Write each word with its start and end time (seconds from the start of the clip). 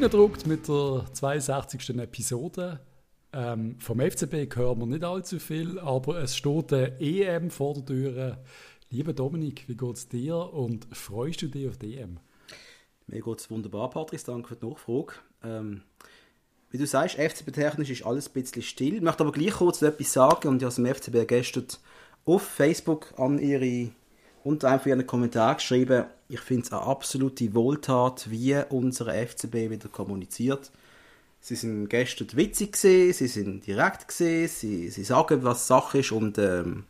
reingedruckt 0.00 0.46
mit 0.46 0.66
der 0.66 1.04
62. 1.12 1.90
Episode. 1.98 2.80
Ähm, 3.34 3.76
vom 3.80 4.00
FCB 4.00 4.56
hören 4.56 4.78
wir 4.78 4.86
nicht 4.86 5.04
allzu 5.04 5.38
viel, 5.38 5.78
aber 5.78 6.22
es 6.22 6.34
steht 6.34 6.72
eine 6.72 6.98
EM 6.98 7.50
vor 7.50 7.74
der 7.74 7.84
Tür. 7.84 8.38
Lieber 8.88 9.12
Dominik, 9.12 9.64
wie 9.68 9.76
geht 9.76 9.96
es 9.96 10.08
dir 10.08 10.54
und 10.54 10.86
freust 10.96 11.42
du 11.42 11.48
dich 11.48 11.68
auf 11.68 11.76
die 11.76 11.98
EM? 11.98 12.18
Mir 13.08 13.20
geht 13.20 13.40
es 13.40 13.50
wunderbar, 13.50 13.90
Patrick. 13.90 14.24
Danke 14.24 14.48
für 14.48 14.56
die 14.56 14.66
Nachfrage. 14.66 15.12
Ähm, 15.44 15.82
wie 16.70 16.78
du 16.78 16.86
sagst, 16.86 17.16
FCB-technisch 17.16 17.90
ist 17.90 18.06
alles 18.06 18.30
ein 18.30 18.32
bisschen 18.32 18.62
still. 18.62 18.94
Ich 18.94 19.02
möchte 19.02 19.22
aber 19.22 19.32
gleich 19.32 19.52
kurz 19.52 19.82
etwas 19.82 20.14
sagen 20.14 20.48
und 20.48 20.62
ich 20.62 20.64
habe 20.64 20.74
dem 20.76 20.94
FCB 20.94 21.28
gestern 21.28 21.66
auf 22.24 22.40
Facebook 22.40 23.12
an 23.18 23.38
ihre 23.38 23.90
unter 24.44 24.68
einem 24.68 24.80
von 24.80 24.90
ihren 24.90 25.06
Kommentaren 25.06 25.56
geschrieben, 25.56 26.04
ich 26.28 26.40
finde 26.40 26.66
es 26.66 26.72
eine 26.72 26.82
absolute 26.82 27.54
Wohltat, 27.54 28.30
wie 28.30 28.56
unsere 28.68 29.12
FCB 29.26 29.70
wieder 29.70 29.88
kommuniziert. 29.88 30.70
Sie 31.40 31.56
sind 31.56 31.88
gestern 31.88 32.28
witzig 32.34 32.72
gewesen, 32.72 33.12
sie 33.14 33.26
sind 33.26 33.66
direkt 33.66 34.08
gewesen, 34.08 34.54
sie, 34.54 34.88
sie 34.90 35.04
sagen, 35.04 35.42
was 35.42 35.66
Sache 35.66 35.98
ist 35.98 36.12
und 36.12 36.38
ähm, 36.38 36.84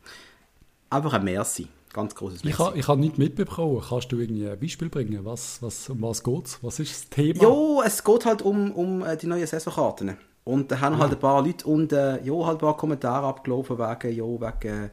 einfach 0.90 1.14
ein 1.14 1.24
Merci. 1.24 1.68
Ganz 1.92 2.14
großes 2.14 2.44
Merci. 2.44 2.54
Ich 2.54 2.58
habe 2.58 2.78
ich 2.78 2.88
ha 2.88 2.96
nicht 2.96 3.18
mitbekommen. 3.18 3.82
Kannst 3.88 4.12
du 4.12 4.18
irgendwie 4.18 4.48
ein 4.48 4.58
Beispiel 4.58 4.88
bringen? 4.88 5.24
Was, 5.24 5.60
was, 5.62 5.88
um 5.88 6.02
was 6.02 6.22
geht 6.22 6.46
es? 6.46 6.58
Was 6.62 6.78
ist 6.78 6.92
das 6.92 7.08
Thema? 7.10 7.42
Ja, 7.42 7.86
es 7.86 8.04
geht 8.04 8.26
halt 8.26 8.42
um, 8.42 8.72
um 8.72 9.04
äh, 9.04 9.16
die 9.16 9.26
neuen 9.26 9.46
Saisonkarten. 9.46 10.16
Und 10.44 10.70
da 10.70 10.80
haben 10.80 10.98
halt 10.98 11.12
ein 11.12 11.18
paar 11.18 11.44
Leute 11.44 11.66
und 11.66 11.92
äh, 11.92 12.22
ja, 12.22 12.46
halt 12.46 12.56
ein 12.56 12.60
paar 12.60 12.76
Kommentare 12.76 13.26
abgelaufen 13.26 13.78
wegen, 13.78 14.16
ja, 14.16 14.24
wegen 14.24 14.90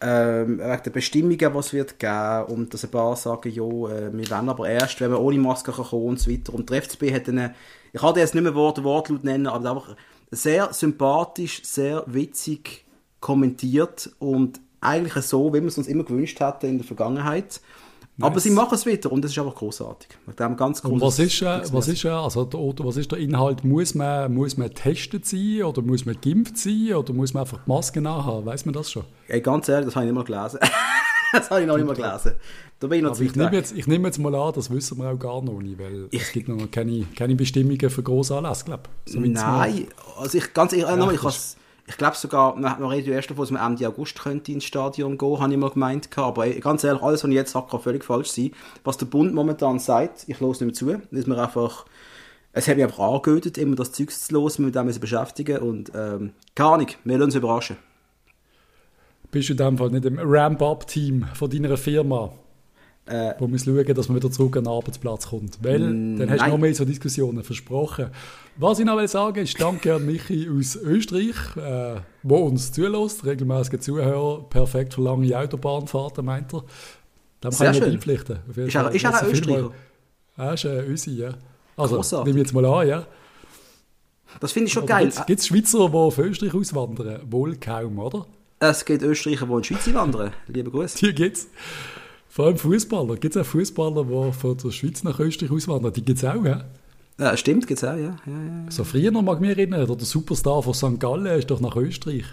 ähm, 0.00 0.58
wegen 0.58 0.82
der 0.84 0.90
Bestimmungen, 0.90 1.56
es 1.56 1.72
wird 1.72 1.98
geben 1.98 2.44
und 2.48 2.72
dass 2.72 2.84
ein 2.84 2.90
paar 2.90 3.16
sagen, 3.16 3.50
ja, 3.50 3.64
äh, 3.64 4.12
wir 4.12 4.30
wollen 4.30 4.48
aber 4.48 4.68
erst, 4.68 5.00
wenn 5.00 5.10
wir 5.10 5.20
ohne 5.20 5.38
Maske 5.38 5.72
kommen 5.72 6.04
und 6.04 6.20
so 6.20 6.30
weiter. 6.30 6.54
Und 6.54 6.70
der 6.70 6.82
FCB 6.82 7.12
hat 7.12 7.28
eine, 7.28 7.54
ich 7.92 8.00
kann 8.00 8.14
jetzt 8.16 8.34
nicht 8.34 8.44
mehr 8.44 8.54
Wort, 8.54 8.82
Wortlaut 8.84 9.24
nennen, 9.24 9.46
aber 9.46 9.70
einfach 9.70 9.96
sehr 10.30 10.72
sympathisch, 10.72 11.62
sehr 11.64 12.04
witzig 12.06 12.84
kommentiert 13.20 14.10
und 14.18 14.60
eigentlich 14.80 15.24
so, 15.24 15.52
wie 15.52 15.60
wir 15.60 15.68
es 15.68 15.78
uns 15.78 15.88
immer 15.88 16.04
gewünscht 16.04 16.40
hatten 16.40 16.66
in 16.66 16.78
der 16.78 16.86
Vergangenheit. 16.86 17.60
Nice. 18.20 18.26
Aber 18.26 18.40
sie 18.40 18.50
machen 18.50 18.74
es 18.74 18.84
wieder 18.84 19.12
und 19.12 19.22
das 19.22 19.30
ist 19.30 19.38
einfach 19.38 19.54
großartig. 19.54 20.08
Ganz 20.34 20.80
und 20.80 21.00
was 21.00 21.20
ist, 21.20 21.40
äh, 21.40 21.60
was 21.70 21.86
ist, 21.86 22.04
äh, 22.04 22.08
also 22.08 22.44
der, 22.44 22.84
was 22.84 22.96
ist 22.96 23.12
der 23.12 23.18
Inhalt? 23.20 23.62
Muss 23.62 23.94
man, 23.94 24.34
muss 24.34 24.56
man 24.56 24.66
getestet 24.66 25.24
sein 25.24 25.62
oder 25.62 25.82
muss 25.82 26.04
man 26.04 26.20
geimpft 26.20 26.58
sein 26.58 26.94
oder 26.94 27.12
muss 27.12 27.32
man 27.32 27.42
einfach 27.42 27.60
die 27.64 27.70
Maske 27.70 28.00
nachhaben? 28.00 28.44
Weiß 28.44 28.64
man 28.64 28.74
das 28.74 28.90
schon? 28.90 29.04
Ey, 29.28 29.40
ganz 29.40 29.68
ehrlich, 29.68 29.86
das 29.86 29.94
habe 29.94 30.06
ich 30.06 30.12
nicht 30.12 30.18
mal 30.18 30.24
gelesen. 30.24 30.58
das 31.32 31.48
habe 31.48 31.60
ich 31.60 31.68
noch 31.68 31.76
nicht 31.76 31.86
mal 31.86 31.94
gelesen. 31.94 32.32
Da 32.80 32.86
bin 32.88 32.98
ich 32.98 33.04
noch 33.04 33.20
ich 33.20 33.36
nehme, 33.36 33.54
jetzt, 33.54 33.76
ich 33.76 33.86
nehme 33.86 34.08
jetzt 34.08 34.18
mal 34.18 34.34
an, 34.34 34.52
das 34.52 34.68
wissen 34.68 34.98
wir 34.98 35.10
auch 35.10 35.18
gar 35.18 35.40
noch 35.40 35.60
nicht, 35.60 35.78
weil 35.78 36.08
ich, 36.10 36.22
es 36.22 36.32
gibt 36.32 36.48
noch 36.48 36.68
keine, 36.72 37.04
keine 37.16 37.36
Bestimmungen 37.36 37.88
für 37.88 38.02
grosse 38.02 38.36
Anlässe, 38.36 38.64
glaube 38.64 38.82
ich. 39.06 39.12
So 39.12 39.20
Nein, 39.20 39.86
also 40.18 40.38
ich, 40.38 40.52
ganz 40.52 40.72
ehrlich, 40.72 40.88
ja, 40.88 41.12
ich, 41.12 41.22
ich 41.24 41.56
ich 41.88 41.96
glaube 41.96 42.16
sogar, 42.16 42.54
man, 42.54 42.78
man 42.80 42.90
redet 42.90 43.06
ja 43.06 43.14
erst 43.14 43.30
davon, 43.30 43.44
dass 43.44 43.50
man 43.50 43.72
Ende 43.72 43.88
August 43.88 44.20
könnte 44.20 44.52
ins 44.52 44.64
Stadion 44.64 45.16
gehen, 45.16 45.40
habe 45.40 45.52
ich 45.52 45.58
mal 45.58 45.70
gemeint. 45.70 46.10
Aber 46.18 46.46
ganz 46.46 46.84
ehrlich, 46.84 47.02
alles, 47.02 47.24
was 47.24 47.30
ich 47.30 47.34
jetzt 47.34 47.52
sage, 47.52 47.68
kann 47.70 47.80
völlig 47.80 48.04
falsch 48.04 48.28
sein. 48.28 48.50
Was 48.84 48.98
der 48.98 49.06
Bund 49.06 49.32
momentan 49.32 49.78
sagt, 49.78 50.24
ich 50.26 50.38
höre 50.38 50.48
nicht 50.48 50.60
mehr 50.60 50.74
zu, 50.74 51.00
dass 51.10 51.26
man 51.26 51.38
einfach, 51.38 51.86
es 52.52 52.68
hat 52.68 52.76
mich 52.76 52.84
einfach 52.84 52.98
angehört, 52.98 53.56
immer 53.56 53.74
das 53.74 53.92
Zeug 53.92 54.10
zu 54.10 54.34
los, 54.34 54.58
mit 54.58 54.74
dem 54.74 54.86
wir 54.86 55.00
beschäftigen 55.00 55.58
und 55.58 55.90
ähm, 55.94 56.32
keine 56.54 56.68
Ahnung, 56.70 56.88
wir 57.04 57.16
lassen 57.16 57.24
uns 57.24 57.34
überraschen. 57.36 57.76
Bist 59.30 59.48
du 59.48 59.54
in 59.54 59.56
dem 59.56 59.78
Fall 59.78 59.90
nicht 59.90 60.04
im 60.04 60.18
Ramp-Up-Team 60.20 61.26
von 61.32 61.50
deiner 61.50 61.76
Firma? 61.78 62.32
Äh, 63.08 63.34
wo 63.38 63.48
muss 63.48 63.64
schauen, 63.64 63.94
dass 63.94 64.08
man 64.08 64.16
wieder 64.16 64.30
zurück 64.30 64.56
an 64.58 64.64
den 64.64 64.72
Arbeitsplatz 64.72 65.28
kommt. 65.28 65.58
Weil, 65.62 65.80
dann 65.80 66.30
hast 66.30 66.44
du 66.44 66.50
noch 66.50 66.58
mehr 66.58 66.74
so 66.74 66.84
Diskussionen 66.84 67.42
versprochen. 67.42 68.10
Was 68.56 68.80
ich 68.80 68.84
noch 68.84 68.98
will 68.98 69.08
sagen 69.08 69.38
ist, 69.38 69.58
danke 69.58 69.94
an 69.94 70.04
Michi 70.04 70.46
aus 70.50 70.76
Österreich, 70.76 71.56
äh, 71.56 72.00
wo 72.22 72.36
uns 72.36 72.70
zulässt, 72.70 73.24
regelmäßige 73.24 73.80
Zuhörer, 73.80 74.44
perfekt 74.50 74.92
für 74.94 75.02
lange 75.02 75.38
Autobahnfahrten, 75.38 76.22
meint 76.24 76.52
er. 76.52 76.64
Dem 77.42 77.50
kann 77.50 77.74
ich 77.74 77.80
beipflichten. 77.80 78.40
Ist 78.54 78.74
er, 78.74 78.90
ist 78.90 79.04
er 79.04 79.22
ein 79.22 79.30
Österreicher? 79.30 79.70
Er 80.36 80.54
ist 80.54 80.66
ein 80.66 80.84
Ösi, 80.86 81.10
ja. 81.12 81.30
Also, 81.76 81.94
Grossartig. 81.96 82.26
nehme 82.26 82.40
ich 82.40 82.46
jetzt 82.46 82.54
mal 82.54 82.64
an, 82.66 82.88
ja. 82.88 83.06
Das 84.40 84.52
finde 84.52 84.66
ich 84.66 84.72
schon 84.72 84.82
Aber 84.82 84.88
geil. 84.88 85.12
Gibt 85.26 85.40
es 85.40 85.46
Schweizer, 85.46 85.88
die 85.88 85.94
auf 85.94 86.18
Österreich 86.18 86.54
auswandern? 86.54 87.22
Wohl 87.30 87.56
kaum, 87.56 87.98
oder? 87.98 88.26
Es 88.60 88.84
gibt 88.84 89.02
Österreicher, 89.02 89.46
die 89.46 89.52
in 89.52 89.60
die 89.62 89.66
Schweiz 89.68 89.94
wandern. 89.94 90.32
Liebe 90.48 90.70
Grüße. 90.70 90.98
Die 90.98 91.14
gibt 91.14 91.36
es. 91.38 91.48
Vor 92.38 92.46
allem 92.46 92.56
Fußballer. 92.56 93.16
Gibt 93.16 93.34
es 93.34 93.42
auch 93.42 93.50
Fußballer, 93.50 94.04
die 94.04 94.32
von 94.32 94.56
der 94.56 94.70
Schweiz 94.70 95.02
nach 95.02 95.18
Österreich 95.18 95.50
auswandern? 95.50 95.92
Die 95.92 96.04
gibt 96.04 96.22
es 96.22 96.24
auch, 96.24 96.44
ja? 96.44 96.66
Ja, 97.18 97.36
stimmt, 97.36 97.66
gibt 97.66 97.82
es 97.82 97.88
auch, 97.88 97.96
ja. 97.96 98.14
Ja, 98.26 98.32
ja. 98.32 98.70
So 98.70 98.84
früher 98.84 99.10
noch 99.10 99.22
mag 99.22 99.38
ich 99.38 99.40
mich 99.40 99.50
erinnern, 99.50 99.88
der 99.88 100.06
Superstar 100.06 100.62
von 100.62 100.72
St. 100.72 101.00
Gallen 101.00 101.26
ist 101.36 101.50
doch 101.50 101.58
nach 101.58 101.74
Österreich. 101.74 102.26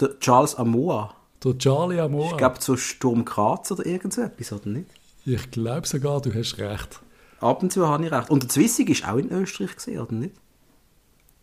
Der 0.00 0.18
Charles 0.18 0.56
Amoa. 0.56 1.14
Der 1.44 1.56
Charlie 1.56 2.00
Amoa. 2.00 2.32
Ich 2.32 2.36
glaube, 2.36 2.58
zu 2.58 2.76
Sturm 2.76 3.24
Graz 3.24 3.70
oder 3.70 3.86
irgend 3.86 4.12
so 4.12 4.22
etwas, 4.22 4.52
oder 4.52 4.70
nicht? 4.70 4.86
Ich 5.24 5.48
glaube 5.52 5.86
sogar, 5.86 6.20
du 6.20 6.34
hast 6.34 6.58
recht. 6.58 6.98
Ab 7.38 7.62
und 7.62 7.72
zu 7.72 7.86
habe 7.86 8.04
ich 8.04 8.10
recht. 8.10 8.30
Und 8.30 8.42
der 8.42 8.48
Zwissig 8.48 8.90
ist 8.90 9.08
auch 9.08 9.18
in 9.18 9.30
Österreich 9.30 9.76
gesehen, 9.76 10.00
oder 10.00 10.14
nicht? 10.14 10.34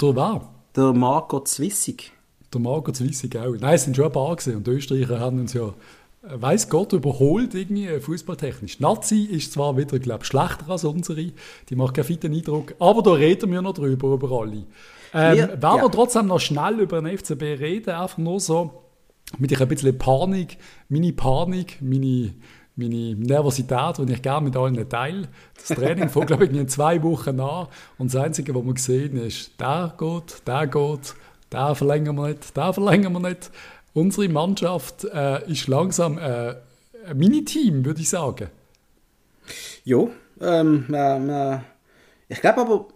Der 0.02 0.14
war? 0.18 0.54
Der 0.76 0.92
Marco 0.92 1.46
Zwissig. 1.46 2.12
Der 2.54 2.60
Marco 2.60 2.92
Zwissig 2.92 3.38
auch. 3.38 3.56
Nein, 3.58 3.76
es 3.76 3.86
sind 3.86 3.96
schon 3.96 4.08
ein 4.08 4.12
paar 4.12 4.36
gesehen 4.36 4.58
und 4.58 4.68
die 4.68 4.72
Österreicher 4.72 5.18
haben 5.18 5.40
uns 5.40 5.54
ja 5.54 5.74
weiß 6.22 6.70
Gott, 6.70 6.94
überholt 6.94 7.56
irgendwie 7.56 7.88
äh, 7.88 8.00
fußballtechnisch. 8.00 8.80
Nazi 8.80 9.24
ist 9.24 9.54
zwar 9.54 9.76
wieder, 9.78 9.98
glaube 10.00 10.26
schlechter 10.26 10.70
als 10.70 10.84
unsere, 10.84 11.32
die 11.70 11.76
macht 11.76 11.96
keinen 11.96 12.06
fitten 12.06 12.34
Eindruck, 12.34 12.76
aber 12.80 13.02
da 13.02 13.14
reden 13.14 13.52
wir 13.52 13.62
noch 13.62 13.74
drüber, 13.74 14.14
über 14.14 14.32
alle. 14.40 14.64
Ähm, 15.14 15.38
wir, 15.38 15.48
werden 15.48 15.62
ja. 15.62 15.82
wir 15.82 15.92
trotzdem 15.92 16.28
noch 16.28 16.40
schnell 16.40 16.80
über 16.80 17.02
den 17.02 17.18
FCB 17.18 17.42
reden, 17.60 17.92
einfach 17.92 18.18
nur 18.18 18.40
so 18.40 18.84
mit 19.40 19.60
ein 19.60 19.68
bisschen 19.68 19.98
Panik, 19.98 20.58
meine 20.90 21.12
Panik, 21.14 21.78
meine, 21.82 22.34
meine 22.76 23.16
Nervosität, 23.16 23.98
die 23.98 24.14
ich 24.14 24.22
gerne 24.22 24.46
mit 24.46 24.56
allen 24.56 24.88
teile. 24.90 25.28
Das 25.56 25.78
Training 25.78 26.10
fängt, 26.10 26.28
glaube 26.28 26.46
ich, 26.46 26.52
in 26.52 26.68
zwei 26.68 27.02
Wochen 27.02 27.40
an 27.40 27.68
und 27.98 28.14
das 28.14 28.22
Einzige, 28.22 28.54
was 28.54 28.64
wir 28.64 28.78
sehen, 28.78 29.18
ist, 29.18 29.60
der 29.60 29.94
geht, 29.98 30.48
der 30.48 30.68
geht, 30.68 31.16
der 31.52 31.76
verlängern 31.76 32.16
wir 32.16 32.28
nicht, 32.30 32.56
der 32.56 32.74
verlängern 32.74 33.14
wir 33.14 33.30
nicht. 33.30 33.52
Unsere 33.94 34.30
Mannschaft 34.30 35.04
äh, 35.06 35.50
ist 35.52 35.68
langsam 35.68 36.18
äh, 36.18 36.56
ein 37.06 37.18
Mini-Team, 37.18 37.84
würde 37.84 38.02
ich 38.02 38.10
sagen. 38.10 38.50
Ja, 39.84 40.08
ähm, 40.40 40.94
äh, 40.94 41.60
ich 42.30 42.40
glaube 42.40 42.62
aber, 42.62 42.88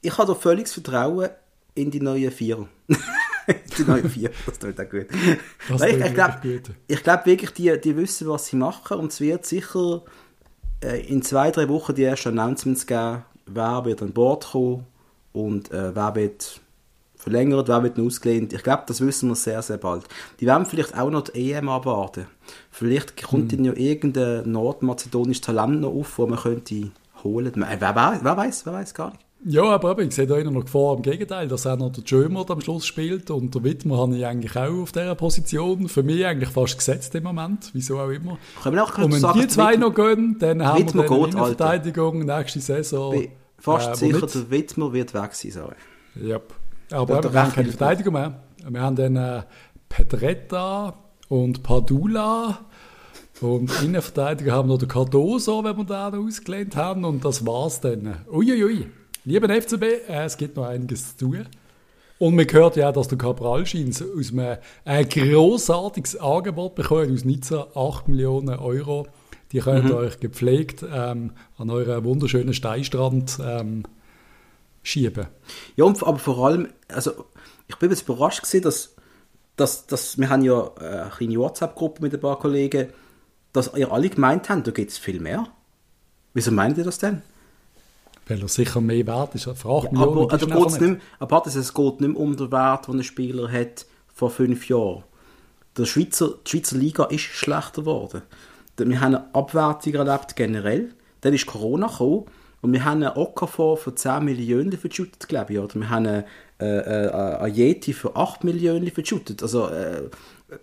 ich 0.00 0.16
habe 0.16 0.28
da 0.28 0.34
völliges 0.34 0.72
Vertrauen 0.72 1.28
in 1.74 1.90
die 1.90 2.00
neuen 2.00 2.30
Vier. 2.30 2.68
die 3.78 3.82
neuen 3.82 4.08
Vier, 4.08 4.30
das 4.46 4.58
tut 4.58 4.80
auch 4.80 4.88
gut. 4.88 5.06
Das 5.68 5.82
ich, 5.82 5.98
ich 5.98 6.14
glaube 6.14 6.62
glaub 6.86 7.26
wirklich, 7.26 7.50
die, 7.50 7.78
die 7.80 7.96
wissen, 7.96 8.28
was 8.28 8.46
sie 8.46 8.56
machen 8.56 8.98
und 8.98 9.12
es 9.12 9.20
wird 9.20 9.44
sicher 9.44 10.02
äh, 10.82 11.06
in 11.06 11.22
zwei, 11.22 11.50
drei 11.50 11.68
Wochen 11.68 11.94
die 11.94 12.04
ersten 12.04 12.38
Announcements 12.38 12.86
geben, 12.86 13.24
wer 13.46 13.84
wird 13.84 14.02
an 14.02 14.12
Bord 14.12 14.46
kommen 14.52 14.86
und 15.32 15.70
äh, 15.70 15.94
wer 15.94 16.14
wird 16.14 16.60
verlängert, 17.24 17.68
wer 17.68 17.82
wird 17.82 17.98
ausgelehnt. 17.98 18.52
Ich 18.52 18.62
glaube, 18.62 18.84
das 18.86 19.00
wissen 19.00 19.30
wir 19.30 19.34
sehr, 19.34 19.62
sehr 19.62 19.78
bald. 19.78 20.04
Die 20.40 20.46
werden 20.46 20.66
vielleicht 20.66 20.96
auch 20.96 21.10
noch 21.10 21.22
die 21.22 21.52
EM 21.52 21.68
abwarten. 21.68 22.26
Vielleicht 22.70 23.22
kommt 23.22 23.50
hm. 23.52 23.58
ihnen 23.58 23.64
ja 23.64 23.72
irgendein 23.74 24.50
nordmazedonisches 24.50 25.40
Talent 25.40 25.80
noch 25.80 25.92
auf, 25.92 26.14
das 26.16 26.28
man 26.28 26.38
könnte 26.38 26.90
holen. 27.24 27.52
Wer, 27.56 27.80
wer, 27.80 28.20
wer 28.22 28.36
weiß, 28.36 28.66
wer 28.66 28.72
weiß 28.74 28.94
gar 28.94 29.10
nicht. 29.10 29.20
Ja, 29.46 29.62
aber 29.64 29.98
ich 29.98 30.14
sehe 30.14 30.26
da 30.26 30.42
noch 30.42 30.64
Gefahr 30.64 30.96
im 30.96 31.02
Gegenteil, 31.02 31.48
dass 31.48 31.66
auch 31.66 31.76
noch 31.76 31.92
der 31.92 32.02
Jömer 32.04 32.48
am 32.48 32.62
Schluss 32.62 32.86
spielt 32.86 33.30
und 33.30 33.54
der 33.54 33.62
Wittmer 33.62 33.98
habe 33.98 34.16
ich 34.16 34.24
eigentlich 34.24 34.56
auch 34.56 34.82
auf 34.82 34.92
dieser 34.92 35.14
Position. 35.14 35.88
Für 35.88 36.02
mich 36.02 36.24
eigentlich 36.24 36.48
fast 36.48 36.78
gesetzt 36.78 37.14
im 37.14 37.24
Moment, 37.24 37.70
wieso 37.74 38.00
auch 38.00 38.08
immer. 38.08 38.38
Können 38.62 38.76
wir 38.76 38.84
auch 38.84 38.96
und 38.96 39.12
wenn 39.12 39.20
sagen, 39.20 39.40
die 39.40 39.48
zwei 39.48 39.72
Wittmer, 39.72 39.88
noch 39.88 39.94
gehen, 39.94 40.36
dann 40.38 40.64
haben 40.64 40.78
Wittmer 40.78 41.02
wir 41.02 41.08
dann 41.10 41.24
geht, 41.24 41.34
Verteidigung 41.34 42.18
nächste 42.20 42.60
Saison. 42.60 43.12
Bin 43.12 43.28
fast 43.58 43.90
äh, 43.90 43.94
sicher, 43.96 44.26
der 44.26 44.50
Wittmer 44.50 44.92
wird 44.94 45.12
weg 45.12 45.34
sein. 45.34 45.50
Sorry. 45.50 45.74
Yep. 46.22 46.54
Aber 46.90 47.32
wir 47.32 47.42
haben 47.42 47.52
keine 47.52 47.68
Verteidigung 47.68 48.14
mehr. 48.14 48.40
Wir 48.68 48.80
haben 48.80 48.96
dann 48.96 49.16
äh, 49.16 49.42
Pedretta 49.88 50.94
und 51.28 51.62
Padula. 51.62 52.60
Und 53.40 53.82
Innenverteidiger 53.82 54.52
haben 54.52 54.68
wir 54.68 54.74
noch 54.74 54.78
den 54.78 54.88
Cardoso, 54.88 55.64
wenn 55.64 55.76
wir 55.76 55.84
den 55.84 56.26
ausgelehnt 56.26 56.76
haben. 56.76 57.04
Und 57.04 57.24
das 57.24 57.44
war's 57.46 57.80
dann. 57.80 58.16
Uiuiui. 58.30 58.86
Lieber 59.24 59.48
FCB, 59.48 59.82
äh, 60.08 60.24
es 60.24 60.36
gibt 60.36 60.56
noch 60.56 60.66
einiges 60.66 61.16
zu 61.16 61.26
tun. 61.26 61.46
Und 62.18 62.36
man 62.36 62.46
hört 62.50 62.76
ja, 62.76 62.92
dass 62.92 63.08
der 63.08 63.18
Cabral 63.18 63.66
Scheins 63.66 64.02
aus 64.02 64.32
einem 64.32 64.58
ein 64.84 65.08
grossartiges 65.08 66.16
Angebot 66.16 66.74
bekommen 66.74 67.12
aus 67.12 67.24
Nizza, 67.24 67.66
8 67.74 68.08
Millionen 68.08 68.56
Euro. 68.58 69.06
Die 69.52 69.58
könnt 69.58 69.88
ihr 69.88 69.96
mhm. 69.96 70.04
euch 70.04 70.20
gepflegt 70.20 70.84
ähm, 70.92 71.32
an 71.58 71.70
euren 71.70 72.04
wunderschönen 72.04 72.54
Steinstrand 72.54 73.38
ähm, 73.44 73.84
schieben. 74.84 75.26
Ja, 75.74 75.86
aber 75.86 76.18
vor 76.18 76.46
allem, 76.46 76.68
also 76.88 77.24
ich 77.66 77.76
bin 77.76 77.90
jetzt 77.90 78.08
überrascht 78.08 78.42
gewesen, 78.42 78.62
dass, 78.62 78.94
dass, 79.56 79.86
dass 79.86 80.18
wir 80.18 80.28
haben 80.28 80.42
ja 80.44 80.70
äh, 80.80 80.84
eine 80.84 81.10
kleine 81.10 81.38
WhatsApp-Gruppe 81.38 82.02
mit 82.02 82.14
ein 82.14 82.20
paar 82.20 82.38
Kollegen, 82.38 82.92
dass 83.52 83.72
ihr 83.74 83.90
alle 83.90 84.08
gemeint 84.08 84.48
habt, 84.48 84.66
da 84.66 84.70
gibt 84.70 84.90
es 84.92 84.98
viel 84.98 85.18
mehr. 85.20 85.48
Wieso 86.34 86.50
meint 86.52 86.78
ihr 86.78 86.84
das 86.84 86.98
denn? 86.98 87.22
Weil 88.26 88.40
er 88.40 88.48
sicher 88.48 88.80
mehr 88.80 89.06
wert 89.06 89.34
ist. 89.34 89.44
Für 89.44 89.68
8 89.70 89.92
Ja, 89.92 90.00
aber, 90.00 90.32
also 90.32 90.46
geht's 90.46 90.80
nicht, 90.80 90.90
mehr- 90.90 91.00
warte, 91.30 91.50
es 91.50 91.74
geht 91.74 92.00
nicht 92.00 92.10
mehr 92.12 92.20
um 92.20 92.36
den 92.36 92.50
Wert, 92.50 92.88
den 92.88 92.96
ein 92.98 93.04
Spieler 93.04 93.50
hat 93.50 93.86
vor 94.12 94.30
fünf 94.30 94.68
Jahren. 94.68 95.04
Der 95.76 95.84
Schweizer, 95.84 96.34
die 96.46 96.50
Schweizer 96.50 96.76
Liga 96.76 97.04
ist 97.04 97.22
schlechter 97.22 97.82
geworden. 97.82 98.22
Wir 98.76 99.00
haben 99.00 99.14
eine 99.16 99.34
Abwertung 99.34 99.94
erlebt 99.94 100.36
generell. 100.36 100.94
Dann 101.20 101.34
ist 101.34 101.46
Corona 101.46 101.86
gekommen 101.86 102.24
und 102.64 102.72
wir 102.72 102.82
haben 102.82 103.02
einen 103.02 103.14
Okafor 103.14 103.76
für 103.76 103.94
10 103.94 104.24
Millionen 104.24 104.72
verschüttet, 104.72 105.28
glaube 105.28 105.52
ich. 105.52 105.58
Oder 105.58 105.74
wir 105.74 105.90
haben 105.90 106.06
einen, 106.06 106.24
äh, 106.58 106.78
äh, 106.78 107.10
einen 107.10 107.54
Yeti 107.54 107.92
für 107.92 108.16
8 108.16 108.42
Millionen 108.42 108.90
verschüttet. 108.90 109.42
Also, 109.42 109.68
äh, 109.68 110.08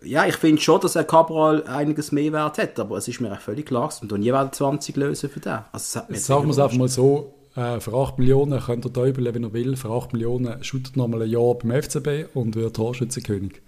ja, 0.01 0.25
ich 0.25 0.36
finde 0.38 0.59
schon, 0.59 0.81
dass 0.81 0.98
ein 0.98 1.06
Cabral 1.06 1.63
einiges 1.68 2.12
mehr 2.12 2.33
Wert 2.33 2.57
hat, 2.57 2.80
aber 2.80 2.98
es 2.98 3.07
ist 3.07 3.21
mir 3.21 3.31
auch 3.31 3.39
völlig 3.39 3.68
klar, 3.68 3.94
und 4.01 4.12
nie 4.13 4.33
werden 4.33 4.51
20 4.51 4.95
lösen 4.95 5.30
für 5.30 5.42
den. 5.42 5.59
Also, 5.71 6.00
sagen 6.15 6.48
wir 6.48 6.50
es 6.50 6.57
einfach 6.57 6.75
mal 6.75 6.88
so, 6.88 7.36
äh, 7.56 7.80
für 7.80 7.94
8 7.94 8.18
Millionen 8.18 8.59
könnt 8.59 8.83
ihr 8.83 8.92
täubeln, 8.94 9.36
wenn 9.36 9.44
ihr 9.44 9.54
will. 9.54 9.75
Für 9.75 9.92
8 9.92 10.13
Millionen 10.13 10.63
shootet 10.63 10.97
noch 10.97 11.07
mal 11.07 11.21
ein 11.21 11.30
Jahr 11.30 11.54
beim 11.54 11.69
FCB 11.69 12.36
und 12.36 12.56
wird 12.56 12.77
Torschützenkönig. 12.77 13.62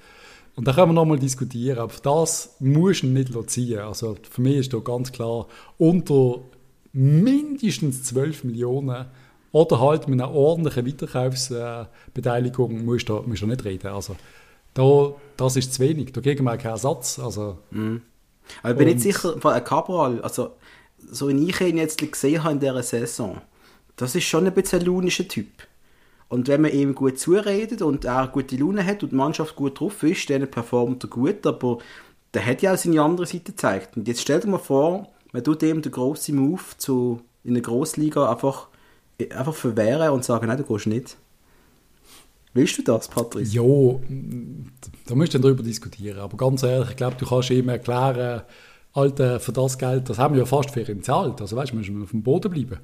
Und 0.56 0.68
da 0.68 0.74
können 0.74 0.90
wir 0.90 0.94
noch 0.94 1.06
mal 1.06 1.20
diskutieren, 1.20 1.78
aber 1.78 1.94
das 2.02 2.56
muss 2.60 3.02
du 3.02 3.08
nicht 3.08 3.32
ziehen. 3.52 3.78
Also 3.78 4.16
für 4.28 4.42
mich 4.42 4.58
ist 4.58 4.74
da 4.74 4.80
ganz 4.80 5.12
klar, 5.12 5.46
unter 5.78 6.40
mindestens 6.94 8.04
12 8.04 8.44
Millionen 8.46 9.06
oder 9.52 9.80
halt 9.80 10.08
mit 10.08 10.22
einer 10.22 10.32
ordentlichen 10.32 10.88
Weiterkaufsbeteiligung 10.88 12.86
musst 12.86 13.10
du, 13.10 13.22
musst 13.26 13.42
du 13.42 13.48
nicht 13.48 13.66
reden. 13.66 13.88
Also 13.88 14.16
da, 14.74 15.14
das 15.38 15.56
ist 15.56 15.74
zu 15.74 15.82
wenig. 15.82 16.14
Dagegen 16.14 16.44
mal 16.44 16.58
kein 16.58 16.72
Ersatz. 16.72 17.20
Also, 17.20 17.60
Aber 17.72 18.72
ich 18.72 18.78
bin 18.78 18.88
nicht 18.88 19.02
sicher, 19.02 19.40
von 19.40 19.64
Cabral, 19.64 20.22
also 20.22 20.52
so 20.98 21.30
wie 21.30 21.50
ich 21.50 21.62
ihn 21.62 21.78
jetzt 21.78 22.00
gesehen 22.00 22.44
habe 22.44 22.54
in 22.54 22.60
dieser 22.60 22.84
Saison, 22.84 23.42
das 23.96 24.16
ist 24.16 24.24
schon 24.24 24.48
ein 24.48 24.54
bisschen 24.54 24.80
ein 24.80 24.86
launischer 24.86 25.28
Typ. 25.28 25.48
Und 26.30 26.48
wenn 26.48 26.62
man 26.62 26.72
ihm 26.72 26.96
gut 26.96 27.20
zuredet 27.20 27.84
und 27.84 28.06
er 28.06 28.28
gute 28.28 28.56
Laune 28.56 28.84
hat 28.84 29.04
und 29.04 29.12
die 29.12 29.16
Mannschaft 29.16 29.56
gut 29.56 29.80
drauf 29.80 30.02
ist, 30.02 30.30
dann 30.32 30.50
performt 30.50 31.04
er 31.04 31.10
gut, 31.10 31.46
aber 31.46 31.78
der 32.34 32.44
hat 32.44 32.64
ja 32.64 32.74
auch 32.74 32.78
seine 32.78 33.04
andere 33.04 33.28
Seite 33.28 33.52
gezeigt. 33.52 33.96
Und 33.98 34.08
jetzt 34.08 34.22
stell 34.22 34.40
dir 34.40 34.48
mal 34.48 34.58
vor, 34.58 35.13
man 35.34 35.44
tut 35.44 35.62
ihm 35.64 35.82
den 35.82 35.92
grossen 35.92 36.38
Move 36.38 36.62
zu, 36.78 37.22
in 37.44 37.56
der 37.56 37.64
Grossliga 37.64 38.32
einfach, 38.32 38.68
einfach 39.32 39.56
verwehren 39.56 40.12
und 40.12 40.24
sagen, 40.24 40.48
nein, 40.48 40.58
du 40.58 40.64
gehst 40.64 40.88
nicht. 40.88 41.18
Willst 42.54 42.78
du 42.78 42.84
das, 42.84 43.08
Patrice? 43.08 43.56
Ja, 43.56 43.64
da 45.08 45.16
müsst 45.16 45.34
ihr 45.34 45.40
darüber 45.40 45.64
diskutieren. 45.64 46.20
Aber 46.20 46.38
ganz 46.38 46.62
ehrlich, 46.62 46.92
ich 46.92 46.96
glaube, 46.96 47.16
du 47.18 47.26
kannst 47.26 47.50
ihm 47.50 47.68
erklären, 47.68 48.44
Alter, 48.94 49.40
für 49.40 49.52
das 49.52 49.76
Geld, 49.80 50.08
das 50.08 50.20
haben 50.20 50.36
wir 50.36 50.42
ja 50.42 50.46
fast 50.46 50.70
für 50.70 50.82
ihn 50.82 50.98
gezahlt. 50.98 51.42
Also 51.42 51.56
weißt 51.56 51.72
du, 51.72 51.74
wir 51.74 51.80
müssen 51.80 52.04
auf 52.04 52.12
dem 52.12 52.22
Boden 52.22 52.52
bleiben. 52.52 52.78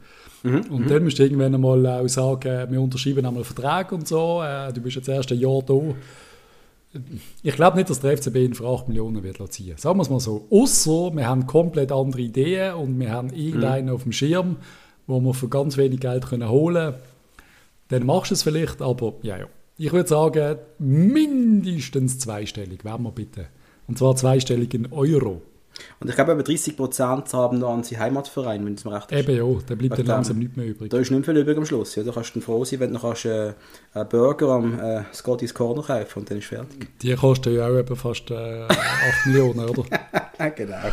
und 0.72 0.90
dann 0.90 1.04
musst 1.04 1.20
du 1.20 1.24
irgendwann 1.24 1.54
einmal 1.54 1.86
auch 1.86 2.08
sagen, 2.08 2.72
wir 2.72 2.82
unterschreiben 2.82 3.20
einmal 3.20 3.36
einen 3.36 3.44
Vertrag 3.44 3.92
und 3.92 4.08
so, 4.08 4.42
äh, 4.42 4.74
du 4.74 4.82
bist 4.82 4.96
jetzt 4.96 5.08
erst 5.08 5.32
ein 5.32 5.38
Jahr 5.38 5.62
da. 5.62 5.80
Ich 7.44 7.56
glaube 7.56 7.78
nicht, 7.78 7.90
dass 7.90 8.00
der 8.00 8.18
FCB 8.18 8.36
ihn 8.38 8.54
für 8.56 8.68
8 8.68 8.88
Millionen 8.88 9.22
wird 9.22 9.54
ziehen. 9.54 9.78
Sagen 9.78 10.00
wir 10.00 10.04
es 10.04 10.10
mal 10.10 10.20
so. 10.20 10.48
Außer 10.50 11.16
wir 11.16 11.28
haben 11.28 11.46
komplett 11.46 11.92
andere 11.92 12.22
Ideen 12.22 12.74
und 12.74 13.00
wir 13.00 13.12
haben 13.12 13.30
irgendeinen 13.32 13.90
auf 13.90 14.04
dem 14.04 14.12
Schirm, 14.12 14.58
wo 15.06 15.20
wir 15.20 15.34
für 15.34 15.50
ganz 15.50 15.78
wenig 15.78 16.00
Geld 16.00 16.26
können 16.26 16.50
holen 16.50 16.94
können 16.94 16.96
dann 17.90 18.06
machst 18.06 18.32
du 18.32 18.36
es 18.36 18.44
vielleicht, 18.44 18.82
aber 18.82 19.16
ja, 19.22 19.38
ja. 19.38 19.48
Ich 19.78 19.92
würde 19.92 20.10
sagen, 20.10 20.58
mindestens 20.78 22.20
zweistellig, 22.20 22.84
wenn 22.84 23.02
wir 23.02 23.12
bitte. 23.12 23.48
Und 23.88 23.98
zwar 23.98 24.16
zweistellig 24.16 24.74
in 24.74 24.92
Euro. 24.92 25.42
Und 26.00 26.10
ich 26.10 26.16
glaube, 26.16 26.34
über 26.34 26.42
30% 26.42 27.34
haben 27.34 27.60
noch 27.60 27.70
an 27.74 27.84
seinen 27.84 28.00
Heimatverein, 28.00 28.66
wenn 28.66 28.74
es 28.76 28.86
mir 28.86 28.94
recht 28.94 29.12
ist. 29.12 29.20
Eben 29.28 29.38
ja, 29.38 29.60
da 29.68 29.76
bleibt 29.76 29.98
dann 30.00 30.06
langsam 30.06 30.36
dem. 30.36 30.40
nichts 30.44 30.58
mehr 30.58 30.66
übrig. 30.68 30.90
Da 30.90 30.98
ist 30.98 31.12
nicht 31.12 31.26
viel 31.26 31.38
übrig 31.38 31.58
am 31.58 31.66
Schluss. 31.66 31.96
Ja, 31.96 32.04
da 32.04 32.12
kannst 32.12 32.36
du 32.36 32.42
froh 32.42 32.64
sein, 32.66 32.80
wenn 32.80 32.94
du 32.94 33.00
kannst, 33.00 33.26
äh, 33.26 33.54
einen 33.94 34.10
Burger 34.10 34.50
am 34.50 34.80
äh, 34.80 35.04
Scotty's 35.14 35.54
Corner 35.54 35.82
kaufen 35.84 36.20
und 36.20 36.30
dann 36.30 36.38
ist 36.38 36.48
fertig. 36.48 36.88
Die 37.02 37.14
kosten 37.16 37.54
ja 37.56 37.68
auch 37.68 37.78
eben 37.78 37.96
fast 37.96 38.30
äh, 38.32 38.64
8 38.68 39.26
Millionen, 39.28 39.70
oder? 39.70 39.84
genau. 40.56 40.76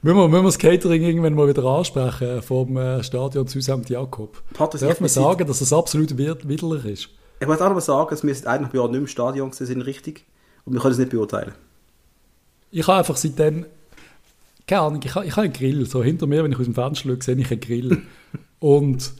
Müssen 0.00 0.16
wir, 0.16 0.28
müssen 0.28 0.42
wir 0.42 0.48
das 0.48 0.58
Catering 0.58 1.02
irgendwann 1.02 1.34
mal 1.34 1.48
wieder 1.48 1.64
ansprechen 1.64 2.40
vom 2.42 2.76
äh, 2.76 3.02
Stadion 3.02 3.46
zu 3.48 3.60
St. 3.60 3.88
Jakob? 3.90 4.40
Patrick, 4.54 4.80
Darf 4.82 5.00
man 5.00 5.08
sagen, 5.08 5.46
dass 5.46 5.60
es 5.60 5.72
absolut 5.72 6.16
wid- 6.16 6.48
widerlich 6.48 6.84
ist? 6.84 7.08
Ich 7.40 7.48
wollte 7.48 7.64
auch 7.64 7.68
noch 7.68 7.74
mal 7.74 7.80
sagen, 7.80 8.10
dass 8.10 8.22
wir 8.24 8.34
seit 8.34 8.46
eineinhalb 8.46 8.74
Jahren 8.74 8.90
nicht 8.92 9.00
im 9.00 9.06
Stadion 9.08 9.52
sind, 9.52 9.82
richtig. 9.82 10.24
Und 10.64 10.74
wir 10.74 10.80
können 10.80 10.92
es 10.92 10.98
nicht 10.98 11.10
beurteilen. 11.10 11.52
Ich 12.70 12.86
habe 12.86 12.98
einfach 12.98 13.16
seitdem, 13.16 13.66
keine 14.66 14.82
Ahnung, 14.82 15.00
ich 15.04 15.14
habe, 15.14 15.26
ich 15.26 15.32
habe 15.32 15.42
einen 15.44 15.52
Grill. 15.52 15.86
So 15.86 16.02
hinter 16.02 16.26
mir, 16.26 16.44
wenn 16.44 16.52
ich 16.52 16.58
aus 16.58 16.64
dem 16.66 16.74
Fenster 16.74 17.08
schaue, 17.08 17.22
sehe 17.22 17.36
ich 17.36 17.50
einen 17.50 17.60
Grill. 17.60 18.02
Und 18.60 19.12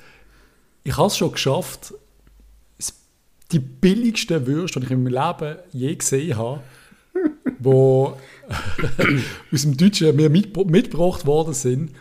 ich 0.84 0.96
habe 0.96 1.06
es 1.06 1.16
schon 1.16 1.32
geschafft, 1.32 1.94
es- 2.78 2.94
die 3.52 3.58
billigsten 3.60 4.46
Würste, 4.46 4.80
die 4.80 4.86
ich 4.86 4.92
in 4.92 5.02
meinem 5.04 5.14
Leben 5.14 5.56
je 5.72 5.94
gesehen 5.94 6.36
habe, 6.36 6.60
wo 7.58 8.16
aus 9.52 9.62
dem 9.62 9.76
Deutschen 9.76 10.14
mir 10.16 10.30
mitbr- 10.30 10.70
mitgebracht 10.70 11.26
worden 11.26 11.54
sind. 11.54 11.92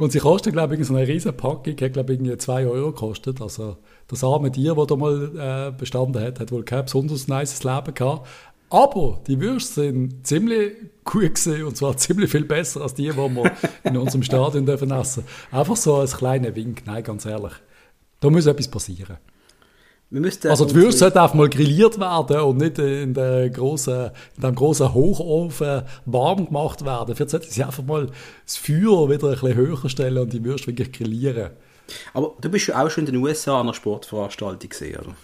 Und 0.00 0.10
sie 0.10 0.18
kosten, 0.18 0.50
glaube 0.52 0.74
ich, 0.74 0.84
so 0.84 0.96
eine 0.96 1.06
riesen 1.06 1.36
Packung, 1.36 1.76
hat, 1.80 1.92
glaube 1.92 2.12
ich, 2.12 2.18
irgendwie 2.18 2.36
2 2.36 2.66
Euro 2.66 2.90
gekostet. 2.90 3.40
Also 3.40 3.76
das 4.08 4.24
arme 4.24 4.50
Tier, 4.50 4.74
das 4.74 4.86
da 4.88 4.96
mal 4.96 5.68
äh, 5.72 5.78
bestanden 5.78 6.20
hat, 6.22 6.40
hat 6.40 6.50
wohl 6.50 6.64
kein 6.64 6.84
besonders 6.86 7.28
nices 7.28 7.62
Leben 7.62 7.94
gehabt. 7.94 8.26
Aber 8.68 9.20
die 9.26 9.40
Würste 9.40 9.74
sind 9.74 10.26
ziemlich 10.26 10.72
gut 11.04 11.34
gewesen, 11.34 11.64
und 11.64 11.76
zwar 11.76 11.96
ziemlich 11.96 12.30
viel 12.30 12.44
besser 12.44 12.82
als 12.82 12.94
die, 12.94 13.08
die 13.08 13.16
wir 13.16 13.52
in 13.84 13.96
unserem 13.96 14.22
Stadion 14.22 14.66
dürfen 14.66 14.90
essen. 14.90 15.24
Einfach 15.50 15.76
so 15.76 15.96
als 15.96 16.16
kleiner 16.16 16.54
Wink, 16.54 16.82
nein, 16.86 17.04
ganz 17.04 17.26
ehrlich. 17.26 17.52
Da 18.20 18.30
muss 18.30 18.46
etwas 18.46 18.68
passieren. 18.68 19.18
Also 20.44 20.64
die 20.64 20.74
Würste 20.76 21.00
sollten 21.00 21.18
einfach 21.18 21.34
mal 21.34 21.48
grilliert 21.48 21.98
werden 21.98 22.40
und 22.40 22.58
nicht 22.58 22.78
in, 22.78 23.12
der 23.12 23.50
grossen, 23.50 24.10
in 24.36 24.42
dem 24.42 24.54
großen 24.54 24.94
Hochofen 24.94 25.82
warm 26.04 26.46
gemacht 26.46 26.84
werden. 26.84 27.16
Vielleicht 27.16 27.30
sollten 27.30 27.50
sie 27.50 27.64
einfach 27.64 27.82
mal 27.82 28.10
das 28.44 28.56
Feuer 28.56 29.10
wieder 29.10 29.28
ein 29.28 29.32
bisschen 29.32 29.54
höher 29.54 29.88
stellen 29.88 30.18
und 30.18 30.32
die 30.32 30.44
Würste 30.44 30.68
wirklich 30.68 30.92
grillieren. 30.92 31.50
Aber 32.14 32.34
du 32.40 32.48
bist 32.48 32.68
ja 32.68 32.84
auch 32.84 32.88
schon 32.88 33.06
in 33.06 33.12
den 33.12 33.22
USA 33.22 33.56
an 33.56 33.66
einer 33.66 33.74
Sportveranstaltung 33.74 34.68
gesehen, 34.68 35.00
oder? 35.00 35.16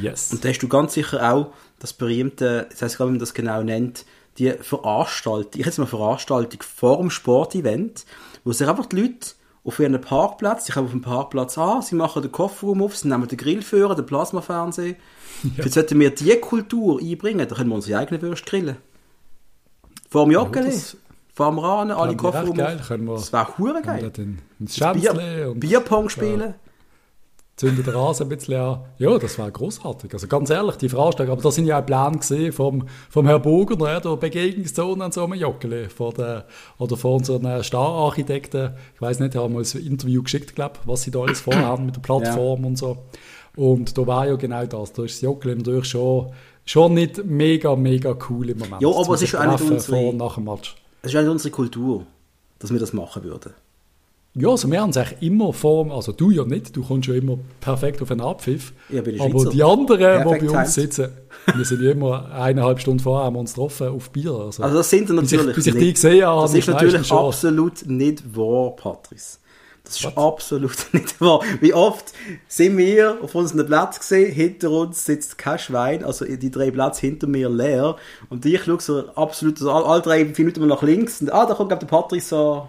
Yes. 0.00 0.32
Und 0.32 0.44
da 0.44 0.48
hast 0.48 0.58
du 0.58 0.68
ganz 0.68 0.94
sicher 0.94 1.32
auch 1.32 1.52
das 1.78 1.92
berühmte, 1.92 2.68
ich 2.74 2.80
weiß 2.82 2.96
gar 2.98 3.04
nicht, 3.06 3.10
wie 3.10 3.16
man 3.16 3.20
das 3.20 3.34
genau 3.34 3.62
nennt, 3.62 4.04
die 4.38 4.50
Veranstaltung, 4.50 5.50
ich 5.60 5.66
jetzt 5.66 5.78
mal 5.78 5.86
Veranstaltung 5.86 6.60
vor 6.62 6.98
dem 6.98 7.10
Sportevent, 7.10 8.04
wo 8.44 8.52
sich 8.52 8.66
einfach 8.68 8.86
die 8.86 8.96
Leute 9.00 9.28
auf 9.64 9.78
ihren 9.78 9.98
Parkplatz, 10.00 10.66
sie 10.66 10.72
kommen 10.72 10.86
auf 10.86 10.92
dem 10.92 11.02
Parkplatz 11.02 11.56
an, 11.56 11.82
sie 11.82 11.94
machen 11.94 12.20
den 12.22 12.32
Kofferraum 12.32 12.82
auf, 12.82 12.96
sie 12.96 13.08
nehmen 13.08 13.26
den 13.28 13.38
Grillführer, 13.38 13.94
den 13.94 14.04
Plasmafernseher. 14.06 14.96
Jetzt 15.56 15.74
sollten 15.74 16.00
wir 16.00 16.10
diese 16.10 16.38
Kultur 16.38 17.00
einbringen, 17.00 17.46
da 17.48 17.54
können 17.54 17.70
wir 17.70 17.76
unsere 17.76 17.98
eigenen 17.98 18.20
Würste 18.22 18.44
grillen. 18.50 18.76
Vor 20.10 20.24
dem 20.24 20.32
Joggeli, 20.32 20.66
das- 20.70 20.96
vor 21.34 21.50
dem 21.50 21.58
Rahnen, 21.58 21.90
alle 21.92 22.10
Fände 22.10 22.14
ich 22.14 22.24
recht 22.24 22.34
Kofferraum 22.34 22.56
geil, 22.56 22.78
auf. 22.80 22.88
können 22.88 23.04
wir- 23.06 23.14
Das 23.16 23.32
wäre 23.32 23.82
geil. 23.82 24.12
Bier, 24.94 25.12
Bierpong 25.54 26.08
spielen. 26.08 26.54
Zündet 27.56 27.86
den 27.86 27.94
Rasen 27.94 28.24
ein 28.26 28.28
bisschen 28.30 28.60
an. 28.60 28.80
Ja, 28.98 29.16
das 29.18 29.38
war 29.38 29.50
großartig. 29.50 30.12
Also 30.12 30.26
ganz 30.26 30.50
ehrlich, 30.50 30.74
die 30.76 30.88
Veranstaltung, 30.88 31.34
aber 31.34 31.42
da 31.42 31.50
sind 31.52 31.66
ja 31.66 31.80
auch 31.80 31.86
Pläne 31.86 32.18
gesehen 32.18 32.52
vom, 32.52 32.86
vom 33.08 33.26
Herrn 33.26 33.42
Burger, 33.42 33.76
ne, 33.76 34.00
der 34.00 34.16
Begegnungszone 34.16 35.04
an 35.04 35.12
so 35.12 35.24
einem 35.24 35.34
Joggeli, 35.34 35.88
vor 35.88 36.12
der, 36.12 36.46
oder 36.78 36.96
von 36.96 37.14
unseren 37.14 37.62
Stararchitekten. 37.62 38.72
Ich 38.96 39.00
weiß 39.00 39.20
nicht, 39.20 39.36
haben 39.36 39.52
mal 39.54 39.62
ein 39.62 39.86
Interview 39.86 40.22
geschickt, 40.22 40.54
glaube 40.54 40.74
was 40.84 41.02
sie 41.02 41.10
da 41.10 41.20
alles 41.20 41.40
vorhaben 41.40 41.86
mit 41.86 41.96
der 41.96 42.00
Plattform 42.02 42.64
und 42.64 42.76
so. 42.76 42.98
Und 43.56 43.96
da 43.96 44.04
war 44.06 44.26
ja 44.26 44.34
genau 44.34 44.66
das. 44.66 44.92
Da 44.92 45.04
ist 45.04 45.14
das 45.16 45.20
Joggeli 45.22 45.54
natürlich 45.54 45.84
schon, 45.86 46.32
schon 46.64 46.94
nicht 46.94 47.24
mega, 47.24 47.76
mega 47.76 48.16
cool 48.28 48.50
im 48.50 48.58
Moment. 48.58 48.82
Ja, 48.82 48.88
aber 48.88 49.14
es 49.14 49.22
ist 49.22 49.36
auch 49.36 49.44
nicht 49.46 49.60
unsere- 49.60 49.80
vor 49.96 50.08
und 50.10 50.16
nach 50.16 50.34
dem 50.34 50.44
Match. 50.44 50.74
Es 51.02 51.12
ist 51.12 51.16
eigentlich 51.16 51.30
unsere 51.30 51.50
Kultur, 51.52 52.04
dass 52.58 52.72
wir 52.72 52.80
das 52.80 52.92
machen 52.92 53.22
würden. 53.22 53.52
Ja, 54.36 54.48
also 54.48 54.68
wir 54.70 54.80
haben 54.80 54.90
es 54.90 54.96
eigentlich 54.96 55.22
immer 55.22 55.52
vor, 55.52 55.92
also 55.92 56.10
du 56.10 56.30
ja 56.32 56.44
nicht, 56.44 56.74
du 56.74 56.82
kommst 56.82 57.06
ja 57.08 57.14
immer 57.14 57.38
perfekt 57.60 58.02
auf 58.02 58.10
einen 58.10 58.20
Abpfiff. 58.20 58.72
Ja, 58.88 59.00
bin 59.00 59.14
ich 59.14 59.20
aber 59.20 59.30
Schweizer. 59.30 59.50
die 59.50 59.62
anderen, 59.62 60.18
die 60.18 60.24
bei 60.24 60.40
uns 60.58 60.74
timed. 60.74 60.92
sitzen, 60.92 61.08
wir 61.54 61.64
sind 61.64 61.82
ja 61.82 61.92
immer 61.92 62.32
eineinhalb 62.32 62.80
Stunden 62.80 62.98
vorher 62.98 63.26
haben 63.26 63.34
wir 63.36 63.40
uns 63.40 63.52
getroffen 63.54 63.88
auf 63.88 64.10
Bier. 64.10 64.32
Also, 64.32 64.62
Also 64.64 64.76
das 64.78 64.90
sind 64.90 65.06
sie 65.08 65.14
bis 65.14 65.30
ich, 65.30 65.38
natürlich 65.38 65.54
bis 65.56 65.66
ich 65.68 65.74
nicht. 65.74 65.86
die 65.86 65.92
gesehen 65.92 66.24
habe, 66.26 66.42
Das 66.42 66.50
ist 66.52 66.58
ich 66.58 66.66
natürlich 66.66 67.06
schon- 67.06 67.18
absolut 67.28 67.86
nicht 67.86 68.36
wahr, 68.36 68.74
Patrice. 68.74 69.38
Das 69.84 70.00
ist 70.00 70.16
absolut 70.18 70.76
nicht 70.92 71.20
wahr. 71.20 71.40
Wie 71.60 71.72
oft 71.74 72.06
sind 72.48 72.76
wir 72.78 73.18
auf 73.22 73.34
unserem 73.36 73.66
Platz 73.66 74.00
gesehen, 74.00 74.32
hinter 74.32 74.70
uns 74.70 75.04
sitzt 75.04 75.38
kein 75.38 75.58
Schwein, 75.60 76.02
also 76.02 76.24
die 76.24 76.50
drei 76.50 76.70
Plätze 76.72 77.02
hinter 77.02 77.26
mir 77.28 77.48
leer. 77.50 77.94
Und 78.30 78.44
ich 78.46 78.64
schaue 78.64 78.80
so 78.80 79.08
absolut, 79.14 79.58
so 79.58 79.70
alle, 79.70 80.02
drei 80.02 80.24
Minuten 80.24 80.58
mal 80.60 80.66
nach 80.66 80.82
links 80.82 81.20
und 81.20 81.32
ah, 81.32 81.46
da 81.46 81.54
kommt 81.54 81.68
glaub, 81.68 81.80
der 81.80 81.86
Patrice 81.86 82.28
so 82.30 82.68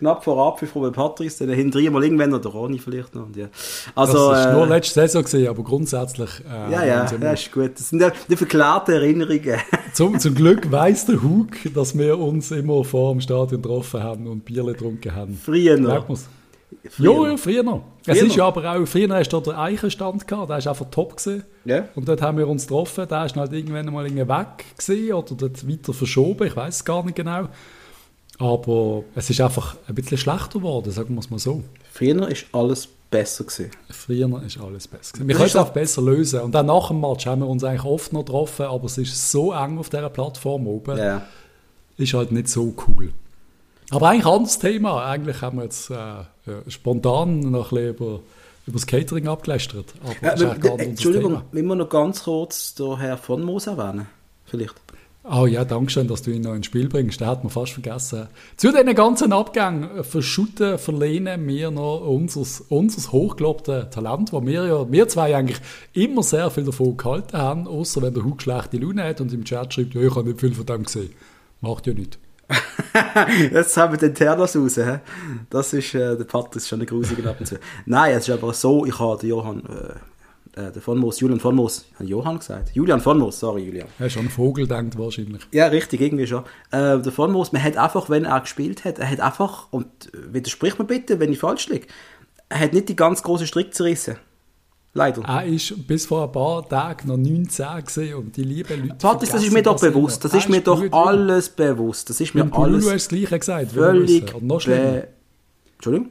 knapp 0.00 0.24
vor 0.24 0.44
Abpfiff 0.46 0.70
von 0.72 0.90
Patrice, 0.90 1.46
dann 1.46 1.54
hinter 1.54 1.78
ihm 1.78 1.92
mal 1.92 2.02
irgendwann 2.02 2.30
noch 2.30 2.40
der 2.40 2.50
Ronny 2.50 2.78
vielleicht 2.78 3.14
noch. 3.14 3.26
Und 3.26 3.36
ja. 3.36 3.46
Also, 3.94 4.30
das 4.30 4.40
ist 4.40 4.46
äh, 4.46 4.52
nur 4.52 4.66
letzte 4.66 4.94
Saison 4.94 5.22
gesehen, 5.22 5.48
aber 5.48 5.62
grundsätzlich. 5.62 6.30
Äh, 6.40 6.72
ja, 6.72 6.84
ja, 6.84 7.06
ja, 7.06 7.32
ist 7.32 7.52
gut. 7.52 7.72
Das 7.74 7.90
sind 7.90 8.00
ja 8.02 8.10
die 8.28 8.36
verklärten 8.36 8.92
Erinnerungen. 8.92 9.56
Zum, 9.92 10.18
zum 10.18 10.34
Glück 10.34 10.70
weiß 10.70 11.06
der 11.06 11.22
Hug, 11.22 11.48
dass 11.74 11.96
wir 11.96 12.18
uns 12.18 12.50
immer 12.50 12.84
vor 12.84 13.12
dem 13.12 13.20
Stadion 13.20 13.60
getroffen 13.60 14.02
haben 14.02 14.26
und 14.26 14.44
Bierle 14.44 14.72
getrunken 14.72 15.14
haben. 15.14 15.38
Früher 15.42 15.76
noch. 15.76 16.08
Man's? 16.08 16.28
Ja, 16.98 17.28
ja, 17.28 17.36
früher 17.36 17.62
noch. 17.62 17.82
Es 18.06 18.18
Früher 18.18 18.26
ist 18.28 18.36
ja 18.36 18.46
aber 18.46 18.72
auch, 18.72 18.86
früher 18.86 19.08
hast 19.14 19.28
du 19.28 19.40
den 19.40 19.54
Eichenstand 19.54 20.26
gehabt, 20.26 20.50
der 20.50 20.58
ist 20.58 20.68
einfach 20.68 20.86
top 20.90 21.16
gewesen. 21.16 21.44
Ja. 21.64 21.84
Und 21.94 22.08
dort 22.08 22.22
haben 22.22 22.38
wir 22.38 22.48
uns 22.48 22.66
getroffen, 22.66 23.06
der 23.08 23.26
ist 23.26 23.36
halt 23.36 23.52
irgendwann 23.52 23.92
mal 23.92 24.04
weg 24.04 24.64
gewesen 24.78 25.12
oder 25.12 25.34
dort 25.34 25.68
weiter 25.68 25.92
verschoben, 25.92 26.46
ich 26.46 26.56
weiß 26.56 26.76
es 26.76 26.84
gar 26.84 27.04
nicht 27.04 27.16
genau. 27.16 27.48
Aber 28.40 29.04
es 29.14 29.28
ist 29.28 29.40
einfach 29.40 29.76
ein 29.86 29.94
bisschen 29.94 30.16
schlechter 30.16 30.58
geworden, 30.60 30.90
sagen 30.90 31.14
wir 31.14 31.20
es 31.20 31.28
mal 31.30 31.38
so. 31.38 31.62
Früher 31.92 32.26
ist 32.28 32.46
alles 32.52 32.88
besser 33.10 33.44
gewesen. 33.44 33.70
Früher 33.90 34.42
ist 34.46 34.58
alles 34.58 34.88
besser. 34.88 35.12
gewesen. 35.12 35.28
Wir 35.28 35.34
können 35.34 35.46
es 35.48 35.56
auch 35.56 35.70
besser 35.70 36.00
lösen. 36.00 36.40
Und 36.40 36.52
dann 36.52 36.66
nach 36.66 36.88
dem 36.88 37.00
Match 37.00 37.26
haben 37.26 37.40
wir 37.42 37.48
uns 37.48 37.62
eigentlich 37.64 37.84
oft 37.84 38.12
noch 38.14 38.24
getroffen, 38.24 38.64
aber 38.66 38.86
es 38.86 38.96
ist 38.96 39.30
so 39.30 39.52
eng 39.52 39.78
auf 39.78 39.90
dieser 39.90 40.08
Plattform 40.08 40.66
oben, 40.66 40.96
Ja. 40.96 41.22
ist 41.98 42.14
halt 42.14 42.32
nicht 42.32 42.48
so 42.48 42.74
cool. 42.88 43.12
Aber 43.90 44.08
eigentlich 44.08 44.24
ein 44.26 44.32
anderes 44.32 44.58
Thema. 44.58 45.04
Eigentlich 45.04 45.42
haben 45.42 45.58
wir 45.58 45.64
jetzt 45.64 45.90
äh, 45.90 45.94
ja, 45.94 46.26
spontan 46.68 47.40
noch 47.40 47.72
ein 47.72 47.76
bisschen 47.76 47.88
über, 47.90 48.20
über 48.66 48.72
das 48.74 48.86
Catering 48.86 49.28
abgelästert. 49.28 49.92
Aber 50.02 50.14
Ja, 50.22 50.32
äh, 50.32 50.56
unser 50.56 50.78
Entschuldigung, 50.78 51.32
Thema. 51.32 51.44
müssen 51.52 51.66
wir 51.68 51.74
noch 51.74 51.88
ganz 51.90 52.22
kurz 52.24 52.74
den 52.74 52.96
Herr 52.96 53.18
von 53.18 53.42
Moos 53.42 53.66
erwähnen? 53.66 54.06
Vielleicht. 54.46 54.74
Oh 55.32 55.46
ja, 55.46 55.64
danke 55.64 55.92
schön, 55.92 56.08
dass 56.08 56.22
du 56.22 56.32
ihn 56.32 56.42
noch 56.42 56.54
ins 56.54 56.66
Spiel 56.66 56.88
bringst. 56.88 57.20
Den 57.20 57.28
hat 57.28 57.44
man 57.44 57.52
fast 57.52 57.72
vergessen. 57.72 58.26
Zu 58.56 58.72
diesen 58.72 58.94
ganzen 58.96 59.32
Abgängen 59.32 60.02
verschütten, 60.02 60.76
verlehnen 60.76 61.46
wir 61.46 61.70
noch 61.70 62.00
unser, 62.00 62.42
unser 62.68 63.12
hochgelobtes 63.12 63.90
Talent, 63.90 64.32
wo 64.32 64.44
wir 64.44 64.66
ja, 64.66 64.90
wir 64.90 65.06
zwei 65.06 65.36
eigentlich 65.36 65.60
immer 65.92 66.24
sehr 66.24 66.50
viel 66.50 66.64
davon 66.64 66.96
gehalten 66.96 67.38
haben, 67.38 67.68
außer 67.68 68.02
wenn 68.02 68.12
der 68.12 68.24
Hug 68.24 68.42
schlechte 68.42 68.78
Laune 68.78 69.04
hat 69.04 69.20
und 69.20 69.32
im 69.32 69.44
Chat 69.44 69.72
schreibt, 69.72 69.94
ja, 69.94 70.00
ich 70.00 70.16
habe 70.16 70.26
nicht 70.26 70.40
viel 70.40 70.52
von 70.52 70.66
dem 70.66 70.82
gesehen. 70.82 71.10
Macht 71.60 71.86
ja 71.86 71.94
nichts. 71.94 72.18
Jetzt 73.52 73.76
haben 73.76 73.92
wir 73.92 73.98
den 73.98 74.14
Ternos 74.14 74.56
raus. 74.56 74.74
He? 74.74 74.98
Das 75.48 75.72
ist, 75.72 75.94
äh, 75.94 76.16
der 76.16 76.24
Patrick 76.24 76.56
ist 76.56 76.68
schon 76.68 76.80
eine 76.80 76.86
grusige 76.86 77.28
ab. 77.30 77.36
Nein, 77.86 78.16
es 78.16 78.26
ist 78.26 78.34
aber 78.34 78.52
so, 78.52 78.84
ich 78.84 78.98
habe 78.98 79.20
den 79.20 79.28
Johann, 79.28 79.60
äh, 79.60 79.94
äh, 80.56 80.72
den 80.72 80.82
von 80.82 80.98
Moos, 80.98 81.20
Julian 81.20 81.40
von 81.40 81.54
Moos, 81.54 81.86
habe 81.94 82.08
Johann 82.08 82.38
gesagt. 82.38 82.70
Julian 82.74 83.00
von 83.00 83.18
Moos, 83.18 83.38
sorry 83.38 83.62
Julian. 83.64 83.88
Er 83.98 84.06
ist 84.06 84.16
an 84.16 84.20
einen 84.20 84.30
Vogel 84.30 84.66
denkt 84.66 84.98
wahrscheinlich. 84.98 85.42
Ja, 85.52 85.66
richtig, 85.66 86.00
irgendwie 86.00 86.26
schon. 86.26 86.44
Äh, 86.70 86.98
der 86.98 87.12
von 87.12 87.32
Moos, 87.32 87.52
man 87.52 87.62
hat 87.62 87.76
einfach, 87.76 88.10
wenn 88.10 88.24
er 88.24 88.40
gespielt 88.40 88.84
hat, 88.84 88.98
er 88.98 89.10
hat 89.10 89.20
einfach, 89.20 89.68
und 89.70 89.86
widersprich 90.12 90.78
mir 90.78 90.84
bitte, 90.84 91.20
wenn 91.20 91.32
ich 91.32 91.38
falsch 91.38 91.68
liege, 91.68 91.86
er 92.48 92.60
hat 92.60 92.72
nicht 92.72 92.88
die 92.88 92.96
ganz 92.96 93.22
große 93.22 93.46
Strick 93.46 93.74
zerrissen. 93.74 94.16
Leider. 94.92 95.22
Er 95.22 95.44
ist 95.44 95.86
bis 95.86 96.06
vor 96.06 96.24
ein 96.24 96.32
paar 96.32 96.68
Tagen 96.68 97.08
noch 97.08 97.16
19 97.16 97.84
gesehen 97.84 98.16
und 98.16 98.36
die 98.36 98.42
lieben 98.42 98.88
Leute. 98.88 98.96
Patrick, 98.96 99.30
das 99.30 99.44
ist 99.44 99.52
mir 99.52 99.62
doch 99.62 99.80
bewusst. 99.80 100.24
Das 100.24 100.34
ist 100.34 100.48
mir 100.48 100.60
doch 100.60 100.82
alles 100.90 101.48
bewusst. 101.48 102.10
Das 102.10 102.20
ist 102.20 102.34
mir 102.34 102.52
alles 102.52 102.84
hast 102.84 102.86
du 102.86 102.92
das 102.92 103.08
Gleiche 103.08 103.38
gesagt. 103.38 103.72
völlig 103.72 104.42
noch 104.42 104.60
schlimmer. 104.60 105.04
Entschuldigung? 105.74 106.10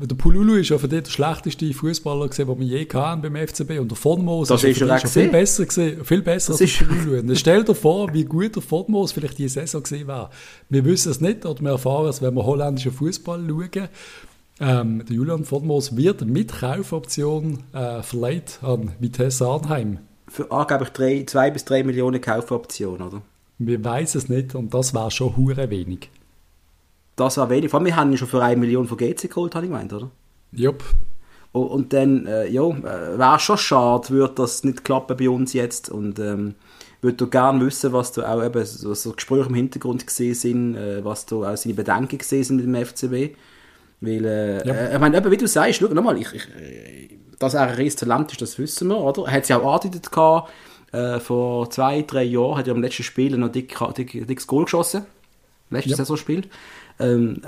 Der 0.00 0.14
Pululu 0.14 0.54
ist 0.54 0.70
ja 0.70 0.78
für 0.78 0.88
dich 0.88 1.02
der 1.02 1.10
schlechteste 1.10 1.72
Fußballer 1.72 2.28
gesehen, 2.28 2.48
den 2.48 2.60
wir 2.60 2.66
je 2.66 2.88
hatten 2.92 3.22
beim 3.22 3.36
FCB. 3.36 3.78
Und 3.78 3.90
der 3.90 3.98
Das 4.48 4.62
ja 4.62 4.68
ist 4.96 5.12
viel 5.12 5.28
besser 5.28 5.66
gesehen, 5.66 6.04
viel 6.04 6.22
besser 6.22 6.52
Das 6.52 6.60
als 6.60 6.78
der 6.78 6.86
Pululu. 6.86 7.18
Und 7.18 7.38
stell 7.38 7.64
dir 7.64 7.74
vor, 7.74 8.12
wie 8.12 8.24
gut 8.24 8.56
der 8.56 8.62
Vonmos 8.62 9.12
vielleicht 9.12 9.38
diese 9.38 9.60
Saison 9.60 9.82
gesehen 9.82 10.06
wäre. 10.06 10.30
Wir 10.68 10.84
wissen 10.84 11.10
es 11.10 11.20
nicht 11.20 11.46
oder 11.46 11.60
wir 11.60 11.70
erfahren 11.72 12.08
es, 12.08 12.22
wenn 12.22 12.34
wir 12.34 12.44
holländischen 12.44 12.92
Fußball 12.92 13.44
schauen. 13.46 13.88
Ähm, 14.60 15.04
der 15.04 15.16
Julian 15.16 15.44
Vonmos 15.44 15.96
wird 15.96 16.24
mit 16.24 16.52
Kaufoption 16.52 17.64
äh, 17.72 18.02
verleiht 18.02 18.60
an 18.62 18.92
Vitesse 19.00 19.46
Arnheim. 19.46 19.98
Für 20.28 20.50
angeblich 20.52 20.90
drei, 20.90 21.24
zwei 21.26 21.50
bis 21.50 21.64
drei 21.64 21.82
Millionen 21.82 22.20
Kaufoptionen, 22.20 23.08
oder? 23.08 23.22
Wir 23.58 23.84
wissen 23.84 24.18
es 24.18 24.28
nicht 24.28 24.54
und 24.54 24.72
das 24.72 24.94
wäre 24.94 25.10
schon 25.10 25.36
hure 25.36 25.70
wenig. 25.70 26.10
Das 27.16 27.36
war 27.36 27.48
wenig. 27.50 27.70
Vor 27.70 27.78
allem, 27.80 27.86
wir 27.86 27.96
haben 27.96 28.10
ihn 28.10 28.18
schon 28.18 28.28
für 28.28 28.42
eine 28.42 28.56
Million 28.60 28.86
von 28.88 28.96
GC 28.98 29.28
geholt, 29.28 29.54
habe 29.54 29.66
ich 29.66 29.70
gemeint, 29.72 29.92
oder? 29.92 30.10
Jupp. 30.52 30.82
Und, 31.52 31.66
und 31.68 31.92
dann, 31.92 32.26
äh, 32.26 32.48
ja, 32.48 32.62
äh, 32.68 33.18
wäre 33.18 33.38
schon 33.38 33.56
schade, 33.58 34.10
würde 34.10 34.34
das 34.34 34.64
nicht 34.64 34.84
klappen 34.84 35.16
bei 35.16 35.28
uns 35.30 35.52
jetzt. 35.52 35.88
Und 35.90 36.18
ähm, 36.18 36.54
würde 37.00 37.26
gerne 37.28 37.64
wissen, 37.64 37.92
was 37.92 38.12
da 38.12 38.34
auch 38.34 38.42
eben 38.44 38.64
so, 38.64 38.92
so 38.94 39.12
Gespräche 39.12 39.48
im 39.48 39.54
Hintergrund 39.54 40.06
gesehen 40.06 40.34
sind, 40.34 40.74
äh, 40.76 41.04
was 41.04 41.26
da 41.26 41.36
auch 41.36 41.56
seine 41.56 41.74
Bedenken 41.74 42.18
gesehen 42.18 42.42
sind 42.44 42.56
mit 42.56 42.66
dem 42.66 42.74
FCB. 42.74 43.36
Weil, 44.00 44.24
äh, 44.24 44.66
Ja. 44.66 44.74
äh, 44.74 44.94
ich 44.94 45.00
meine, 45.00 45.16
eben, 45.18 45.30
wie 45.30 45.36
du 45.36 45.46
sagst, 45.46 45.76
schau 45.80 45.86
nochmal, 45.94 46.18
ich, 46.18 46.32
ich, 46.32 46.48
dass 47.38 47.54
er 47.54 47.62
ein 47.62 47.74
riesiges 47.74 47.96
Talent 47.96 48.32
ist, 48.32 48.42
das 48.42 48.58
wissen 48.58 48.88
wir, 48.88 48.98
oder? 48.98 49.26
Er 49.26 49.32
hat 49.32 49.42
es 49.44 49.48
ja 49.50 49.58
auch 49.60 49.74
angedeutet 49.74 50.10
gehabt, 50.10 50.50
äh, 50.92 51.20
vor 51.20 51.70
zwei, 51.70 52.02
drei 52.02 52.24
Jahren, 52.24 52.56
hat 52.58 52.66
er 52.68 52.74
im 52.74 52.82
letzten 52.82 53.02
Spiel 53.04 53.36
noch 53.36 53.48
dick, 53.50 53.76
dick, 53.96 54.26
dickes 54.26 54.46
Goal 54.46 54.64
geschossen. 54.64 55.06
Letztes 55.70 55.92
Ja. 55.92 55.96
Saisonspiel. 55.98 56.42
Ähm, 56.98 57.42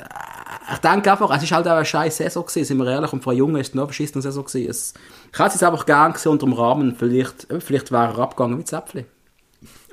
ich 0.72 0.78
denke 0.78 1.12
einfach, 1.12 1.34
es 1.36 1.42
ist 1.42 1.52
halt 1.52 1.66
auch 1.68 1.72
eine 1.72 1.84
scheiß 1.84 2.16
Saison 2.16 2.44
gewesen, 2.44 2.64
sind 2.64 2.78
wir 2.78 2.86
ehrlich, 2.86 3.12
und 3.12 3.26
einen 3.26 3.38
Jungen 3.38 3.56
ist 3.56 3.68
es 3.68 3.74
noch 3.74 3.84
eine 3.84 3.88
beschissene 3.88 4.22
Saison 4.22 4.44
gewesen. 4.44 4.68
Es, 4.68 4.94
ich 5.32 5.38
hätte 5.38 5.54
es 5.54 5.62
einfach 5.62 5.86
gern 5.86 6.12
gesehen 6.12 6.32
unter 6.32 6.46
dem 6.46 6.52
Rahmen, 6.54 6.96
vielleicht, 6.96 7.46
vielleicht 7.60 7.92
wäre 7.92 8.14
er 8.14 8.18
abgegangen 8.18 8.56
mit 8.56 8.66
Zäpfli. 8.66 9.04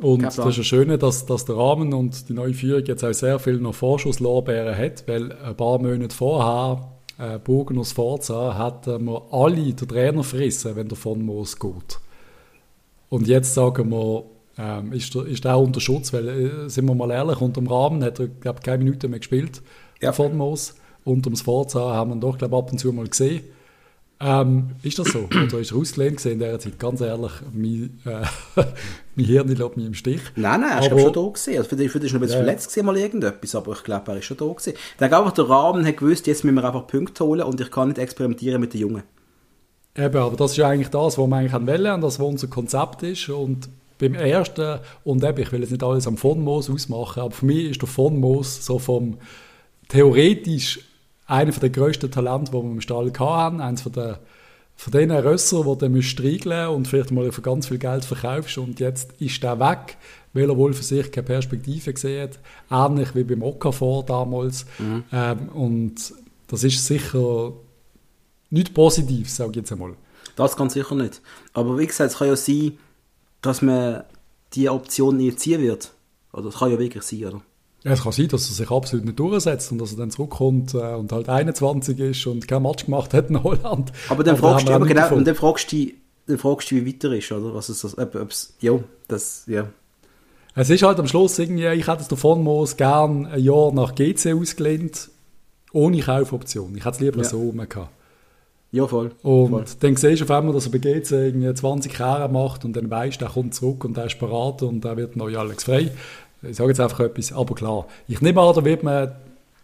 Und 0.02 0.20
Kein 0.20 0.26
das 0.26 0.36
Plan. 0.36 0.50
ist 0.50 0.58
ja 0.58 0.64
schön, 0.64 1.00
dass, 1.00 1.26
dass 1.26 1.46
der 1.46 1.56
Rahmen 1.56 1.94
und 1.94 2.28
die 2.28 2.34
neue 2.34 2.54
Führung 2.54 2.84
jetzt 2.86 3.04
auch 3.04 3.14
sehr 3.14 3.40
viel 3.40 3.58
noch 3.60 3.76
Vorschusslorbeeren 3.76 4.76
hat, 4.76 5.08
weil 5.08 5.32
ein 5.32 5.56
paar 5.56 5.80
Monate 5.80 6.16
vorher, 6.16 6.90
äh, 7.20 7.38
Bogen 7.38 7.78
aus 7.78 7.92
Forza, 7.92 8.58
hatten 8.58 9.06
wir 9.06 9.22
alle 9.32 9.74
den 9.74 9.88
Trainer 9.88 10.24
frissen, 10.24 10.76
wenn 10.76 10.88
der 10.88 10.98
von 10.98 11.22
Moos 11.22 11.60
geht. 11.60 12.00
Und 13.10 13.28
jetzt 13.28 13.54
sagen 13.54 13.92
wir, 13.92 14.24
ähm, 14.58 14.94
ist, 14.94 15.14
der, 15.16 15.26
ist 15.26 15.44
der 15.46 15.58
unter 15.58 15.80
Schutz, 15.82 16.14
weil, 16.14 16.28
äh, 16.28 16.70
sind 16.70 16.86
wir 16.88 16.96
mal 16.96 17.10
ehrlich, 17.12 17.42
unter 17.42 17.60
dem 17.62 17.68
Rahmen 17.68 18.04
hat 18.04 18.20
er, 18.20 18.28
glaube 18.28 18.60
ich, 18.60 18.66
keine 18.66 18.84
Minute 18.84 19.08
mehr 19.08 19.20
gespielt, 19.20 19.62
Ja. 20.02 20.12
von 20.12 20.36
Moos. 20.38 20.76
Unter 21.06 21.30
dem 21.30 21.36
Forza 21.38 21.80
haben 21.80 22.12
wir 22.12 22.16
ihn 22.16 22.22
doch, 22.22 22.38
glaube 22.38 22.56
ab 22.58 22.72
und 22.72 22.78
zu 22.78 22.92
mal 22.94 23.08
gesehen. 23.08 23.42
Ähm, 24.22 24.70
ist 24.84 24.98
das 25.00 25.08
so? 25.10 25.26
Oder 25.26 25.60
ist 25.60 25.72
er 25.72 25.78
ausgelehnt 25.78 26.16
gesehen 26.18 26.34
in 26.34 26.40
dieser 26.40 26.60
Zeit? 26.60 26.80
Ganz 26.80 27.02
ehrlich, 27.02 27.32
mein, 27.52 28.00
äh, 28.06 28.22
mein 29.16 29.26
Hirn 29.26 29.50
lässt 29.50 29.76
mich 29.76 29.86
im 29.86 29.94
Stich. 29.96 30.22
Nein, 30.38 30.62
nein, 30.62 30.72
er 30.72 30.80
ist 30.80 30.92
Aber- 30.92 31.00
schon 31.02 31.12
da 31.14 31.22
gewesen. 31.22 31.58
Also 31.58 31.70
für 31.70 31.76
dich, 31.76 31.92
für 31.92 32.00
dich 32.00 32.08
ist 32.08 32.14
noch 32.14 32.20
ein 32.20 32.22
bisschen 32.22 32.40
Ja. 32.40 32.46
verletzt 32.46 32.70
gewesen, 32.70 32.86
mal 32.86 32.98
irgendetwas, 32.98 33.56
aber 33.56 33.74
ich 33.74 33.84
glaube, 33.84 34.12
er 34.14 34.18
ist 34.20 34.26
schon 34.26 34.38
da 34.38 34.46
gewesen. 34.46 34.74
Ich 34.76 34.98
denke 34.98 35.18
einfach, 35.18 35.32
der 35.34 35.50
Rahmen 35.50 35.86
hat 35.86 35.98
gewusst, 35.98 36.28
jetzt 36.28 36.44
müssen 36.46 36.56
wir 36.56 36.64
einfach 36.64 36.88
Punkte 36.88 37.26
holen 37.26 37.42
und 37.42 37.60
ich 37.60 37.70
kann 37.70 37.90
nicht 37.90 37.98
experimentieren 37.98 38.62
mit 38.62 38.74
den 38.74 38.82
Jungen. 38.82 39.04
Eben, 39.98 40.18
aber 40.18 40.38
das 40.38 40.52
ist 40.52 40.58
ja 40.58 40.70
eigentlich 40.70 40.90
das, 40.90 41.18
was 41.18 41.28
wir 41.28 41.36
eigentlich 41.36 41.54
wollen 41.54 41.94
und 41.94 42.02
das, 42.02 42.18
was 42.20 42.26
unser 42.28 42.48
Konzept 42.48 43.04
ist. 43.04 43.28
Und 43.30 43.68
beim 44.00 44.16
ersten, 44.16 44.80
und 45.04 45.24
eben, 45.24 45.40
ich 45.40 45.52
will 45.52 45.62
jetzt 45.62 45.72
nicht 45.72 45.84
alles 45.84 46.08
am 46.08 46.18
von 46.18 46.42
Moos 46.42 46.70
ausmachen, 46.70 47.22
aber 47.22 47.32
für 47.32 47.46
mich 47.46 47.72
ist 47.72 47.82
der 47.82 47.90
von 47.90 48.20
Moos 48.20 48.66
so 48.66 48.80
vom 48.80 49.18
theoretisch 49.88 50.80
einer 51.26 51.52
der 51.52 51.70
grössten 51.70 52.12
Talente, 52.12 52.52
die 52.52 52.58
wir 52.58 52.72
im 52.72 52.82
Stall 52.82 53.12
hatten, 53.20 53.62
eines 53.62 53.82
von 53.82 53.92
der 53.92 54.20
von 54.76 54.92
den 54.92 55.12
Rösser, 55.12 55.64
die 55.64 55.88
du 55.88 56.02
striegeln 56.02 56.70
und 56.70 56.88
vielleicht 56.88 57.12
mal 57.12 57.32
für 57.32 57.42
ganz 57.42 57.68
viel 57.68 57.78
Geld 57.78 58.06
verkaufst 58.06 58.58
und 58.58 58.80
jetzt 58.80 59.14
ist 59.20 59.42
der 59.44 59.60
weg, 59.60 59.98
weil 60.34 60.50
er 60.50 60.58
wohl 60.58 60.74
für 60.74 60.84
sich 60.84 61.12
keine 61.12 61.26
Perspektive 61.26 61.94
gesehen 61.94 62.30
hat. 62.70 62.92
Ähnlich 62.92 63.16
wie 63.16 63.24
beim 63.24 63.44
Okafor 63.44 64.04
damals. 64.04 64.66
Ähm, 65.12 65.50
und 65.50 66.14
das 66.48 66.64
ist 66.64 66.86
sicher 66.86 67.54
nicht 68.50 68.74
positiv, 68.74 69.30
sage 69.30 69.52
ich 69.52 69.58
jetzt 69.58 69.72
einmal. 69.72 69.94
Das 70.36 70.58
ganz 70.58 70.74
sicher 70.74 70.96
nicht. 70.96 71.22
Aber 71.54 71.78
wie 71.78 71.88
gesagt, 71.88 72.12
es 72.12 72.18
kann 72.18 72.28
ja 72.28 72.36
sein, 72.36 72.78
dass 73.44 73.62
man 73.62 74.04
die 74.54 74.70
Option 74.70 75.18
nie 75.18 75.36
ziehen 75.36 75.62
wird. 75.62 75.92
Oder 76.32 76.44
das 76.46 76.56
kann 76.56 76.72
ja 76.72 76.80
wirklich 76.80 77.04
sein, 77.04 77.26
oder? 77.26 77.42
Ja, 77.84 77.92
es 77.92 78.02
kann 78.04 78.12
sein, 78.14 78.30
dass 78.30 78.50
er 78.50 78.54
sich 78.56 78.72
absolut 78.72 79.06
nicht 79.06 79.20
durchsetzt 79.20 79.72
und 79.72 79.78
dass 79.78 79.92
er 79.92 79.98
dann 79.98 80.10
zurückkommt 80.10 80.74
äh, 80.74 80.94
und 80.96 81.12
halt 81.12 81.28
21 81.30 82.00
ist 82.00 82.26
und 82.28 82.48
kein 82.48 82.64
Match 82.64 82.86
gemacht 82.86 83.14
hat 83.14 83.30
in 83.30 83.44
Holland. 83.44 83.92
Aber 84.10 84.24
dann 84.24 84.36
da 84.36 84.42
fragst 84.42 84.68
du, 84.68 84.72
aber 84.72 84.86
genau, 84.86 85.14
und 85.14 85.28
dann 85.28 85.36
fragst 85.36 85.72
du, 85.72 85.92
dann 86.26 86.38
fragst 86.38 86.72
du, 86.72 86.76
wie 86.76 86.88
weiter 86.88 87.14
ist, 87.14 87.32
oder? 87.32 87.54
Was 87.54 87.70
ist 87.70 87.84
das, 87.84 87.98
ob, 87.98 88.16
ob's, 88.16 88.56
ja, 88.62 88.80
das, 89.08 89.44
ja. 89.48 89.68
Es 90.56 90.70
ist 90.70 90.84
halt 90.84 91.00
am 91.00 91.08
Schluss 91.08 91.38
irgendwie, 91.40 91.66
ich 91.68 91.88
hätte 91.88 92.02
es 92.04 92.08
davon 92.08 92.44
Moos 92.44 92.78
gern 92.78 93.26
ein 93.26 93.42
Jahr 93.44 93.74
nach 93.74 93.96
GC 93.96 94.34
ausgelehnt, 94.34 95.10
ohne 95.74 96.00
Kaufoption. 96.00 96.78
Ich 96.78 96.86
hätte 96.86 96.96
es 96.96 97.00
lieber 97.02 97.18
Ja. 97.18 97.24
so 97.30 97.40
rum 97.40 97.58
gehabt. 97.68 97.90
Ja, 98.74 98.88
voll. 98.88 99.12
Und 99.22 99.50
voll. 99.50 99.66
dann 99.82 99.96
siehst 99.96 100.22
du 100.22 100.26
auf 100.26 100.32
einmal, 100.32 100.52
dass 100.52 100.66
er 100.66 100.72
bei 100.72 100.80
GC 100.80 101.12
irgendwie 101.12 101.54
20 101.54 101.94
Kerne 101.94 102.28
macht 102.28 102.66
und 102.66 102.76
dann 102.76 102.90
weißt 102.90 103.22
du, 103.22 103.26
er 103.26 103.32
kommt 103.32 103.54
zurück 103.54 103.86
und 103.86 103.96
er 103.98 104.08
ist 104.08 104.18
parat 104.18 104.64
und 104.64 104.84
er 104.84 104.98
wird 104.98 105.16
neu 105.16 105.38
alles 105.38 105.64
frei. 105.64 105.92
Ich 106.42 106.58
sage 106.58 106.72
jetzt 106.72 106.80
einfach 106.80 107.00
etwas, 107.02 107.32
aber 107.32 107.54
klar. 107.54 107.86
Ich 108.08 108.20
nehme 108.20 108.42
an, 108.42 108.56
da 108.56 108.66
wird 108.66 108.82
man 108.82 109.12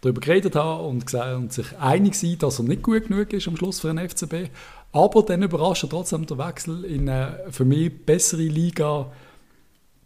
darüber 0.00 0.20
geredet 0.20 0.54
haben 0.54 0.86
und, 0.86 1.06
gesagt, 1.06 1.36
und 1.36 1.52
sich 1.52 1.76
einig 1.80 2.14
sein, 2.14 2.36
dass 2.38 2.60
er 2.60 2.66
nicht 2.66 2.82
gut 2.82 3.08
genug 3.08 3.32
ist 3.32 3.48
am 3.48 3.56
Schluss 3.56 3.80
für 3.80 3.92
den 3.92 4.08
FCB. 4.08 4.48
Aber 4.92 5.22
dann 5.24 5.42
überrascht 5.42 5.82
er 5.82 5.90
trotzdem 5.90 6.26
der 6.26 6.38
Wechsel 6.38 6.84
in 6.84 7.08
eine 7.08 7.40
für 7.50 7.64
mich 7.64 7.92
bessere 8.06 8.42
Liga 8.42 9.10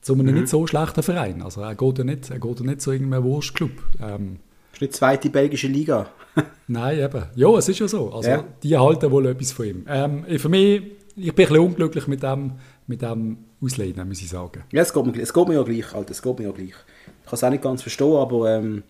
zu 0.01 0.15
einem 0.15 0.35
nicht 0.35 0.49
so 0.49 0.67
schlechten 0.67 1.03
Verein. 1.03 1.43
Also 1.43 1.61
er 1.61 1.75
geht 1.75 1.99
ja 1.99 2.05
nicht, 2.05 2.31
er 2.31 2.39
geht 2.39 2.61
ja 2.61 2.67
nicht 2.67 2.81
zu 2.81 2.91
irgendeinem 2.91 3.25
Wurstclub. 3.25 3.71
Ähm, 4.03 4.39
Das 4.75 4.79
ist 4.79 4.81
nicht 4.83 4.93
die 4.95 4.99
zweite 4.99 5.31
belgische 5.31 5.69
Liga. 5.69 6.09
Nein, 6.67 6.99
eben. 6.99 7.25
Ja, 7.37 7.49
es 7.57 7.69
ist 7.69 7.79
ja 7.79 7.87
so. 7.87 8.13
Also, 8.13 8.29
Ja. 8.29 8.45
die 8.63 8.77
halten 8.77 9.11
wohl 9.11 9.27
etwas 9.27 9.53
von 9.53 9.67
ihm. 9.67 9.87
Ähm, 9.89 10.25
für 10.39 10.49
mich, 10.49 10.83
ich 11.17 11.33
bin 11.35 11.45
ein 11.47 11.49
bisschen 11.49 11.59
unglücklich 11.59 12.07
mit 12.09 12.23
dem, 12.25 12.53
mit 12.89 13.03
dem 13.03 13.39
Auslehnen, 13.63 14.09
muss 14.09 14.21
ich 14.21 14.29
sagen. 14.29 14.65
Ja, 14.73 14.83
es 14.83 14.93
geht, 14.93 15.07
mir, 15.07 15.23
es 15.23 15.33
geht 15.33 15.49
mir 15.49 15.55
ja 15.55 15.63
gleich, 15.63 15.95
Alter, 15.95 16.11
es 16.11 16.21
geht 16.21 16.39
mir 16.39 16.47
ja 16.47 16.51
gleich. 16.51 16.69
Ich 16.71 17.27
kann 17.31 17.35
es 17.35 17.45
auch 17.45 17.51
nicht 17.51 17.63
ganz 17.63 17.83
verstehen, 17.83 18.17
aber 18.17 18.57
ähm, 18.57 18.83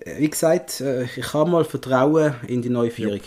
Äh, 0.00 0.20
Wie 0.20 0.30
gesagt, 0.30 0.80
äh, 0.80 1.04
ich 1.04 1.22
kann 1.32 1.50
mal 1.50 1.64
vertrauen 1.64 2.34
in 2.48 2.62
die 2.62 2.68
neue 2.70 2.90
Vierung. 2.90 3.20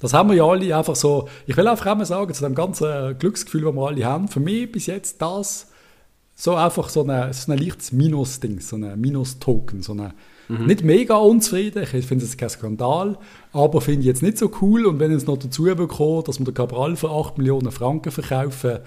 Das 0.00 0.12
haben 0.12 0.28
wir 0.30 0.36
ja 0.36 0.44
alle 0.44 0.76
einfach 0.76 0.96
so. 0.96 1.28
Ich 1.46 1.56
will 1.56 1.66
einfach 1.68 1.86
einmal 1.86 2.04
sagen, 2.06 2.32
zu 2.34 2.42
dem 2.44 2.54
ganzen 2.54 3.16
Glücksgefühl, 3.18 3.62
das 3.62 3.74
wir 3.74 3.86
alle 3.86 4.04
haben, 4.04 4.28
für 4.28 4.40
mich 4.40 4.70
bis 4.70 4.86
jetzt 4.86 5.20
das 5.22 5.68
so 6.34 6.54
einfach 6.56 6.88
so 6.88 7.04
ein, 7.06 7.32
so 7.32 7.52
ein 7.52 7.58
leichtes 7.58 7.92
Minus-Ding, 7.92 8.60
so 8.60 8.74
ein 8.76 9.00
Minus-Token, 9.00 9.82
so 9.82 9.94
eine, 10.48 10.66
nicht 10.66 10.82
mega 10.82 11.16
unzufrieden, 11.16 11.82
ich 11.82 12.06
finde 12.06 12.24
es 12.24 12.36
kein 12.36 12.48
Skandal, 12.48 13.18
aber 13.52 13.80
finde 13.80 14.00
ich 14.00 14.06
jetzt 14.06 14.22
nicht 14.22 14.38
so 14.38 14.50
cool 14.60 14.86
und 14.86 15.00
wenn 15.00 15.12
es 15.12 15.26
noch 15.26 15.38
dazu 15.38 15.64
bekommt, 15.64 16.28
dass 16.28 16.38
wir 16.38 16.44
den 16.44 16.54
Cabral 16.54 16.96
für 16.96 17.10
8 17.10 17.38
Millionen 17.38 17.70
Franken 17.70 18.10
verkaufen, 18.10 18.80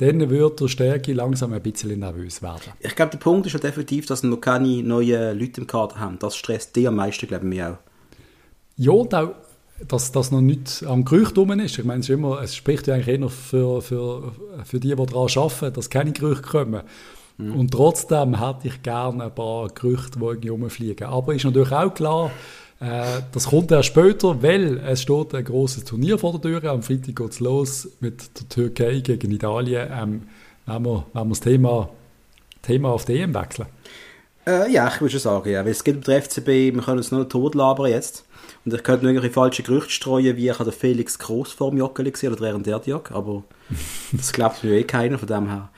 dann 0.00 0.30
wird 0.30 0.60
der 0.60 0.68
Stärke 0.68 1.12
langsam 1.12 1.52
ein 1.52 1.60
bisschen 1.60 1.98
nervös 1.98 2.40
werden. 2.40 2.72
Ich 2.80 2.96
glaube, 2.96 3.10
der 3.10 3.18
Punkt 3.18 3.46
ist 3.46 3.52
ja 3.52 3.58
definitiv, 3.58 4.06
dass 4.06 4.22
wir 4.22 4.30
noch 4.30 4.40
keine 4.40 4.82
neuen 4.82 5.38
Leute 5.38 5.60
im 5.60 5.66
Kader 5.66 6.00
haben. 6.00 6.18
Das 6.18 6.36
stresst 6.36 6.74
die 6.74 6.88
am 6.88 6.96
meisten, 6.96 7.26
glaube 7.26 7.54
ich, 7.54 7.62
auch. 7.62 7.76
Ja, 8.76 8.92
und 8.92 9.14
auch, 9.14 9.34
dass 9.86 10.10
das 10.10 10.30
noch 10.30 10.40
nicht 10.40 10.84
am 10.86 11.04
Gerücht 11.04 11.36
rum 11.36 11.50
ist. 11.60 11.78
Ich 11.78 11.84
meine, 11.84 12.00
es, 12.00 12.08
ist 12.08 12.14
immer, 12.14 12.40
es 12.40 12.56
spricht 12.56 12.86
ja 12.86 12.94
eigentlich 12.94 13.20
eher 13.20 13.28
für, 13.28 13.82
für, 13.82 14.32
für 14.64 14.80
die, 14.80 14.88
die 14.88 14.96
daran 14.96 15.28
arbeiten, 15.36 15.74
dass 15.74 15.90
keine 15.90 16.12
Gerüchte 16.12 16.48
kommen. 16.48 16.80
Und 17.48 17.70
trotzdem 17.70 18.38
hätte 18.38 18.68
ich 18.68 18.82
gerne 18.82 19.24
ein 19.24 19.34
paar 19.34 19.68
Gerüchte, 19.68 20.18
die 20.18 20.24
irgendwie 20.24 20.48
rumfliegen. 20.48 21.06
Aber 21.06 21.34
ist 21.34 21.44
natürlich 21.44 21.72
auch 21.72 21.94
klar, 21.94 22.30
äh, 22.80 23.20
das 23.32 23.46
kommt 23.48 23.70
erst 23.70 23.88
später, 23.88 24.42
weil 24.42 24.78
es 24.78 25.02
steht 25.02 25.34
ein 25.34 25.44
großes 25.44 25.84
Turnier 25.84 26.18
vor 26.18 26.32
der 26.32 26.40
Tür. 26.40 26.70
Am 26.70 26.82
Freitag 26.82 27.16
geht 27.16 27.30
es 27.30 27.40
los 27.40 27.88
mit 28.00 28.40
der 28.40 28.48
Türkei 28.48 29.00
gegen 29.00 29.30
Italien. 29.30 29.88
Ähm, 29.92 30.22
wenn 30.66 30.82
wir, 30.84 31.06
wenn 31.12 31.24
wir 31.24 31.30
das 31.30 31.40
Thema, 31.40 31.88
Thema 32.62 32.90
auf 32.90 33.04
die 33.04 33.20
EM 33.20 33.34
wechseln. 33.34 33.68
Äh, 34.46 34.72
ja, 34.72 34.88
ich 34.88 35.00
würde 35.00 35.12
schon 35.12 35.20
sagen, 35.20 35.50
ja. 35.50 35.64
Weil 35.64 35.72
es 35.72 35.84
geht 35.84 35.96
um 35.96 36.02
den 36.02 36.22
FCB, 36.22 36.46
wir 36.46 36.82
können 36.82 36.98
uns 36.98 37.10
nur 37.10 37.28
tot 37.28 37.54
labern 37.54 37.90
jetzt. 37.90 38.24
Und 38.64 38.74
ich 38.74 38.82
könnte 38.82 39.04
nur 39.04 39.12
irgendwelche 39.12 39.32
falsche 39.32 39.62
Gerüchte 39.62 39.90
streuen, 39.90 40.36
wie 40.36 40.48
ich 40.48 40.58
habe 40.58 40.70
den 40.70 40.78
Felix 40.78 41.18
Gross 41.18 41.52
vor 41.52 41.70
dem 41.70 41.78
Joggeli 41.78 42.10
gesehen 42.10 42.32
oder 42.32 42.42
während 42.42 42.66
der 42.66 42.80
Jog, 42.84 43.10
aber 43.10 43.42
das 44.12 44.32
glaubt 44.32 44.62
mir 44.62 44.72
eh 44.72 44.84
keiner 44.84 45.18
von 45.18 45.28
dem 45.28 45.48
her. 45.48 45.70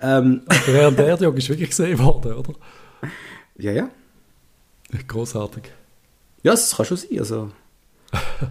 Ähm, 0.00 0.42
Der 0.66 0.90
der 0.90 1.16
Jog 1.16 1.36
ist 1.36 1.48
wirklich 1.50 1.70
gesehen 1.70 1.98
worden, 1.98 2.32
oder? 2.32 2.54
ja, 3.58 3.72
ja. 3.72 3.90
Großartig. 5.06 5.64
Ja, 6.42 6.52
das 6.52 6.74
kann 6.74 6.86
schon 6.86 6.96
sein. 6.96 7.18
Also, 7.18 7.50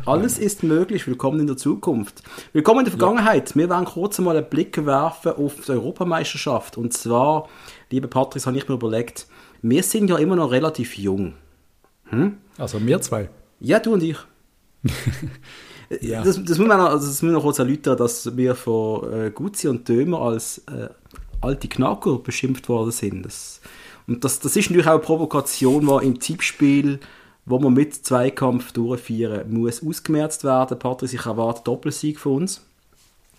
alles 0.06 0.38
ist 0.38 0.62
möglich. 0.62 1.08
Willkommen 1.08 1.40
in 1.40 1.48
der 1.48 1.58
Zukunft. 1.58 2.22
Willkommen 2.54 2.82
in 2.82 2.86
der 2.86 2.92
Vergangenheit. 2.98 3.56
Wir 3.56 3.70
werden 3.70 3.86
kurz 3.86 4.20
einmal 4.20 4.38
einen 4.38 4.50
Blick 4.50 4.86
werfen 4.86 5.32
auf 5.34 5.56
die 5.66 5.72
Europameisterschaft. 5.72 6.78
Und 6.78 6.94
zwar, 6.94 7.50
liebe 7.90 8.08
Patrick, 8.08 8.46
habe 8.46 8.56
ich 8.56 8.68
mir 8.70 8.76
überlegt, 8.76 9.26
wir 9.64 9.82
sind 9.82 10.10
ja 10.10 10.18
immer 10.18 10.36
noch 10.36 10.52
relativ 10.52 10.98
jung. 10.98 11.34
Also 12.58 12.86
wir 12.86 13.02
zwei. 13.02 13.30
Ja, 13.60 13.80
du 13.80 13.94
und 13.94 14.04
ich. 14.04 14.18
Ja. 16.02 16.24
Das, 16.24 16.44
das, 16.44 16.58
muss 16.60 16.68
man 16.68 16.78
noch, 16.78 16.90
also 16.90 17.08
das 17.08 17.22
müssen 17.22 17.34
wir 17.34 17.38
noch 17.38 17.44
kurz 17.44 17.58
erläutern, 17.58 17.98
dass 17.98 18.38
wir 18.38 18.54
von 18.54 19.12
äh, 19.12 19.32
Guzzi 19.32 19.68
und 19.68 19.90
Dömer 19.90 20.22
als 20.22 20.60
äh, 20.68 20.90
alte 21.42 21.68
Knacker 21.68 22.20
beschimpft 22.20 22.70
worden 22.70 22.92
sind. 22.92 23.24
Das, 23.24 23.60
und 24.08 24.24
das, 24.24 24.40
das 24.40 24.56
ist 24.56 24.70
natürlich 24.70 24.88
auch 24.88 24.94
eine 24.94 25.00
Provokation, 25.00 25.88
die 25.88 26.06
im 26.06 26.20
Tippspiel, 26.20 27.00
wo 27.46 27.58
man 27.58 27.74
mit 27.74 27.96
Zweikampf 27.96 28.72
durchführen 28.72 29.52
muss, 29.52 29.84
ausgemerzt 29.84 30.44
werden. 30.44 30.78
Patrick, 30.78 31.14
ich 31.14 31.26
erwarte 31.26 31.64
Doppelsieg 31.64 32.20
von 32.20 32.44
uns. 32.44 32.62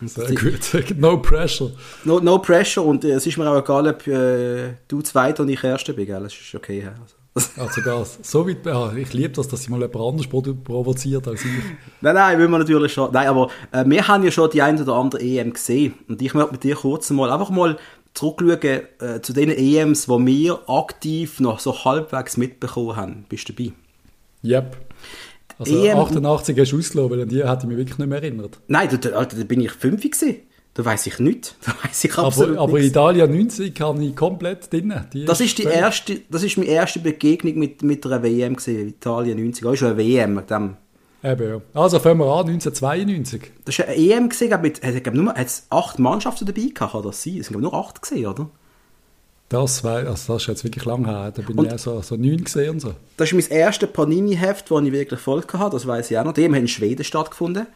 Sehr 0.03 0.35
gut. 0.35 0.97
No 0.97 1.17
pressure. 1.17 1.71
No, 2.03 2.19
no 2.19 2.39
pressure 2.39 2.83
und 2.83 3.05
äh, 3.05 3.11
es 3.11 3.25
ist 3.27 3.37
mir 3.37 3.49
auch 3.49 3.59
egal, 3.59 3.87
ob 3.87 4.05
äh, 4.07 4.73
du 4.87 5.01
Zweiter 5.01 5.43
und 5.43 5.49
ich 5.49 5.63
Erster 5.63 5.93
bin, 5.93 6.07
gell? 6.07 6.23
Das 6.23 6.33
ist 6.33 6.53
okay. 6.53 6.85
Also. 6.87 7.20
Also 7.57 7.81
sogar 7.81 8.05
so 8.05 8.47
weit, 8.47 8.65
ja, 8.65 8.93
ich 8.93 9.13
liebe 9.13 9.29
das, 9.29 9.47
dass 9.47 9.63
sie 9.63 9.71
mal 9.71 9.79
jemand 9.79 9.95
anders 9.95 10.27
provoziert 10.27 11.27
als 11.27 11.45
ich. 11.45 11.51
Nein, 12.01 12.15
nein, 12.15 12.37
will 12.37 12.47
man 12.49 12.59
natürlich 12.59 12.91
schon. 12.91 13.11
Nein, 13.13 13.27
aber 13.27 13.49
äh, 13.71 13.85
wir 13.87 14.07
haben 14.07 14.23
ja 14.23 14.31
schon 14.31 14.49
die 14.49 14.61
ein 14.61 14.81
oder 14.81 14.95
andere 14.95 15.21
EM 15.21 15.53
gesehen. 15.53 15.93
Und 16.09 16.21
ich 16.21 16.33
möchte 16.33 16.51
mit 16.51 16.63
dir 16.63 16.75
kurz 16.75 17.09
mal 17.11 17.31
einfach 17.31 17.49
mal 17.49 17.77
zurückschauen 18.13 18.81
äh, 18.99 19.21
zu 19.21 19.31
den 19.33 19.49
EMs, 19.49 20.09
wo 20.09 20.19
wir 20.25 20.59
aktiv 20.67 21.39
noch 21.39 21.59
so 21.59 21.85
halbwegs 21.85 22.35
mitbekommen 22.35 22.95
haben. 22.97 23.25
Bist 23.29 23.47
du 23.47 23.53
dabei? 23.53 23.71
Yep. 24.43 24.77
Also 25.57 25.85
EM 25.85 25.97
88 25.99 26.59
hast 26.59 26.71
du 26.71 26.79
ausgelassen, 26.79 27.11
weil 27.11 27.21
an 27.21 27.29
die 27.29 27.47
hätte 27.47 27.59
ich 27.61 27.67
mich 27.67 27.77
wirklich 27.77 27.97
nicht 27.97 28.07
mehr 28.07 28.21
erinnert. 28.21 28.59
Nein, 28.67 28.89
da, 28.89 28.97
da, 28.97 29.23
da 29.23 29.43
bin 29.43 29.61
ich 29.61 29.71
fünf 29.71 30.01
gewesen. 30.01 30.37
Da 30.73 30.85
weiß 30.85 31.05
ich 31.07 31.19
nicht. 31.19 31.55
Da 31.65 31.73
weiß 31.83 32.03
ich 32.05 32.17
absolut 32.17 32.51
Aber, 32.57 32.61
aber 32.63 32.73
nichts. 32.79 32.87
Italien 32.91 33.31
90 33.31 33.75
kann 33.75 34.01
ich 34.01 34.15
komplett 34.15 34.71
drin. 34.71 34.93
Die 35.13 35.25
Das 35.25 35.41
ist 35.41 35.57
die 35.57 35.63
erste, 35.63 36.21
das 36.29 36.43
ist 36.43 36.57
meine 36.57 36.69
erste 36.69 36.99
Begegnung 36.99 37.55
mit, 37.59 37.81
mit 37.83 38.05
einer 38.05 38.23
WM 38.23 38.55
gesehen, 38.55 38.87
Italien 38.89 39.37
90. 39.37 39.63
Das 39.63 39.73
ist 39.73 39.79
schon 39.79 39.89
eine 39.89 39.97
WM 39.97 40.33
mit 40.35 40.49
dem. 40.49 40.77
Eben, 41.23 41.49
ja. 41.49 41.61
Also 41.79 41.99
fangen 41.99 42.19
wir 42.19 42.25
an, 42.25 42.47
1992. 42.47 43.51
Das 43.65 43.77
ist 43.77 43.85
eine 43.85 43.95
EM 43.95 44.29
gesehen, 44.29 44.47
glaub, 44.47 44.61
mit, 44.63 44.81
hat, 44.81 45.03
glaub, 45.03 45.15
nur, 45.15 45.33
hat's 45.35 45.67
acht 45.69 45.99
Mannschaften 45.99 46.45
dabei 46.47 46.61
gehabt, 46.73 46.93
kann 46.93 47.03
das 47.03 47.21
sein? 47.21 47.37
Es 47.39 47.47
sind 47.47 47.59
nur 47.61 47.73
acht 47.73 48.01
gesehen, 48.01 48.25
oder? 48.25 48.49
Das, 49.49 49.83
wei- 49.83 50.07
also 50.07 50.33
das 50.33 50.43
ist 50.43 50.47
jetzt 50.47 50.63
wirklich 50.63 50.85
lang 50.85 51.05
her. 51.05 51.31
Da 51.35 51.41
bin 51.41 51.59
Und- 51.59 51.65
ich 51.67 51.73
auch 51.73 51.77
so, 51.79 52.01
so 52.01 52.15
neun 52.15 52.43
gesehen 52.43 52.69
und 52.71 52.79
so. 52.79 52.93
Das 53.17 53.31
ist 53.31 53.33
mein 53.51 53.59
erstes 53.59 53.91
Panini-Heft, 53.91 54.71
das 54.71 54.81
ich 54.83 54.91
wirklich 54.93 55.19
voll 55.19 55.43
hatte, 55.53 55.75
das 55.75 55.85
weiß 55.85 56.09
ich 56.09 56.17
auch 56.17 56.23
noch. 56.23 56.31
Die 56.33 56.45
haben 56.45 56.53
in 56.53 56.67
Schweden 56.69 57.03
stattgefunden. 57.03 57.67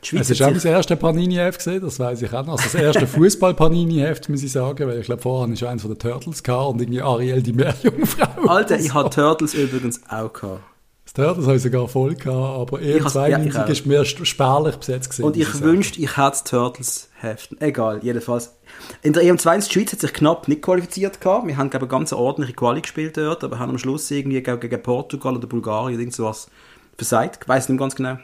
Es 0.00 0.30
ist 0.30 0.42
auch 0.42 0.50
mein 0.50 0.60
erstes 0.64 0.98
Panini-Heft 0.98 1.58
gesehen, 1.58 1.80
das 1.82 1.98
weiß 1.98 2.22
ich 2.22 2.32
auch 2.32 2.46
noch. 2.46 2.52
Also 2.52 2.64
das 2.64 2.74
erste 2.74 3.06
Fußball-Panini-Heft, 3.52 4.28
muss 4.28 4.42
ich 4.42 4.52
sagen, 4.52 4.86
weil 4.88 4.98
ich 5.00 5.06
glaube, 5.06 5.22
vorher 5.22 5.52
ich 5.52 5.66
eins 5.66 5.82
von 5.82 5.90
den 5.92 5.98
Turtles 5.98 6.42
gehabt 6.42 6.70
und 6.74 6.80
irgendwie 6.80 7.02
Ariel, 7.02 7.42
die 7.42 7.52
Meerjungfrau. 7.52 8.48
Alter, 8.48 8.78
ich 8.78 8.94
hatte 8.94 9.10
Turtles 9.10 9.54
übrigens 9.54 10.00
auch 10.08 10.32
gehabt. 10.32 10.60
Das 11.04 11.14
Turtles 11.14 11.46
habe 11.46 11.56
ich 11.56 11.62
sogar 11.62 11.88
voll 11.88 12.14
gehabt, 12.14 12.60
aber 12.72 12.80
eher 12.80 12.96
Ich 12.98 13.04
has- 13.04 13.14
ja, 13.14 13.26
ich 13.28 13.52
92 13.52 13.58
auch. 13.60 13.68
ist 13.68 13.86
mir 13.86 14.04
spärlich 14.04 14.76
besetzt 14.76 15.10
gewesen. 15.10 15.24
Und 15.24 15.36
ich 15.36 15.60
wünschte, 15.62 16.00
ich 16.00 16.16
hätte 16.16 16.30
das 16.30 16.44
Turtles-Heft. 16.44 17.56
Egal, 17.60 18.00
jedenfalls. 18.02 18.54
In 19.02 19.14
der 19.14 19.22
EM2 19.24 19.66
die 19.66 19.72
Schweiz 19.72 19.92
hat 19.92 20.00
sich 20.00 20.12
knapp 20.12 20.46
nicht 20.48 20.62
qualifiziert 20.62 21.20
gehabt. 21.20 21.46
Wir 21.46 21.56
haben, 21.56 21.70
glaube 21.70 21.86
ich, 21.86 21.90
eine 21.92 21.98
ganz 21.98 22.12
ordentliche 22.12 22.52
Quali 22.52 22.82
gespielt 22.82 23.16
dort, 23.16 23.42
aber 23.42 23.58
haben 23.58 23.70
am 23.70 23.78
Schluss 23.78 24.08
irgendwie 24.10 24.42
gegen 24.42 24.82
Portugal 24.82 25.34
oder 25.36 25.46
Bulgarien 25.48 25.98
irgend 25.98 26.14
sowas 26.14 26.48
versagt. 26.96 27.40
Ich 27.42 27.48
weiß 27.48 27.68
nicht 27.70 27.78
ganz 27.80 27.96
genau. 27.96 28.18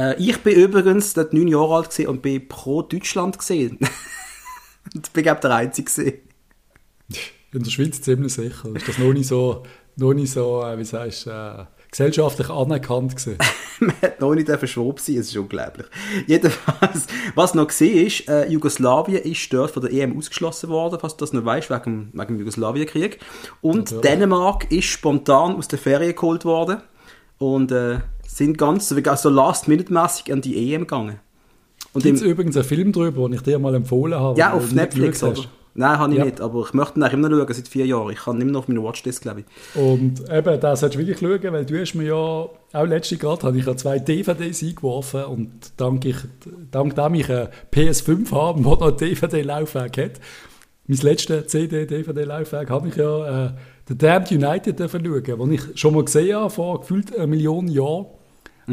Äh, 0.00 0.16
ich 0.18 0.38
bin 0.38 0.54
übrigens 0.54 1.12
dort 1.14 1.32
neun 1.32 1.48
Jahre 1.48 1.76
alt 1.76 1.98
und 2.00 2.22
bin 2.22 2.48
pro 2.48 2.82
Deutschland 2.82 3.38
gesehen. 3.38 3.78
und 4.94 5.12
bin, 5.12 5.22
glaube 5.22 5.38
ich, 5.38 5.40
der 5.42 5.54
Einzige. 5.54 6.20
In 7.52 7.62
der 7.62 7.70
Schweiz 7.70 8.00
ziemlich 8.00 8.32
sicher. 8.32 8.74
Ist 8.74 8.88
das 8.88 8.98
noch 8.98 9.12
nicht 9.12 9.26
so, 9.26 9.64
noch 9.96 10.14
nicht 10.14 10.32
so 10.32 10.62
äh, 10.62 10.78
wie 10.78 10.84
sagst 10.84 11.26
äh, 11.26 11.64
gesellschaftlich 11.90 12.48
anerkannt 12.48 13.16
gewesen. 13.16 13.38
Man 13.80 13.94
hat 14.02 14.20
noch 14.20 14.34
nicht 14.34 14.48
verschwoben 14.48 14.98
sein, 14.98 15.16
es 15.16 15.28
ist 15.28 15.36
unglaublich. 15.36 15.86
Jedenfalls, 16.26 17.06
was 17.34 17.54
noch 17.54 17.66
gesehen 17.66 18.06
ist, 18.06 18.28
äh, 18.28 18.46
Jugoslawien 18.46 19.22
ist 19.22 19.52
dort 19.52 19.70
von 19.72 19.82
der 19.82 19.90
EM 19.90 20.16
ausgeschlossen 20.16 20.68
worden, 20.68 20.98
falls 21.00 21.16
du 21.16 21.24
das 21.24 21.32
noch 21.32 21.44
weißt, 21.44 21.70
wegen, 21.70 22.10
wegen 22.12 22.26
dem 22.26 22.38
Jugoslawienkrieg. 22.38 23.18
Und 23.62 23.90
Natürlich. 23.90 24.02
Dänemark 24.02 24.70
ist 24.70 24.84
spontan 24.84 25.56
aus 25.56 25.66
der 25.68 25.78
Ferien 25.78 26.14
geholt 26.14 26.44
worden 26.44 26.82
und 27.38 27.72
äh, 27.72 28.00
sind 28.36 28.58
ganz, 28.58 28.92
also 28.92 29.28
last-minute-mässig 29.28 30.32
an 30.32 30.40
die 30.40 30.72
EM 30.74 30.82
gegangen. 30.82 31.20
Und 31.92 32.02
Gibt 32.04 32.16
es 32.16 32.22
im, 32.22 32.30
übrigens 32.30 32.56
einen 32.56 32.64
Film 32.64 32.92
drüber, 32.92 33.28
den 33.28 33.34
ich 33.34 33.42
dir 33.42 33.58
mal 33.58 33.74
empfohlen 33.74 34.18
habe? 34.18 34.38
ja, 34.38 34.52
auf 34.52 34.72
Netflix, 34.72 35.22
hast. 35.22 35.48
Nein, 35.74 35.98
habe 35.98 36.12
ich 36.12 36.18
Ja. 36.18 36.24
nicht, 36.24 36.40
aber 36.40 36.64
ich 36.66 36.74
möchte 36.74 36.98
ihn 36.98 37.06
immer 37.06 37.28
noch 37.28 37.38
schauen, 37.38 37.54
seit 37.54 37.68
vier 37.68 37.86
Jahren. 37.86 38.10
Ich 38.10 38.18
kann 38.24 38.40
immer 38.40 38.50
noch 38.50 38.60
auf 38.60 38.68
meine 38.68 38.82
Watchlist, 38.82 39.22
glaube 39.22 39.40
ich. 39.40 39.80
Und 39.80 40.20
eben, 40.30 40.60
das 40.60 40.80
solltest 40.80 41.00
du 41.00 41.06
wirklich 41.06 41.18
schauen, 41.18 41.52
weil 41.52 41.64
du 41.64 41.80
hast 41.80 41.94
mir 41.94 42.04
ja, 42.04 42.14
auch 42.14 42.86
letzte 42.86 43.16
gerade, 43.16 43.42
habe 43.46 43.56
ich 43.58 43.66
ja 43.66 43.76
zwei 43.76 43.98
DVDs 43.98 44.62
eingeworfen 44.62 45.24
und 45.24 45.50
dank, 45.76 46.04
ich, 46.04 46.16
dank 46.70 46.96
dem 46.96 47.14
ich 47.14 47.30
eine 47.30 47.50
PS5 47.72 48.30
habe, 48.32 48.64
wo 48.64 48.70
noch 48.70 48.82
ein 48.82 48.96
DVD-Laufwerk 48.96 49.96
hat, 49.98 50.12
mein 50.86 50.98
letztes 50.98 51.46
CD-DVD-Laufwerk 51.46 52.68
habe 52.68 52.88
ich 52.88 52.96
ja 52.96 53.46
äh, 53.46 53.50
The 53.88 53.96
Damned 53.96 54.32
United 54.32 54.78
schauen, 54.78 55.22
den 55.24 55.52
ich 55.52 55.62
schon 55.74 55.94
mal 55.94 56.04
gesehen 56.04 56.36
habe, 56.36 56.50
vor 56.50 56.80
gefühlt 56.80 57.14
einer 57.14 57.28
Million 57.28 57.68
Jahren. 57.68 58.06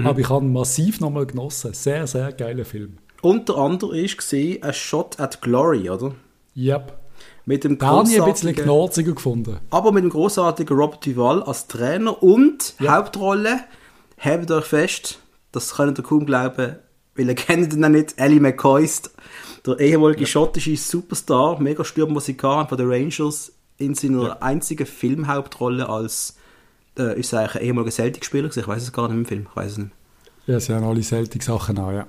Aber 0.05 0.19
ich 0.19 0.29
habe 0.29 0.45
ihn 0.45 0.53
massiv 0.53 0.99
nochmal 0.99 1.25
genossen. 1.25 1.73
Sehr, 1.73 2.07
sehr 2.07 2.31
geiler 2.31 2.65
Film. 2.65 2.97
Unter 3.21 3.57
anderem 3.57 4.05
gesehen 4.05 4.61
ein 4.63 4.73
Shot 4.73 5.19
at 5.19 5.41
Glory, 5.41 5.89
oder? 5.89 6.13
Yep. 6.55 6.93
Mit 7.45 7.63
dem 7.63 7.77
Da 7.77 7.87
habe 7.87 8.09
ich 8.09 8.21
ein 8.21 8.31
bisschen 8.31 8.55
knorziger 8.55 9.13
gefunden. 9.13 9.57
aber 9.69 9.91
mit 9.91 10.03
dem 10.03 10.09
großartigen 10.09 10.77
Robert 10.77 11.05
Duval 11.05 11.41
als 11.43 11.67
Trainer 11.67 12.21
und 12.21 12.75
Ja. 12.79 12.97
Hauptrolle, 12.97 13.61
habt 14.17 14.51
euch 14.51 14.65
fest, 14.65 15.19
das 15.51 15.75
könnt 15.75 15.97
ihr 15.97 16.03
kaum 16.03 16.25
glauben, 16.25 16.75
weil 17.15 17.27
ihr 17.29 17.35
kennt 17.35 17.73
ihn 17.73 17.81
ja 17.81 17.89
nicht, 17.89 18.19
Ellie 18.19 18.39
McCoist, 18.41 19.11
der 19.65 19.79
ehemalige 19.79 20.25
schottische 20.25 20.75
Superstar, 20.75 21.59
mega 21.61 21.83
Stürmer, 21.83 22.15
was 22.17 22.25
sie 22.25 22.35
von 22.37 22.67
den 22.77 22.89
Rangers, 22.89 23.53
in 23.77 23.95
seiner 23.95 24.41
einzigen 24.43 24.85
Filmhauptrolle 24.85 25.87
als, 25.87 26.35
äh, 26.99 27.19
ist 27.19 27.33
eigentlich 27.33 27.55
ein 27.55 27.61
ehemaliger 27.67 27.91
Celtic-Spieler, 27.91 28.49
ich 28.55 28.67
weiß 28.67 28.83
es 28.83 28.91
gar 28.93 29.07
nicht 29.07 29.17
im 29.17 29.25
Film, 29.25 29.47
ich 29.49 29.55
weiß 29.55 29.71
es 29.73 29.77
nicht. 29.77 29.91
Ja, 30.47 30.59
sie 30.59 30.73
haben 30.73 30.85
alle 30.85 31.03
selten 31.03 31.39
Sachen 31.41 31.77
an, 31.77 31.93
ja. 31.95 32.07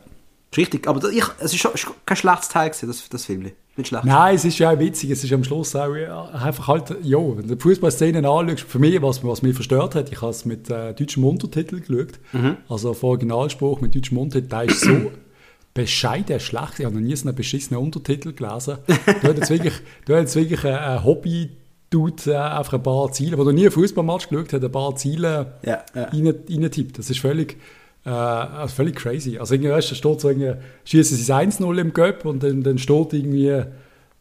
Ist 0.51 0.57
richtig, 0.59 0.87
aber 0.89 1.11
ich, 1.11 1.25
es 1.41 1.53
ist 1.53 1.59
schon 1.61 1.73
ist 1.75 1.87
kein 2.07 2.17
schlechtes 2.17 2.49
Teil 2.49 2.71
gewesen, 2.71 2.87
das, 2.87 3.09
das 3.09 3.25
Film. 3.27 3.51
Nicht 3.77 3.89
schlecht. 3.89 4.05
Nein, 4.05 4.35
es 4.35 4.45
ist 4.45 4.59
ja 4.59 4.71
auch 4.73 4.79
witzig. 4.79 5.11
Es 5.11 5.23
ist 5.23 5.33
am 5.33 5.45
Schluss 5.45 5.77
auch 5.77 5.93
einfach 5.93 6.67
halt, 6.69 6.97
ja, 7.03 7.19
wenn 7.19 7.47
du 7.47 7.55
die 7.55 7.61
Fußballszenen 7.63 8.25
anschaust, 8.25 8.63
für 8.63 8.79
mich, 8.79 9.01
was, 9.03 9.23
was 9.23 9.43
mich 9.43 9.55
verstört 9.55 9.95
hat, 9.95 10.11
ich 10.11 10.21
habe 10.21 10.31
es 10.33 10.45
mit 10.45 10.69
äh, 10.71 10.95
deutschem 10.95 11.25
Untertitel 11.25 11.81
geschaut, 11.81 12.19
Mhm. 12.33 12.57
also 12.69 12.91
auf 12.91 13.03
Originalspruch 13.05 13.81
mit 13.81 13.95
deutschem 13.95 14.19
Untertitel, 14.19 14.49
der 14.49 14.63
ist 14.65 14.81
so 14.81 15.13
bescheiden 15.75 16.41
schlecht. 16.41 16.79
Ich 16.79 16.85
habe 16.87 16.95
noch 16.95 17.03
nie 17.03 17.15
so 17.15 17.29
einen 17.29 17.37
beschissenen 17.37 17.81
Untertitel 17.83 18.33
gelesen. 18.33 18.79
Du 18.87 19.29
hast 19.29 19.37
jetzt 19.37 19.51
wirklich, 19.51 19.75
du 20.07 20.15
hast 20.15 20.21
jetzt 20.23 20.37
wirklich 20.37 20.65
ein, 20.65 20.75
ein 20.75 21.05
Hobby, 21.05 21.51
tut 21.91 22.27
äh, 22.27 22.35
einfach 22.35 22.75
ein 22.75 22.83
paar 22.83 23.11
Ziele, 23.13 23.39
wo 23.39 23.45
du 23.45 23.53
nie 23.53 23.63
einen 23.63 23.71
Fußballmatch 23.71 24.29
geschaut 24.29 24.53
hast, 24.53 24.65
ein 24.65 24.73
paar 24.73 24.95
Ziele 24.97 25.55
Ja, 25.63 25.85
ja. 25.95 26.05
rein, 26.05 26.35
reintippt. 26.49 26.99
Das 26.99 27.11
ist 27.11 27.21
völlig, 27.21 27.57
äh, 28.05 28.11
also 28.11 28.75
völlig 28.75 28.97
crazy. 28.97 29.39
Also 29.39 29.55
irgendwie, 29.55 29.71
weißt, 29.71 29.97
steht 29.97 30.21
so 30.21 30.29
irgendwie, 30.29 30.55
schießen 30.85 31.17
sie 31.17 31.33
1-0 31.33 31.79
im 31.79 31.93
Göpp 31.93 32.25
und 32.25 32.43
dann, 32.43 32.63
dann 32.63 32.79
steht 32.79 33.13
irgendwie, 33.13 33.65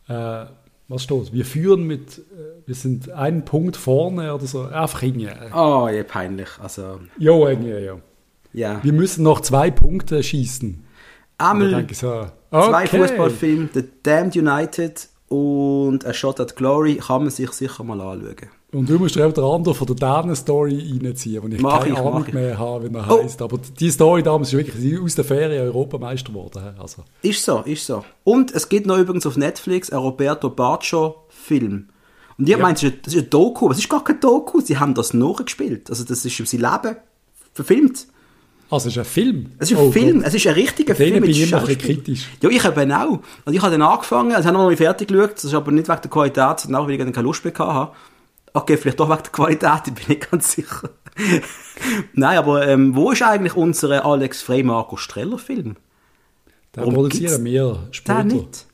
äh, 0.08 0.45
was 0.88 1.03
steht? 1.03 1.34
Wir 1.34 1.45
führen 1.45 1.86
mit, 1.86 2.19
äh, 2.19 2.21
wir 2.65 2.75
sind 2.75 3.10
einen 3.12 3.43
Punkt 3.43 3.75
vorne 3.75 4.34
oder 4.34 4.45
so. 4.45 4.63
Einfach 4.63 5.03
irgendwie. 5.03 5.30
Oh, 5.53 5.89
ja, 5.91 6.03
peinlich. 6.03 6.49
Also, 6.62 7.01
Ja, 7.17 7.34
irgendwie, 7.34 7.71
ja. 7.71 7.97
ja. 8.53 8.80
Wir 8.84 8.93
müssen 8.93 9.23
noch 9.23 9.41
zwei 9.41 9.71
Punkte 9.71 10.23
schießen. 10.23 10.86
Ich 11.91 11.97
so, 11.97 12.27
zwei 12.49 12.86
okay. 12.86 12.99
Fußballfilme, 12.99 13.69
The 13.73 13.84
Damned 14.01 14.38
United 14.38 15.08
und 15.29 16.05
A 16.05 16.13
Shot 16.13 16.39
at 16.39 16.55
Glory, 16.55 16.95
kann 16.95 17.21
man 17.23 17.29
sich 17.31 17.51
sicher 17.51 17.83
mal 17.83 17.99
anschauen. 17.99 18.35
Und 18.73 18.89
du 18.89 18.99
musst 18.99 19.15
dir 19.15 19.25
auch 19.25 19.31
den 19.33 19.43
anderen 19.43 19.75
von 19.77 19.87
der 19.87 19.95
Dänen-Story 19.95 20.99
reinziehen, 21.01 21.41
wo 21.41 21.47
ich 21.47 21.61
Mach 21.61 21.79
keine 21.83 21.93
ich, 21.93 21.99
Ahnung 21.99 22.25
ich. 22.27 22.33
mehr 22.33 22.57
habe, 22.57 22.89
wie 22.91 22.95
er 22.95 23.07
Oh. 23.09 23.23
heisst. 23.23 23.41
Aber 23.41 23.57
die 23.57 23.89
Story 23.91 24.23
damals 24.23 24.49
ist 24.49 24.57
wirklich 24.57 24.99
aus 25.01 25.15
der 25.15 25.23
Ferien 25.25 25.63
Europameister 25.67 26.31
geworden. 26.33 26.75
Also. 26.77 27.03
Ist 27.21 27.43
so, 27.43 27.59
ist 27.61 27.85
so. 27.85 28.03
Und 28.25 28.51
es 28.53 28.67
gibt 28.67 28.85
noch 28.85 28.97
übrigens 28.97 29.25
auf 29.25 29.37
Netflix 29.37 29.89
einen 29.89 30.01
Roberto 30.01 30.49
Baccio-Film. 30.49 31.87
Und 32.37 32.49
ihr 32.49 32.57
Ja. 32.57 32.61
meint, 32.61 32.83
das 32.83 32.91
ist 33.13 33.15
ein- 33.15 33.23
ein 33.25 33.29
Doku, 33.29 33.65
aber 33.65 33.73
es 33.73 33.79
ist 33.79 33.89
gar 33.89 34.03
kein 34.03 34.19
Doku, 34.19 34.59
sie 34.61 34.77
haben 34.77 34.93
das 34.93 35.13
nachgespielt. 35.13 35.89
Also 35.89 36.03
das 36.03 36.23
ist 36.25 36.37
sein 36.37 36.59
Leben 36.61 36.97
verfilmt. 37.53 38.07
Also, 38.69 38.89
es 38.89 38.95
ist 38.95 38.99
ein 38.99 39.06
Film. 39.06 39.51
Es 39.60 39.71
ist 39.71 39.77
ein 39.77 39.84
Oh 39.86 39.91
Film, 39.91 40.17
Gott. 40.19 40.27
es 40.27 40.34
ist 40.34 40.47
ein 40.47 40.53
richtiger 40.53 40.95
Film 40.95 41.21
bin 41.21 41.30
ich 41.30 41.41
immer 41.47 41.60
ein 41.62 41.65
bisschen 41.65 41.82
kritisch. 41.82 42.27
Ja, 42.41 42.49
ich 42.49 42.63
eben 42.65 42.91
auch. 42.91 43.19
Und 43.45 43.53
ich 43.53 43.62
habe 43.62 43.71
dann 43.71 43.82
angefangen, 43.82 44.32
also 44.32 44.41
ich 44.41 44.47
habe 44.47 44.58
noch 44.58 44.69
nicht 44.69 44.77
fertig 44.80 45.08
geschaut, 45.08 45.36
das 45.36 45.45
ist 45.45 45.53
aber 45.53 45.71
nicht 45.71 45.88
wegen 45.88 46.01
der 46.01 46.12
Qualität, 46.12 46.60
sondern 46.60 46.82
auch, 46.82 46.86
weil 46.88 46.93
ich 46.93 46.99
dann 46.99 47.12
keine 47.13 47.25
Lust 47.27 47.43
mehr 47.45 47.53
hatte. 47.58 47.91
Okay, 48.53 48.77
vielleicht 48.77 48.99
doch 48.99 49.10
wegen 49.10 49.21
der 49.23 49.32
Qualität, 49.32 49.82
ich 49.88 49.93
bin 49.93 50.03
nicht 50.08 50.30
ganz 50.32 50.51
sicher. 50.51 50.89
Nein, 52.13 52.38
aber 52.38 52.67
ähm, 52.67 52.95
wo 52.95 53.12
ist 53.12 53.21
eigentlich 53.23 53.56
unser 53.56 54.06
Alex 54.06 54.41
Frey 54.41 54.63
Marco 54.63 54.97
Streller 54.97 55.38
Film? 55.38 55.75
Den 56.75 56.82
Warum 56.82 56.93
produzieren 56.93 57.43
wir 57.45 57.88
später. 57.91 58.23
nicht. 58.23 58.65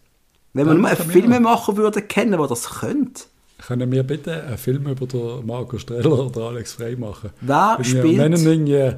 Wenn 0.54 0.66
wir 0.68 0.74
Den 0.74 0.82
nur 0.82 0.90
einen 0.90 0.98
machen 0.98 1.14
wir 1.14 1.22
Filmemacher 1.22 1.78
würden 1.78 2.08
kennen, 2.08 2.32
der 2.38 2.48
das 2.48 2.70
könnte. 2.80 3.24
Können 3.66 3.92
wir 3.92 4.04
bitte 4.04 4.44
einen 4.44 4.58
Film 4.58 4.88
über 4.88 5.06
den 5.08 5.46
Marco 5.46 5.78
Streller 5.78 6.26
oder 6.26 6.42
Alex 6.50 6.74
Frey 6.74 6.96
machen? 6.98 7.30
Wer 7.42 7.76
Wir 7.78 7.86
spielt- 7.86 8.18
nennen 8.18 8.46
irgendwie 8.46 8.96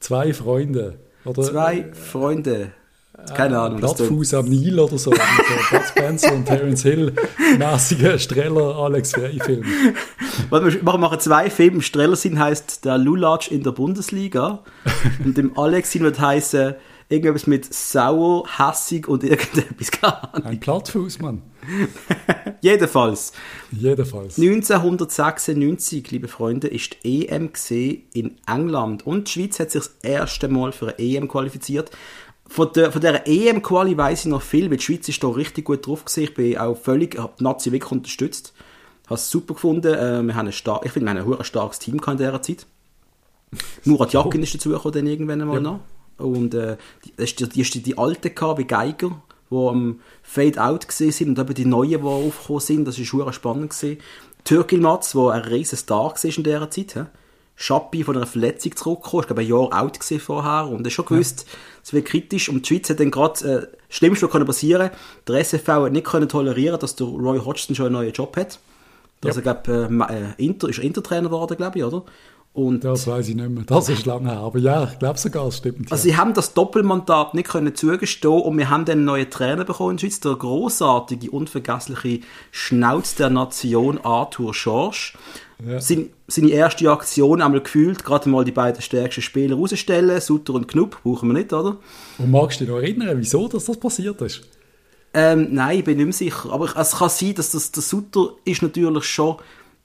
zwei 0.00 0.32
Freunde. 0.34 0.98
Oder 1.24 1.42
Zwei 1.42 1.86
Freunde. 1.92 2.72
Keine 3.34 3.58
Ahnung. 3.58 3.80
das 3.80 3.90
tut- 3.94 4.06
Plattfuß 4.06 4.34
am 4.34 4.46
Nil 4.48 4.78
oder 4.78 4.96
so. 4.96 5.10
Mit 5.10 5.18
so 5.20 5.76
Bud 5.76 5.86
Spencer 5.88 6.32
und 6.32 6.44
Terence 6.46 6.82
Hill 6.84 7.12
mäßigen 7.58 8.16
Streller 8.18 8.76
Alex 8.76 9.10
Frey 9.12 9.38
Film. 9.40 9.64
Warte, 10.50 10.72
Wir 10.72 10.98
machen- 10.98 11.18
zwei 11.20 11.50
Filme. 11.50 11.82
Streller 11.82 12.14
sind 12.16 12.38
heißt 12.38 12.84
der 12.84 12.96
Lulatsch 12.96 13.50
in 13.50 13.64
der 13.64 13.72
Bundesliga. 13.72 14.60
und 15.24 15.36
dem 15.36 15.58
Alex 15.58 15.90
sind 15.90 16.02
wird 16.04 16.20
heißen 16.20 16.74
irgendwas 17.08 17.46
mit 17.46 17.72
sauer, 17.72 18.44
hassig 18.46 19.08
und 19.08 19.22
irgendetwas. 19.24 19.90
Ahnung. 20.02 20.44
Ein 20.46 20.60
Plattfuß, 20.60 21.20
Mann. 21.20 21.42
Jedenfalls. 22.60 23.32
Jedenfalls. 23.72 24.38
1996, 24.38 26.10
liebe 26.10 26.28
Freunde, 26.28 26.68
ist 26.68 26.96
die 27.04 27.28
EM 27.28 27.52
gesehen 27.52 28.02
in 28.12 28.36
England 28.46 29.06
und 29.06 29.28
die 29.28 29.32
Schweiz 29.32 29.58
hat 29.60 29.70
sich 29.70 29.82
das 29.82 29.94
erste 30.02 30.48
Mal 30.48 30.72
für 30.72 30.88
eine 30.88 30.98
EM 30.98 31.28
qualifiziert. 31.28 31.90
Von 32.46 32.70
der, 32.74 32.90
von 32.92 33.00
dieser 33.02 33.26
EM-Quali 33.26 33.96
weiss 33.98 34.20
ich 34.20 34.30
noch 34.30 34.40
viel, 34.40 34.70
weil 34.70 34.78
die 34.78 34.82
Schweiz 34.82 35.06
ist 35.08 35.22
da 35.22 35.28
richtig 35.28 35.66
gut 35.66 35.86
drauf 35.86 36.04
gewesen. 36.06 36.24
Ich 36.24 36.34
bin 36.34 36.56
auch 36.56 36.76
völlig, 36.78 37.18
habe 37.18 37.34
die 37.38 37.44
Nazi 37.44 37.72
wirklich 37.72 37.92
unterstützt. 37.92 38.54
Habe 39.04 39.16
es 39.16 39.30
super 39.30 39.52
gefunden. 39.54 39.92
Äh, 39.92 40.22
wir 40.22 40.34
haben 40.34 40.46
ein 40.46 40.52
stark, 40.52 40.84
ich 40.86 40.92
finde, 40.92 41.12
wir 41.12 41.20
haben 41.20 41.34
ein 41.34 41.44
starkes 41.44 41.78
Team 41.78 41.98
gehabt 41.98 42.18
in 42.20 42.26
dieser 42.26 42.40
Zeit. 42.42 42.66
Murat 43.84 44.12
Yakin 44.14 44.42
ist 44.42 44.54
dazugekommen 44.54 44.94
dann 44.94 45.06
irgendwann 45.06 45.40
einmal 45.42 45.56
Ja. 45.56 45.62
noch. 45.62 45.80
Und 46.18 46.54
äh, 46.54 46.76
die, 47.04 47.12
das 47.16 47.30
ist 47.30 47.40
die, 47.40 47.48
die, 47.48 47.82
die, 47.82 47.98
alte 47.98 48.30
wie 48.30 48.64
Geiger, 48.64 49.22
die 49.50 49.56
am 49.56 50.00
Fade-Out 50.22 50.88
gesehen 50.88 51.12
sind 51.12 51.28
und 51.30 51.38
eben 51.38 51.54
die 51.54 51.64
neuen, 51.64 52.02
die 52.02 52.06
aufgekommen 52.06 52.60
sind. 52.60 52.84
Das 52.86 52.98
war 52.98 53.06
verdammt 53.06 53.34
spannend. 53.34 53.98
Türkil 54.44 54.80
Matz, 54.80 55.12
der 55.12 55.30
ein 55.30 55.42
riesen 55.42 55.78
Star 55.78 56.14
war 56.14 56.24
in 56.24 56.44
dieser 56.44 56.70
Zeit. 56.70 56.92
He? 56.94 57.04
Schappi 57.60 58.04
von 58.04 58.16
einer 58.16 58.26
Verletzung 58.26 58.76
zurückgekommen, 58.76 59.22
ist 59.22 59.26
glaube 59.26 59.42
ich 59.42 59.48
ein 59.48 59.58
Jahr 59.58 59.72
alt 59.72 59.98
gewesen 59.98 60.20
vorher 60.20 60.68
und 60.68 60.86
er 60.86 60.90
schon 60.92 61.06
gewusst, 61.06 61.44
es 61.82 61.92
wird 61.92 62.06
kritisch 62.06 62.48
und 62.48 62.62
die 62.62 62.74
Schweiz 62.74 62.88
hat 62.88 63.00
dann 63.00 63.10
gerade 63.10 63.40
äh, 63.44 63.60
das 63.88 63.96
Schlimmste, 63.96 64.26
was 64.26 64.32
können 64.32 64.46
passieren 64.46 64.90
der 65.26 65.44
SFV 65.44 65.66
hat 65.66 65.92
nicht 65.92 66.06
können 66.06 66.28
tolerieren, 66.28 66.78
dass 66.78 66.94
der 66.94 67.08
Roy 67.08 67.40
Hodgson 67.40 67.74
schon 67.74 67.86
einen 67.86 67.94
neuen 67.96 68.12
Job 68.12 68.36
hat. 68.36 68.60
Dass 69.20 69.34
Ja. 69.34 69.42
er, 69.42 69.54
glaube 69.54 69.88
äh, 70.08 70.14
äh, 70.14 70.46
Inter, 70.46 70.68
ist 70.68 70.78
er 70.78 70.84
Intertrainer 70.84 71.30
geworden, 71.30 71.56
glaube 71.56 71.78
ich, 71.78 71.84
oder? 71.84 72.04
Und 72.52 72.82
Das 72.82 73.06
weiß 73.06 73.28
ich 73.28 73.36
nicht 73.36 73.48
mehr. 73.50 73.62
Das 73.66 73.88
ist 73.88 74.04
lange 74.04 74.30
her. 74.30 74.38
Aber 74.40 74.58
ja, 74.58 74.88
ich 74.92 74.98
glaube 74.98 75.18
sogar, 75.18 75.46
es 75.46 75.58
stimmt. 75.58 75.92
also 75.92 76.02
sie 76.02 76.16
haben 76.16 76.34
das 76.34 76.54
Doppelmandat 76.54 77.34
nicht 77.34 77.48
können 77.48 77.74
zugestehen 77.74 78.32
und 78.42 78.58
wir 78.58 78.68
haben 78.68 78.84
dann 78.84 78.98
einen 78.98 79.04
neuen 79.04 79.30
Trainer 79.30 79.64
bekommen 79.64 79.92
in 79.92 79.96
der 79.98 80.00
Schweiz, 80.06 80.18
der 80.20 80.34
großartige, 80.34 81.30
unvergessliche 81.30 82.20
Schnauz 82.50 83.14
der 83.14 83.30
Nation 83.30 83.98
Arthur 84.02 84.54
Schorsch. 84.54 85.16
Ja. 85.64 85.80
Sein, 85.80 86.10
seine 86.26 86.50
erste 86.50 86.90
Aktion 86.90 87.42
einmal 87.42 87.60
gefühlt, 87.60 88.04
gerade 88.04 88.28
mal 88.28 88.44
die 88.44 88.52
beiden 88.52 88.80
stärksten 88.82 89.22
Spieler 89.22 89.56
rausstellen, 89.56 90.20
Sutter 90.20 90.54
und 90.54 90.66
Knupp, 90.68 90.98
brauchen 91.02 91.28
wir 91.28 91.34
nicht, 91.34 91.52
oder? 91.52 91.76
Und 92.18 92.30
magst 92.30 92.60
du 92.60 92.64
dich 92.64 92.72
noch 92.72 92.80
erinnern, 92.80 93.16
wieso 93.18 93.46
dass 93.48 93.64
das 93.66 93.76
passiert 93.78 94.20
ist? 94.22 94.42
Ähm, 95.14 95.48
nein, 95.52 95.78
ich 95.78 95.84
bin 95.84 95.96
nicht 95.96 96.04
mehr 96.06 96.12
sicher. 96.12 96.52
Aber 96.52 96.66
ich- 96.66 96.76
es 96.76 96.96
kann 96.96 97.08
sein, 97.08 97.34
dass 97.34 97.50
das, 97.52 97.72
der 97.72 97.82
Sutter 97.82 98.30
ist 98.44 98.62
natürlich 98.62 99.04
schon 99.04 99.36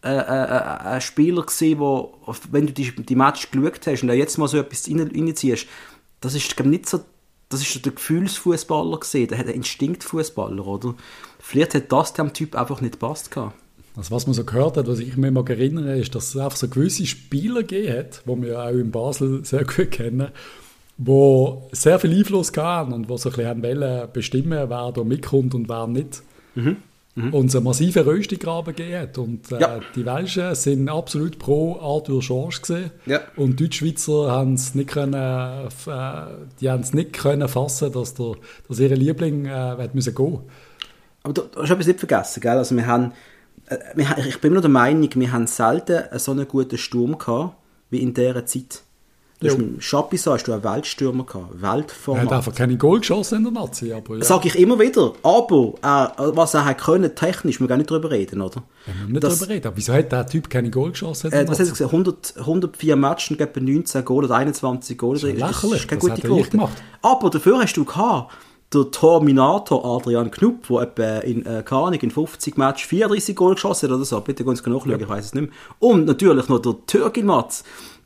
äh, 0.03 0.17
äh, 0.17 0.93
ein 0.95 1.01
Spieler 1.01 1.43
gewesen, 1.43 1.79
wo, 1.79 2.13
wenn 2.51 2.67
du 2.67 2.73
die, 2.73 2.91
die 2.91 3.15
Match 3.15 3.49
geschaut 3.51 3.87
hast 3.87 4.03
und 4.03 4.09
auch 4.09 4.15
jetzt 4.15 4.37
mal 4.37 4.47
so 4.47 4.57
etwas 4.57 4.87
rein- 4.89 4.99
reinziehst, 4.99 5.67
das 6.21 6.35
ist 6.35 6.59
nicht 6.65 6.89
so, 6.89 7.01
das 7.49 7.61
ist 7.61 7.85
der 7.85 7.93
Gefühlsfußballer 7.93 8.99
gesehen, 8.99 9.27
der 9.27 9.37
hat 9.37 9.47
einen 9.47 9.55
Instinktfußballer, 9.55 10.65
oder? 10.65 10.95
Vielleicht 11.39 11.75
hat 11.75 11.91
das 11.91 12.13
dem 12.13 12.33
Typ 12.33 12.55
einfach 12.55 12.81
nicht 12.81 12.93
gepasst 12.93 13.31
gehabt. 13.31 13.55
Also 13.95 14.15
was 14.15 14.25
man 14.25 14.33
so 14.33 14.43
gehört 14.43 14.77
hat, 14.77 14.87
was 14.87 14.99
ich 14.99 15.17
mich 15.17 15.31
mag 15.31 15.49
erinnere, 15.49 15.99
ist, 15.99 16.15
dass 16.15 16.29
es 16.29 16.37
einfach 16.37 16.57
so 16.57 16.67
gewisse 16.67 17.05
Spieler 17.05 17.61
gegeben 17.61 17.97
hat, 17.97 18.23
die 18.25 18.41
wir 18.41 18.59
auch 18.59 18.69
in 18.69 18.89
Basel 18.91 19.45
sehr 19.45 19.65
gut 19.65 19.91
kennen, 19.91 20.29
die 20.97 21.53
sehr 21.71 21.99
viel 21.99 22.17
Einfluss 22.17 22.51
hatten 22.57 22.91
und 22.93 23.09
die 23.09 23.17
so 23.17 23.29
ein 23.29 23.35
bisschen 23.35 23.63
wollen 23.63 24.07
bestimmen, 24.11 24.69
wer 24.69 24.91
da 24.91 25.03
mitkommt 25.03 25.53
und 25.53 25.69
wer 25.69 25.87
nicht. 25.87 26.23
Und 27.15 27.45
es 27.45 27.56
einen 27.56 27.65
massiven 27.65 28.02
Röstigraben 28.04 28.76
gegeben 28.76 28.99
hat. 29.02 29.17
Und 29.19 29.52
äh, 29.52 29.60
Ja. 29.60 29.80
die 29.95 30.04
Welschen 30.04 30.56
sind 30.56 30.89
absolut 30.89 31.38
pro 31.38 31.78
Arthur 31.80 32.23
Schorsch 32.23 32.62
gesehen. 32.62 32.89
Ja. 33.06 33.19
Und 33.36 33.60
die 33.60 33.65
Deutschschweizer 33.65 34.32
haben 34.32 34.56
es 34.56 34.73
nicht 34.73 34.89
können, 34.89 35.13
äh, 35.13 35.67
f- 35.67 35.88
die 36.60 36.71
haben 36.71 36.82
es 36.82 36.91
nicht 36.91 37.13
können 37.13 37.47
fassen, 37.47 37.91
dass, 37.91 38.15
der, 38.15 38.32
dass 38.67 38.80
ihre 38.80 38.95
Liebling 38.95 39.45
äh, 39.45 39.89
müssen 39.93 40.15
gehen. 40.15 40.39
Aber 41.21 41.34
du, 41.34 41.41
du 41.43 41.62
hast 41.62 41.69
etwas 41.69 41.86
nicht 41.86 41.99
vergessen, 41.99 42.41
gell? 42.41 42.58
Also 42.58 42.76
wir 42.76 42.88
haben, 42.88 43.12
äh, 43.67 43.78
wir, 43.93 44.17
ich 44.28 44.41
bin 44.41 44.47
immer 44.49 44.56
noch 44.56 44.62
der 44.63 44.71
Meinung, 44.71 45.08
wir 45.13 45.32
haben 45.32 45.45
selten 45.45 46.04
so 46.17 46.32
einen 46.32 46.47
guten 46.47 46.80
Sturm 46.80 47.19
gehabt, 47.19 47.56
wie 47.91 47.99
in 47.99 48.15
dieser 48.15 48.43
Zeit. 48.47 48.82
Du 49.43 49.49
hast 49.49 49.58
Jo. 49.60 49.65
mit 49.65 49.84
Schapisa 49.84 50.34
hast 50.34 50.43
du 50.47 50.53
einen 50.53 50.63
Weltstürmer 50.63 51.25
gehabt, 51.25 51.53
Er 51.62 51.67
hat 51.69 51.77
Weltformat. 51.77 52.32
einfach 52.32 52.56
keine 52.56 52.77
Goal 52.77 52.99
geschossen 52.99 53.39
in 53.39 53.43
der 53.43 53.53
Nazi. 53.53 53.93
Aber 53.93 54.17
ja. 54.17 54.23
Sag 54.23 54.45
ich 54.45 54.58
immer 54.58 54.79
wieder. 54.79 55.13
Aber 55.23 55.73
äh, 55.82 56.36
was 56.36 56.53
er 56.53 56.65
hat 56.65 56.79
können, 56.79 57.13
technisch, 57.15 57.60
wir 57.60 57.67
gar 57.67 57.77
nicht 57.77 57.89
drüber 57.89 58.10
reden, 58.12 58.41
oder? 58.41 58.63
Wir 58.86 58.93
müssen 58.95 59.12
nicht 59.12 59.23
Das- 59.23 59.38
darüber 59.39 59.53
reden. 59.53 59.67
Aber 59.67 59.77
wieso 59.77 59.93
hat 59.93 60.12
der 60.12 60.25
Typ 60.27 60.49
keine 60.49 60.69
Goal 60.69 60.91
geschossen? 60.91 61.27
in 61.27 61.34
Äh, 61.34 61.38
der 61.45 61.49
was 61.51 61.60
hast 61.60 61.67
du 61.67 61.73
gesagt? 61.73 61.91
100, 61.91 62.34
104 62.39 62.95
Matches 62.95 63.32
und 63.32 63.41
etwa 63.41 63.60
19 63.60 64.06
Goal 64.06 64.23
oder 64.25 64.36
21 64.36 64.97
Goal. 64.97 65.15
Das 65.15 65.23
ist 65.23 65.38
ja 65.39 65.47
lächerlich. 65.47 65.82
ist 65.82 65.88
keine 65.88 66.01
Das 66.01 66.10
gute 66.10 66.27
Quote. 66.27 66.49
gemacht. 66.49 66.84
Aber 67.01 67.29
dafür 67.29 67.60
hast 67.62 67.73
du 67.75 67.86
gehabt, 67.86 68.32
der 68.73 68.89
Terminator 68.89 69.86
Adrian 69.86 70.32
Knupp, 70.32 70.67
der 70.67 70.82
etwa 70.82 71.17
in, 71.19 71.45
äh, 71.45 71.63
in 72.01 72.12
50 72.12 72.58
Matches 72.58 72.88
34 72.88 73.36
Goal 73.36 73.53
geschossen 73.53 73.88
hat 73.89 73.95
oder 73.95 74.06
so. 74.06 74.19
Bitte 74.21 74.43
Sie 74.43 74.49
nachschauen, 74.49 74.99
ich 74.99 75.08
weiß 75.10 75.25
es 75.25 75.34
nicht 75.36 75.43
mehr. 75.49 75.51
Und 75.77 76.06
natürlich 76.06 76.49
noch 76.49 76.60
der 76.60 76.73
Türkin 76.88 77.27
Matz. 77.27 77.63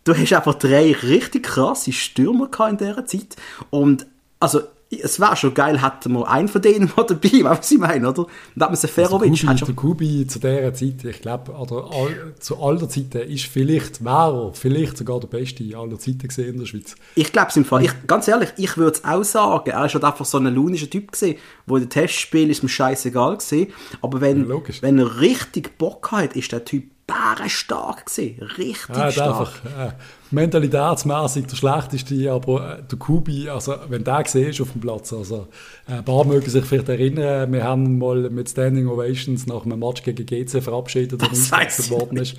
Du 0.07 0.17
hast 0.17 0.31
einfach 0.31 0.55
drei 0.55 0.93
richtig 0.93 1.43
krasse 1.43 1.91
Stürmer 1.91 2.49
in 2.69 2.77
dieser 2.77 3.05
Zeit. 3.05 3.35
Und, 3.69 4.07
also, 4.39 4.61
es 4.89 5.19
wäre 5.19 5.35
schon 5.35 5.53
geil, 5.53 5.81
hätten 5.83 6.13
wir 6.13 6.29
einen 6.29 6.47
von 6.47 6.61
denen 6.61 6.89
mal 6.95 7.03
dabei, 7.07 7.43
weißt 7.43 7.59
was 7.59 7.71
ich 7.71 7.77
meine, 7.77 8.07
oder? 8.07 8.19
Und 8.19 8.29
dann 8.55 8.63
hat 8.63 8.69
man 8.69 8.77
Seferovic. 8.77 9.45
Also 9.45 9.65
Kubi, 9.65 9.65
der 9.65 9.75
Kubi 9.75 10.27
zu 10.27 10.39
dieser 10.39 10.73
Zeit, 10.73 11.03
ich 11.03 11.21
glaube, 11.21 11.53
all, 11.53 12.33
zu 12.39 12.57
aller 12.61 12.87
Zeiten 12.87 13.29
ist 13.29 13.47
vielleicht, 13.47 14.05
wäre 14.05 14.51
vielleicht 14.53 14.97
sogar 14.97 15.19
der 15.19 15.27
Beste 15.27 15.65
aller 15.77 15.99
Zeiten 15.99 16.27
gesehen 16.27 16.53
in 16.53 16.59
der 16.59 16.67
Schweiz. 16.67 16.95
Ich 17.15 17.33
glaube 17.33 17.49
es 17.49 17.57
im 17.57 17.65
Fall. 17.65 17.83
Ich, 17.83 17.91
ganz 18.07 18.29
ehrlich, 18.29 18.53
ich 18.55 18.77
würde 18.77 18.97
es 18.97 19.03
auch 19.03 19.23
sagen. 19.23 19.71
Er 19.71 19.85
ist 19.85 19.93
halt 19.93 20.05
einfach 20.05 20.25
so 20.25 20.37
ein 20.37 20.45
launischer 20.45 20.89
Typ 20.89 21.11
gesehen, 21.11 21.37
wo 21.65 21.75
in 21.75 21.83
den 21.83 21.89
Testspielen 21.89 22.49
ist 22.49 22.63
ihm 22.63 22.69
scheißegal 22.69 23.37
gesehen. 23.37 23.73
Aber 24.01 24.21
wenn, 24.21 24.49
Ja, 24.49 24.57
wenn 24.79 24.99
er 24.99 25.19
richtig 25.19 25.77
Bock 25.77 26.11
hat, 26.13 26.37
ist 26.37 26.53
der 26.53 26.63
Typ 26.63 26.85
bärenstark 27.07 28.05
gesehen. 28.05 28.41
Richtig 28.57 28.89
hat 28.95 29.13
stark. 29.13 29.39
einfach 29.39 29.65
äh, 29.65 29.91
mentalitätsmäßig 30.31 31.47
der 31.47 31.55
schlechteste, 31.55 32.31
aber 32.31 32.79
äh, 32.79 32.83
der 32.83 32.99
Kubi, 32.99 33.49
also 33.49 33.75
wenn 33.87 34.03
der 34.03 34.23
gesehen 34.23 34.49
ist 34.49 34.61
auf 34.61 34.71
dem 34.73 34.81
Platz, 34.81 35.13
also 35.13 35.47
äh, 35.87 35.93
ein 35.93 36.05
paar 36.05 36.25
mögen 36.25 36.49
sich 36.49 36.65
vielleicht 36.65 36.89
erinnern, 36.89 37.51
wir 37.53 37.63
haben 37.63 37.97
mal 37.97 38.29
mit 38.29 38.49
Standing 38.49 38.87
Ovations 38.87 39.47
nach 39.47 39.65
einem 39.65 39.79
Match 39.79 40.03
gegen 40.03 40.25
GC 40.25 40.61
verabschiedet, 40.61 41.21
der 41.21 41.29
Das 41.29 41.39
ausgewechselt 41.51 41.61
weiss 41.61 41.79
ich 41.85 41.91
worden 41.91 42.17
ist. 42.17 42.35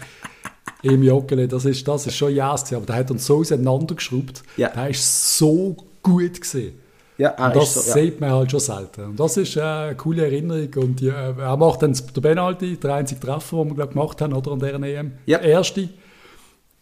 Im 0.82 1.02
Joggeli, 1.02 1.48
das 1.48 1.64
ist, 1.64 1.88
das 1.88 2.06
ist 2.06 2.16
schon 2.16 2.34
yes 2.34 2.60
gewesen, 2.62 2.76
aber 2.76 2.86
der 2.86 2.96
hat 2.96 3.10
uns 3.10 3.26
so 3.26 3.38
auseinandergeschraubt, 3.38 4.42
Ja. 4.58 4.68
der 4.68 4.90
ist 4.90 5.38
so 5.38 5.76
gut 6.02 6.40
gesehen. 6.40 6.74
Ja, 7.18 7.30
Und 7.46 7.56
das 7.56 7.74
so, 7.74 7.80
ja. 7.80 7.94
sieht 7.94 8.20
man 8.20 8.30
halt 8.30 8.50
schon 8.50 8.60
selten. 8.60 9.04
Und 9.06 9.20
das 9.20 9.36
ist 9.36 9.56
äh, 9.56 9.60
eine 9.60 9.96
coole 9.96 10.24
Erinnerung. 10.24 10.72
Und 10.76 11.00
die, 11.00 11.08
äh, 11.08 11.34
er 11.36 11.56
macht 11.56 11.82
dann 11.82 11.92
der 11.92 12.20
Penalty, 12.20 12.76
der 12.76 12.94
einzige 12.94 13.20
Treffer, 13.20 13.56
den 13.56 13.70
wir 13.70 13.74
glaub, 13.74 13.90
gemacht 13.90 14.20
haben, 14.22 14.32
oder 14.32 14.52
an 14.52 14.60
dieser 14.60 14.82
EM. 14.82 15.12
Ja. 15.26 15.38
Der 15.38 15.50
erste. 15.50 15.88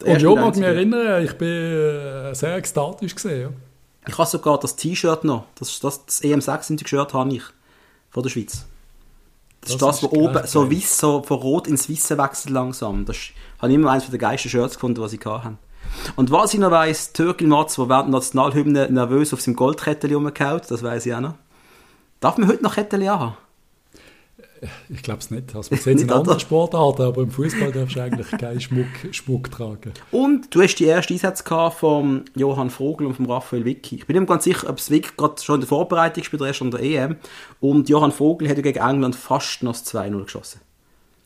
Der 0.02 0.14
Und 0.14 0.22
ja, 0.22 0.28
und 0.28 0.40
mag 0.40 0.56
mich 0.56 0.64
erinnern, 0.64 1.24
ich 1.24 1.32
bin 1.38 1.48
äh, 1.48 2.34
sehr 2.34 2.56
ekstatisch 2.56 3.14
gesehen. 3.14 3.40
Ja. 3.40 4.08
Ich 4.08 4.18
habe 4.18 4.28
sogar 4.28 4.60
das 4.60 4.76
T-Shirt 4.76 5.24
noch. 5.24 5.46
Das, 5.58 5.80
das, 5.80 6.04
das 6.04 6.22
EM96-Shirt 6.22 7.14
habe 7.14 7.34
ich. 7.34 7.42
Von 8.10 8.22
der 8.22 8.30
Schweiz. 8.30 8.66
Das, 9.62 9.70
ist 9.72 9.82
Das 9.82 9.88
das, 9.88 10.02
ist 10.02 10.12
wo 10.12 10.20
oben 10.20 10.46
so 10.46 10.70
weiß, 10.70 10.98
so 10.98 11.22
von 11.22 11.38
rot 11.38 11.66
ins 11.66 11.88
Weiße 11.90 12.16
wechselt 12.18 12.50
langsam. 12.50 13.04
Das 13.06 13.16
habe 13.58 13.72
ich 13.72 13.74
immer 13.74 13.90
eines 13.90 14.08
der 14.08 14.18
geilsten 14.18 14.50
Shirts 14.50 14.74
gefunden, 14.74 15.00
was 15.00 15.12
ich 15.14 15.24
hatte. 15.24 15.56
Und 16.16 16.30
was 16.30 16.54
ich 16.54 16.60
noch 16.60 16.70
weiss, 16.70 17.12
Türkil 17.12 17.48
Matz, 17.48 17.76
der 17.76 17.88
während 17.88 18.08
der 18.08 18.20
Nationalhymne 18.20 18.90
nervös 18.90 19.32
auf 19.32 19.40
seinem 19.40 19.56
Goldkettchen 19.56 20.14
rumgehauen, 20.14 20.60
das 20.68 20.82
weiss 20.82 21.06
ich 21.06 21.14
auch 21.14 21.20
noch. 21.20 21.34
Darf 22.20 22.38
man 22.38 22.48
heute 22.48 22.62
noch 22.62 22.74
Kettchen 22.74 23.08
haben? 23.08 23.36
Ich 24.88 25.02
glaube 25.02 25.20
es 25.20 25.30
nicht. 25.30 25.54
Also, 25.54 25.74
man 25.74 25.80
sieht 25.80 25.96
es 25.96 26.02
in 26.02 26.10
anderen 26.10 26.40
Sportarten, 26.40 27.02
aber 27.02 27.22
im 27.22 27.30
Fußball 27.30 27.72
darfst 27.72 27.96
du 27.96 28.00
eigentlich 28.00 28.30
keinen 28.30 28.60
Schmuck, 28.60 28.86
Schmuck 29.10 29.50
tragen. 29.50 29.92
Und 30.10 30.54
du 30.54 30.62
hast 30.62 30.76
die 30.76 30.86
ersten 30.86 31.12
Einsätze 31.12 31.44
vom 31.76 32.24
Johann 32.34 32.70
Vogel 32.70 33.06
und 33.06 33.14
vom 33.14 33.30
Raphael 33.30 33.64
Vicky. 33.64 33.96
Ich 33.96 34.06
bin 34.06 34.18
nicht 34.18 34.28
ganz 34.28 34.44
sicher, 34.44 34.68
ob 34.70 34.78
es 34.78 34.90
wirklich 34.90 35.16
gerade 35.16 35.42
schon 35.42 35.56
in 35.56 35.60
der 35.62 35.68
Vorbereitung 35.68 36.22
gespielt 36.22 36.40
oder 36.40 36.48
erst 36.48 36.62
an 36.62 36.70
der 36.70 36.82
EM. 36.82 37.16
Und 37.60 37.88
Johann 37.88 38.12
Vogel 38.12 38.48
hat 38.48 38.56
ja 38.56 38.62
gegen 38.62 38.78
England 38.78 39.14
fast 39.14 39.62
noch 39.62 39.72
das 39.72 39.86
2-0 39.94 40.24
geschossen. 40.24 40.60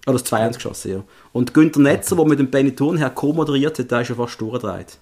Oder 0.07 0.19
das 0.19 0.27
2-1 0.27 0.55
geschossen, 0.55 0.91
ja. 0.91 1.05
Und 1.33 1.55
Günther 1.55 1.81
Netzer, 1.81 2.17
der 2.17 2.25
mit 2.25 2.39
dem 2.39 2.51
Benetton 2.51 2.97
her 2.97 3.11
co-moderiert 3.11 3.79
hat, 3.79 3.91
der 3.91 4.01
ist 4.01 4.09
ja 4.09 4.15
fast 4.15 4.41
durchgedreht. 4.41 4.99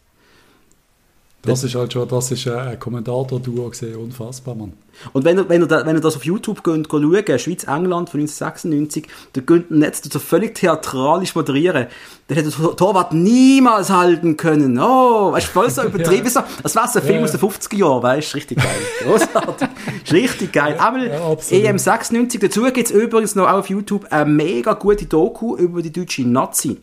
Das 1.43 1.63
ist 1.63 1.77
halt 1.77 1.93
schon, 1.93 2.07
das 2.09 2.33
ist 2.33 2.49
ein 2.49 2.79
Kommentator-Duo 2.81 3.71
gesehen, 3.71 3.95
unfassbar, 3.97 4.57
Mann. 4.57 4.73
Und 5.13 5.25
wenn 5.25 5.39
ihr, 5.39 5.49
wenn 5.49 5.63
ihr, 5.63 5.71
wenn 5.71 5.95
ihr 5.97 6.01
das 6.01 6.17
auf 6.17 6.25
YouTube 6.25 6.65
könnt, 6.65 6.89
schauen, 6.91 7.03
Schweiz-England 7.39 8.11
von 8.11 8.19
1996, 8.21 9.07
der 9.37 9.43
Günther 9.45 9.73
Netzer 9.75 10.11
so 10.13 10.19
völlig 10.19 10.57
theatralisch 10.57 11.37
moderieren, 11.37 11.87
dann 12.27 12.37
hätte 12.37 12.51
der 12.51 12.77
Torwart 12.77 13.15
niemals 13.15 13.89
halten 13.89 14.37
können. 14.37 14.79
Oh, 14.81 15.31
weißt 15.33 15.47
du, 15.47 15.53
voll 15.53 15.71
so 15.71 15.83
übertrieben. 15.85 16.25
Ja. 16.25 16.31
so, 16.31 16.41
Das 16.65 16.75
war 16.75 16.89
so 16.89 16.99
ein 16.99 17.05
Film 17.05 17.19
Ja. 17.19 17.25
aus 17.25 17.31
den 17.31 17.41
50er 17.41 17.77
Jahren, 17.77 18.03
weißt 18.03 18.33
du, 18.33 18.37
richtig 18.37 18.59
geil. 18.59 18.77
Großartig. 19.05 19.69
richtig 20.11 20.53
geil. 20.53 20.77
Einmal 20.79 21.07
ja, 21.07 21.25
absolut. 21.25 21.65
EM96. 21.65 22.41
Dazu 22.41 22.63
gibt 22.65 22.79
es 22.79 22.91
übrigens 22.91 23.37
noch 23.37 23.47
auch 23.47 23.59
auf 23.61 23.71
YouTube 23.71 24.07
eine 24.11 24.29
mega 24.29 24.73
gute 24.75 25.07
Doku 25.07 25.57
über 25.57 25.83
die 25.83 25.93
deutsche 25.93 26.23
Nazi. 26.29 26.79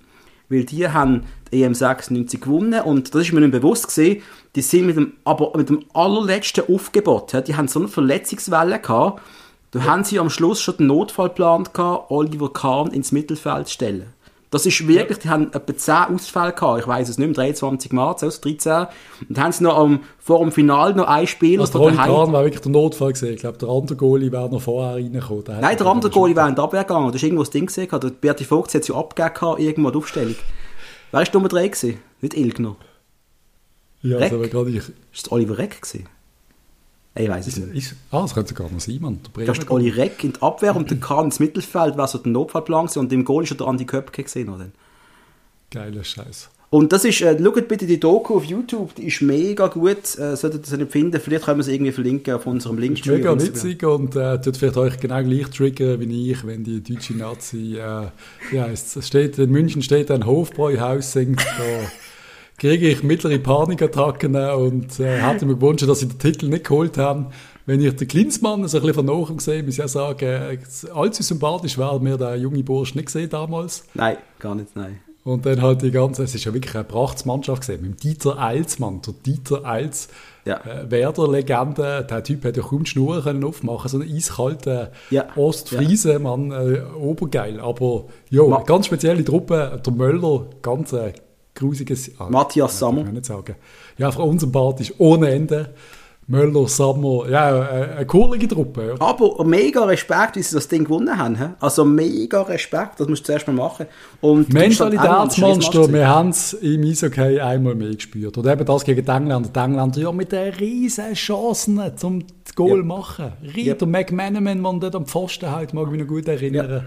Weil 0.50 0.64
die 0.64 0.88
haben 0.88 1.24
die 1.52 1.66
EM96 1.66 2.40
gewonnen 2.40 2.82
und 2.82 3.14
das 3.14 3.24
ist 3.24 3.34
mir 3.34 3.42
nicht 3.42 3.52
bewusst 3.52 3.88
gesehen, 3.88 4.22
die 4.56 4.62
sind 4.62 4.86
mit 4.86 4.98
dem, 4.98 5.14
aber 5.24 5.52
mit 5.58 5.70
dem 5.70 5.84
allerletzten 5.94 6.64
Aufgebot, 6.74 7.34
ja, 7.34 7.42
die 7.42 7.56
haben 7.56 7.68
so 7.68 7.80
eine 7.80 7.88
Verletzungswelle 7.88 8.80
gehabt, 8.80 9.22
da 9.72 9.84
haben 9.84 10.04
sie 10.04 10.20
am 10.20 10.30
Schluss 10.30 10.62
schon 10.62 10.78
den 10.78 10.88
Notfallplan 10.88 11.66
gehabt, 11.74 12.10
Oliver 12.10 12.54
Kahn 12.54 12.92
ins 12.92 13.12
Mittelfeld 13.12 13.68
zu 13.68 13.74
stellen. 13.74 14.15
Das 14.56 14.66
ist 14.66 14.88
wirklich, 14.88 15.18
die 15.18 15.28
haben 15.28 15.52
etwa 15.52 15.76
10 15.76 16.16
Ausfälle 16.16 16.54
gehabt, 16.54 16.80
ich 16.80 16.88
weiß 16.88 17.10
es 17.10 17.18
nicht, 17.18 17.28
am 17.28 17.34
23. 17.34 17.92
März, 17.92 18.24
also 18.24 18.40
13. 18.40 18.88
Und 19.28 19.38
dann 19.38 19.44
haben 19.44 19.52
sie 19.52 19.66
noch 19.66 19.78
am, 19.78 20.00
vor 20.18 20.40
dem 20.40 20.54
Final 20.54 20.94
noch 20.94 21.10
ein 21.10 21.28
Spieler 21.28 21.60
Also 21.60 21.74
der 21.74 21.82
Oli 21.82 21.96
Kahn 21.98 22.32
war 22.32 22.42
wirklich 22.46 22.62
der 22.62 22.72
Notfall 22.72 23.12
gesehen. 23.12 23.34
Ich 23.34 23.42
glaube, 23.42 23.58
der 23.58 23.68
andere 23.68 23.98
Goalie 23.98 24.32
wäre 24.32 24.50
noch 24.50 24.62
vorher 24.62 24.96
reingekommen. 24.96 25.44
Der 25.44 25.60
Nein, 25.60 25.76
der 25.76 25.88
andere 25.88 26.10
Goalie 26.10 26.38
wäre 26.38 26.48
in 26.48 26.56
die 26.56 26.62
Abwehr 26.62 26.86
gegangen. 26.86 27.10
Du 27.10 27.16
hast 27.16 27.24
irgendwo 27.24 27.44
das 27.44 27.50
Ding 27.50 27.66
gesehen. 27.66 27.90
Der 27.92 28.10
Berti 28.10 28.46
Vogt 28.46 28.74
hat 28.74 28.86
sie 28.86 28.96
abgegeben, 28.96 29.34
gehabt, 29.34 29.60
irgendwo 29.60 29.92
die 29.92 29.98
Aufstellung. 29.98 30.36
Wer 31.12 31.20
war 31.20 31.28
Nummer 31.34 31.50
3 31.50 31.68
gewesen? 31.68 32.00
Nicht 32.22 32.38
Ilgner. 32.38 32.78
Ja, 34.04 34.16
Reck? 34.16 34.24
also, 34.24 34.36
aber 34.38 34.48
gerade 34.48 34.70
ich, 34.70 34.78
Ist 34.78 34.94
das 35.26 35.32
Oliver 35.34 35.58
Reck 35.58 35.82
gewesen? 35.82 36.08
Ich 37.18 37.30
weiß 37.30 37.48
es 37.48 37.58
nicht. 37.58 37.76
ist, 37.76 37.96
ah, 38.12 38.22
das 38.24 38.34
könnte 38.34 38.50
sogar 38.50 38.70
noch 38.70 38.80
sein, 38.80 39.00
Mann. 39.00 39.20
Der 39.24 39.30
Bremer 39.32 39.54
Da 39.54 39.54
ist 39.54 39.72
Oli 39.72 39.90
Reck 39.90 40.24
in 40.24 40.34
die 40.34 40.42
Abwehr 40.42 40.76
und 40.76 40.90
der 40.92 40.98
Kahn 41.00 41.26
ins 41.26 41.40
Mittelfeld, 41.40 41.98
wäre 41.98 42.08
so 42.08 42.18
der 42.18 42.32
Notfallplan 42.32 42.88
gewesen. 42.88 43.00
Und 43.00 43.14
im 43.14 43.24
Goal 43.24 43.44
ist 43.44 43.52
ja 43.52 43.56
der 43.56 43.68
Andi 43.68 43.86
Köpke 43.86 44.24
gesehen. 44.24 44.50
Oder? 44.50 44.68
Geiler 45.72 46.04
Scheiß. 46.04 46.50
Und 46.72 46.92
das 46.92 47.06
ist, 47.06 47.22
äh, 47.22 47.42
schaut 47.42 47.68
bitte 47.70 47.86
die 47.86 48.00
Doku 48.00 48.36
auf 48.36 48.44
YouTube, 48.44 48.96
die 48.96 49.08
ist 49.08 49.22
mega 49.22 49.68
gut, 49.68 50.18
äh, 50.18 50.36
solltet 50.36 50.56
ihr 50.56 50.72
das 50.72 50.78
nicht 50.78 50.92
finden, 50.92 51.22
vielleicht 51.22 51.46
können 51.46 51.60
wir 51.60 51.64
sie 51.64 51.74
irgendwie 51.74 51.94
verlinken 51.94 52.34
auf 52.34 52.48
unserem 52.48 52.80
Link. 52.80 53.00
ist 53.00 53.06
mega 53.06 53.40
witzig 53.40 53.84
und 53.84 54.16
äh, 54.18 54.42
tut 54.42 54.58
vielleicht 54.58 54.76
euch 54.76 55.00
genau 55.00 55.24
gleich 55.24 55.50
triggern 55.52 56.02
wie 56.02 56.32
ich, 56.32 56.46
wenn 56.46 56.66
die 56.66 56.82
deutsche 56.82 57.16
Nazi, 57.16 57.78
äh, 57.78 58.08
ja, 58.52 58.68
es 58.68 58.94
es 58.96 59.08
steht, 59.08 59.38
in 59.38 59.52
München 59.52 59.84
steht 59.84 60.12
ein 60.12 60.26
Hofbräuhaus 60.26 61.14
singt, 61.14 61.40
da 61.40 61.64
kriege 62.58 62.88
ich 62.88 63.04
mittlere 63.04 63.38
Panikattacken 63.40 64.36
und 64.36 65.00
äh, 65.00 65.18
hätte 65.22 65.46
mir 65.46 65.56
gewünscht, 65.56 65.88
dass 65.88 66.00
sie 66.00 66.08
den 66.08 66.20
Titel 66.20 66.48
nicht 66.48 66.66
geholt 66.66 66.98
haben. 66.98 67.28
Wenn 67.66 67.82
ich 67.82 67.96
den 67.96 68.08
Klinsmann 68.08 68.68
so 68.68 68.78
ein 68.78 68.84
bisschen 68.84 69.06
von 69.06 69.06
nachher 69.06 69.40
sehe, 69.40 69.64
muss 69.64 69.74
ich 69.74 69.78
ja 69.80 69.88
sagen, 69.88 70.26
äh, 70.26 70.58
allzu 70.94 71.24
sympathisch 71.24 71.78
war 71.78 72.00
mir 72.00 72.18
der 72.18 72.36
junge 72.38 72.64
Bursch 72.64 72.96
nicht 72.96 73.08
gesehen 73.08 73.30
damals. 73.30 73.86
Nein, 73.94 74.18
gar 74.40 74.56
nicht, 74.56 74.76
nein. 74.76 75.00
Und 75.24 75.44
dann 75.48 75.60
halt 75.60 75.82
die 75.82 75.90
ganze, 75.90 76.22
es 76.24 76.36
ist 76.36 76.46
ja 76.46 76.54
wirklich 76.54 76.76
eine 76.76 76.84
Prachtsmannschaft 76.84 77.62
gesehen, 77.62 77.82
mit 77.82 77.92
dem 77.94 77.98
Dieter 77.98 78.38
Eils, 78.40 78.78
Mann, 78.78 79.02
der 79.02 79.16
Dieter 79.26 79.66
Eils, 79.66 80.08
Ja. 80.46 80.58
äh, 80.58 80.90
Werder-Legende, 80.92 82.06
der 82.08 82.24
Typ 82.24 82.44
hätte 82.44 82.62
ja 82.62 82.68
kaum 82.68 82.84
die 82.84 82.92
Schnur 82.92 83.24
können 83.24 83.44
aufmachen, 83.44 83.90
so 83.90 83.98
ein 84.00 84.08
eiskalter 84.16 84.92
Ja. 85.10 85.26
Ostfriese, 85.36 86.20
Mann, 86.20 86.52
äh, 86.52 86.82
obergeil. 86.96 87.60
Aber 87.60 88.06
ja, 88.30 88.44
ganz 88.68 88.86
spezielle 88.86 89.26
Truppe, 89.26 89.82
der 89.84 89.94
Möller, 89.94 90.46
ganz 90.62 90.94
äh, 90.94 91.14
grusiges... 91.56 92.12
Ah, 92.20 92.28
Matthias 92.30 92.78
Sammer. 92.78 93.00
kann 93.00 93.08
ich 93.08 93.14
nicht 93.14 93.26
sagen. 93.26 93.56
Ja, 93.98 94.08
einfach 94.08 94.24
unsympathisch, 94.24 94.94
ohne 94.98 95.30
Ende. 95.32 95.74
Möller, 96.28 96.68
Sammer, 96.68 97.30
ja, 97.30 97.64
äh, 97.64 97.90
eine 97.98 98.06
coole 98.08 98.40
Truppe. 98.48 98.96
Ja. 99.00 99.06
Aber 99.06 99.44
mega 99.46 99.84
Respekt, 99.86 100.36
wie 100.38 100.42
sie 100.42 100.56
das 100.56 100.68
Ding 100.68 100.84
gewonnen 100.84 101.16
haben. 101.16 101.56
Also 101.60 101.86
mega 101.86 102.42
Respekt, 102.42 103.00
das 103.00 103.08
musst 103.08 103.22
du 103.22 103.26
zuerst 103.28 103.46
mal 103.46 103.54
machen. 103.54 103.86
Und 104.22 104.52
Mentalitätsmonster, 104.52 105.94
wir 105.94 106.08
haben 106.08 106.30
es 106.30 106.54
im 106.54 106.82
Eishockey 106.84 107.40
einmal 107.40 107.76
mehr 107.76 107.94
gespürt. 107.94 108.38
Und 108.40 108.48
eben 108.48 108.66
das 108.66 108.84
gegen 108.84 109.06
die 109.06 109.12
Engländer. 109.12 109.50
Die 109.50 109.60
Engländer 109.60 110.00
ja 110.02 110.12
mit 110.12 110.34
riesen 110.34 111.14
Chancen 111.14 111.80
zum 111.96 112.24
Goal 112.56 112.80
Ja. 112.80 112.84
machen. 112.84 113.34
Ried, 113.56 113.80
Ja. 113.80 113.86
McManaman, 113.88 114.60
man 114.62 114.80
dort 114.80 114.96
am 114.96 115.06
Pfosten 115.06 115.52
halt, 115.52 115.76
mag 115.76 115.86
ich 115.86 115.92
mich 115.92 116.02
noch 116.02 116.08
gut 116.08 116.28
erinnern. 116.28 116.86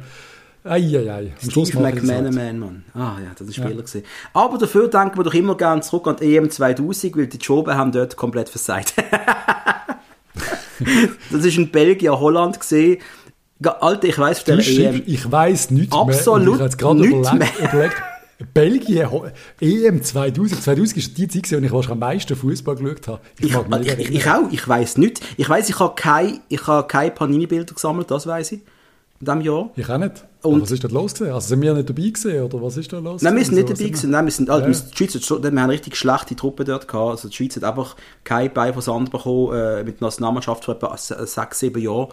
Eieiei. 0.64 1.32
Am 1.42 1.50
Schluss 1.50 1.68
Steve. 1.68 1.82
McManaman, 1.82 2.58
Mann. 2.58 2.84
Ah 2.94 3.16
ja, 3.22 3.30
das 3.38 3.46
ist 3.48 3.54
Spieler 3.56 3.70
gewesen. 3.76 4.02
Aber 4.34 4.58
dafür 4.58 4.88
denken 4.88 5.16
wir 5.16 5.24
doch 5.24 5.34
immer 5.34 5.56
gerne 5.56 5.80
zurück 5.82 6.06
an 6.08 6.16
die 6.20 6.36
EM 6.36 6.50
2000, 6.50 7.16
weil 7.16 7.26
die 7.26 7.38
Joben 7.38 7.74
haben 7.74 7.92
dort 7.92 8.16
komplett 8.16 8.48
versagt. 8.48 8.94
das 11.30 11.44
ist 11.44 11.56
in 11.58 11.70
Belgien, 11.70 12.12
Holland 12.18 12.58
gesehen. 12.60 12.98
Ga- 13.60 13.78
Alter, 13.80 14.08
ich 14.08 14.18
weiss 14.18 14.40
von 14.40 14.56
der 14.56 14.66
EM. 14.66 14.92
schreibst, 14.94 15.02
ich 15.08 15.32
weiss 15.32 15.70
nichts 15.70 15.94
Absolut 15.96 16.58
mehr. 16.58 16.68
Gerade 16.68 17.00
nichts 17.00 17.30
überlegt, 17.32 17.58
mehr. 17.60 17.72
überlegt, 17.72 17.96
Belgien, 18.54 19.08
EM 19.60 20.02
2000. 20.02 20.62
2000 20.62 20.96
ist 20.96 21.18
die 21.18 21.26
Zeit, 21.26 21.42
gewesen, 21.42 21.60
wo 21.62 21.66
ich 21.66 21.72
wahrscheinlich 21.72 21.90
am 21.92 21.98
meisten 21.98 22.36
Fußball 22.36 22.76
geschaut 22.76 23.08
habe. 23.08 23.20
Ich, 23.40 23.46
ich, 23.52 23.66
nicht 23.66 23.98
ich, 23.98 24.10
ich 24.14 24.26
auch, 24.30 24.50
ich 24.52 24.68
weiss 24.68 24.96
nicht. 24.96 25.20
Ich 25.36 25.48
weiss, 25.48 25.68
ich 25.68 25.78
habe 25.80 25.94
keine, 25.96 26.40
ich 26.48 26.64
habe 26.66 26.86
keine 26.86 27.10
Panini-Bilder 27.10 27.74
gesammelt, 27.74 28.10
das 28.10 28.26
weiss 28.28 28.52
ich. 28.52 28.60
In 29.20 29.24
diesem 29.24 29.40
Jahr. 29.40 29.70
Ich 29.74 29.88
auch 29.88 29.98
nicht. 29.98 30.24
Und- 30.42 30.62
was 30.62 30.70
ist 30.70 30.84
da 30.84 30.88
los 30.88 31.14
gewesen? 31.14 31.32
Also 31.34 31.48
sind 31.48 31.60
wir 31.62 31.74
nicht 31.74 31.88
dabei 31.88 32.02
gewesen, 32.02 32.42
oder 32.42 32.62
was 32.62 32.76
ist 32.76 32.92
da 32.92 32.98
los? 33.00 33.20
Nein, 33.22 33.34
wir 33.36 33.44
sind 33.44 33.54
nicht 33.56 33.68
So, 33.68 33.74
dabei 33.74 33.88
gewesen. 33.88 34.10
Nein, 34.10 34.24
wir 34.26 34.30
sind, 34.32 34.50
also, 34.50 34.66
Ja. 34.66 34.72
die 34.72 34.96
Schweiz 34.96 35.14
hat 35.30 35.42
wir 35.42 35.48
haben 35.50 35.58
eine 35.58 35.72
richtig 35.72 35.96
schlechte 35.96 36.36
Truppe 36.36 36.64
dort 36.64 36.86
gehabt. 36.86 37.10
Also 37.10 37.28
die 37.28 37.34
Schweiz 37.34 37.56
hat 37.56 37.64
einfach 37.64 37.96
kein 38.22 38.52
Bein 38.52 38.72
von 38.72 38.82
Sand 38.82 39.10
bekommen, 39.10 39.52
äh, 39.54 39.82
mit 39.82 40.00
der 40.00 40.06
Nationalmannschaft 40.06 40.64
vor 40.64 40.76
etwa 40.76 40.96
se- 40.96 41.26
sechs, 41.26 41.58
sieben 41.58 41.82
Jahren. 41.82 42.08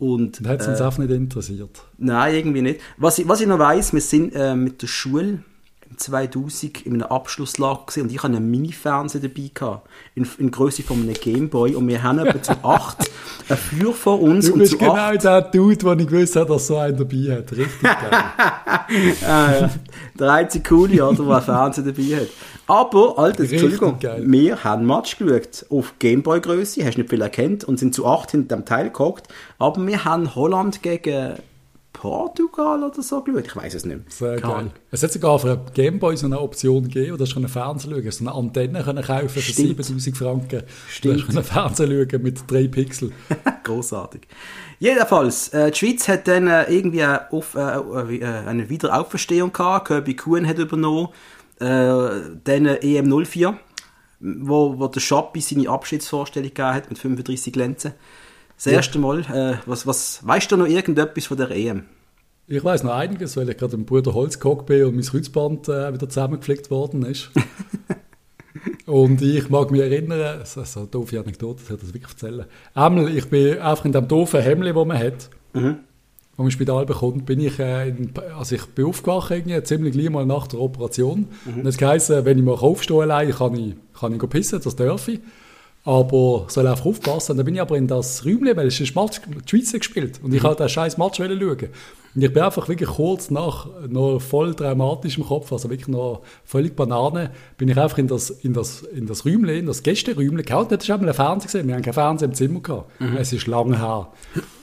Und, 0.00 0.40
Und 0.40 0.48
hat 0.48 0.60
es 0.60 0.68
uns 0.68 0.80
äh, 0.80 0.84
auch 0.84 0.98
nicht 0.98 1.10
interessiert. 1.10 1.70
Nein, 1.98 2.34
irgendwie 2.34 2.62
nicht. 2.62 2.80
Was 2.96 3.18
ich, 3.18 3.28
was 3.28 3.40
ich 3.40 3.46
noch 3.46 3.58
weiss, 3.58 3.92
wir 3.92 4.00
sind 4.00 4.32
äh, 4.34 4.54
mit 4.56 4.82
der 4.82 4.86
Schule 4.88 5.42
2000 5.96 6.86
in 6.86 6.94
einem 6.94 7.02
Abschlusslager 7.02 7.84
gesehen 7.86 8.04
und 8.04 8.12
ich 8.12 8.22
hatte 8.22 8.36
einen 8.36 8.50
Mini-Fernseher 8.50 9.20
dabei 9.20 9.50
gehabt, 9.52 9.88
in, 10.14 10.26
in 10.38 10.50
Größe 10.50 10.82
von 10.82 11.02
einem 11.02 11.14
Gameboy 11.14 11.74
und 11.74 11.88
wir 11.88 12.02
haben 12.02 12.18
etwa 12.18 12.42
zu 12.42 12.52
acht 12.62 13.10
ein 13.48 13.56
Flur 13.56 13.94
vor 13.94 14.20
uns 14.20 14.46
Du 14.46 14.52
und 14.54 14.58
bist 14.60 14.72
zu 14.72 14.78
genau 14.78 14.94
acht 14.94 15.24
der 15.24 15.42
Dude, 15.42 15.82
wo 15.84 15.92
ich 15.92 16.06
gewusst 16.06 16.36
habe, 16.36 16.52
dass 16.52 16.66
so 16.66 16.76
einen 16.76 16.96
dabei 16.96 17.36
hat. 17.36 17.52
Richtig 17.52 17.82
geil. 17.82 18.10
Ah, 19.26 19.52
ja. 19.60 19.70
Der 20.18 20.32
einzige 20.32 20.66
Coole, 20.66 21.06
oder, 21.06 21.22
der 21.22 21.34
einen 21.34 21.44
Fernseher 21.44 21.84
dabei 21.84 22.20
hat. 22.20 22.28
Aber, 22.66 23.18
Alter, 23.18 23.40
Richtig 23.40 23.62
Entschuldigung, 23.62 23.98
geil. 23.98 24.22
wir 24.26 24.64
haben 24.64 24.86
Match 24.86 25.18
geschaut 25.18 25.66
auf 25.70 25.94
Gameboy-Größe, 25.98 26.84
hast 26.84 26.96
nicht 26.98 27.10
viel 27.10 27.20
erkannt 27.20 27.64
und 27.64 27.78
sind 27.78 27.94
zu 27.94 28.06
acht 28.06 28.30
hinter 28.30 28.56
dem 28.56 28.64
Teil 28.64 28.90
gehockt, 28.90 29.28
aber 29.58 29.86
wir 29.86 30.04
haben 30.04 30.34
Holland 30.34 30.82
gegen 30.82 31.34
Portugal 31.98 32.84
oder 32.84 33.02
so 33.02 33.20
geschaut, 33.22 33.44
ich 33.44 33.56
weiß 33.56 33.74
es 33.74 33.84
nicht 33.84 33.96
mehr. 33.96 34.04
Sehr 34.08 34.40
geil. 34.40 34.70
Es 34.92 35.02
hat 35.02 35.10
sogar 35.10 35.36
für 35.40 35.50
einen 35.50 35.72
Gameboy 35.74 36.16
so 36.16 36.26
eine 36.26 36.40
Option 36.40 36.84
gegeben, 36.84 37.18
wo 37.18 37.24
du 37.24 37.36
einen 37.36 37.48
Fernseher 37.48 37.90
schauen 37.90 38.10
so 38.12 38.24
eine 38.24 38.34
Antenne 38.34 38.84
können 38.84 39.02
kaufen 39.02 39.28
für 39.28 39.40
Stimmt. 39.40 39.84
7000 39.84 40.16
Franken. 40.16 40.62
Stimmt. 40.88 41.16
Du 41.16 41.26
hast 41.26 41.36
einen 41.36 41.44
Fernseher 41.44 41.88
schauen 41.88 42.22
mit 42.22 42.48
3 42.48 42.68
Pixel. 42.68 43.10
Großartig. 43.64 44.28
Jedenfalls, 44.78 45.48
äh, 45.48 45.72
die 45.72 45.76
Schweiz 45.76 46.06
hat 46.06 46.28
dann 46.28 46.46
äh, 46.46 46.72
irgendwie 46.72 47.02
eine, 47.02 47.32
auf, 47.32 47.56
äh, 47.56 47.60
äh, 47.60 48.24
eine 48.46 48.68
Wiederauferstehung 48.68 49.52
gehabt. 49.52 49.88
Kirby 49.88 50.14
Kuhn 50.14 50.46
hat 50.46 50.58
übernommen. 50.58 51.08
Äh, 51.58 51.64
dann 52.44 52.66
äh, 52.66 52.76
EM 52.76 53.08
04, 53.24 53.58
wo, 54.20 54.78
wo 54.78 54.86
der 54.86 55.00
Schappi 55.00 55.40
seine 55.40 55.68
Abschiedsvorstellung 55.68 56.50
gegeben 56.50 56.74
hat 56.74 56.90
mit 56.90 56.98
35 57.00 57.56
Lenzen. 57.56 57.94
Das 58.58 58.66
erste 58.66 58.98
Mal. 58.98 59.20
Äh, 59.20 59.58
was, 59.66 59.86
was, 59.86 60.20
weißt 60.26 60.50
du 60.50 60.56
noch 60.56 60.66
irgendetwas 60.66 61.26
von 61.26 61.36
der 61.36 61.50
EM? 61.50 61.84
Ich 62.48 62.64
weiß 62.64 62.82
noch 62.82 62.94
einiges, 62.94 63.36
weil 63.36 63.48
ich 63.50 63.56
gerade 63.56 63.76
im 63.76 63.84
Bruder 63.84 64.14
Holz 64.14 64.38
bin 64.66 64.84
und 64.84 64.94
mein 64.96 65.04
Kreuzband 65.04 65.68
äh, 65.68 65.92
wieder 65.92 66.08
zusammengepflegt 66.08 66.70
worden 66.70 67.04
ist. 67.04 67.30
und 68.86 69.22
ich 69.22 69.48
mag 69.50 69.70
mich 69.70 69.80
erinnern, 69.82 70.40
das 70.40 70.56
ist 70.56 70.76
eine 70.76 70.86
doofe 70.86 71.20
Anekdote, 71.20 71.60
das 71.62 71.70
ich 71.70 71.80
das 71.80 71.94
wirklich 71.94 72.12
erzählen. 72.12 72.46
Einmal, 72.74 73.14
ich 73.14 73.28
bin 73.28 73.58
einfach 73.58 73.84
in 73.84 73.92
dem 73.92 74.08
doofen 74.08 74.40
Hemd, 74.40 74.64
das 74.66 74.74
man 74.86 74.98
hat, 74.98 75.30
Mhm. 75.54 75.78
wo 76.36 76.42
man 76.42 76.46
im 76.46 76.50
Spital 76.50 76.84
bekommt, 76.84 77.26
bin 77.26 77.40
ich, 77.40 77.58
äh, 77.58 77.88
in, 77.88 78.12
also 78.36 78.54
ich 78.54 78.64
bin 78.66 78.86
aufgewacht, 78.86 79.30
irgendwie, 79.30 79.62
ziemlich 79.62 79.92
gleich 79.92 80.10
mal 80.10 80.26
nach 80.26 80.46
der 80.46 80.60
Operation. 80.60 81.28
Und 81.46 81.66
es 81.66 81.80
heisst, 81.80 82.10
wenn 82.10 82.38
ich 82.38 82.44
mal 82.44 82.52
aufstehe 82.54 83.02
allein, 83.02 83.30
kann 83.30 83.54
ich, 83.54 83.74
kann 83.98 84.14
ich 84.14 84.30
pissen, 84.30 84.60
das 84.62 84.74
darf 84.74 85.06
ich. 85.08 85.20
Aber 85.84 86.44
soll 86.48 86.66
einfach 86.66 86.84
aufpassen. 86.84 87.36
Dann 87.36 87.46
bin 87.46 87.54
ich 87.54 87.60
aber 87.60 87.76
in 87.76 87.86
das 87.86 88.24
Räumchen, 88.24 88.56
weil 88.56 88.66
es 88.66 88.78
ist 88.78 88.94
Match, 88.94 89.20
die 89.26 89.48
Schweiz 89.48 89.72
gespielt. 89.72 90.20
Und 90.22 90.34
ich 90.34 90.42
wollte 90.42 90.64
den 90.64 90.68
scheiß 90.68 90.98
Match 90.98 91.16
schauen. 91.16 91.68
Und 92.14 92.22
ich 92.24 92.32
bin 92.32 92.42
einfach 92.42 92.68
wirklich 92.68 92.88
kurz 92.88 93.30
nach, 93.30 93.68
noch 93.88 94.18
voll 94.18 94.54
traumatisch 94.54 95.18
im 95.18 95.24
Kopf, 95.24 95.52
also 95.52 95.70
wirklich 95.70 95.88
noch 95.88 96.22
völlig 96.44 96.74
Banane, 96.74 97.30
bin 97.58 97.68
ich 97.68 97.76
einfach 97.78 97.98
in 97.98 98.08
das, 98.08 98.30
in 98.30 98.54
das, 98.54 98.80
in 98.82 99.06
das 99.06 99.24
Räumchen, 99.24 99.48
in 99.50 99.66
das 99.66 99.82
Gästeräumchen 99.82 100.42
gehauen. 100.42 100.66
Dort 100.68 100.82
ist 100.82 100.90
einmal 100.90 101.08
ein 101.10 101.14
Fernseher 101.14 101.46
gesehen. 101.46 101.68
Wir 101.68 101.74
haben 101.76 101.82
keinen 101.82 101.94
Fernseher 101.94 102.28
im 102.28 102.34
Zimmer 102.34 102.60
gehabt. 102.60 102.90
Es 103.18 103.32
ist 103.32 103.46
lange 103.46 103.78
her. 103.78 104.08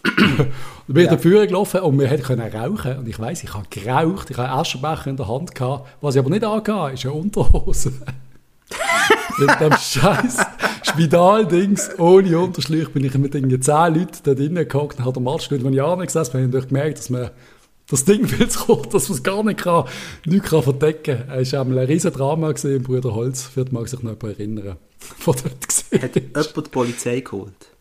Dann 0.03 0.47
bin 0.87 0.97
ich 0.97 1.05
Ja. 1.05 1.11
dafür 1.15 1.47
gelaufen 1.47 1.79
und 1.81 1.99
wir 1.99 2.07
können 2.17 2.41
rauchen. 2.53 2.97
Und 2.97 3.07
ich 3.07 3.19
weiss, 3.19 3.43
ich 3.43 3.53
habe 3.53 3.65
geraucht, 3.69 4.29
ich 4.31 4.37
habe 4.37 4.49
einen 4.49 4.59
Aschenbecher 4.59 5.07
in 5.07 5.17
der 5.17 5.27
Hand 5.27 5.55
gehabt. 5.55 5.87
Was 6.01 6.15
ich 6.15 6.19
aber 6.19 6.29
nicht 6.31 6.43
angehabt 6.43 6.93
ist 6.95 7.05
eine 7.05 7.13
Unterhose. 7.13 7.93
Mit 9.37 9.59
dem 9.59 9.73
scheiß 9.73 10.37
Spitaldings 10.83 11.89
ohne 11.99 12.39
Unterschlüch 12.39 12.89
bin 12.91 13.03
ich 13.03 13.17
mit 13.17 13.35
irgendwie 13.35 13.59
10 13.59 13.95
Leuten 13.95 14.17
da 14.23 14.33
drinnen 14.33 14.67
gehockt 14.67 14.99
und 14.99 15.05
habe 15.05 15.13
den 15.13 15.23
Match 15.23 15.49
nicht, 15.51 15.63
wenn 15.63 15.73
ich 15.73 15.81
angesessen 15.81 16.31
bin, 16.33 16.47
habe 16.47 16.59
ich 16.59 16.67
gemerkt, 16.67 16.97
dass 16.99 17.09
man 17.09 17.31
das 17.89 18.05
Ding 18.05 18.27
viel 18.27 18.47
zu 18.47 18.59
kurz, 18.65 18.89
dass 18.89 19.09
man 19.09 19.17
es 19.17 19.23
gar 19.23 19.43
nicht 19.43 19.59
kann, 19.59 19.85
nicht 20.25 20.45
kann 20.45 20.63
verdecken 20.63 21.27
kann. 21.27 21.39
Es 21.39 21.53
war 21.53 21.65
ein 21.65 21.77
riesen 21.77 22.11
Drama 22.13 22.51
im 22.51 22.83
Bruder 22.83 23.13
Holz, 23.13 23.49
wird 23.55 23.71
mag 23.71 23.87
sich 23.87 24.01
noch 24.01 24.11
jemand 24.11 24.39
erinnern. 24.39 24.77
Von 24.99 25.35
dort 25.43 25.67
gesehen. 25.67 26.01
Hat 26.01 26.15
jemand 26.15 26.55
die 26.55 26.69
Polizei 26.71 27.19
geholt? 27.19 27.74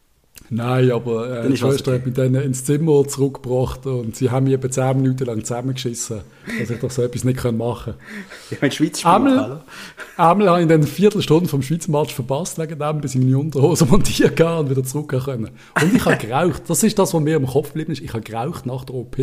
Nein, 0.51 0.91
aber 0.93 1.45
äh, 1.45 1.49
die 1.49 1.57
Schwester 1.57 1.93
okay. 1.93 1.99
hat 1.99 2.07
mich 2.07 2.15
dann 2.15 2.35
ins 2.35 2.65
Zimmer 2.65 3.07
zurückgebracht 3.09 3.87
und 3.87 4.15
sie 4.15 4.31
haben 4.31 4.45
mich 4.45 4.55
etwa 4.55 4.71
10 4.71 5.01
Minuten 5.01 5.25
lang 5.25 5.43
zusammengeschissen, 5.43 6.21
dass 6.61 6.71
ich 6.71 6.79
doch 6.79 6.91
so 6.91 7.03
etwas 7.03 7.25
nicht 7.25 7.43
machen 7.53 7.95
kann. 7.95 8.05
Ich 8.51 8.61
meine, 8.61 8.73
Schweiz 8.73 9.05
Einmal-? 9.05 9.63
Einmal 10.17 10.49
habe 10.49 10.63
ich 10.63 10.69
dann 10.69 10.81
eine 10.81 10.87
Viertelstunde 10.87 11.49
vom 11.49 11.63
Schweizer 11.63 11.91
Match 11.91 12.15
verpasst, 12.15 12.59
wegen 12.59 12.79
dem, 12.79 13.01
bis 13.01 13.15
ich 13.15 13.23
meine 13.23 13.39
Unterhose 13.39 13.87
montieren 13.91 14.35
kann 14.35 14.59
und 14.59 14.71
wieder 14.71 14.85
zurück 14.85 15.09
können. 15.25 15.51
Und 15.81 15.95
ich 15.95 16.05
habe 16.05 16.17
geraucht. 16.19 16.63
Das 16.69 16.83
ist 16.83 16.99
das, 16.99 17.15
was 17.15 17.21
mir 17.21 17.37
im 17.37 17.47
Kopf 17.47 17.69
geblieben 17.69 17.93
ist. 17.93 18.03
Ich 18.03 18.13
habe 18.13 18.23
geraucht 18.23 18.67
nach 18.67 18.85
der 18.85 18.97
OP. 18.97 19.17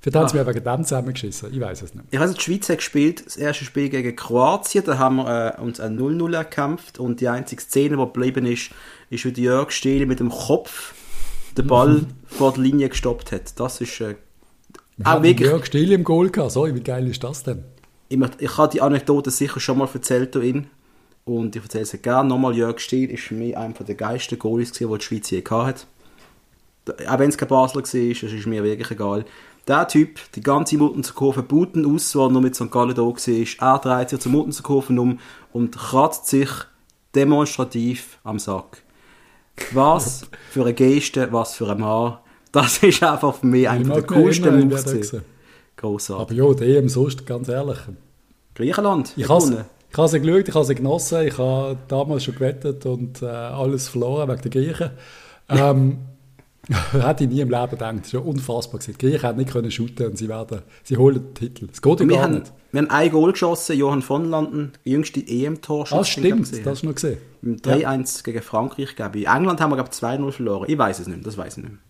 Für 0.00 0.12
haben 0.12 0.28
sie 0.28 0.36
mir 0.36 0.46
wegen 0.46 0.62
dem 0.62 0.84
zusammengeschissen. 0.84 1.52
Ich 1.52 1.60
weiß 1.60 1.82
es 1.82 1.94
nicht. 1.94 2.06
Ich 2.10 2.20
weiß 2.20 2.28
nicht, 2.30 2.40
die 2.40 2.44
Schweiz 2.44 2.68
hat 2.68 2.78
gespielt, 2.78 3.26
das 3.26 3.36
erste 3.36 3.64
Spiel 3.64 3.88
gegen 3.88 4.14
Kroatien, 4.14 4.84
da 4.84 4.96
haben 4.96 5.16
wir 5.16 5.56
äh, 5.58 5.60
uns 5.60 5.80
ein 5.80 5.98
0-0 5.98 6.36
erkämpft 6.36 7.00
und 7.00 7.20
die 7.20 7.28
einzige 7.28 7.60
Szene, 7.60 7.96
die 7.96 8.04
geblieben 8.04 8.46
ist, 8.46 8.70
ist, 9.10 9.24
wie 9.24 9.32
der 9.32 9.44
Jörg 9.44 9.70
Stehle 9.70 10.06
mit 10.06 10.20
dem 10.20 10.30
Kopf 10.30 10.94
den 11.56 11.66
Ball 11.66 12.04
vor 12.26 12.52
der 12.52 12.62
Linie 12.62 12.88
gestoppt 12.88 13.32
hat. 13.32 13.58
Das 13.58 13.80
ist 13.80 14.00
äh, 14.00 14.16
Wir 14.96 15.06
auch 15.06 15.22
wirklich, 15.22 15.48
Jörg 15.48 15.66
Stiel 15.66 15.92
im 15.92 16.04
Goal 16.04 16.30
gehabt. 16.30 16.52
Sorry, 16.52 16.74
wie 16.74 16.80
geil 16.82 17.06
ist 17.08 17.22
das 17.24 17.42
denn? 17.42 17.64
ich, 18.10 18.18
ich 18.38 18.56
habe 18.56 18.72
die 18.72 18.80
Anekdote 18.80 19.30
sicher 19.30 19.60
schon 19.60 19.78
mal 19.78 19.88
erzählt 19.92 20.34
in 20.36 20.66
und 21.24 21.54
ich 21.56 21.62
erzähle 21.62 21.84
sie 21.84 21.98
gerne 21.98 22.28
nochmal. 22.28 22.54
Jörg 22.56 22.78
Stehl 22.80 23.10
ist 23.10 23.24
für 23.24 23.34
mich 23.34 23.56
einer 23.56 23.74
der 23.74 23.94
geilsten 23.94 24.38
Goalies, 24.38 24.72
die 24.72 24.86
die 24.86 25.00
Schweiz 25.00 25.30
je 25.30 25.40
gehabt 25.42 25.66
hat. 25.66 25.86
Da- 26.84 27.14
Auch 27.14 27.18
wenn 27.18 27.28
es 27.28 27.36
kein 27.36 27.48
Basler 27.48 27.82
war, 27.82 27.82
das 27.82 27.94
ist 27.94 28.46
mir 28.46 28.64
wirklich 28.64 28.90
egal. 28.90 29.24
Der 29.66 29.86
Typ, 29.86 30.18
die 30.34 30.40
ganze 30.40 30.78
Muttenzer 30.78 31.12
Buten 31.42 31.84
aus, 31.94 32.14
wo 32.16 32.24
er 32.26 32.30
noch 32.30 32.40
mit 32.40 32.54
St. 32.54 32.70
Gallen 32.70 32.94
da 32.94 33.02
war, 33.02 33.14
er 33.58 33.78
dreht 33.78 34.08
sich 34.10 34.20
zur 34.20 34.32
Muttenzer 34.32 34.70
um 34.70 35.18
und 35.52 35.76
kratzt 35.76 36.26
sich 36.28 36.48
demonstrativ 37.14 38.18
am 38.24 38.38
Sack. 38.38 38.82
Was 39.72 40.26
für 40.50 40.62
eine 40.62 40.74
Geste, 40.74 41.32
was 41.32 41.54
für 41.54 41.68
ein 41.70 41.80
Mann. 41.80 42.18
Das 42.52 42.78
ist 42.82 43.02
einfach 43.02 43.34
für 43.34 43.46
mich 43.46 43.68
einer 43.68 43.94
der 43.94 44.02
coolsten 44.02 44.68
Moves. 44.68 45.16
Grossartig. 45.76 46.40
Aber 46.40 46.50
ja, 46.50 46.54
die 46.54 46.76
EM 46.76 46.88
sonst, 46.88 47.24
ganz 47.26 47.48
ehrlich. 47.48 47.78
Griechenland. 48.54 49.12
Ich 49.16 49.28
habe 49.28 49.66
ich 49.90 49.96
habe 49.96 50.08
sie 50.08 50.20
geschaut, 50.20 50.48
ich 50.48 50.54
habe 50.54 50.64
sie 50.66 50.74
genossen, 50.74 51.26
ich 51.26 51.38
habe 51.38 51.78
damals 51.88 52.24
schon 52.24 52.34
gewettet 52.34 52.84
und 52.84 53.22
äh, 53.22 53.26
alles 53.26 53.88
verloren 53.88 54.28
wegen 54.28 54.42
der 54.42 54.50
Griechen. 54.50 54.90
Ähm, 55.48 55.98
hätte 56.68 57.24
ich 57.24 57.30
nie 57.30 57.40
im 57.40 57.50
Leben 57.50 57.70
gedacht. 57.70 57.96
Das 57.98 58.06
ist 58.06 58.12
ja 58.12 58.20
unfassbar. 58.20 58.80
Die 58.86 58.92
Griechen 58.92 59.22
haben 59.22 59.38
nicht 59.38 59.50
können 59.50 59.70
shooten 59.70 60.06
und 60.06 60.18
sie 60.18 60.28
werden, 60.28 60.62
sie 60.84 60.96
holen 60.96 61.22
den 61.22 61.34
Titel. 61.34 61.68
Es 61.72 61.80
geht 61.80 62.00
ja 62.00 62.06
gar 62.06 62.22
haben, 62.22 62.34
nicht. 62.34 62.52
wir 62.72 62.80
haben 62.82 62.90
ein 62.90 63.10
Goal 63.10 63.32
geschossen, 63.32 63.76
Johann 63.76 64.02
von 64.02 64.28
Landen, 64.28 64.72
jüngste 64.84 65.20
EM-Torschuss. 65.20 65.98
Ah, 65.98 66.04
stimmt, 66.04 66.52
das 66.52 66.66
hast 66.66 66.82
du 66.82 66.86
noch 66.86 66.94
gesehen. 66.94 67.18
Im 67.42 67.56
3-1 67.56 68.24
gegen 68.24 68.42
Frankreich, 68.42 68.96
glaube 68.96 69.18
ich. 69.18 69.26
England 69.26 69.60
haben 69.60 69.70
wir, 69.70 69.76
glaube 69.76 69.90
ich, 69.92 69.98
2-0 69.98 70.32
verloren. 70.32 70.64
Ich 70.68 70.76
weiß 70.76 70.98
es 71.00 71.06
nicht, 71.06 71.16
mehr, 71.16 71.24
das 71.24 71.38
weiß 71.38 71.56
ich 71.56 71.64
nicht. 71.64 71.72
mehr. 71.72 71.80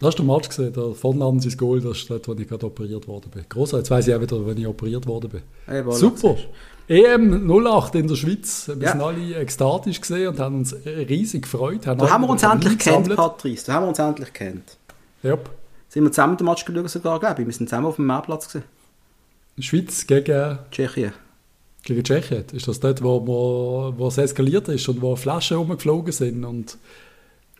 Das 0.00 0.08
hast 0.08 0.18
du 0.20 0.22
den 0.22 0.32
Match 0.32 0.48
gesehen, 0.48 0.72
der 0.72 0.94
von 0.94 1.18
Land 1.18 1.42
sein 1.42 1.56
Goal, 1.56 1.80
das 1.80 1.98
ist 1.98 2.08
dort, 2.08 2.28
wo 2.28 2.32
ich 2.34 2.46
gerade 2.46 2.66
operiert 2.66 3.08
worden 3.08 3.30
bin. 3.32 3.44
Großartig, 3.48 3.80
jetzt 3.80 3.90
weiss 3.90 4.06
ich 4.06 4.14
auch 4.14 4.20
wieder, 4.20 4.46
wenn 4.46 4.56
ich 4.56 4.66
operiert 4.66 5.06
worden 5.06 5.28
bin. 5.28 5.40
Hey, 5.66 5.82
Super. 5.90 6.36
EM 6.88 7.46
08 7.50 7.94
in 7.96 8.08
der 8.08 8.14
Schweiz. 8.16 8.68
Wir 8.68 8.76
Ja. 8.86 8.92
sind 8.92 9.00
alle 9.02 9.36
ekstatisch 9.36 10.00
gesehen 10.00 10.28
und 10.28 10.40
haben 10.40 10.56
uns 10.56 10.74
riesig 10.86 11.42
gefreut. 11.42 11.80
Da 11.86 11.90
haben 12.10 12.22
wir 12.22 12.30
uns 12.30 12.42
endlich 12.42 12.78
kennt, 12.78 13.14
Patrice. 13.14 13.66
Da 13.66 13.74
haben 13.74 13.84
wir 13.84 13.88
uns 13.88 13.98
endlich 13.98 14.32
kennt. 14.32 14.78
Yep. 15.22 15.50
Sind 15.90 16.04
wir 16.04 16.12
zusammen 16.12 16.36
den 16.36 16.46
Match 16.46 16.64
geschaut 16.64 16.88
sogar, 16.90 17.20
glaube 17.20 17.42
ich. 17.42 17.46
Wir 17.48 17.52
sind 17.54 17.68
zusammen 17.68 17.86
auf 17.86 17.96
dem 17.96 18.06
Mehrplatz 18.06 18.48
gewesen. 18.48 18.64
Schweiz 19.58 20.06
gegen, 20.06 20.58
Tschechien. 20.70 21.12
gegen 21.82 22.04
Tschechien. 22.04 22.44
Ist 22.52 22.68
das 22.68 22.80
dort, 22.80 23.02
wo, 23.02 23.26
wo, 23.26 23.92
wo 23.96 24.06
es 24.08 24.16
eskaliert 24.18 24.68
ist 24.68 24.88
und 24.88 25.02
wo 25.02 25.16
Flaschen 25.16 25.56
rumgeflogen 25.58 26.12
sind 26.12 26.44
und 26.44 26.78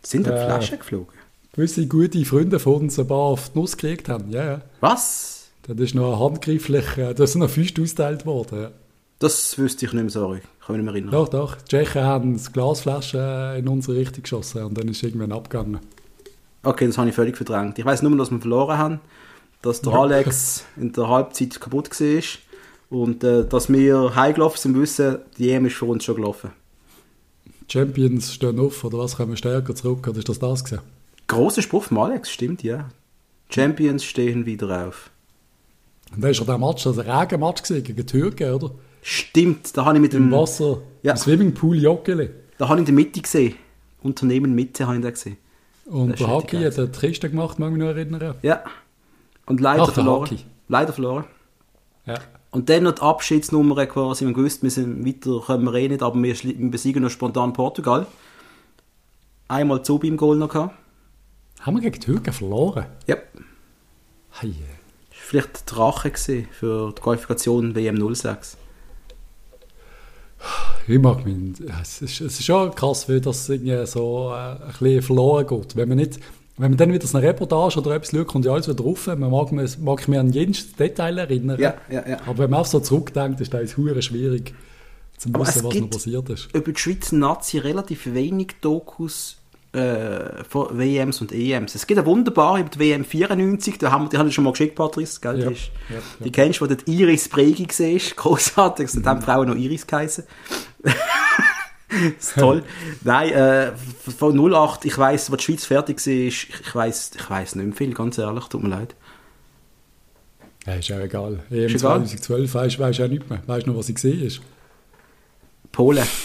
Sind 0.03 0.27
da 0.27 0.31
Äh. 0.37 0.45
Flaschen 0.47 0.79
geflogen? 0.79 1.13
gewisse 1.53 1.87
gute 1.89 2.25
Freunde 2.25 2.61
von 2.61 2.75
uns 2.83 2.99
ein 3.01 3.09
paar 3.09 3.17
auf 3.19 3.51
die 3.51 3.59
Nuss 3.59 3.77
gekriegt 3.77 4.09
haben? 4.09 4.31
Ja, 4.31 4.45
ja. 4.45 4.61
Was? 4.81 5.49
Dann 5.67 5.77
ist 5.79 5.95
noch 5.95 6.21
handgreiflich, 6.21 6.97
äh, 6.97 7.15
da 7.15 7.27
sind 7.27 7.41
noch 7.41 7.51
Füße 7.51 7.75
ausgeteilt 7.83 8.25
worden. 8.25 8.63
Ja. 8.63 8.71
Das 9.19 9.59
wüsste 9.59 9.87
ich 9.87 9.93
nicht 9.93 10.03
mehr, 10.03 10.11
sorry. 10.11 10.41
Kann 10.65 10.77
mich 10.77 10.85
nicht 10.85 10.85
mehr 10.85 10.95
erinnern. 10.95 11.13
Doch, 11.13 11.29
doch. 11.29 11.57
Die 11.57 11.65
Tschechen 11.65 12.03
haben 12.03 12.35
das 12.35 12.53
Glasflaschen 12.53 13.57
in 13.57 13.67
unsere 13.69 13.97
Richtung 13.97 14.23
geschossen 14.23 14.63
und 14.65 14.79
dann 14.79 14.89
ist 14.89 15.03
irgendwann 15.03 15.33
abgegangen. 15.33 15.81
Okay, 16.63 16.87
das 16.87 16.99
habe 16.99 17.09
ich 17.09 17.15
völlig 17.15 17.37
verdrängt. 17.37 17.79
Ich 17.79 17.85
weiß 17.85 18.03
nur, 18.03 18.17
dass 18.17 18.31
wir 18.31 18.39
verloren 18.41 18.79
haben, 18.79 19.01
dass 19.63 19.81
der 19.81 19.93
Ja. 19.93 20.01
Alex 20.01 20.65
in 20.77 20.93
der 20.93 21.09
Halbzeit 21.09 21.61
kaputt 21.61 21.89
war 22.01 22.23
und 22.91 23.25
äh, 23.25 23.45
dass 23.47 23.69
wir 23.69 24.15
heimgelaufen 24.15 24.59
sind, 24.59 24.81
wissen, 24.81 25.19
die 25.37 25.51
EM 25.51 25.67
ist 25.67 25.75
für 25.77 25.87
uns 25.87 26.05
schon 26.05 26.17
gelaufen. 26.17 26.51
Champions 27.71 28.33
stehen 28.33 28.59
auf, 28.61 28.83
oder 28.85 28.99
was, 28.99 29.17
kommen 29.17 29.37
stärker 29.37 29.75
zurück, 29.75 30.07
oder 30.09 30.19
ist 30.19 30.29
das 30.29 30.39
das 30.39 30.65
gewesen? 30.65 30.83
Großer 31.27 31.61
Spruch 31.61 31.85
von 31.85 31.99
Alex, 31.99 32.31
stimmt, 32.31 32.63
ja. 32.63 32.89
Champions 33.51 34.05
stehen 34.05 34.47
wieder 34.47 34.87
auf. 34.87 35.11
Und 36.15 36.25
dann 36.25 36.31
ist 36.31 36.39
ja 36.41 36.47
der 36.47 36.57
Match, 36.59 36.87
also 36.87 37.01
ein 37.01 37.11
Regenmatch 37.11 37.63
gegen 37.65 37.97
die 37.97 38.07
Türken, 38.07 38.53
oder? 38.55 38.71
Stimmt, 39.03 39.77
da 39.77 39.85
habe 39.85 39.97
ich 39.97 40.03
mit 40.03 40.15
Im 40.15 40.31
dem, 40.31 40.33
Wasser, 40.33 40.79
Ja. 41.03 41.13
im 41.13 41.17
Swimmingpool 41.19 41.77
Joggeli. 41.77 42.31
da 42.59 42.69
habe 42.69 42.77
ich 42.81 42.89
in 42.89 42.97
der 42.97 43.05
Mitte 43.05 43.21
gesehen. 43.21 43.55
Unternehmen 44.03 44.55
Mitte 44.55 44.87
habe 44.87 44.97
ich 44.97 45.03
da 45.03 45.11
gesehen. 45.11 45.37
Und 45.87 46.19
der 46.21 46.27
Haki 46.29 46.59
hat 46.63 46.79
eine 46.79 46.89
Kiste 46.89 47.31
gemacht, 47.31 47.59
mag 47.59 47.69
ich 47.71 47.77
mich 47.79 47.83
noch 47.83 47.89
erinnern. 47.95 48.35
Ja. 48.43 48.63
Und 49.47 49.61
leider 49.61 49.85
Ach, 49.85 49.93
verloren. 49.93 50.23
Hockey. 50.31 50.39
Leider 50.69 50.93
verloren. 50.93 51.25
Ja. 52.07 52.19
und 52.51 52.69
dann 52.71 52.85
noch 52.85 52.93
die 52.93 53.03
Abschiedsnummer 53.03 53.85
quasi. 53.87 54.25
Wir 54.27 54.33
gewusst, 54.33 54.63
wir 54.63 54.71
sind 54.71 55.05
weiter 55.07 55.43
können 55.47 55.65
wir 55.65 55.75
eh 55.75 55.89
nicht, 55.89 56.03
aber 56.03 56.21
wir, 56.23 56.35
besiegen 56.71 57.03
noch 57.03 57.11
spontan 57.11 57.53
Portugal. 57.53 58.07
Einmal 59.49 59.83
Zubi 59.83 60.09
im 60.09 60.17
Goal 60.17 60.37
noch 60.37 60.49
gehabt. 60.51 60.75
Haben 61.61 61.77
wir 61.77 61.83
gegen 61.83 61.95
die 61.95 62.01
Türken 62.01 62.33
verloren? 62.33 62.87
Ja. 63.07 63.17
Hey. 64.31 64.55
Vielleicht 65.11 65.71
der 65.71 65.79
Rache 65.79 66.11
gewesen 66.11 66.49
für 66.51 66.93
die 66.97 67.03
Qualifikation 67.03 67.75
WM 67.75 68.15
06. 68.15 68.57
Ich 70.87 70.99
mag 70.99 71.25
mich. 71.25 71.61
Es 71.83 72.03
ist, 72.03 72.21
es 72.21 72.39
ist 72.39 72.45
schon 72.45 72.75
krass, 72.75 73.09
wie 73.09 73.21
das 73.21 73.49
irgendwie 73.49 73.87
so 73.87 74.33
äh, 74.33 74.53
ein 74.53 74.59
bisschen 74.79 75.03
verloren 75.03 75.47
geht. 75.47 75.77
Wenn 75.77 75.89
man, 75.89 75.99
nicht, 75.99 76.19
wenn 76.57 76.71
man 76.71 76.79
dann 76.79 76.93
wieder 76.93 77.07
eine 77.13 77.27
Reportage 77.27 77.79
oder 77.79 77.97
etwas 77.97 78.11
schaut, 78.11 78.27
kommt 78.27 78.45
ja 78.45 78.53
alles 78.53 78.69
wieder 78.69 78.83
drauf. 78.83 79.07
Man 79.07 79.31
mag, 79.31 79.53
man 79.53 79.69
mag 79.81 80.09
mich 80.09 80.19
an 80.19 80.33
jedes 80.33 80.73
Detail 80.75 81.19
erinnern. 81.19 81.61
Ja, 81.61 81.75
ja, 81.91 82.09
ja. 82.09 82.19
Aber 82.27 82.39
wenn 82.39 82.51
man 82.51 82.61
auch 82.61 82.67
so 82.67 82.81
zurückdenkt, 82.81 83.41
ist 83.41 83.53
das 83.53 83.77
hure 83.77 84.01
schwierig 84.01 84.55
zu 85.19 85.29
wissen, 85.31 85.65
was 85.65 85.81
noch 85.81 85.91
passiert 85.91 86.29
ist. 86.31 86.49
Über 86.55 86.73
die 86.73 86.79
Schweizer 86.79 87.17
Nazi 87.17 87.59
relativ 87.59 88.07
wenig 88.15 88.55
Dokus 88.61 89.38
äh, 89.73 90.45
von 90.49 90.79
WMs 90.79 91.21
und 91.21 91.33
EMs. 91.33 91.75
Es 91.75 91.87
gibt 91.87 91.99
eine 91.99 92.07
wunderbare 92.07 92.61
über 92.61 92.71
die 92.71 92.79
WM 92.79 93.05
94, 93.05 93.79
da 93.79 93.91
haben 93.91 94.05
wir, 94.05 94.09
die 94.09 94.19
habe 94.19 94.29
ich 94.29 94.35
schon 94.35 94.45
mal 94.45 94.53
geschickt, 94.53 94.75
Patrice, 94.75 95.21
gell? 95.21 95.39
Ja, 95.39 95.49
die, 95.49 95.55
ist, 95.55 95.71
ja, 95.89 95.97
ja. 95.97 96.03
die 96.25 96.33
kennst 96.33 96.61
du, 96.61 96.65
wo 96.65 96.69
dort 96.69 96.89
Iris 96.89 97.29
Bregi 97.29 97.67
gesehen 97.67 98.01
Großartig, 98.17 98.91
da 99.03 99.11
haben 99.11 99.21
die 99.21 99.27
Frauen 99.27 99.49
noch 99.49 99.57
Iris 99.57 99.87
geheißen. 99.87 100.25
das 100.83 100.95
ist 102.19 102.35
toll. 102.39 102.63
Nein, 103.05 103.31
äh, 103.33 103.73
von 104.17 104.53
08, 104.53 104.87
ich 104.87 104.97
weiss, 104.97 105.31
wo 105.31 105.37
die 105.37 105.45
Schweiz 105.45 105.67
fertig 105.67 105.99
war, 105.99 106.13
ich, 106.13 106.49
ich 106.49 106.75
weiss, 106.75 107.11
ich 107.15 107.55
nicht 107.55 107.55
mehr 107.55 107.77
viel, 107.77 107.93
ganz 107.93 108.17
ehrlich, 108.19 108.45
tut 108.45 108.63
mir 108.63 108.71
leid. 108.71 108.95
Ja, 110.67 110.75
ist 110.75 110.89
ja 110.89 111.01
egal. 111.01 111.41
EM 111.51 111.67
Ist 111.67 111.77
egal? 111.77 112.07
2012 112.07 112.55
weisst 112.55 112.99
du 112.99 113.05
auch 113.05 113.09
nicht 113.09 113.29
mehr. 113.31 113.43
Weißt 113.47 113.67
du 113.67 113.71
noch, 113.71 113.79
was 113.79 113.89
ich 113.89 113.95
gesehen 113.95 114.23
ist? 114.23 114.41
Polen. 115.73 116.07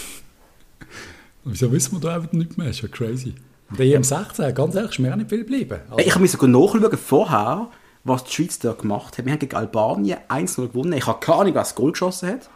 Wieso 1.45 1.71
wissen 1.71 1.93
wir 1.93 1.99
da 1.99 2.15
einfach 2.15 2.31
nicht 2.31 2.57
mehr? 2.57 2.69
ist 2.69 2.81
ja 2.81 2.87
crazy. 2.87 3.35
Und 3.69 3.79
der 3.79 3.87
EM 3.87 4.03
16, 4.03 4.53
ganz 4.53 4.75
ehrlich, 4.75 4.91
ist 4.91 4.99
mir 4.99 5.11
auch 5.11 5.17
nicht 5.17 5.29
viel 5.29 5.39
geblieben. 5.39 5.79
Also, 5.89 6.05
ich 6.05 6.13
habe 6.13 6.27
sogar 6.27 6.49
nachschauen 6.49 6.97
vorher, 6.97 7.69
was 8.03 8.23
die 8.25 8.31
Schweiz 8.31 8.59
da 8.59 8.73
gemacht 8.73 9.17
hat. 9.17 9.25
Wir 9.25 9.31
haben 9.31 9.39
gegen 9.39 9.55
Albanien 9.55 10.17
1-0 10.29 10.67
gewonnen. 10.67 10.93
Ich 10.93 11.07
habe 11.07 11.19
keine 11.19 11.39
Ahnung, 11.39 11.55
was 11.55 11.69
das 11.69 11.75
Goal 11.75 11.91
geschossen 11.91 12.29
hat. 12.29 12.49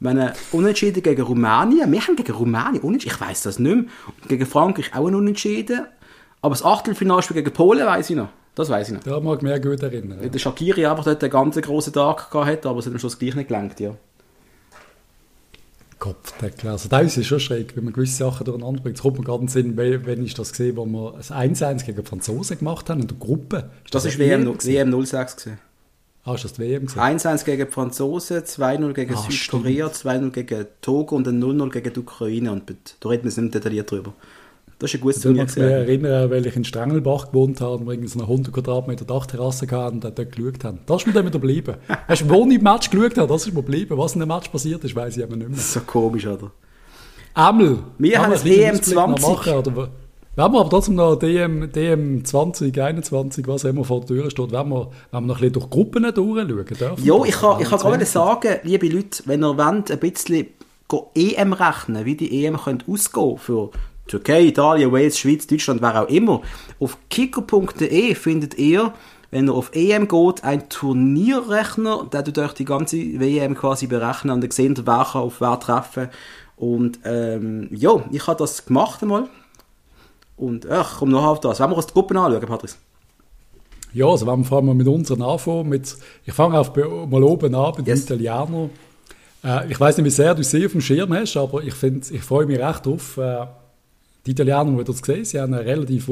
Wir 0.00 0.10
haben 0.10 0.32
unentschieden 0.52 1.02
gegen 1.02 1.22
Rumänien. 1.22 1.90
Wir 1.90 2.00
haben 2.00 2.16
gegen 2.16 2.32
Rumänien 2.32 2.82
unentschieden. 2.82 3.14
Ich 3.14 3.20
weiß 3.20 3.42
das 3.42 3.58
nicht 3.58 3.74
mehr. 3.74 3.84
Und 4.22 4.28
gegen 4.28 4.46
Frankreich 4.46 4.94
auch 4.94 5.06
ein 5.06 5.14
Unentschieden. 5.14 5.86
Aber 6.42 6.54
das 6.54 6.64
Achtelfinalspiel 6.64 7.36
gegen 7.36 7.52
Polen 7.52 7.86
weiß 7.86 8.10
ich 8.10 8.16
noch. 8.16 8.28
Das 8.54 8.70
weiß 8.70 8.88
ich 8.88 8.94
noch. 8.94 9.02
da 9.02 9.20
mag 9.20 9.38
ich 9.38 9.42
mich 9.42 9.62
gut 9.62 9.82
erinnern. 9.82 10.18
Ja. 10.22 10.28
Der 10.28 10.38
Shakiri 10.38 10.86
einfach 10.86 11.04
dort 11.04 11.22
einen 11.22 11.30
ganz 11.30 11.60
grossen 11.60 11.92
Tag 11.92 12.30
gehabt 12.30 12.66
aber 12.66 12.78
es 12.78 12.86
hat 12.86 12.92
am 12.92 12.98
Schluss 12.98 13.18
gleich 13.18 13.34
nicht 13.34 13.48
gelangt, 13.48 13.78
ja. 13.80 13.94
Kopfdeckel. 15.98 16.70
Also 16.70 16.88
das 16.88 17.16
ist 17.16 17.26
schon 17.26 17.40
schräg, 17.40 17.76
wenn 17.76 17.84
man 17.84 17.92
gewisse 17.92 18.16
Sachen 18.16 18.44
durcheinander 18.44 18.82
bringt. 18.82 18.96
Es 18.96 19.02
kommt 19.02 19.18
mir 19.18 19.24
gerade 19.24 19.40
in 19.40 19.46
den 19.46 19.52
Sinn, 19.52 19.76
wenn 19.76 20.24
ich 20.24 20.34
das 20.34 20.50
gesehen 20.50 20.76
wo 20.76 20.84
wir 20.84 21.14
das 21.16 21.30
1-1 21.32 21.84
gegen 21.86 22.02
die 22.02 22.08
Franzosen 22.08 22.58
gemacht 22.58 22.90
haben 22.90 23.00
in 23.00 23.06
der 23.08 23.16
Gruppe. 23.16 23.70
Ist 23.84 23.94
Das 23.94 24.04
ein 24.04 24.10
ist 24.10 24.18
WM? 24.18 24.46
WM 24.46 25.04
06 25.06 25.36
gewesen. 25.36 25.58
Ah, 26.24 26.34
ist 26.34 26.44
das 26.44 26.54
die 26.54 26.62
WM 26.62 26.86
gewesen? 26.86 26.98
1-1 26.98 27.44
gegen 27.44 27.66
die 27.66 27.72
Franzosen, 27.72 28.38
2-0 28.38 28.92
gegen 28.92 29.14
Ah, 29.14 29.26
Südkorea, 29.30 29.86
2-0 29.86 30.30
gegen 30.30 30.66
Togo 30.80 31.16
und 31.16 31.26
ein 31.28 31.42
0-0 31.42 31.70
gegen 31.70 31.92
die 31.92 32.00
Ukraine. 32.00 32.52
Und 32.52 32.72
da 33.00 33.08
reden 33.08 33.24
wir 33.34 33.42
nicht 33.42 33.54
detailliert 33.54 33.90
drüber. 33.90 34.12
Das 34.78 34.90
ist 34.92 34.98
ein 34.98 35.00
gutes 35.00 35.16
Ich 35.18 35.22
Turnier. 35.22 35.46
gewesen. 35.46 35.62
erinnern, 35.62 36.30
weil 36.30 36.46
ich 36.46 36.54
in 36.54 36.64
Strangelbach 36.64 37.28
gewohnt 37.28 37.60
habe 37.62 37.76
und 37.76 37.86
wir 37.86 37.92
irgendwie 37.92 38.10
so 38.10 38.18
eine 38.18 38.28
100 38.28 38.52
Quadratmeter 38.52 39.06
Dachterrasse 39.06 39.66
hatten 39.70 39.96
und 39.96 40.04
dort 40.04 40.16
geschaut 40.32 40.64
haben. 40.64 40.80
Das 40.84 40.98
ist 41.02 41.06
mir 41.06 41.14
dann 41.14 41.24
wieder 41.24 41.38
geblieben. 41.38 41.76
Weißt 42.08 42.22
du, 42.22 42.28
wo 42.28 42.46
ich 42.46 42.56
im 42.56 42.62
Match 42.62 42.90
geschaut 42.90 43.16
habe, 43.16 43.28
das 43.32 43.46
ist 43.46 43.54
mir 43.54 43.62
geblieben. 43.62 43.96
Was 43.96 44.14
in 44.14 44.20
dem 44.20 44.28
Match 44.28 44.48
passiert 44.50 44.84
ist, 44.84 44.94
weiß 44.94 45.16
ich 45.16 45.22
eben 45.22 45.38
nicht 45.38 45.48
mehr. 45.48 45.56
Das 45.56 45.66
ist 45.66 45.72
so 45.72 45.80
komisch, 45.80 46.26
oder? 46.26 46.50
Ämel. 47.34 47.78
Wir 47.98 48.18
haben 48.18 48.24
einen 48.24 48.32
das 48.34 48.42
kleinen 48.42 48.60
EM 48.60 48.74
Ausblick 48.74 48.96
noch 48.96 49.18
20. 49.18 49.28
Machen, 49.28 49.52
oder? 49.54 49.88
Wenn 50.38 50.52
wir 50.52 50.60
aber 50.60 50.68
trotzdem 50.68 50.94
noch 50.96 51.16
DM, 51.16 51.72
DM 51.72 52.22
2021, 52.22 53.46
was 53.48 53.64
immer 53.64 53.84
vor 53.84 54.00
der 54.00 54.08
Tür 54.08 54.30
steht, 54.30 54.52
wenn 54.52 54.68
wir, 54.68 54.90
wenn 55.10 55.22
wir 55.22 55.26
noch 55.28 55.36
ein 55.36 55.40
bisschen 55.40 55.52
durch 55.54 55.70
Gruppen 55.70 56.02
durchschauen 56.02 56.46
dürfen. 56.48 57.02
Jo, 57.02 57.20
das? 57.20 57.28
ich 57.28 57.34
kann, 57.36 57.60
ich 57.62 57.68
kann 57.70 57.78
gerade 57.78 58.04
20. 58.04 58.08
sagen, 58.08 58.56
liebe 58.64 58.86
Leute, 58.88 59.22
wenn 59.24 59.42
ihr 59.42 59.56
wollt, 59.56 59.90
ein 59.90 59.98
bisschen 59.98 60.48
EM 61.14 61.54
rechnen, 61.54 62.04
wie 62.04 62.16
die 62.16 62.44
EM 62.44 62.58
könnte 62.58 62.84
ausgehen 62.90 63.38
für 63.38 63.70
Türkei, 64.06 64.42
Italien, 64.46 64.92
Wales, 64.92 65.18
Schweiz, 65.18 65.46
Deutschland, 65.46 65.82
wer 65.82 66.02
auch 66.02 66.08
immer. 66.08 66.42
Auf 66.78 66.98
kicker.de 67.10 68.14
findet 68.14 68.56
ihr, 68.58 68.92
wenn 69.30 69.48
ihr 69.48 69.54
auf 69.54 69.70
EM 69.74 70.06
geht, 70.08 70.44
einen 70.44 70.68
Turnierrechner, 70.68 72.06
der 72.12 72.24
tut 72.24 72.38
euch 72.38 72.52
die 72.52 72.64
ganze 72.64 72.96
WM 72.96 73.54
quasi 73.54 73.86
berechnen 73.86 74.34
und 74.34 74.40
dann 74.42 74.50
seht 74.50 74.78
ihr, 74.78 74.86
wer 74.86 75.04
kann 75.04 75.22
auf 75.22 75.40
wer 75.40 75.58
treffen. 75.58 76.08
Und 76.56 77.00
ähm, 77.04 77.68
ja, 77.72 78.02
ich 78.10 78.26
habe 78.26 78.38
das 78.38 78.64
gemacht 78.64 79.02
einmal. 79.02 79.28
Und 80.36 80.68
ach, 80.70 80.98
komm 80.98 81.10
noch 81.10 81.26
auf 81.26 81.40
das. 81.40 81.60
Wollen 81.60 81.70
wir 81.70 81.76
uns 81.76 81.86
die 81.86 81.92
Gruppen 81.92 82.16
anschauen, 82.16 82.46
Patrice? 82.46 82.76
Ja, 83.92 84.06
also 84.06 84.26
wenn 84.26 84.40
wir 84.40 84.44
fangen 84.44 84.66
wir 84.66 84.74
mit 84.74 84.86
unseren 84.86 85.22
anfangen, 85.22 85.68
mit, 85.68 85.96
ich 86.24 86.32
fange 86.32 86.58
auf, 86.58 86.74
mal 86.76 87.22
oben 87.22 87.54
an 87.54 87.72
mit 87.78 87.86
Yes. 87.86 88.06
den 88.06 88.20
Italienern. 88.20 88.70
Äh, 89.42 89.70
ich 89.70 89.80
weiß 89.80 89.96
nicht, 89.96 90.06
wie 90.06 90.10
sehr 90.10 90.34
du 90.34 90.44
sie 90.44 90.66
auf 90.66 90.72
dem 90.72 90.80
Schirm 90.80 91.12
hast, 91.14 91.36
aber 91.36 91.62
ich, 91.62 91.74
find, 91.74 92.10
ich 92.10 92.22
freue 92.22 92.46
mich 92.46 92.58
recht 92.58 92.84
drauf. 92.84 93.16
Äh, 93.16 93.46
die 94.26 94.32
Italiener, 94.32 94.78
die 94.78 94.84
das 94.84 95.02
gesehen 95.02 95.24
sie 95.24 95.40
haben 95.40 95.54
relativ, 95.54 96.10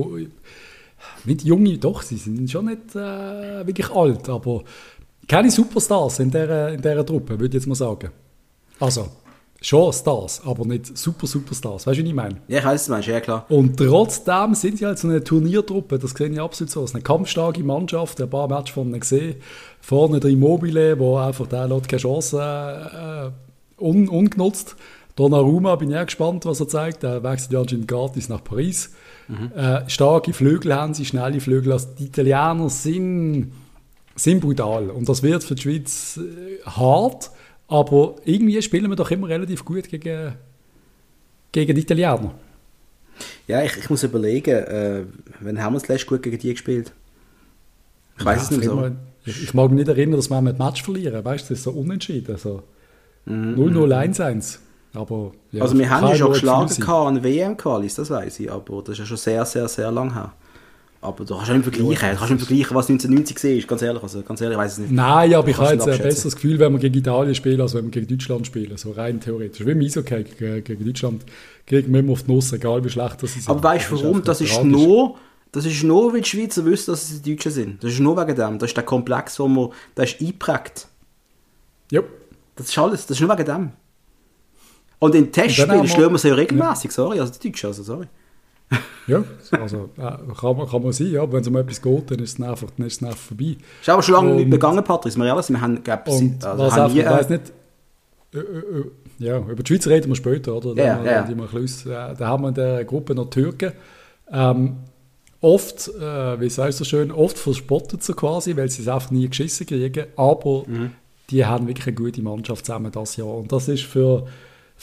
nicht 1.24 1.42
junge, 1.42 1.76
doch, 1.78 2.02
sie 2.02 2.16
sind 2.16 2.50
schon 2.50 2.66
nicht 2.66 2.94
äh, 2.94 3.66
wirklich 3.66 3.90
alt, 3.90 4.28
aber 4.28 4.62
keine 5.28 5.50
Superstars 5.50 6.20
in 6.20 6.30
dieser, 6.30 6.72
in 6.72 6.80
dieser 6.80 7.04
Truppe, 7.04 7.38
würde 7.38 7.46
ich 7.46 7.54
jetzt 7.54 7.66
mal 7.66 7.74
sagen. 7.74 8.10
Also, 8.80 9.08
schon 9.60 9.92
Stars, 9.92 10.42
aber 10.44 10.66
nicht 10.66 10.96
super 10.96 11.26
Superstars, 11.26 11.86
weißt 11.86 11.98
du, 11.98 12.04
wie 12.04 12.08
ich 12.08 12.14
meine? 12.14 12.36
Ja, 12.48 12.58
ich 12.58 12.64
weiß 12.64 12.82
es, 12.82 12.88
meinst 12.88 13.08
ja 13.08 13.20
klar. 13.20 13.46
Und 13.48 13.76
trotzdem 13.78 14.54
sind 14.54 14.78
sie 14.78 14.86
halt 14.86 14.98
so 14.98 15.08
eine 15.08 15.24
Turniertruppe, 15.24 15.98
das 15.98 16.10
sehe 16.10 16.28
ich 16.28 16.40
absolut 16.40 16.70
so. 16.70 16.84
Es 16.84 16.90
ist 16.90 16.94
eine 16.94 17.02
kampfstarke 17.02 17.62
Mannschaft, 17.62 18.20
ein 18.20 18.28
paar 18.28 18.48
Matches 18.48 18.74
von 18.74 18.88
ihnen 18.88 19.00
gesehen. 19.00 19.36
Vorne 19.80 20.20
der 20.20 20.30
Immobile, 20.30 20.98
wo 20.98 21.16
einfach 21.16 21.46
der 21.46 21.66
lässt 21.68 21.88
keine 21.88 22.00
Chance 22.02 23.32
äh, 23.78 23.82
un, 23.82 24.08
ungenutzt. 24.08 24.76
Donnarumma, 25.16 25.76
bin 25.76 25.90
ich 25.90 25.96
auch 25.96 26.06
gespannt, 26.06 26.44
was 26.44 26.60
er 26.60 26.68
zeigt. 26.68 27.04
Er 27.04 27.22
wechselt 27.22 27.52
ja 27.52 27.60
anscheinend 27.60 27.86
gratis 27.88 28.28
nach 28.28 28.42
Paris. 28.42 28.90
Äh, 29.56 29.88
starke 29.88 30.32
Flügel 30.32 30.74
haben 30.74 30.92
sie, 30.92 31.04
schnelle 31.04 31.40
Flügel. 31.40 31.72
Also 31.72 31.88
die 31.98 32.06
Italiener 32.06 32.68
sind, 32.68 33.52
sind 34.16 34.40
brutal. 34.40 34.90
Und 34.90 35.08
das 35.08 35.22
wird 35.22 35.44
für 35.44 35.54
die 35.54 35.62
Schweiz 35.62 36.18
äh, 36.18 36.62
hart, 36.68 37.30
aber 37.68 38.16
irgendwie 38.24 38.60
spielen 38.60 38.88
wir 38.90 38.96
doch 38.96 39.10
immer 39.12 39.28
relativ 39.28 39.64
gut 39.64 39.88
gegen, 39.88 40.34
gegen 41.52 41.74
die 41.74 41.80
Italiener. 41.82 42.34
Ja, 43.46 43.62
ich, 43.62 43.76
ich 43.76 43.88
muss 43.88 44.02
überlegen, 44.02 44.50
äh, 44.50 45.04
wann 45.40 45.62
haben 45.62 45.74
wir 45.74 45.80
das 45.80 45.88
letzte 45.88 46.06
gut 46.08 46.22
gegen 46.24 46.38
die 46.38 46.50
gespielt? 46.52 46.92
Ich 48.18 48.24
weiß 48.24 48.36
Ja, 48.38 48.42
es 48.44 48.50
nicht 48.50 48.64
so. 48.64 48.72
immer- 48.72 48.92
Ich, 49.24 49.42
ich 49.44 49.54
mag 49.54 49.70
mich 49.70 49.78
nicht 49.78 49.88
erinnern, 49.88 50.16
dass 50.16 50.28
wir 50.28 50.36
ein 50.36 50.44
Match 50.44 50.82
verlieren. 50.82 51.24
Weißt 51.24 51.44
du, 51.48 51.54
das 51.54 51.58
ist 51.60 51.64
so 51.64 51.70
unentschieden. 51.70 52.36
So. 52.36 52.62
0-0, 53.26 53.56
1-1. 53.94 54.58
Aber, 54.94 55.32
ja, 55.50 55.62
also 55.62 55.76
wir 55.76 55.90
haben 55.90 56.08
ja 56.08 56.14
schon 56.14 56.32
geschlagen 56.32 56.82
an 56.88 57.24
WM-Qualis, 57.24 57.96
das 57.96 58.10
weiß 58.10 58.40
ich, 58.40 58.50
aber 58.50 58.82
das 58.82 58.92
ist 58.92 58.98
ja 59.00 59.06
schon 59.06 59.16
sehr, 59.16 59.44
sehr, 59.44 59.68
sehr 59.68 59.90
lang 59.90 60.14
her. 60.14 60.32
Aber 61.00 61.24
du 61.24 61.34
kannst 61.34 61.48
ja 61.48 61.54
nicht 61.54 61.64
vergleichen, 61.64 62.10
du 62.12 62.16
kannst 62.16 62.30
nicht 62.30 62.46
vergleichen, 62.46 62.76
was 62.76 62.88
1990 62.88 63.62
war, 63.62 63.68
ganz 63.68 63.82
ehrlich, 63.82 64.02
also 64.02 64.22
ganz 64.22 64.40
ehrlich, 64.40 64.56
ich 64.56 64.62
weiß 64.62 64.72
es 64.72 64.78
nicht. 64.78 64.92
Nein, 64.92 65.34
aber 65.34 65.48
ich 65.48 65.58
habe 65.58 65.72
jetzt 65.74 65.86
ein 65.86 65.98
besseres 65.98 66.34
Gefühl, 66.34 66.58
wenn 66.58 66.72
wir 66.72 66.78
gegen 66.78 66.96
Italien 66.96 67.34
spielen, 67.34 67.60
als 67.60 67.74
wenn 67.74 67.84
wir 67.84 67.90
gegen 67.90 68.06
Deutschland 68.06 68.46
spielen. 68.46 68.76
So 68.78 68.92
rein 68.92 69.20
theoretisch. 69.20 69.66
Wie 69.66 69.72
im 69.72 69.80
Eishockey 69.80 70.24
gegen, 70.24 70.64
gegen 70.64 70.84
Deutschland 70.86 71.24
kriegen 71.66 71.92
wir 71.92 72.00
immer 72.00 72.12
auf 72.12 72.22
die 72.22 72.32
Nuss, 72.32 72.52
egal 72.54 72.82
wie 72.84 72.88
schlecht 72.88 73.22
das 73.22 73.36
ist. 73.36 73.50
Aber 73.50 73.62
weißt 73.62 73.90
du 73.90 74.02
warum? 74.02 74.22
Das 74.22 74.40
ist 74.40 74.64
nur, 74.64 75.16
das 75.52 75.66
ist 75.66 75.82
nur, 75.82 76.14
weil 76.14 76.22
die 76.22 76.28
Schweizer 76.28 76.64
wissen, 76.64 76.92
dass 76.92 77.10
es 77.10 77.20
die 77.20 77.34
Deutschen 77.34 77.52
sind. 77.52 77.84
Das 77.84 77.92
ist 77.92 78.00
nur 78.00 78.16
wegen 78.16 78.34
dem. 78.34 78.58
Das 78.58 78.70
ist 78.70 78.76
der 78.76 78.84
Komplex, 78.84 79.38
wo 79.38 79.46
man, 79.46 79.70
der 79.96 80.04
ist 80.04 80.20
eingeprägt. 80.20 80.88
Ja. 81.90 82.00
Das 82.56 82.68
ist 82.68 82.78
alles, 82.78 83.06
das 83.06 83.18
ist 83.18 83.20
nur 83.20 83.36
wegen 83.36 83.44
dem. 83.44 83.72
Und 85.04 85.14
in 85.14 85.30
Testspielen 85.32 85.70
haben 85.70 85.82
wir- 85.82 85.88
schlagen 85.88 86.12
wir 86.12 86.18
sie 86.18 86.28
ja 86.28 86.34
regelmäßig, 86.34 86.90
sorry, 86.92 87.20
also 87.20 87.32
die 87.38 87.50
Deutschen, 87.50 87.66
also 87.68 87.82
sorry. 87.82 88.06
Ja, 89.06 89.22
also 89.60 89.90
äh, 89.98 90.02
kann, 90.40 90.56
man, 90.56 90.66
kann 90.66 90.82
man 90.82 90.92
sein, 90.92 91.10
ja, 91.12 91.22
aber 91.22 91.34
wenn 91.34 91.42
es 91.42 91.48
um 91.48 91.56
etwas 91.56 91.82
geht, 91.82 92.10
dann 92.10 92.18
ist 92.20 92.38
es 92.38 92.44
einfach, 92.44 92.68
dann 92.76 92.86
ist 92.86 93.02
es 93.02 93.06
einfach 93.06 93.18
vorbei. 93.18 93.56
Ist 93.82 93.88
aber 93.90 94.02
schon 94.02 94.14
lange 94.14 94.30
Und- 94.30 94.36
nicht 94.36 94.50
begangen, 94.50 94.82
Patrick, 94.82 95.14
wir 95.16 95.26
ehrlich 95.26 95.44
sind, 95.44 95.56
wir 95.56 95.60
haben, 95.60 95.82
glaub, 95.84 96.08
Und 96.08 96.44
also, 96.44 96.62
haben 96.64 96.72
einfach, 96.72 96.88
nie, 96.94 97.00
ich 97.00 97.06
äh, 97.06 97.10
weiß 97.10 97.28
nicht, 97.28 97.42
äh, 98.34 98.38
äh, 98.38 98.40
äh, 98.40 98.90
ja, 99.18 99.38
über 99.38 99.62
die 99.62 99.66
Schweiz 99.72 99.86
reden 99.86 100.08
wir 100.08 100.16
später, 100.16 100.54
oder? 100.56 100.70
Ja, 100.82 100.96
Dann, 100.96 101.04
ja, 101.04 102.10
äh, 102.10 102.14
da 102.16 102.26
haben 102.26 102.42
wir 102.44 102.48
in 102.48 102.54
der 102.54 102.84
Gruppe 102.86 103.14
noch 103.14 103.28
Türken. 103.30 103.72
Ähm, 104.32 104.76
oft, 105.42 105.88
äh, 105.88 106.40
wie 106.40 106.48
sagst 106.48 106.80
du 106.80 106.84
so 106.84 106.88
schön, 106.88 107.12
oft 107.12 107.38
verspottet 107.38 108.02
sie 108.02 108.14
quasi, 108.14 108.56
weil 108.56 108.70
sie 108.70 108.82
es 108.82 108.88
einfach 108.88 109.10
nie 109.10 109.28
geschissen 109.28 109.66
kriegen, 109.66 110.06
aber 110.16 110.64
Mhm. 110.66 110.92
die 111.30 111.44
haben 111.44 111.68
wirklich 111.68 111.86
eine 111.88 111.96
gute 111.96 112.22
Mannschaft 112.22 112.64
zusammen 112.64 112.90
das 112.90 113.16
Jahr. 113.16 113.28
Und 113.34 113.52
das 113.52 113.68
ist 113.68 113.82
für, 113.84 114.26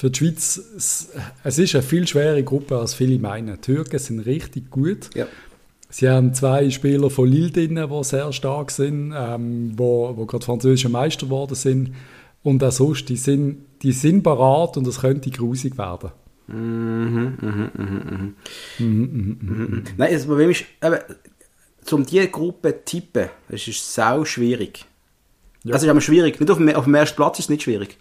für 0.01 0.09
die 0.09 0.17
Schweiz, 0.17 0.59
es, 0.75 1.09
es 1.43 1.59
ist 1.59 1.75
eine 1.75 1.83
viel 1.83 2.07
schwere 2.07 2.41
Gruppe, 2.43 2.75
als 2.79 2.95
viele 2.95 3.19
meinen. 3.19 3.57
Die 3.57 3.61
Türken 3.61 3.99
sind 3.99 4.21
richtig 4.21 4.71
gut. 4.71 5.11
ja. 5.13 5.27
Sie 5.91 6.09
haben 6.09 6.33
zwei 6.33 6.69
Spieler 6.71 7.09
von 7.09 7.27
Lille 7.27 7.51
drin, 7.51 7.75
die 7.75 8.03
sehr 8.03 8.31
stark 8.31 8.71
sind, 8.71 9.13
ähm, 9.15 9.73
wo, 9.75 10.15
wo 10.15 10.25
gerade 10.25 10.43
französische 10.43 10.89
Meister 10.89 11.25
geworden 11.25 11.53
sind. 11.53 11.93
Und 12.41 12.63
auch 12.63 12.71
sonst, 12.71 13.09
die 13.09 13.17
sind, 13.17 13.65
die 13.83 13.91
sind 13.91 14.23
parat 14.23 14.77
und 14.77 14.87
es 14.87 15.01
könnte 15.01 15.29
grusig 15.29 15.77
werden. 15.77 16.11
Mhm, 16.47 17.37
mhm, 17.41 17.71
mhm, 17.77 18.35
mhm. 18.79 19.37
Mhm. 19.39 19.83
Nein, 19.97 20.13
das 20.13 20.25
Problem 20.25 20.49
ist, 20.49 20.63
eben, 20.81 20.99
um 21.91 22.05
diese 22.05 22.27
Gruppe 22.29 22.73
zu 22.85 22.85
tippen, 22.85 23.29
das 23.49 23.67
ist 23.67 23.93
sau 23.93 24.25
schwierig. 24.25 24.85
Ja. 25.63 25.73
Das 25.73 25.83
ist 25.83 25.89
aber 25.89 26.01
schwierig. 26.01 26.39
Nicht 26.39 26.49
auf 26.49 26.59
auf 26.59 26.85
dem 26.85 26.95
ersten 26.95 27.17
Platz 27.17 27.37
ist 27.37 27.45
es 27.45 27.49
nicht 27.49 27.63
schwierig. 27.63 27.97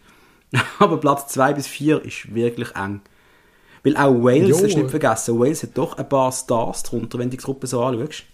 aber 0.78 0.96
Platz 0.98 1.28
2 1.28 1.54
bis 1.54 1.66
4 1.66 2.04
ist 2.04 2.34
wirklich 2.34 2.74
eng. 2.76 3.00
Weil 3.82 3.96
auch 3.96 4.12
Wales, 4.22 4.48
Jo. 4.60 4.66
das 4.66 4.76
nicht 4.76 4.90
vergessen, 4.90 5.38
Wales 5.38 5.62
hat 5.62 5.70
doch 5.78 5.96
ein 5.96 6.08
paar 6.08 6.30
Stars 6.32 6.82
drunter, 6.82 7.18
wenn 7.18 7.30
du 7.30 7.36
die 7.36 7.42
Gruppe 7.42 7.66
so 7.66 7.82
anschaust. 7.82 8.24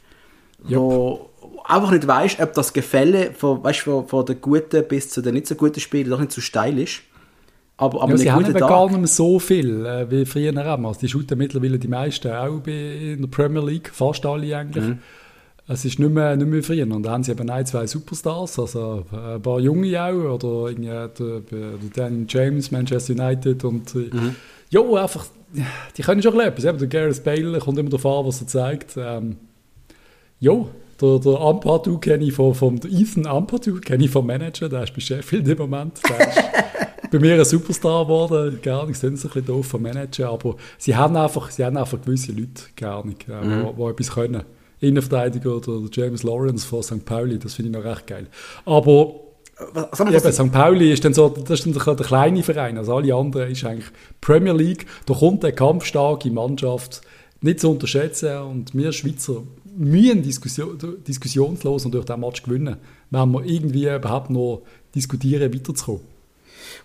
Ja. 0.67 0.79
Wo 0.79 1.31
einfach 1.65 1.91
nicht 1.93 2.07
weißt, 2.07 2.41
ob 2.41 2.55
das 2.55 2.73
Gefälle 2.73 3.33
von, 3.33 3.63
weißt, 3.63 3.81
von, 3.81 4.09
von 4.09 4.25
den 4.27 4.41
guten 4.41 4.87
bis 4.89 5.11
zu 5.11 5.21
den 5.23 5.35
nicht 5.35 5.47
so 5.47 5.55
guten 5.55 5.79
Spielen 5.79 6.11
doch 6.11 6.19
nicht 6.19 6.33
zu 6.33 6.41
steil 6.41 6.79
ist. 6.79 7.03
Aber, 7.77 8.03
aber 8.03 8.13
Ja, 8.13 8.17
sie 8.17 8.33
haben 8.33 8.45
eben 8.47 8.55
Tag- 8.59 8.69
gar 8.71 8.87
nicht 8.89 8.97
mehr 8.99 9.07
so 9.07 9.39
viel 9.39 9.85
äh, 9.85 10.11
wie 10.11 10.25
früher 10.25 10.53
auch. 10.57 10.85
Also 10.89 11.01
die 11.01 11.09
shooten 11.09 11.37
mittlerweile 11.37 11.79
die 11.79 11.89
meisten 11.89 12.33
auch 12.33 12.59
bei, 12.61 12.73
in 12.73 13.21
der 13.21 13.29
Premier 13.29 13.61
League, 13.63 13.91
fast 13.93 14.25
alle 14.25 14.57
eigentlich. 14.57 14.85
Mhm. 14.85 14.99
Es 15.69 15.85
ist 15.85 15.99
nicht 15.99 16.13
mehr, 16.13 16.37
nicht 16.37 16.49
mehr 16.49 16.63
früher. 16.63 16.85
Und 16.85 17.03
da 17.03 17.11
haben 17.11 17.25
sie 17.25 17.33
eben 17.33 17.51
ein, 17.51 17.67
zwei 17.67 17.87
Superstars, 17.87 18.59
also 18.59 19.05
äh, 19.13 19.35
ein 19.35 19.43
paar 19.43 19.59
Junge 19.59 20.01
auch, 20.01 20.35
oder 20.35 20.71
irgendwie 20.71 20.87
der, 20.89 21.09
der 21.41 21.73
Dan 21.95 22.27
James, 22.29 22.71
Manchester 22.71 23.15
United 23.15 23.65
und 23.65 23.95
äh, 23.95 23.99
Mhm. 24.15 24.37
ja, 24.71 24.81
einfach, 24.81 25.27
die 25.97 26.03
können 26.03 26.23
schon 26.23 26.39
etwas. 26.39 26.65
Eben, 26.65 26.79
der 26.79 26.87
Gareth 26.89 27.25
Bale 27.25 27.59
kommt 27.59 27.79
immer 27.79 27.91
darauf 27.91 28.07
an, 28.21 28.27
was 28.27 28.41
er 28.43 28.47
zeigt. 28.47 28.97
Ähm, 28.97 29.37
ja, 30.39 30.53
der, 31.01 31.19
der 31.19 31.41
Ampadu 31.41 31.99
kenne 31.99 32.25
ich 32.25 32.33
von, 32.33 32.55
vom 32.55 32.77
Ethan 32.77 33.27
Ampadu 33.27 33.81
kenne 33.81 34.05
ich 34.05 34.11
vom 34.11 34.27
Manager, 34.27 34.69
der 34.69 34.85
ist 34.85 34.95
bei 34.95 35.01
Sheffield 35.01 35.49
im 35.49 35.59
Moment. 35.59 36.01
Der 36.09 36.29
ist 36.29 36.45
bei 37.11 37.19
mir 37.19 37.35
ein 37.35 37.45
Superstar 37.45 38.05
geworden, 38.05 38.61
gar 38.63 38.87
nicht, 38.87 38.99
sind 39.01 39.19
so 39.19 39.29
ein 39.29 39.33
bisschen 39.35 39.47
doof 39.47 39.67
vom 39.67 39.83
Manager, 39.83 40.31
aber 40.31 40.57
sie 40.79 40.95
haben 40.95 41.17
einfach, 41.17 41.51
sie 41.51 41.65
haben 41.65 41.77
einfach 41.77 42.01
gewisse 42.01 42.33
Leute, 42.33 42.63
gar 42.77 43.05
nicht, 43.05 43.27
äh, 43.29 43.45
Mhm. 43.45 43.67
wo 43.77 43.89
etwas 43.91 44.11
können. 44.13 44.43
Innenverteidiger 44.81 45.57
oder 45.57 45.89
der 45.89 45.89
James 45.91 46.23
Lawrence 46.23 46.67
von 46.67 46.83
St. 46.83 47.05
Pauli, 47.05 47.39
das 47.39 47.55
finde 47.55 47.71
ich 47.71 47.85
noch 47.85 47.91
recht 47.91 48.07
geil. 48.07 48.27
Aber 48.65 49.21
Was, 49.73 49.99
mal, 49.99 50.15
Eben, 50.15 50.25
was, 50.25 50.35
St. 50.35 50.53
Pauli 50.53 50.93
ist 50.93 51.05
dann 51.05 51.15
so, 51.15 51.29
das 51.31 51.61
ist 51.61 51.67
dann 51.67 51.97
der, 51.97 52.07
kleine 52.07 52.43
Verein, 52.43 52.77
also 52.77 52.97
alle 52.97 53.15
anderen 53.15 53.51
ist 53.51 53.65
eigentlich 53.65 53.91
Premier 54.21 54.53
League. 54.53 54.87
Da 55.07 55.15
kommt 55.15 55.45
eine 55.45 55.55
kampfstarke 55.55 56.31
Mannschaft 56.31 57.01
nicht 57.41 57.61
zu 57.61 57.71
unterschätzen 57.71 58.37
und 58.39 58.75
wir 58.75 58.93
Schweizer 58.93 59.43
müssen 59.77 60.23
Diskussion, 60.23 60.79
diskussionslos 61.07 61.85
und 61.85 61.93
durch 61.93 62.05
den 62.05 62.21
Match 62.21 62.43
gewinnen, 62.43 62.77
wenn 63.11 63.31
wir 63.31 63.45
irgendwie 63.45 63.89
überhaupt 63.89 64.31
noch 64.31 64.63
diskutieren, 64.95 65.53
weiterzukommen. 65.53 66.03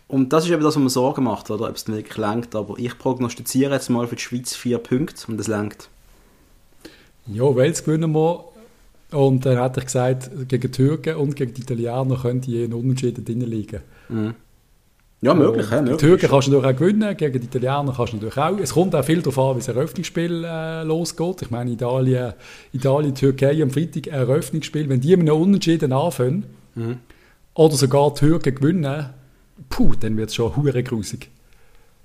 und 0.08 0.34
das 0.34 0.46
ist 0.46 0.52
eben 0.52 0.64
das, 0.64 0.76
was 0.76 0.80
man 0.80 0.90
Sorgen 0.90 1.24
macht, 1.24 1.50
oder? 1.50 1.70
ob 1.70 1.76
es 1.76 1.86
dann 1.86 1.96
wirklich 1.96 2.18
lenkt. 2.18 2.56
Aber 2.56 2.78
ich 2.78 2.98
prognostiziere 2.98 3.74
jetzt 3.74 3.90
mal 3.90 4.08
für 4.08 4.16
die 4.16 4.22
Schweiz 4.22 4.56
vier 4.56 4.78
Punkte 4.78 5.28
und 5.28 5.38
das 5.38 5.48
lenkt. 5.48 5.90
Ja, 7.34 7.44
Wales 7.56 7.84
gewinnen 7.84 8.12
wir. 8.14 8.46
Und 9.12 9.46
dann 9.46 9.58
hatte 9.58 9.82
ich 9.82 9.88
gesagt, 9.88 10.30
gegen 10.48 10.62
die 10.62 10.72
Türken 10.72 11.16
und 11.18 11.36
gegen 11.36 11.54
die 11.54 11.62
Italiener 11.62 12.18
könnte 12.22 12.50
je 12.50 12.64
ein 12.66 12.74
Unentschieden 12.74 13.26
drin 13.26 13.42
liegen. 13.42 13.82
Ja, 15.24 15.34
möglich. 15.34 15.70
Ja, 15.70 15.78
Die 15.78 15.84
möglich. 15.92 15.98
Türken 15.98 16.30
kannst 16.30 16.48
du 16.48 16.52
natürlich 16.54 16.76
auch 16.76 16.80
gewinnen, 16.80 17.18
gegen 17.18 17.40
die 17.40 17.46
Italiener 17.46 17.94
kannst 17.96 18.14
du 18.14 18.18
natürlich 18.18 18.38
auch. 18.38 18.58
Es 18.58 18.74
kommt 18.74 18.96
auch 18.96 19.04
viel 19.06 19.22
darauf 19.22 19.38
an, 19.38 19.56
wie 19.56 19.60
das 19.60 19.68
Eröffnungsspiel 19.68 20.44
äh, 20.46 20.84
losgeht. 20.84 21.42
Ich 21.44 21.52
meine, 21.52 21.72
Italien, 21.72 22.34
Italien, 22.74 23.14
Türkei 23.14 23.62
am 23.62 23.70
Freitag 23.70 24.08
ein 24.08 24.14
Eröffnungsspiel. 24.14 24.88
Wenn 24.90 25.02
die 25.02 25.16
mit 25.18 25.30
einem 25.30 25.42
Unentschieden 25.42 25.92
anfangen 25.94 26.46
oder 27.54 27.76
sogar 27.76 28.14
die 28.14 28.20
Türken 28.20 28.56
gewinnen, 28.56 29.10
puh, 29.70 29.94
dann 30.00 30.16
wird 30.18 30.30
es 30.30 30.36
schon 30.36 30.56
hure 30.56 30.82
grusig. 30.84 31.30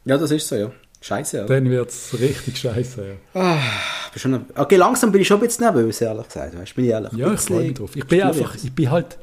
Ja, 0.04 0.18
das 0.18 0.30
ist 0.32 0.48
so, 0.48 0.56
ja. 0.56 0.70
Scheiße, 1.00 1.36
ja. 1.38 1.44
Dann 1.46 1.70
wird 1.70 1.90
es 1.90 2.18
richtig 2.18 2.58
scheiße. 2.58 3.16
Ja, 3.34 3.58
Ich 4.06 4.12
bin 4.12 4.20
schon, 4.32 4.44
okay, 4.56 4.76
langsam 4.76 5.12
bin 5.12 5.20
ich 5.20 5.28
schon 5.28 5.38
ein 5.40 5.46
bisschen 5.46 5.64
nervös, 5.64 6.00
ehrlich 6.00 6.26
gesagt. 6.26 6.58
Weißt, 6.58 6.74
bin 6.74 6.84
ich 6.86 6.90
ehrlich. 6.90 7.12
ja 7.12 7.32
ich 7.32 7.40
freue 7.40 7.62
mich 7.64 7.74
drauf. 7.74 7.94
Ich 7.94 8.06
bin 8.06 8.22
einfach, 8.22 8.54
ich 8.56 8.72
bin 8.72 8.90
halt, 8.90 9.18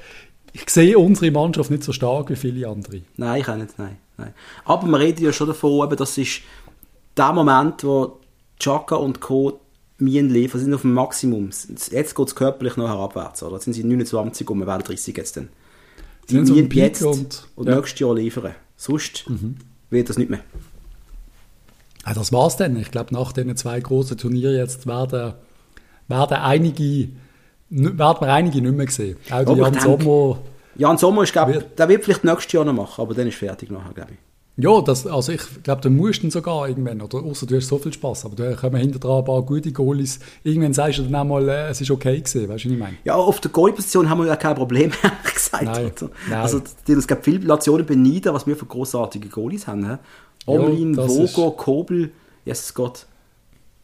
ich 0.54 0.70
sehe 0.70 0.98
unsere 0.98 1.32
Mannschaft 1.32 1.72
nicht 1.72 1.84
so 1.84 1.92
stark 1.92 2.30
wie 2.30 2.36
viele 2.36 2.68
andere. 2.68 3.02
Nein, 3.18 3.42
ich 3.42 3.48
auch 3.50 3.56
nicht, 3.56 3.78
nein, 3.80 3.98
nein. 4.18 4.34
Aber 4.66 4.88
wir 4.88 5.00
reden 5.00 5.24
ja 5.26 5.34
schon 5.34 5.48
davon, 5.48 5.86
eben, 5.88 5.98
das 5.98 6.18
ist 6.18 6.42
der 7.18 7.34
Moment, 7.34 7.84
wo 7.84 8.20
Chaka 8.60 8.96
und 8.96 9.20
Co. 9.20 9.60
Mien 10.00 10.30
liefern, 10.30 10.60
sind 10.60 10.74
auf 10.74 10.82
dem 10.82 10.94
Maximum. 10.94 11.50
Jetzt 11.92 12.16
geht 12.16 12.28
es 12.28 12.36
körperlich 12.36 12.76
noch 12.78 12.88
herabwärts, 12.90 13.44
oder? 13.44 13.54
Jetzt 13.56 13.66
sind 13.66 13.74
sie 13.74 13.84
29 13.84 14.50
und 14.50 14.60
wir 14.60 14.68
werden 14.68 14.84
30 14.84 15.16
jetzt 15.16 15.38
dann. 15.38 15.50
Die 16.30 16.34
sind 16.36 16.48
so 16.48 16.56
jetzt 16.56 17.02
und, 17.04 17.48
und- 17.56 17.68
ja. 17.68 17.74
Mhm. 17.74 17.80
nächstes 17.80 18.00
Jahr 18.00 18.16
liefern. 18.16 18.56
Sonst 18.76 19.26
wird 19.90 20.10
das 20.10 20.18
nicht 20.18 20.30
mehr. 20.30 20.42
Ja, 22.06 22.14
das 22.14 22.32
war's 22.34 22.58
dann. 22.58 22.76
Ich 22.78 22.92
glaube, 22.92 23.14
nach 23.14 23.32
diesen 23.32 23.56
zwei 23.56 23.80
großen 23.80 24.18
Turnieren 24.18 24.56
jetzt 24.56 24.88
werden, 24.88 25.34
werden 26.08 26.38
einige, 26.38 27.10
werden 27.70 28.18
wir 28.22 28.34
einige 28.34 28.62
nicht 28.62 28.76
mehr 28.76 28.90
sehen. 28.90 29.18
Auch 29.32 29.42
ich 29.42 29.58
Jan 29.58 29.80
Sommer. 29.80 30.40
Jan 30.76 30.98
Sommer 30.98 31.24
ist, 31.24 31.34
glaub, 31.34 31.48
Wird- 31.50 31.78
der 31.80 31.88
wird 31.90 32.04
vielleicht 32.04 32.24
nächstes 32.24 32.52
Jahr 32.52 32.66
noch 32.66 32.74
machen, 32.74 33.02
aber 33.02 33.14
dann 33.14 33.28
ist 33.28 33.38
fertig 33.38 33.70
nachher, 33.72 33.94
glaube 33.94 34.12
ich. 34.14 34.18
Ja, 34.56 34.82
das, 34.82 35.08
also 35.08 35.32
ich 35.32 35.42
glaube, 35.64 35.82
du 35.82 35.90
musst 35.90 36.24
ihn 36.24 36.30
sogar 36.30 36.68
irgendwann, 36.70 37.02
oder 37.02 37.24
außer 37.24 37.48
du 37.48 37.56
hast 37.56 37.68
so 37.70 37.80
viel 37.80 37.92
Spaß, 37.92 38.26
aber 38.26 38.36
da 38.36 38.54
kommen 38.54 38.76
hinter 38.76 39.00
dran 39.00 39.20
ein 39.20 39.26
paar 39.26 39.42
gute 39.42 39.72
Goalies. 39.72 40.20
Irgendwann 40.44 40.74
sagst 40.74 41.00
du 41.00 41.04
dann 41.04 41.16
auch 41.16 41.24
mal, 41.24 41.50
äh, 41.50 41.70
es 41.70 41.82
ist 41.82 41.90
okay 41.90 42.20
gewesen, 42.22 42.48
weißt 42.50 42.66
du, 42.66 42.70
was 42.70 42.74
ich 42.74 42.78
meine? 42.80 42.98
Ja, 43.04 43.16
auf 43.16 43.40
der 43.40 43.50
Goalie-Position 43.50 44.08
haben 44.12 44.20
wir 44.20 44.28
ja 44.28 44.36
kein 44.36 44.54
Problem, 44.56 44.92
ehrlich 45.04 45.34
gesagt. 45.34 45.64
Nein, 45.64 45.92
nein. 46.30 46.40
Also, 46.42 46.62
die- 46.88 46.92
es 46.94 47.08
gibt 47.08 47.26
viele 47.26 47.40
Nationen 47.48 47.84
beneiden, 47.88 48.32
was 48.32 48.46
wir 48.46 48.56
für 48.56 48.68
großartige 48.68 49.28
Goalies 49.30 49.66
haben. 49.66 49.98
Omlin, 50.46 50.98
Vogo, 50.98 51.52
Kobel, 51.52 52.12
Jesus 52.46 52.74
Gott. 52.74 53.06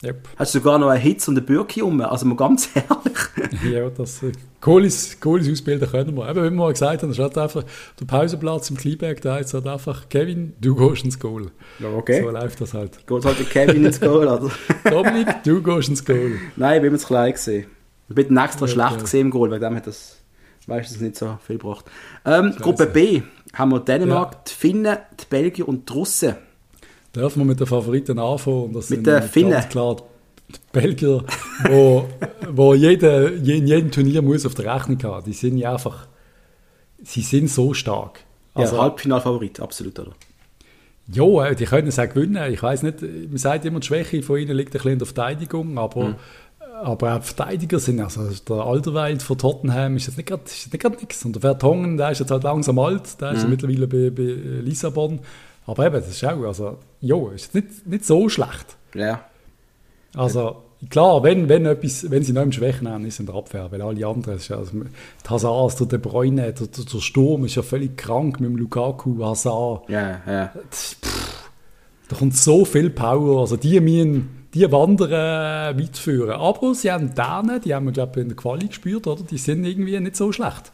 Yep. 0.02 0.30
Hast 0.38 0.56
du 0.56 0.60
sogar 0.60 0.80
noch 0.80 0.88
einen 0.88 1.02
Hitz 1.02 1.28
und 1.28 1.34
eine 1.36 1.46
Bürki 1.46 1.82
um? 1.82 2.00
Also 2.00 2.26
mal 2.26 2.36
ganz 2.38 2.70
ehrlich. 2.76 3.18
Ja, 3.70 3.90
das, 3.90 4.24
äh, 4.24 4.32
Goalies, 4.62 5.20
Goalies 5.20 5.52
ausbilden 5.52 5.90
können 5.90 6.16
wir. 6.16 6.30
Eben, 6.30 6.40
wie 6.40 6.44
wir 6.44 6.52
mal 6.52 6.72
gesagt 6.72 7.02
haben, 7.02 7.10
das 7.10 7.18
ist 7.18 7.24
halt 7.24 7.38
einfach 7.38 7.64
der 8.00 8.06
Pausenplatz 8.06 8.70
im 8.70 8.78
Kleinberg, 8.78 9.22
da 9.22 9.38
ist 9.40 9.54
halt 9.54 9.68
einfach, 9.68 10.08
Kevin, 10.08 10.54
du 10.62 10.76
gehst 10.76 11.04
ins 11.04 11.20
Goal. 11.20 11.52
Ja, 11.80 11.90
okay. 11.90 12.22
So 12.22 12.30
läuft 12.30 12.62
das 12.62 12.74
halt. 12.74 13.06
Geht 13.06 13.26
halt 13.26 13.40
der 13.40 13.46
Kevin 13.48 13.86
ins 13.86 14.00
Goal, 14.00 14.28
oder? 14.28 14.50
Dominik, 14.90 15.44
du 15.44 15.62
gehst 15.62 15.90
ins 15.90 16.06
Goal. 16.06 16.40
Nein, 16.56 16.78
ich 16.78 16.82
bin 16.84 16.92
mir 16.94 17.00
zu 17.00 17.08
klein 17.08 17.34
gesehen. 17.34 17.66
Ich 18.08 18.16
bin 18.16 18.38
extra 18.38 18.66
Ja, 18.66 18.72
schlecht 18.72 18.92
okay. 18.94 19.02
gesehen 19.02 19.22
im 19.22 19.32
Goal, 19.32 19.52
weil 19.52 19.60
dem 19.60 19.76
hat 19.76 19.88
das 19.88 20.18
meistens 20.68 21.02
nicht 21.02 21.18
so 21.18 21.38
viel 21.46 21.58
gebracht. 21.58 21.86
Ähm, 22.26 22.54
Gruppe 22.60 22.86
B 22.86 23.24
haben 23.54 23.72
wir 23.72 23.80
Dänemark, 23.80 24.46
die 24.46 24.54
Finnen, 24.54 24.98
die 25.20 25.26
Belgier 25.30 25.68
und 25.68 25.90
die 25.90 25.94
Russen. 25.94 26.36
Dürfen 27.16 27.40
wir 27.42 27.46
mit 27.46 27.60
den 27.60 27.68
Favoriten 27.68 28.20
anfangen? 28.20 28.66
Und 28.66 28.74
das 28.76 28.90
Mit 28.90 28.98
sind 28.98 29.08
den 29.08 29.24
Finnen. 29.24 29.52
Ganz 29.52 29.70
klar 29.70 29.96
die 30.50 30.58
Belgier, 30.72 31.24
wo, 31.70 32.06
wo 32.52 32.74
jeder, 32.74 33.32
je- 33.34 33.58
in 33.58 33.68
jedem 33.68 33.92
Turnier 33.92 34.22
muss 34.22 34.46
auf 34.46 34.56
der 34.56 34.74
Rechnung 34.76 35.02
haben. 35.04 35.24
Die 35.26 35.34
sind 35.34 35.58
ja 35.58 35.74
einfach, 35.74 36.08
sie 37.04 37.22
sind 37.22 37.50
so 37.50 37.74
stark. 37.74 38.22
Also, 38.56 38.76
ja, 38.78 38.82
Halbfinalfavorit, 38.82 39.60
absolut, 39.60 40.00
oder? 40.00 40.12
ja, 41.12 41.46
äh, 41.48 41.56
die 41.56 41.66
können 41.66 41.88
es 41.88 42.00
auch 42.00 42.10
gewinnen. 42.10 42.52
Ich 42.52 42.62
weiß 42.62 42.84
nicht, 42.84 43.02
man 43.02 43.38
sagt 43.38 43.66
immer, 43.66 43.80
die 43.80 43.88
Schwäche 43.88 44.22
von 44.24 44.38
ihnen 44.40 44.56
liegt 44.58 44.70
ein 44.70 44.74
bisschen 44.74 44.92
in 44.94 45.00
der 45.00 45.06
Verteidigung, 45.08 45.78
aber, 45.78 46.10
Mhm. 46.10 46.16
aber 46.84 47.16
auch 47.16 47.20
die 47.20 47.28
Verteidiger 47.28 47.80
sind, 47.80 48.00
also 48.00 48.28
der 48.48 48.56
Alderweil 48.58 49.20
von 49.20 49.38
Tottenham 49.38 49.98
ist 49.98 50.08
jetzt 50.08 50.18
nicht 50.18 50.28
gerade 50.28 50.44
ist 50.46 50.72
nicht 50.74 50.82
gerade 50.82 50.96
nichts. 50.98 51.24
Und 51.26 51.34
der 51.34 51.42
Vertongen, 51.42 51.98
der 51.98 52.12
ist 52.12 52.20
jetzt 52.20 52.32
halt 52.32 52.44
langsam 52.44 52.78
alt, 52.80 53.20
der 53.22 53.32
ist 53.34 53.44
Mhm. 53.44 53.50
mittlerweile 53.52 53.88
bei, 53.88 54.10
bei 54.10 54.24
Lissabon. 54.62 55.20
Aber 55.68 55.86
eben, 55.86 55.96
das 55.96 56.10
ist 56.10 56.24
auch, 56.26 56.44
also, 56.44 56.78
ja, 57.02 57.32
ist 57.32 57.54
nicht, 57.56 57.88
nicht 57.88 58.06
so 58.06 58.30
schlecht. 58.30 58.78
Ja. 58.94 59.26
Also, 60.16 60.64
klar, 60.90 61.24
wenn, 61.24 61.50
wenn, 61.50 61.66
etwas, 61.66 62.10
wenn 62.10 62.24
sie 62.24 62.34
noch 62.34 62.42
im 62.42 62.52
Schwächen 62.52 62.88
haben, 62.90 63.06
ist 63.06 63.16
es 63.16 63.20
in 63.20 63.26
der 63.28 63.36
Abwehr, 63.36 63.72
weil 63.72 63.82
alle 63.82 64.08
anderen, 64.08 64.38
ist 64.38 64.48
ja, 64.48 64.58
also, 64.58 64.72
die 64.74 65.30
Hazards, 65.30 65.76
der 65.76 65.88
De 65.88 66.00
Bruyne, 66.00 66.54
der, 66.54 66.68
der, 66.68 67.00
Sturm 67.00 67.46
ist 67.46 67.56
ja 67.56 67.62
völlig 67.62 67.98
krank 67.98 68.40
mit 68.40 68.50
dem 68.50 68.58
Lukaku, 68.58 69.24
Hazard. 69.24 69.88
Ja, 69.90 70.22
ja. 70.26 70.54
Das- 70.70 70.96
pff, 71.02 71.50
Da 72.08 72.16
kommt 72.16 72.36
so 72.36 72.66
viel 72.66 72.90
Power, 72.90 73.42
also 73.42 73.56
die 73.56 73.80
müssen 73.80 74.48
die 74.54 74.72
wandern 74.72 75.12
äh, 75.12 75.80
weit 75.80 75.96
führen. 75.98 76.32
Aber 76.32 76.74
sie 76.74 76.92
haben 76.92 77.14
Dänen, 77.14 77.62
die 77.62 77.76
haben 77.76 77.86
wir, 77.86 77.92
glaube 77.92 78.14
ich, 78.16 78.24
in 78.24 78.30
der 78.30 78.36
Quali 78.36 78.68
gespürt, 78.68 79.06
oder? 79.06 79.22
Die 79.22 79.38
sind 79.38 79.64
irgendwie 79.64 80.00
nicht 80.00 80.16
so 80.16 80.32
schlecht. 80.32 80.72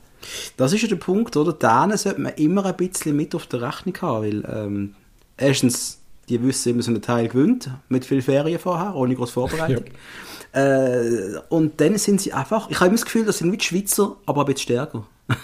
Das 0.56 0.72
ist 0.72 0.82
ja 0.82 0.88
der 0.88 0.96
Punkt, 0.96 1.36
oder? 1.36 1.52
Dänen 1.52 1.98
sollte 1.98 2.22
man 2.22 2.34
immer 2.36 2.66
ein 2.66 2.78
bisschen 2.78 3.18
mit 3.18 3.36
auf 3.36 3.48
der 3.48 3.62
Rechnung 3.62 3.96
haben, 4.02 4.24
weil 4.24 4.66
ähm, 4.66 4.96
erstens, 5.36 6.00
die 6.30 6.42
wissen 6.42 6.70
immer 6.70 6.82
so 6.82 6.92
einen 6.92 7.02
Teil 7.02 7.28
gewöhnt, 7.28 7.70
mit 7.90 8.06
viel 8.06 8.22
Ferien 8.22 8.60
vorher, 8.60 8.96
ohne 8.96 9.16
große 9.16 9.34
Vorbereitung. 9.34 9.86
Äh, 10.52 11.38
und 11.50 11.82
dann 11.82 11.98
sind 11.98 12.22
sie 12.22 12.32
einfach, 12.32 12.70
ich 12.70 12.78
habe 12.78 12.88
immer 12.88 12.96
das 12.96 13.06
Gefühl, 13.06 13.26
das 13.26 13.40
sind 13.40 13.52
wie 13.52 13.58
die 13.58 13.66
Schweizer, 13.66 14.16
aber 14.26 14.42
ein 14.42 14.54
bisschen 14.54 14.76
stärker. 14.76 15.06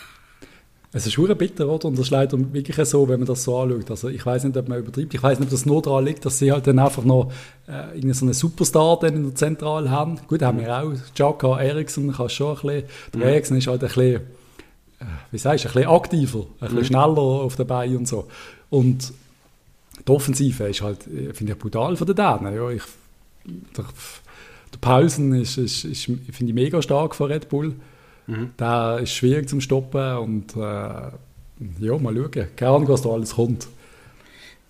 Es 0.93 1.05
ist 1.05 1.13
schon 1.13 1.37
bitter, 1.37 1.69
oder? 1.69 1.85
Und 1.85 1.97
das 1.97 2.07
ist 2.07 2.11
leider 2.11 2.37
wirklich 2.53 2.89
so, 2.89 3.07
wenn 3.07 3.21
man 3.21 3.27
das 3.27 3.45
so 3.45 3.57
anschaut. 3.57 3.89
Also 3.89 4.09
ich 4.09 4.25
weiß 4.25 4.43
nicht, 4.43 4.57
ob 4.57 4.67
man 4.67 4.79
übertreibt. 4.79 5.13
Ich 5.13 5.23
weiß 5.23 5.39
nicht, 5.39 5.47
ob 5.47 5.51
das 5.51 5.65
nur 5.65 5.81
daran 5.81 6.03
liegt, 6.03 6.25
dass 6.25 6.37
sie 6.37 6.51
halt 6.51 6.67
dann 6.67 6.79
einfach 6.79 7.05
noch 7.05 7.31
äh, 7.67 8.11
so 8.11 8.25
einen 8.25 8.33
Superstar 8.33 8.99
dann 8.99 9.15
in 9.15 9.23
der 9.23 9.35
Zentrale 9.35 9.89
haben. 9.89 10.19
Gut, 10.27 10.41
haben 10.41 10.59
wir 10.59 10.77
auch. 10.77 10.91
Jaka 11.15 11.61
Eriksson 11.61 12.11
kann 12.11 12.27
schon 12.27 12.57
ein 12.57 12.61
bisschen. 12.61 12.83
Der 13.13 13.19
mhm. 13.21 13.25
Eriksson 13.25 13.57
ist 13.57 13.67
halt 13.67 13.81
ein 13.81 13.87
bisschen, 13.87 14.15
äh, 14.15 15.05
wie 15.31 15.37
sagst 15.37 15.63
du, 15.63 15.69
ein 15.69 15.73
bisschen 15.75 15.89
aktiver, 15.89 16.39
ein 16.39 16.45
bisschen 16.59 16.77
mhm. 16.79 16.83
schneller 16.83 17.17
auf 17.19 17.55
der 17.55 17.63
Beine 17.63 17.97
und 17.97 18.07
so. 18.09 18.27
Und 18.69 19.13
die 20.07 20.11
Offensive 20.11 20.65
ist 20.65 20.81
halt, 20.81 21.07
äh, 21.07 21.33
finde 21.33 21.53
ich, 21.53 21.59
brutal 21.59 21.95
von 21.95 22.07
den 22.07 22.15
Dänen. 22.15 22.55
Ja, 22.55 22.69
ich, 22.69 22.83
der, 23.45 23.85
der 24.73 24.77
Paulsen 24.79 25.33
ist, 25.33 25.57
ist, 25.57 25.83
ist 25.85 26.05
finde 26.05 26.45
ich, 26.47 26.53
mega 26.53 26.81
stark 26.81 27.15
von 27.15 27.31
Red 27.31 27.49
Bull. 27.49 27.75
Mhm. 28.27 28.51
Der 28.59 28.99
ist 29.01 29.13
schwierig 29.13 29.49
zum 29.49 29.61
Stoppen 29.61 30.17
und 30.17 30.55
äh, 30.55 30.59
ja, 30.59 31.97
mal 31.99 32.15
schauen. 32.15 32.47
Keine 32.55 32.71
Ahnung, 32.71 32.87
was 32.87 33.01
da 33.01 33.09
alles 33.09 33.35
kommt. 33.35 33.67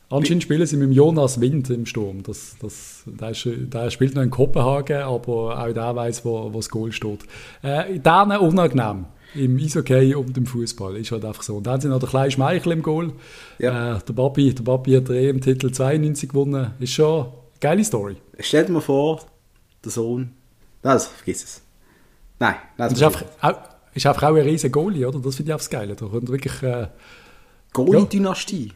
Anscheinend 0.10 0.44
spielen 0.44 0.66
sie 0.66 0.76
mit 0.76 0.90
dem 0.90 0.92
Jonas 0.92 1.40
Wind 1.40 1.70
im 1.70 1.86
Sturm. 1.86 2.22
Das, 2.24 2.58
das, 2.62 3.04
der, 3.06 3.30
ist, 3.30 3.48
der 3.48 3.90
spielt 3.92 4.14
noch 4.14 4.22
in 4.22 4.30
Kopenhagen, 4.30 5.04
aber 5.04 5.58
auch 5.58 5.72
der 5.72 5.96
weiß, 5.96 6.26
wo, 6.26 6.52
wo 6.52 6.58
das 6.58 6.70
Goal 6.70 6.92
steht. 6.92 7.20
Äh, 7.62 7.98
denen 7.98 8.38
unangenehm 8.38 9.06
im 9.36 9.58
Eishockey 9.58 10.16
und 10.16 10.38
im 10.38 10.46
Fußball. 10.46 10.98
Ist 10.98 11.12
halt 11.12 11.26
einfach 11.26 11.44
so. 11.44 11.58
Und 11.58 11.68
dann 11.68 11.82
sie 11.82 11.88
noch 11.88 12.00
den 12.00 12.10
kleinen 12.10 12.32
Schmeichel 12.32 12.74
im 12.74 12.82
Goal. 12.82 13.14
Ja. 13.60 13.98
Äh, 13.98 14.00
der 14.00 14.14
Papi, 14.14 14.54
der 14.54 14.64
Papi 14.64 14.94
hat 14.94 15.10
den 15.10 15.16
EM-Titel 15.16 15.72
92 15.72 16.30
gewonnen. 16.30 16.74
Ist 16.80 16.94
schon 16.94 17.26
eine 17.26 17.32
geile 17.60 17.84
Story. 17.84 18.18
Stell 18.40 18.66
dir 18.66 18.74
mal 18.74 18.82
vor, 18.82 19.22
der 19.84 19.92
Sohn. 19.92 20.32
Also, 20.84 21.10
vergiss 21.10 21.44
es. 21.44 21.62
Nein, 22.40 22.56
das 22.78 22.94
ist 22.94 23.04
einfach, 23.04 23.24
auch, 23.42 23.60
ist 23.94 24.06
einfach 24.08 24.24
auch 24.24 24.36
ein 24.36 24.42
riesiger 24.42 24.72
Goalie, 24.72 25.08
oder? 25.08 25.20
Das 25.20 25.36
finde 25.36 25.52
ich 25.52 25.54
auch 25.54 25.60
das 25.60 25.70
Geile. 25.70 25.96
Da 25.96 26.06
kommt 26.06 26.30
wirklich... 26.30 26.64
Äh, 26.64 26.88
Goalie-Dynastie. 27.74 28.68
Ja. 28.68 28.74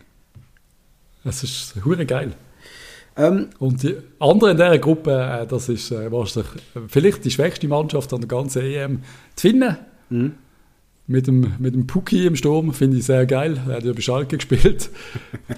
Das 1.26 1.44
ist 1.44 1.74
hure 1.84 2.06
geil. 2.06 2.34
Ähm, 3.18 3.50
und 3.60 3.82
die 3.82 3.98
anderen 4.20 4.52
in 4.52 4.58
dieser 4.58 4.78
Gruppe, 4.78 5.12
äh, 5.12 5.48
das 5.48 5.70
ist 5.70 5.92
äh, 5.92 6.12
wahrscheinlich 6.12 6.52
vielleicht 6.88 7.26
die 7.26 7.32
schwächste 7.32 7.68
Mannschaft 7.68 8.14
an 8.14 8.22
der 8.22 8.28
ganzen 8.28 8.62
EM. 8.62 9.04
zu 9.36 9.48
finden. 9.48 9.78
Mhm. 10.10 10.36
Mit 11.08 11.28
dem, 11.28 11.54
mit 11.60 11.76
dem 11.76 11.86
Puki 11.86 12.26
im 12.26 12.36
Sturm 12.36 12.74
finde 12.74 12.98
ich 12.98 13.06
sehr 13.06 13.28
geil. 13.28 13.62
Er 13.68 13.76
hat 13.76 13.84
ja 13.84 13.94
bei 13.94 14.02
Schalke 14.02 14.38
gespielt. 14.38 14.90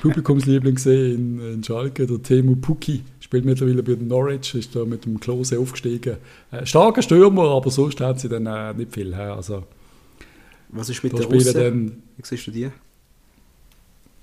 Publikumsliebling 0.02 0.76
gesehen 0.76 1.39
in, 1.39 1.54
in 1.54 1.64
Schalke, 1.64 2.06
der 2.06 2.22
Temu 2.22 2.58
Puki. 2.58 3.04
Spielt 3.22 3.45
mittlerweile 3.45 3.82
bei 3.82 3.95
Norwich, 3.95 4.56
ist 4.56 4.76
da 4.76 4.84
mit 4.84 5.06
dem 5.06 5.20
Klose 5.20 5.58
aufgestiegen. 5.58 6.18
Äh, 6.52 6.66
starker 6.66 7.02
Stürmer, 7.02 7.50
aber 7.52 7.72
sonst 7.72 8.00
haben 8.02 8.20
sie 8.20 8.28
dann 8.28 8.45
äh, 8.45 8.74
nicht 8.74 8.93
viel. 8.93 9.14
Also, 9.14 9.64
Was 10.70 10.89
ist 10.89 11.04
mit 11.04 11.18
der 11.18 11.26
Russen? 11.26 11.54
Dann, 11.54 12.04
Wie 12.18 12.26
siehst 12.26 12.48
du 12.48 12.52
die? 12.52 12.64
Äh, 12.64 12.70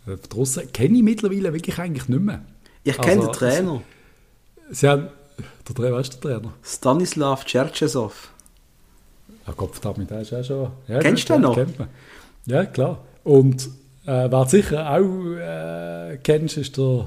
die 0.07 0.35
Russen 0.35 0.71
kenne 0.73 0.99
ich 0.99 1.03
mittlerweile 1.03 1.55
wirklich 1.55 1.79
eigentlich 1.79 2.09
nicht 2.09 2.23
mehr. 2.23 2.45
Ich 2.83 2.99
kenne 2.99 3.23
also, 3.23 3.27
den 3.29 3.33
Trainer. 3.33 3.83
Sie, 4.69 4.75
sie 4.75 4.89
haben, 4.89 5.09
der 5.67 5.75
Trainer, 5.75 5.97
weißt 5.97 6.15
du 6.15 6.29
der 6.29 6.39
Trainer? 6.39 6.55
Stanislav 6.63 7.45
Cherchesov. 7.47 8.31
Ja, 9.47 9.53
verdammt, 9.53 10.11
der 10.11 10.21
ist 10.21 10.33
auch 10.33 10.45
schon. 10.45 10.71
Ja, 10.89 11.01
Kennst 11.01 11.29
du 11.29 11.35
den 11.35 11.43
noch? 11.43 11.55
Kennt 11.55 11.79
man. 11.79 11.89
Ja, 12.47 12.65
klar. 12.65 12.99
Und 13.25 13.69
äh, 14.07 14.31
wer 14.31 14.47
sicher 14.47 14.91
auch 14.91 15.37
äh, 15.37 16.19
kennst, 16.23 16.57
ist 16.57 16.77
der. 16.77 17.07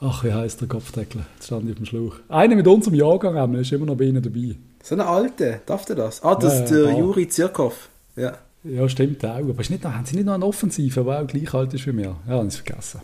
Ach, 0.00 0.24
wie 0.24 0.32
heißt 0.32 0.60
der 0.60 0.68
Kopfdeckel? 0.68 1.24
Jetzt 1.34 1.46
stand 1.46 1.64
ich 1.64 1.72
auf 1.72 1.76
dem 1.76 1.86
Schluch. 1.86 2.16
Einer 2.28 2.56
mit 2.56 2.66
unserem 2.66 2.94
Jahrgang 2.94 3.36
haben, 3.36 3.54
ist 3.54 3.70
immer 3.70 3.86
noch 3.86 3.96
bei 3.96 4.04
ihnen 4.04 4.22
dabei. 4.22 4.56
So 4.82 4.96
eine 4.96 5.06
alte, 5.06 5.60
darf 5.64 5.84
der 5.84 5.94
das? 5.94 6.22
Ah, 6.24 6.34
das 6.34 6.54
ja, 6.54 6.62
ist 6.62 6.70
der 6.70 6.84
ja, 6.86 6.98
Juri 6.98 7.28
Zirkov. 7.28 7.88
Ja. 8.16 8.32
Ja, 8.64 8.88
stimmt 8.88 9.24
auch. 9.24 9.36
Aber 9.36 9.60
ist 9.60 9.70
nicht 9.70 9.84
noch, 9.84 9.92
haben 9.92 10.04
sie 10.04 10.16
nicht 10.16 10.24
noch 10.24 10.34
einen 10.34 10.42
Offensiven, 10.42 11.04
der 11.04 11.22
auch 11.22 11.26
gleich 11.26 11.54
alt 11.54 11.74
ist 11.74 11.86
wie 11.86 11.92
mir? 11.92 12.16
Ja, 12.26 12.34
habe 12.34 12.48
ich 12.48 12.60
vergessen. 12.60 13.00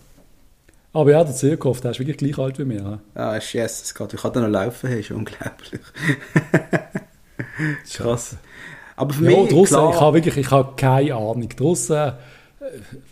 Aber 0.93 1.11
ja, 1.13 1.23
der 1.23 1.35
Zirkov, 1.35 1.81
der 1.81 1.93
ist 1.93 2.01
wirklich 2.01 2.17
gleich 2.17 2.39
alt 2.39 2.59
wie 2.59 2.65
mir. 2.65 3.01
Ja, 3.15 3.31
ah, 3.31 3.37
ist 3.37 3.53
yes, 3.53 3.95
Gott, 3.95 4.13
wie 4.13 4.17
kann 4.17 4.33
der 4.33 4.43
noch 4.43 4.49
laufen? 4.49 4.91
Das 4.91 4.99
ist 4.99 5.11
unglaublich. 5.11 5.81
Krass. 7.93 8.37
Aber 8.99 9.15
für 9.15 9.31
ja, 9.31 9.41
mich, 9.41 9.51
draussen, 9.51 9.75
klar, 9.75 9.95
ich 9.95 10.01
habe 10.01 10.15
wirklich, 10.17 10.37
ich 10.37 10.51
habe 10.51 10.73
keine 10.77 11.15
Ahnung. 11.15 11.49
Draussen, 11.49 11.97
äh, 11.97 12.13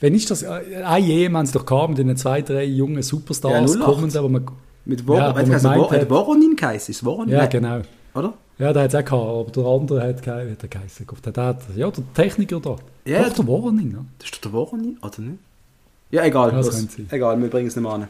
wenn 0.00 0.14
ist 0.14 0.30
das, 0.30 0.42
äh, 0.42 0.82
ein 0.84 1.04
EM 1.04 1.36
haben 1.36 1.46
sie 1.46 1.52
doch 1.52 1.64
gehabt 1.64 1.90
mit 1.90 1.98
den 1.98 2.16
zwei, 2.16 2.42
drei 2.42 2.64
jungen 2.64 3.02
Superstars 3.02 3.74
ja, 3.74 3.80
kommen, 3.80 4.12
wo 4.12 4.28
man, 4.28 4.46
mit 4.84 5.06
Wor 5.06 5.18
ja, 5.18 5.30
wo 5.30 5.46
man 5.46 5.62
meint, 5.62 5.90
hat, 5.90 6.10
Voronin 6.10 6.56
geheißen, 6.56 6.92
ist 6.92 7.04
Voronin? 7.04 7.34
Ja, 7.34 7.46
genau. 7.46 7.80
Oder? 8.14 8.34
Ja, 8.58 8.72
der 8.72 8.84
hat 8.84 8.94
es 8.94 9.00
auch 9.00 9.04
gehabt, 9.04 9.28
aber 9.28 9.50
der 9.50 9.64
andere 9.64 10.08
hat 10.08 10.22
keinen 10.22 10.56
geheißen. 10.58 11.06
Der 11.24 11.44
hat, 11.44 11.62
ja, 11.76 11.90
der 11.90 12.04
Techniker 12.14 12.60
da. 12.60 12.76
Ja, 13.04 13.24
doch, 13.24 13.34
der 13.34 13.46
Voronin. 13.46 13.90
Ja. 13.92 14.04
Das 14.18 14.26
ist 14.26 14.34
doch 14.36 14.40
der 14.40 14.52
Voronin, 14.52 14.98
oder 15.02 15.20
nicht? 15.20 15.38
Ja, 16.10 16.24
egal. 16.24 16.50
Ja, 16.50 16.58
was, 16.58 16.86
egal, 17.10 17.40
wir 17.40 17.48
bringen 17.48 17.68
es 17.68 17.76
nicht 17.76 17.82
mehr 17.82 17.92
an. 17.92 18.08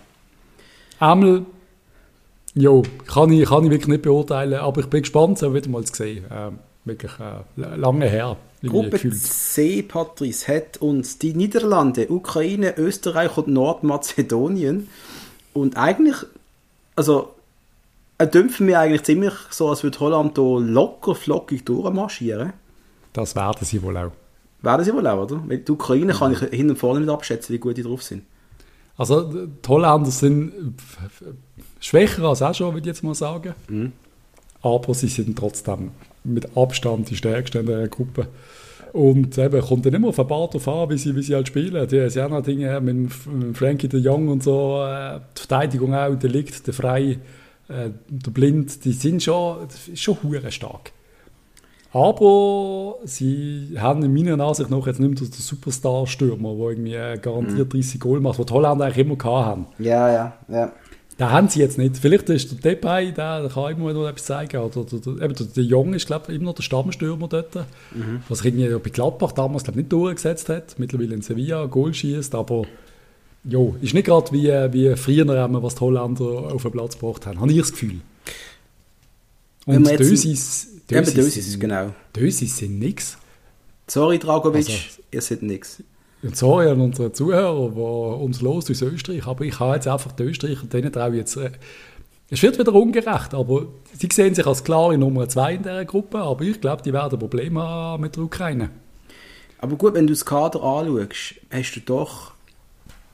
Einmal 0.98 1.44
Jo, 2.58 2.82
kann 3.06 3.30
ich, 3.32 3.46
kann 3.46 3.64
ich 3.64 3.70
wirklich 3.70 3.88
nicht 3.88 4.02
beurteilen, 4.02 4.54
aber 4.54 4.80
ich 4.80 4.86
bin 4.86 5.02
gespannt, 5.02 5.42
es 5.42 5.52
wieder 5.52 5.68
mal 5.68 5.84
zu 5.84 5.94
sehen. 5.94 6.24
Ähm, 6.32 6.58
wirklich 6.86 7.12
äh, 7.20 7.76
lange 7.76 8.08
her. 8.08 8.36
Gruppe 8.64 9.10
C, 9.10 9.82
Patrice, 9.82 10.48
hat 10.48 10.78
uns 10.78 11.18
die 11.18 11.34
Niederlande, 11.34 12.08
Ukraine, 12.10 12.76
Österreich 12.78 13.36
und 13.36 13.48
Nordmazedonien. 13.48 14.88
Und 15.52 15.76
eigentlich, 15.76 16.16
also, 16.96 17.34
er 18.18 18.26
dämpfen 18.26 18.66
mir 18.66 18.80
eigentlich 18.80 19.02
ziemlich 19.02 19.34
so, 19.50 19.68
als 19.68 19.82
würde 19.82 20.00
Holland 20.00 20.36
hier 20.36 20.60
locker 20.60 21.14
flockig 21.14 21.64
durchmarschieren. 21.64 22.54
Das 23.12 23.36
werden 23.36 23.64
sie 23.64 23.82
wohl 23.82 23.96
auch. 23.96 24.12
Werden 24.62 24.84
sie 24.84 24.94
wohl 24.94 25.06
auch, 25.06 25.22
oder? 25.22 25.42
Weil 25.46 25.58
die 25.58 25.72
Ukraine 25.72 26.14
kann 26.14 26.32
ich 26.32 26.38
hin 26.40 26.70
und 26.70 26.78
vorne 26.78 27.00
nicht 27.00 27.10
abschätzen, 27.10 27.54
wie 27.54 27.58
gut 27.58 27.76
die 27.76 27.82
drauf 27.82 28.02
sind. 28.02 28.22
Also, 28.96 29.46
die 29.46 29.68
Holländer 29.68 30.10
sind 30.10 30.74
schwächer 31.80 32.24
als 32.24 32.42
auch 32.42 32.54
schon, 32.54 32.72
würde 32.72 32.80
ich 32.80 32.86
jetzt 32.86 33.04
mal 33.04 33.14
sagen. 33.14 33.54
Mhm. 33.68 33.92
Aber 34.62 34.94
sie 34.94 35.08
sind 35.08 35.38
trotzdem 35.38 35.90
mit 36.26 36.56
Abstand 36.56 37.10
die 37.10 37.16
stärksten 37.16 37.60
in 37.60 37.66
der 37.66 37.88
Gruppe. 37.88 38.28
Und 38.92 39.36
eben, 39.36 39.60
kommt 39.60 39.84
dann 39.84 39.94
immer 39.94 40.08
auf 40.08 40.18
ein 40.18 40.26
paar 40.26 40.48
drauf 40.48 40.68
an, 40.68 40.90
wie 40.90 40.96
sie, 40.96 41.14
wie 41.14 41.22
sie 41.22 41.34
halt 41.34 41.48
spielen. 41.48 41.86
Die 41.86 42.00
haben 42.00 42.32
auch 42.32 42.38
noch 42.38 42.42
Dinge 42.42 42.80
mit 42.80 43.12
Frankie 43.56 43.88
de 43.88 44.00
Jong 44.00 44.28
und 44.28 44.42
so, 44.42 44.82
äh, 44.82 45.20
die 45.36 45.40
Verteidigung 45.40 45.94
auch, 45.94 46.14
der 46.14 46.30
liegt, 46.30 46.66
der 46.66 46.72
Frei, 46.72 47.18
äh, 47.68 47.90
der 48.08 48.30
Blind, 48.30 48.84
die 48.84 48.92
sind 48.92 49.22
schon, 49.22 49.68
schon 49.94 50.16
hure 50.22 50.50
stark. 50.50 50.92
Aber 51.92 52.96
sie 53.04 53.74
haben 53.78 54.02
in 54.02 54.12
meiner 54.12 54.42
Ansicht 54.44 54.70
nach 54.70 54.86
jetzt 54.86 55.00
nicht 55.00 55.08
mehr 55.08 55.28
den 55.28 55.32
Superstar-Stürmer, 55.32 56.54
der 56.54 56.68
irgendwie 56.68 56.94
äh, 56.94 57.18
garantiert 57.18 57.72
30 57.72 57.94
mhm. 57.94 57.98
Goal 58.00 58.20
macht, 58.20 58.38
was 58.38 58.46
die 58.46 58.52
Holländer 58.52 58.84
eigentlich 58.84 59.06
immer 59.06 59.24
haben. 59.24 59.66
Ja, 59.78 60.12
ja, 60.12 60.32
ja. 60.48 60.72
Den 61.18 61.30
haben 61.30 61.48
sie 61.48 61.60
jetzt 61.60 61.78
nicht. 61.78 61.96
Vielleicht 61.96 62.28
ist 62.28 62.50
der 62.52 62.58
Depay, 62.58 63.12
der, 63.12 63.40
der 63.42 63.50
kann 63.50 63.72
immer 63.72 63.92
noch 63.92 64.06
etwas 64.06 64.24
zeigen. 64.24 64.58
Oder, 64.58 64.80
oder, 64.80 65.24
eben 65.24 65.34
der, 65.34 65.46
der 65.46 65.64
Jong 65.64 65.94
ist, 65.94 66.06
glaube 66.06 66.26
ich, 66.28 66.36
immer 66.36 66.46
noch 66.46 66.54
der 66.54 66.62
Stammstürmer 66.62 67.26
dort. 67.28 67.54
Mhm. 67.54 68.22
Was 68.28 68.44
irgendwie 68.44 68.68
bei 68.68 68.90
Gladbach 68.90 69.32
damals, 69.32 69.64
glaube 69.64 69.78
nicht 69.78 69.90
durchgesetzt 69.90 70.50
hat. 70.50 70.78
Mittlerweile 70.78 71.14
in 71.14 71.22
Sevilla 71.22 71.64
Goal 71.66 71.94
schießt, 71.94 72.34
aber 72.34 72.64
jo, 73.44 73.76
ist 73.80 73.94
nicht 73.94 74.04
gerade 74.04 74.30
wie, 74.32 74.48
wie 74.72 74.94
früher, 74.96 75.26
was 75.62 75.74
die 75.76 75.80
Holländer 75.80 76.24
auf 76.24 76.62
den 76.62 76.72
Platz 76.72 76.98
gebracht 76.98 77.24
haben. 77.26 77.40
Habe 77.40 77.50
ich 77.50 77.58
das 77.58 77.72
Gefühl. 77.72 78.00
Und 79.64 79.88
Dösis, 79.88 80.68
Dösis, 80.88 81.14
Dösis, 81.14 81.58
genau. 81.58 81.94
Dösis 82.14 82.58
sind 82.58 82.78
nichts. 82.78 83.16
Sorry, 83.88 84.18
Dragovic, 84.18 84.66
also, 84.66 84.78
ihr 85.10 85.22
seid 85.22 85.42
nichts. 85.42 85.82
Und 86.26 86.36
sorry 86.36 86.68
an 86.68 86.80
unsere 86.80 87.12
Zuhörer, 87.12 87.70
die 87.70 88.24
uns 88.24 88.40
los 88.40 88.70
aus 88.70 88.82
Österreich, 88.82 89.26
aber 89.26 89.44
ich 89.44 89.60
habe 89.60 89.74
jetzt 89.74 89.86
einfach 89.86 90.12
die 90.12 90.24
Österreicher, 90.24 90.66
denen 90.66 90.92
traue 90.92 91.10
ich 91.10 91.16
jetzt... 91.16 91.36
Äh, 91.36 91.52
es 92.28 92.42
wird 92.42 92.58
wieder 92.58 92.74
ungerecht, 92.74 93.34
aber 93.34 93.66
sie 93.96 94.08
sehen 94.12 94.34
sich 94.34 94.44
als 94.44 94.64
klare 94.64 94.98
Nummer 94.98 95.28
zwei 95.28 95.54
in 95.54 95.62
dieser 95.62 95.84
Gruppe, 95.84 96.18
aber 96.18 96.42
ich 96.42 96.60
glaube, 96.60 96.82
die 96.82 96.92
werden 96.92 97.20
Probleme 97.20 97.62
haben 97.62 98.02
mit 98.02 98.16
der 98.16 98.24
Ukraine. 98.24 98.70
Aber 99.58 99.76
gut, 99.76 99.94
wenn 99.94 100.08
du 100.08 100.12
das 100.12 100.24
Kader 100.24 100.60
anschaust, 100.62 101.36
hast 101.50 101.74
du 101.76 101.80
doch 101.80 102.32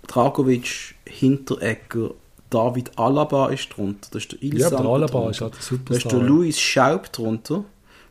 Dragovic, 0.07 0.95
Hinteregger, 1.05 2.13
David 2.49 2.99
Alaba 2.99 3.49
ist 3.49 3.69
drunter, 3.77 4.09
da 4.11 4.19
ist 4.19 4.33
der 4.33 4.43
Ilsan 4.43 4.73
Ja, 4.73 4.79
der 4.79 4.91
Alaba 4.91 5.31
ist 5.31 5.41
halt 5.43 5.55
super. 5.57 5.83
Da 5.91 5.95
ist 5.97 6.11
der 6.11 6.19
Luis 6.19 6.59
Schaub 6.59 7.13
drunter, 7.13 7.65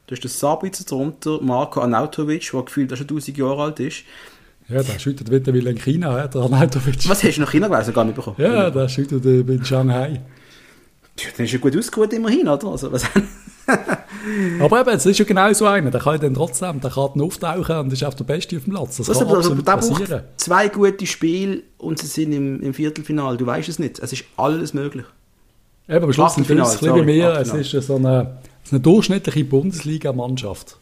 da 0.05 0.13
ist 0.13 0.23
der 0.23 0.29
Sabitzer 0.29 0.83
drunter, 0.83 1.39
Marco 1.41 1.79
Anautovic, 1.79 2.51
der 2.51 2.61
gefühlt 2.61 2.91
schon 2.91 3.07
1000 3.07 3.37
Jahre 3.37 3.63
alt 3.63 3.79
ist. 3.79 4.03
Ja, 4.71 4.83
der 4.83 4.99
schüttet 4.99 5.29
wieder 5.31 5.53
in 5.53 5.77
China, 5.77 6.27
der 6.27 6.41
Arnautovic. 6.41 7.09
Was 7.09 7.23
hast 7.23 7.35
du 7.35 7.41
nach 7.41 7.51
China 7.51 7.67
gewesen? 7.67 7.93
Gar 7.93 8.05
nicht 8.05 8.15
bekommen? 8.15 8.37
Ja, 8.39 8.69
der 8.69 8.87
schüttet 8.87 9.25
in 9.25 9.65
Shanghai. 9.65 10.21
Ja, 11.19 11.27
dann 11.35 11.45
ist 11.45 11.51
ja 11.51 11.59
gut 11.59 11.77
ausgeruht 11.77 12.13
immerhin, 12.13 12.47
oder? 12.47 12.67
Also, 12.67 12.91
was 12.91 13.03
aber 14.59 14.81
eben, 14.81 14.89
es 14.89 15.05
ist 15.05 15.19
ja 15.19 15.25
genau 15.25 15.51
so 15.53 15.65
einer, 15.65 15.91
der 15.91 16.01
kann 16.01 16.19
dann 16.19 16.33
trotzdem, 16.33 16.81
der 16.81 16.91
kann 16.91 17.09
dann 17.13 17.23
auftauchen 17.23 17.77
und 17.77 17.93
ist 17.93 18.03
auf 18.03 18.15
der 18.15 18.23
Beste 18.23 18.57
auf 18.57 18.63
dem 18.63 18.73
Platz. 18.73 18.97
Das, 18.97 19.07
das 19.07 19.19
kann 19.19 19.27
also, 19.27 19.53
absolut 19.53 19.65
passieren. 19.65 20.23
Zwei 20.37 20.67
gute 20.69 21.05
Spiele 21.05 21.63
und 21.77 21.99
sie 21.99 22.07
sind 22.07 22.31
im, 22.33 22.61
im 22.61 22.73
Viertelfinal, 22.73 23.37
du 23.37 23.45
weißt 23.45 23.69
es 23.69 23.79
nicht. 23.79 23.99
Es 23.99 24.13
ist 24.13 24.25
alles 24.37 24.73
möglich. 24.73 25.05
Eben, 25.87 26.05
am 26.05 26.13
Schluss 26.13 26.35
sind 26.35 26.49
es 26.49 26.83
ein 26.83 27.05
mehr, 27.05 27.39
es 27.39 27.53
ist 27.53 27.87
so 27.87 27.95
eine, 27.95 28.39
eine 28.69 28.79
durchschnittliche 28.79 29.43
Bundesliga-Mannschaft. 29.45 30.77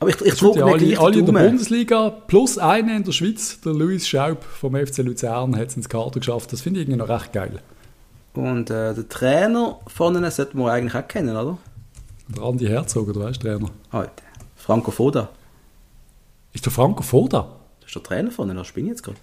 Aber 0.00 0.10
ich, 0.10 0.20
ich 0.20 0.34
drücke 0.34 0.60
ja 0.60 0.64
mir 0.66 0.72
alle, 0.72 0.84
gleich 0.84 1.00
alle 1.00 1.18
in 1.18 1.26
der. 1.26 1.32
Bundesliga, 1.32 2.10
plus 2.10 2.58
einer 2.58 2.96
in 2.96 3.04
der 3.04 3.12
Schweiz, 3.12 3.60
der 3.60 3.72
Luis 3.74 4.06
Schaub 4.08 4.44
vom 4.44 4.74
FC 4.74 4.98
Luzern, 4.98 5.56
hat 5.56 5.68
es 5.68 5.76
ins 5.76 5.88
Kader 5.88 6.20
geschafft. 6.20 6.52
Das 6.52 6.60
finde 6.60 6.80
ich 6.80 6.86
irgendwie 6.86 6.98
noch 6.98 7.08
recht 7.08 7.32
geil. 7.32 7.60
Und 8.34 8.70
äh, 8.70 8.94
der 8.94 9.08
Trainer 9.08 9.80
von 9.86 10.14
ihnen 10.14 10.30
sollten 10.30 10.58
wir 10.58 10.72
eigentlich 10.72 10.94
auch 10.94 11.08
kennen, 11.08 11.36
oder? 11.36 11.58
Der 12.28 12.42
Andi 12.42 12.66
Herzog, 12.66 13.08
oder 13.08 13.22
weißt 13.22 13.42
Trainer? 13.42 13.70
Alter. 13.90 14.12
Franco 14.54 14.90
Foda. 14.90 15.30
Ist 16.52 16.64
der 16.64 16.72
Franco 16.72 17.02
Foda? 17.02 17.48
Das 17.80 17.88
ist 17.88 17.96
der 17.96 18.02
Trainer 18.02 18.30
von 18.30 18.48
ihnen, 18.48 18.58
das 18.58 18.70
bin 18.70 18.84
ich 18.84 18.90
jetzt 18.90 19.02
gerade. 19.02 19.18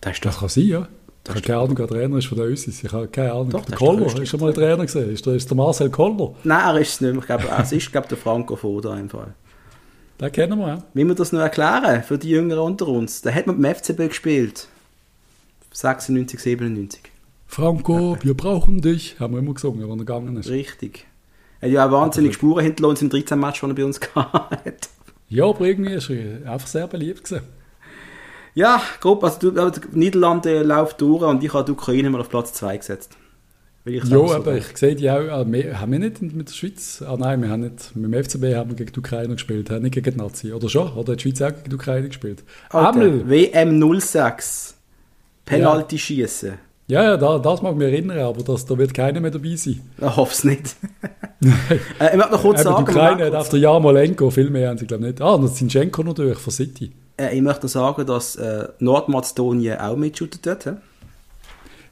Das 0.00 0.12
ist 0.12 0.24
Das 0.24 0.38
kann 0.38 0.48
sein, 0.48 0.64
ja. 0.64 0.88
Ich 1.24 1.30
habe 1.30 1.40
keine 1.40 1.58
Ahnung, 1.58 1.78
wer 1.78 1.88
Trainer 1.88 2.18
ist 2.18 2.26
von 2.26 2.38
der 2.38 2.46
Ösis. 2.46 2.84
Ich 2.84 2.92
habe 2.92 3.08
keine 3.08 3.32
Ahnung. 3.32 3.50
Doch, 3.50 3.64
der 3.64 3.76
Koller, 3.76 4.06
ist 4.06 4.28
schon 4.28 4.40
mal 4.40 4.52
Trainer 4.52 4.84
gesehen? 4.84 5.10
Ist 5.10 5.26
der, 5.26 5.34
ist 5.34 5.50
der 5.50 5.56
Marcel 5.56 5.90
Koller? 5.90 6.34
Nein, 6.44 6.60
er 6.60 6.80
ist 6.80 6.94
es 6.94 7.00
nicht 7.00 7.12
mehr. 7.12 7.20
Ich 7.20 7.26
glaube, 7.26 7.62
es 7.62 7.72
ist 7.72 7.90
glaube 7.90 8.06
der 8.08 8.18
Franco 8.18 8.54
Foda 8.54 8.96
im 8.96 9.08
Fall. 9.08 9.34
Den 10.20 10.32
kennen 10.32 10.58
wir, 10.58 10.68
ja. 10.68 10.82
Wie 10.94 11.04
wir 11.04 11.14
das 11.14 11.32
noch 11.32 11.40
erklären 11.40 12.02
für 12.02 12.18
die 12.18 12.30
Jüngeren 12.30 12.62
unter 12.62 12.88
uns? 12.88 13.22
Der 13.22 13.34
hat 13.34 13.46
man 13.46 13.60
beim 13.60 13.74
FCB 13.74 14.08
gespielt. 14.08 14.68
96, 15.72 16.40
97. 16.40 17.00
Franco, 17.46 18.16
wir 18.22 18.34
brauchen 18.34 18.80
dich, 18.80 19.20
haben 19.20 19.34
wir 19.34 19.40
immer 19.40 19.54
gesungen, 19.54 19.82
wenn 19.82 19.90
er 19.90 19.96
gegangen 19.98 20.36
ist. 20.36 20.48
Richtig. 20.48 21.06
Er 21.60 21.68
hat 21.68 21.74
ja 21.74 21.86
auch 21.86 21.92
wahnsinnig 21.92 22.34
Spuren 22.34 22.64
hinterlassen 22.64 23.04
in 23.04 23.10
13 23.10 23.38
Matches, 23.38 23.60
die 23.60 23.66
er 23.66 23.74
bei 23.74 23.84
uns 23.84 24.00
gehabt 24.14 24.88
Ja, 25.28 25.44
aber 25.46 25.66
irgendwie 25.66 25.92
ist 25.92 26.10
er 26.10 26.50
einfach 26.50 26.66
sehr 26.66 26.86
beliebt 26.86 27.24
gewesen. 27.24 27.44
Ja, 28.54 28.80
grob. 29.00 29.22
Also, 29.22 29.50
du, 29.50 29.70
die 29.70 29.98
Niederlande 29.98 30.62
läuft 30.62 31.02
durch 31.02 31.22
und 31.22 31.44
ich 31.44 31.52
habe 31.52 31.66
die 31.66 31.72
Ukraine 31.72 32.08
mal 32.08 32.22
auf 32.22 32.30
Platz 32.30 32.54
2 32.54 32.78
gesetzt. 32.78 33.16
Ich 33.88 34.02
Ja, 34.04 34.16
aber 34.18 34.44
sagen. 34.44 34.58
ich 34.58 34.76
sehe 34.76 34.94
die 34.96 35.08
auch. 35.10 35.20
ah, 35.28 35.44
haben 35.46 35.92
wir 35.92 35.98
nicht 36.00 36.20
mit 36.20 36.48
der 36.48 36.54
Schweiz? 36.54 37.02
Ah 37.06 37.16
nein, 37.16 37.40
wir 37.40 37.48
haben 37.50 37.60
nicht. 37.60 37.94
Mit 37.94 38.12
dem 38.12 38.24
FCB 38.24 38.56
haben 38.56 38.70
wir 38.70 38.76
gegen 38.76 38.92
die 38.92 38.98
Ukraine 38.98 39.34
gespielt, 39.34 39.70
haben 39.70 39.82
nicht 39.82 39.94
gegen 39.94 40.10
die 40.10 40.18
Nazi. 40.18 40.52
Oder 40.52 40.68
schon? 40.68 40.92
Oder 40.94 41.12
hat 41.12 41.24
die 41.24 41.30
Schweiz 41.30 41.40
auch 41.42 41.54
gegen 41.56 41.70
die 41.70 41.74
Ukraine 41.76 42.08
gespielt? 42.08 42.42
Alter, 42.70 43.00
Einmal. 43.00 43.30
WM 43.30 44.00
06. 44.00 44.74
Penalty 45.44 45.98
schießen. 45.98 46.54
Ja, 46.88 47.02
ja, 47.02 47.16
da, 47.16 47.38
das 47.38 47.62
mag 47.62 47.76
mich 47.76 47.86
erinnern, 47.88 48.18
aber 48.20 48.42
das, 48.42 48.64
da 48.66 48.76
wird 48.78 48.94
keiner 48.94 49.20
mehr 49.20 49.30
dabei 49.30 49.54
sein. 49.56 49.80
Ich 49.98 50.16
hoffe 50.16 50.32
es 50.32 50.44
nicht. 50.44 50.76
äh, 52.00 52.10
ich 52.10 52.16
möchte 52.16 52.32
noch 52.32 52.42
kurz 52.42 52.62
sagen, 52.62 52.84
die 52.84 52.90
Ukraine 52.90 53.24
hat 53.26 53.34
auf 53.34 53.48
der 53.48 53.58
Jarmolenko, 53.60 54.30
viel 54.30 54.50
mehr 54.50 54.68
haben 54.70 54.78
sie 54.78 54.86
glaube 54.86 55.04
ich 55.04 55.10
nicht. 55.12 55.20
Ah, 55.22 55.34
und 55.34 55.48
Zinchenko 55.54 56.02
natürlich 56.02 56.38
von 56.38 56.52
City. 56.52 56.92
äh, 57.20 57.34
ich 57.36 57.42
möchte 57.42 57.66
noch 57.66 57.70
sagen, 57.70 58.06
dass 58.06 58.36
äh, 58.36 58.68
Nordmazedonien 58.80 59.78
auch 59.78 59.96
mitshootet 59.96 60.44
dort. 60.46 60.66
hä? 60.66 60.72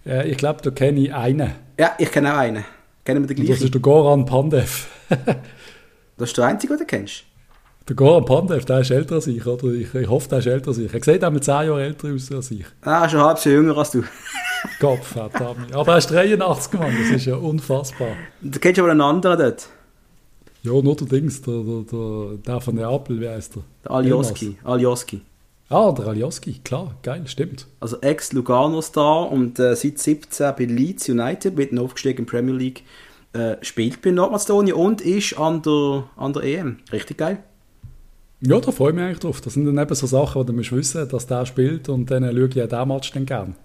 Äh, 0.07 0.29
ich 0.31 0.37
glaube, 0.37 0.61
da 0.63 0.71
kenne 0.71 1.01
ich 1.01 1.15
einen. 1.15 1.53
Ja, 1.79 1.95
ich 1.99 2.11
kenne 2.11 2.33
auch 2.33 2.39
einen. 2.39 2.65
Kennen 3.05 3.23
wir 3.23 3.35
den 3.35 3.39
Und 3.43 3.49
das 3.49 3.59
gleichen? 3.59 3.65
ist 3.65 3.75
der 3.75 3.81
Goran 3.81 4.25
Pandev. 4.25 4.87
Das 6.17 6.29
ist 6.29 6.39
der 6.39 6.45
einzige, 6.45 6.75
den 6.75 6.79
du 6.79 6.87
kennst. 6.87 7.25
Der 7.89 7.97
Goran 7.97 8.25
Pandev, 8.25 8.65
der 8.67 8.79
ist 8.81 8.91
älter 8.93 9.17
als 9.17 9.27
ich, 9.27 9.45
oder? 9.45 9.67
Ich, 9.75 9.93
ich 9.95 10.09
hoffe, 10.09 10.29
der 10.29 10.39
ist 10.39 10.47
älter 10.47 10.69
als 10.69 10.79
ich. 10.79 10.95
Er 10.95 11.03
sieht 11.03 11.25
auch 11.25 11.31
mit 11.33 11.43
10 11.43 11.53
Jahren 11.67 11.81
älter 11.81 12.09
aus 12.15 12.31
als 12.31 12.53
ich. 12.53 12.65
Ah, 12.83 13.05
ist 13.05 13.15
ein 13.15 13.21
halbes 13.21 13.45
Jahr 13.45 13.55
jünger 13.57 13.77
als 13.77 13.91
du. 13.91 14.05
Gott 14.81 15.03
verdammt. 15.05 15.75
Aber 15.75 15.93
er 15.93 15.99
ist 15.99 16.11
83 16.11 16.73
Mann, 16.79 16.95
das 16.97 17.17
ist 17.17 17.27
ja 17.27 17.35
unfassbar. 17.35 18.11
Du 18.41 18.59
kennst 18.61 18.79
aber 18.79 18.93
einen 18.93 19.01
anderen 19.01 19.39
dort. 19.39 19.69
Ja, 20.63 20.71
nur 20.73 20.95
der 20.97 21.09
Dings, 21.09 21.43
der, 21.43 21.63
der, 21.63 21.83
der, 21.83 22.37
der 22.47 22.61
von 22.61 22.75
Neapel, 22.77 23.21
wie 23.21 23.29
heißt 23.29 23.57
der? 23.57 23.63
Der 23.85 23.91
Alioski. 23.91 24.57
Alioski. 24.63 25.21
Ah, 25.69 25.93
der 25.93 26.09
Alioski, 26.09 26.61
klar, 26.63 26.95
geil, 27.03 27.23
stimmt. 27.27 27.67
Also 27.81 27.99
Ex-Lugano-Star 28.01 29.31
und 29.33 29.59
äh, 29.59 29.75
seit 29.75 29.99
17 29.99 30.53
bei 30.57 30.65
Leeds 30.65 31.09
United, 31.09 31.57
mitten 31.57 31.79
aufgestiegen 31.79 32.21
in 32.21 32.27
Premier 32.27 32.55
League, 32.55 32.85
äh, 33.33 33.57
spielt 33.63 34.03
bei 34.03 34.11
Nordmazedonien 34.11 34.77
und 34.77 35.01
ist 35.01 35.39
an 35.39 35.63
der, 35.63 36.05
an 36.17 36.33
der 36.35 36.43
EM. 36.43 36.79
Richtig 36.93 37.19
geil. 37.19 37.43
Ja, 38.41 38.61
da 38.61 38.73
freue 38.73 38.91
ich 38.91 38.95
mich 38.95 39.05
eigentlich 39.05 39.19
drauf. 39.21 39.41
Das 39.41 39.55
sind 39.55 39.65
dann 39.65 39.79
eben 39.79 39.95
so 39.95 40.07
Sachen, 40.07 40.43
die 40.43 40.47
du 40.47 40.53
musst 40.53 40.73
wissen, 40.73 41.09
dass 41.09 41.27
der 41.27 41.47
spielt 41.47 41.89
und 41.89 42.11
dann 42.11 42.25
schaue 42.25 42.49
ich 42.49 42.63
auch 42.63 42.69
diesen 42.69 42.89
Match 42.89 43.13
dann 43.13 43.27
gern. 43.27 43.57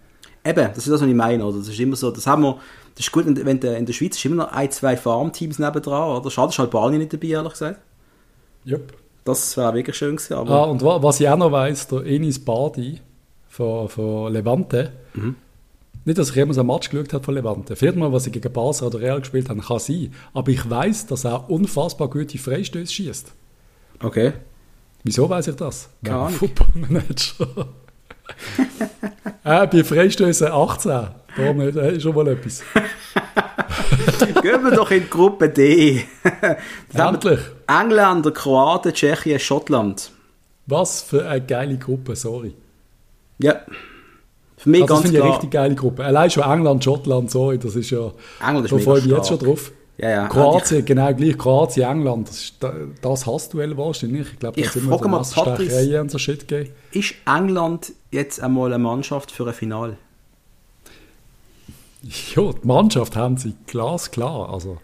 Eben, 0.46 0.68
das 0.70 0.78
ist 0.78 0.88
das, 0.88 1.02
was 1.02 1.08
ich 1.08 1.14
meine. 1.14 1.46
Oder? 1.46 1.58
Das 1.58 1.68
ist 1.68 1.80
immer 1.80 1.98
so, 1.98 2.12
das 2.12 2.26
haben 2.26 2.44
wir, 2.44 2.60
das 2.96 3.06
ist 3.06 3.12
gut, 3.12 3.26
wenn, 3.28 3.60
du, 3.60 3.76
in 3.76 3.86
der 3.86 3.94
Schweiz 3.94 4.16
ist 4.16 4.24
immer 4.24 4.46
noch 4.46 4.52
ein, 4.54 4.72
zwei 4.72 4.96
Farmteams 4.96 5.60
nebendran, 5.60 6.18
oder? 6.18 6.32
Schade, 6.32 6.50
ist 6.50 6.60
Albanien 6.62 7.00
nicht 7.00 7.12
dabei, 7.12 7.28
ehrlich 7.28 7.52
gesagt. 7.52 7.82
Jupp. 8.64 8.94
Das 9.30 9.58
wäre 9.58 9.74
wirklich 9.74 9.96
schön 9.96 10.16
gewesen, 10.16 10.34
aber... 10.34 10.52
Ah, 10.52 10.64
und 10.64 10.84
wa 10.84 11.02
was 11.04 11.20
ich 11.20 11.30
auch 11.30 11.38
noch 11.38 11.52
weiss, 11.52 11.88
der 11.88 12.06
Enis 12.06 12.44
Badi 12.44 13.00
von, 13.48 13.88
von 13.90 14.34
Levante, 14.34 14.92
nicht, 16.06 16.18
dass 16.18 16.30
ich 16.30 16.36
jemals 16.36 16.58
einen 16.58 16.68
Match 16.68 16.90
geschaut 16.90 17.14
habe 17.14 17.24
von 17.24 17.36
Levante. 17.36 17.76
Vielleicht 17.76 17.98
mal, 17.98 18.12
was 18.12 18.24
sie 18.24 18.32
gegen 18.32 18.52
Basel 18.52 18.88
oder 18.88 19.00
Real 19.00 19.20
gespielt 19.20 19.50
haben, 19.50 19.62
kann 19.62 19.80
sein. 19.80 20.14
Aber 20.34 20.50
ich 20.50 20.68
weiß, 20.68 21.06
dass 21.08 21.26
er 21.26 21.50
unfassbar 21.50 22.10
gute 22.10 22.38
Freistöße 22.38 22.92
schießt. 22.92 23.32
Okay. 24.02 24.34
Wieso 25.04 25.30
weiß 25.30 25.50
ich 25.50 25.56
das? 25.56 25.90
Keine 26.04 26.18
Ahnung. 26.18 26.32
Footballmanager. 26.40 27.68
äh, 29.44 29.68
bei 29.68 29.84
Freistößen 29.84 30.48
18. 30.48 30.90
Da 30.90 31.12
äh, 31.38 31.96
ist 31.98 32.02
schon 32.04 32.16
mal 32.16 32.28
etwas. 32.30 32.64
Gehen 34.42 34.64
wir 34.64 34.72
doch 34.72 34.92
in 34.92 35.04
die 35.04 35.10
Gruppe 35.10 35.50
D. 35.50 36.04
Das 36.94 37.08
Endlich. 37.14 37.40
Engländer, 37.68 38.32
Kroaten, 38.32 38.94
Tschechien, 38.94 39.40
Schottland. 39.40 40.12
Was 40.68 41.02
für 41.02 41.28
eine 41.28 41.42
geile 41.46 41.78
Gruppe, 41.78 42.16
sorry. 42.16 42.54
Ja. 43.40 43.62
Für 44.58 44.70
mich 44.70 44.82
Also, 44.82 44.94
das 44.96 45.02
ganz 45.02 45.02
finde 45.04 45.18
ich 45.18 45.22
eine 45.24 45.30
klar. 45.30 45.34
richtig 45.38 45.52
geile 45.52 45.76
Gruppe. 45.76 46.04
Allein 46.06 46.30
schon 46.30 46.44
England, 46.44 46.84
Schottland, 46.84 47.32
sorry, 47.32 47.58
das 47.58 47.76
ist 47.76 47.90
ja. 47.90 48.12
England 48.46 48.66
ist 48.66 48.72
da 48.74 48.78
freue 48.78 49.00
ich 49.00 49.06
mich 49.06 49.16
jetzt 49.16 49.28
schon 49.30 49.40
drauf. 49.40 49.72
Ja, 49.98 50.10
ja. 50.10 50.28
Kroatien, 50.28 50.86
genau 50.86 51.14
gleich. 51.14 51.38
Kroatien, 51.38 51.90
England, 51.90 52.30
das 52.30 52.38
ist 52.40 52.56
da- 52.62 52.74
das 53.02 53.26
Hassduell 53.26 53.78
wahrscheinlich. 53.78 54.28
Ich 54.34 54.40
glaube, 54.40 54.56
da 54.56 54.62
Ich 54.62 54.68
hat 54.70 54.76
es 54.78 54.82
immer 54.84 54.98
mal, 55.08 55.18
Messerstechereien 55.20 56.02
und 56.02 56.12
so 56.12 56.18
Shit 56.18 56.48
gegeben. 56.48 56.74
Ist 56.92 57.16
England 57.26 57.92
jetzt 58.12 58.42
einmal 58.42 58.68
eine 58.74 58.82
Mannschaft 58.82 59.32
für 59.32 59.46
ein 59.48 59.54
Finale? 59.54 59.98
Ja, 62.36 62.52
die 62.54 62.68
Mannschaft 62.68 63.16
haben 63.16 63.38
sie 63.38 63.56
glasklar. 63.68 64.52
Also, 64.54 64.78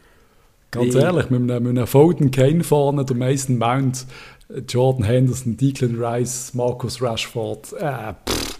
ganz 0.72 0.94
Wie? 0.96 1.00
ehrlich, 1.00 1.30
mit 1.30 1.50
einem, 1.50 1.64
mit 1.64 1.78
einem 1.78 1.88
Foden 1.88 2.32
Kane 2.32 2.64
vorne, 2.64 3.06
der 3.06 3.16
Mason 3.16 3.58
Mount, 3.58 4.06
Jordan 4.68 5.04
Henderson, 5.06 5.58
Declan 5.58 5.96
Rice, 6.04 6.54
Marcus 6.54 7.02
Rashford. 7.02 7.74
Äh, 7.74 8.14
pff. 8.30 8.60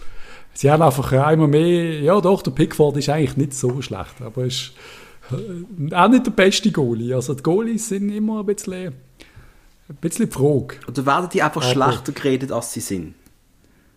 Sie 0.54 0.70
haben 0.70 0.82
einfach 0.82 1.12
einmal 1.12 1.48
mehr. 1.48 2.00
Ja, 2.00 2.18
doch, 2.20 2.40
der 2.40 2.50
Pickford 2.50 2.96
ist 2.96 3.10
eigentlich 3.10 3.36
nicht 3.36 3.52
so 3.54 3.82
schlecht, 3.82 4.14
aber 4.24 4.44
ist 4.46 4.72
äh, 5.30 5.94
auch 5.94 6.08
nicht 6.08 6.24
der 6.26 6.30
beste 6.30 6.72
Goalie. 6.72 7.14
Also, 7.14 7.34
die 7.34 7.42
Goalies 7.42 7.90
sind 7.90 8.08
immer 8.08 8.40
ein 8.40 8.46
bisschen, 8.46 8.94
ein 9.88 9.96
bisschen 10.00 10.26
die 10.30 10.32
Frage. 10.32 10.76
Oder 10.88 11.04
werden 11.04 11.28
die 11.32 11.42
einfach 11.42 11.62
Aber- 11.62 11.70
schlechter 11.90 12.12
geredet, 12.12 12.52
als 12.52 12.72
sie 12.72 12.80
sind? 12.80 13.14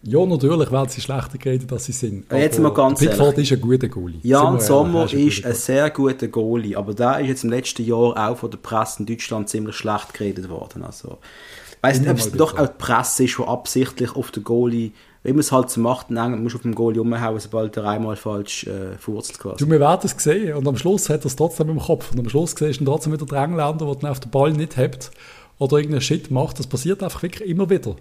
Ja, 0.02 0.26
natürlich 0.26 0.72
werden 0.72 0.88
sie 0.88 1.02
schlechter 1.02 1.38
geredet, 1.38 1.72
als 1.74 1.86
sie 1.86 1.92
sind. 1.92 2.32
Ja, 2.32 2.38
jetzt 2.38 2.58
Aber 2.58 2.70
mal 2.70 2.74
ganz 2.74 3.00
Pickford 3.00 3.34
ehrlich. 3.34 3.52
ist 3.52 3.58
ein 3.58 3.62
guter 3.62 3.90
Goalie. 3.90 4.20
Jan 4.24 4.60
Sommer 4.60 5.02
ehrlich, 5.12 5.14
er 5.14 5.28
ist 5.28 5.46
ein 5.46 5.52
ein 5.52 5.56
sehr 5.56 5.90
guter 5.90 6.28
Goalie, 6.30 6.78
aber 6.78 6.94
der 6.94 7.20
ist 7.20 7.28
jetzt 7.28 7.44
im 7.44 7.50
letzten 7.50 7.86
Jahr 7.86 8.30
auch 8.30 8.38
von 8.38 8.50
der 8.50 8.60
Presse 8.60 9.02
in 9.02 9.06
Deutschland 9.08 9.50
ziemlich 9.50 9.76
schlecht 9.76 10.14
geredet 10.14 10.50
worden. 10.50 10.84
Also, 10.84 11.18
weißt 11.82 12.06
du, 12.06 12.12
ob 12.12 12.18
es 12.18 12.32
doch 12.32 12.58
auch 12.58 12.68
die 12.68 12.74
Presse 12.78 13.26
ist, 13.26 13.38
die 13.38 13.44
absichtlich 13.44 14.16
auf 14.16 14.32
den 14.32 14.46
Goalie, 14.46 14.92
wie 15.24 15.34
man 15.34 15.40
es 15.40 15.52
halt 15.52 15.70
so 15.70 15.82
macht, 15.82 16.10
England 16.10 16.42
musst 16.42 16.54
du 16.54 16.60
auf 16.60 16.64
den 16.64 16.76
Goalie 16.76 17.02
umhauen, 17.02 17.40
sobald 17.40 17.76
er 17.76 17.84
einmal 17.84 18.16
falsch 18.16 18.66
äh, 18.68 18.98
furzelt 18.98 19.38
quasi. 19.38 19.58
Du, 19.58 19.70
wir 19.70 19.82
werden 19.82 20.00
es 20.04 20.24
sehen. 20.24 20.56
Und 20.56 20.66
am 20.66 20.78
Schluss 20.78 21.10
hat 21.10 21.22
er 21.22 21.26
es 21.26 21.36
trotzdem 21.36 21.70
im 21.70 21.80
Kopf. 21.80 22.14
Und 22.14 22.20
am 22.20 22.30
Schluss 22.30 22.52
siehst 22.52 22.80
du 22.80 22.86
dann 22.86 22.94
trotzdem 22.94 23.12
wieder 23.12 23.26
der 23.26 23.44
Engländer, 23.44 23.86
der 23.86 23.96
dann 23.96 24.12
auf 24.12 24.22
den 24.22 24.32
Ball 24.32 24.54
nicht 24.54 24.78
hebt 24.78 25.12
oder 25.60 25.78
irgendeinen 25.78 26.02
Shit 26.02 26.32
macht. 26.32 26.58
Das 26.58 26.68
passiert 26.68 27.04
einfach 27.04 27.22
wirklich 27.22 27.48
immer 27.48 27.70
wieder. 27.70 27.96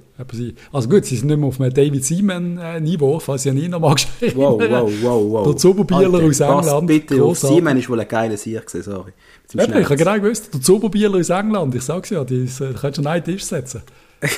Also 0.73 0.89
gut, 0.89 1.05
sie 1.05 1.17
sind 1.17 1.27
nicht 1.27 1.39
mehr 1.39 1.49
auf 1.49 1.61
einem 1.61 1.75
David 1.75 2.05
Seaman-Niveau, 2.05 3.19
falls 3.19 3.45
ich 3.45 3.51
an 3.51 3.59
ihn 3.59 3.73
noch 3.73 3.95
geschrieben 3.95 4.37
Wow, 4.37 4.61
wow, 4.61 4.93
wow, 5.03 5.33
wow. 5.33 5.47
Der 5.47 5.57
Zuberbieler 5.57 6.23
aus 6.23 6.41
England. 6.41 6.87
bitte 6.87 7.15
auf. 7.17 7.21
grossartig. 7.21 7.57
Simon 7.59 7.77
ist 7.77 7.91
wohl 7.91 8.01
ein 8.01 8.09
geiler 8.09 8.37
Sieg 8.37 8.65
gewesen, 8.65 8.83
sorry. 8.83 9.13
Eben, 9.53 9.79
ich 9.79 9.85
habe 9.85 9.97
genau 9.97 10.15
gewusst, 10.15 10.55
der 10.55 10.61
Zuberbieler 10.61 11.19
aus 11.19 11.31
England, 11.31 11.75
ich 11.75 11.83
sag's 11.83 12.11
ja, 12.11 12.23
die 12.25 12.45
ist, 12.45 12.61
äh, 12.61 12.73
könntest 12.73 13.05
du 13.05 13.11
einen 13.11 13.25
Tisch 13.25 13.45
setzen. 13.45 13.83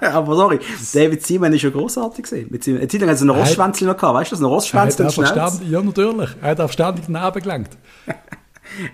Aber 0.00 0.34
sorry, 0.34 0.58
David 0.94 1.26
Simon 1.26 1.52
ist 1.52 1.62
ja 1.62 1.68
grossartig 1.68 2.24
gewesen. 2.24 2.46
Mit 2.50 2.64
seinem, 2.64 2.78
eine 2.78 2.88
Zeit 2.88 3.00
lang 3.02 3.10
hat 3.10 3.18
er 3.18 3.20
einen 3.20 3.30
Rostschwänzchen 3.30 3.86
noch 3.86 3.96
gehabt, 3.98 4.14
weißt 4.14 4.32
du, 4.32 4.36
das? 4.36 4.42
Einen 4.72 4.88
hat 4.88 5.18
Rostschwänzchen 5.18 5.70
ja, 5.70 5.82
natürlich. 5.82 6.30
Er 6.40 6.50
hat 6.50 6.60
auch 6.60 6.72
ständig 6.72 7.04
daneben 7.08 7.42
gelenkt. 7.42 7.76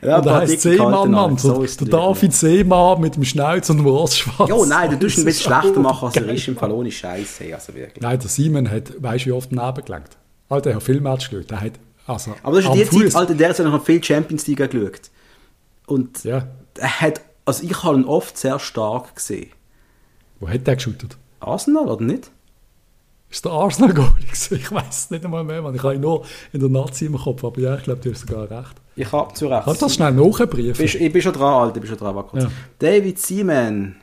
Ja, 0.03 0.19
Und 0.19 0.27
er 0.27 0.35
heisst 0.37 0.65
dicke 0.65 0.77
Seemann, 0.77 1.11
Mann. 1.11 1.31
an. 1.33 1.39
So 1.39 1.63
der 1.65 1.69
der. 1.87 1.87
David 1.89 2.33
Seemann 2.35 3.01
mit 3.01 3.17
dem 3.17 3.25
Schnauz 3.25 3.69
und 3.71 3.79
dem 3.79 3.87
Rostschwanz. 3.87 4.49
Jo, 4.51 4.65
nein, 4.65 4.91
du 4.91 4.99
tust 4.99 5.19
ihn 5.19 5.23
ein 5.23 5.25
bisschen 5.27 5.53
schlechter 5.53 5.81
machen, 5.81 6.07
als 6.07 6.17
er 6.17 6.29
ist. 6.29 6.49
Im 6.49 6.57
Fall 6.57 6.73
ohne 6.73 6.91
Scheiße, 6.91 7.55
also 7.55 7.75
wirklich. 7.75 8.01
Nein, 8.03 8.19
der 8.19 8.29
Simon 8.29 8.71
hat, 8.71 8.93
weißt 9.03 9.25
du, 9.25 9.29
wie 9.29 9.33
oft 9.33 9.51
daneben 9.53 9.85
gelenkt? 9.85 10.17
Alter, 10.49 10.71
er 10.71 10.77
hat 10.77 10.83
viel 10.83 11.01
Match 11.01 11.31
geschaut. 11.31 11.51
Der 11.51 11.61
hat, 11.61 11.73
also, 12.07 12.35
Aber 12.43 12.61
das 12.61 12.75
ist 12.75 12.93
die 12.93 13.03
Zeit, 13.05 13.15
Alter, 13.17 13.35
der 13.35 13.49
hat 13.51 13.59
noch 13.61 13.85
viel 13.85 14.03
Champions 14.03 14.47
League 14.47 14.71
geschaut. 14.71 15.11
Und 15.87 16.25
Ja, 16.25 16.47
er 16.79 17.01
hat, 17.01 17.21
also 17.45 17.63
ich 17.65 17.83
habe 17.83 17.99
ihn 17.99 18.05
oft 18.05 18.37
sehr 18.39 18.59
stark 18.59 19.17
gesehen. 19.17 19.51
wo 20.41 20.49
hat 20.49 20.67
der 20.67 20.77
geshootet? 20.77 21.17
Arsenal, 21.41 21.89
oder 21.89 22.05
nicht? 22.05 22.31
Ist 23.31 23.45
der 23.45 23.53
Arsenal 23.53 23.93
gewesen? 23.93 24.57
Ich 24.61 24.73
weiß 24.73 24.85
es 24.89 25.11
nicht 25.11 25.25
einmal 25.25 25.45
mehr, 25.45 25.61
man. 25.63 25.75
Ich 25.75 25.83
habe 25.83 25.95
ihn 25.95 26.01
nur 26.01 26.25
in 26.53 26.61
der 26.61 26.69
Nazi 26.71 27.07
im 27.07 27.17
Kopf, 27.19 27.45
aber 27.45 27.61
ja, 27.61 27.77
ich 27.77 27.83
glaube, 27.83 28.01
du 28.01 28.11
hast 28.13 28.27
sogar 28.27 28.51
recht. 28.51 28.75
Ich 28.97 29.13
habe 29.13 29.33
zu 29.35 29.47
Recht. 29.49 29.65
Kannst 29.65 29.83
du 29.83 29.87
das 29.87 29.95
schnell 29.95 30.13
nachbriefen? 30.13 30.83
Bist, 30.83 30.95
ich 30.97 31.13
bin 31.13 31.23
schon 31.23 31.33
dran, 31.33 31.53
Alter, 31.55 31.77
ich 31.77 31.83
bin 31.83 31.89
schon 31.91 31.99
dran, 31.99 32.15
warte 32.17 32.31
kurz. 32.31 32.43
Ja. 32.45 32.51
David 32.79 33.19
Seaman 33.19 33.97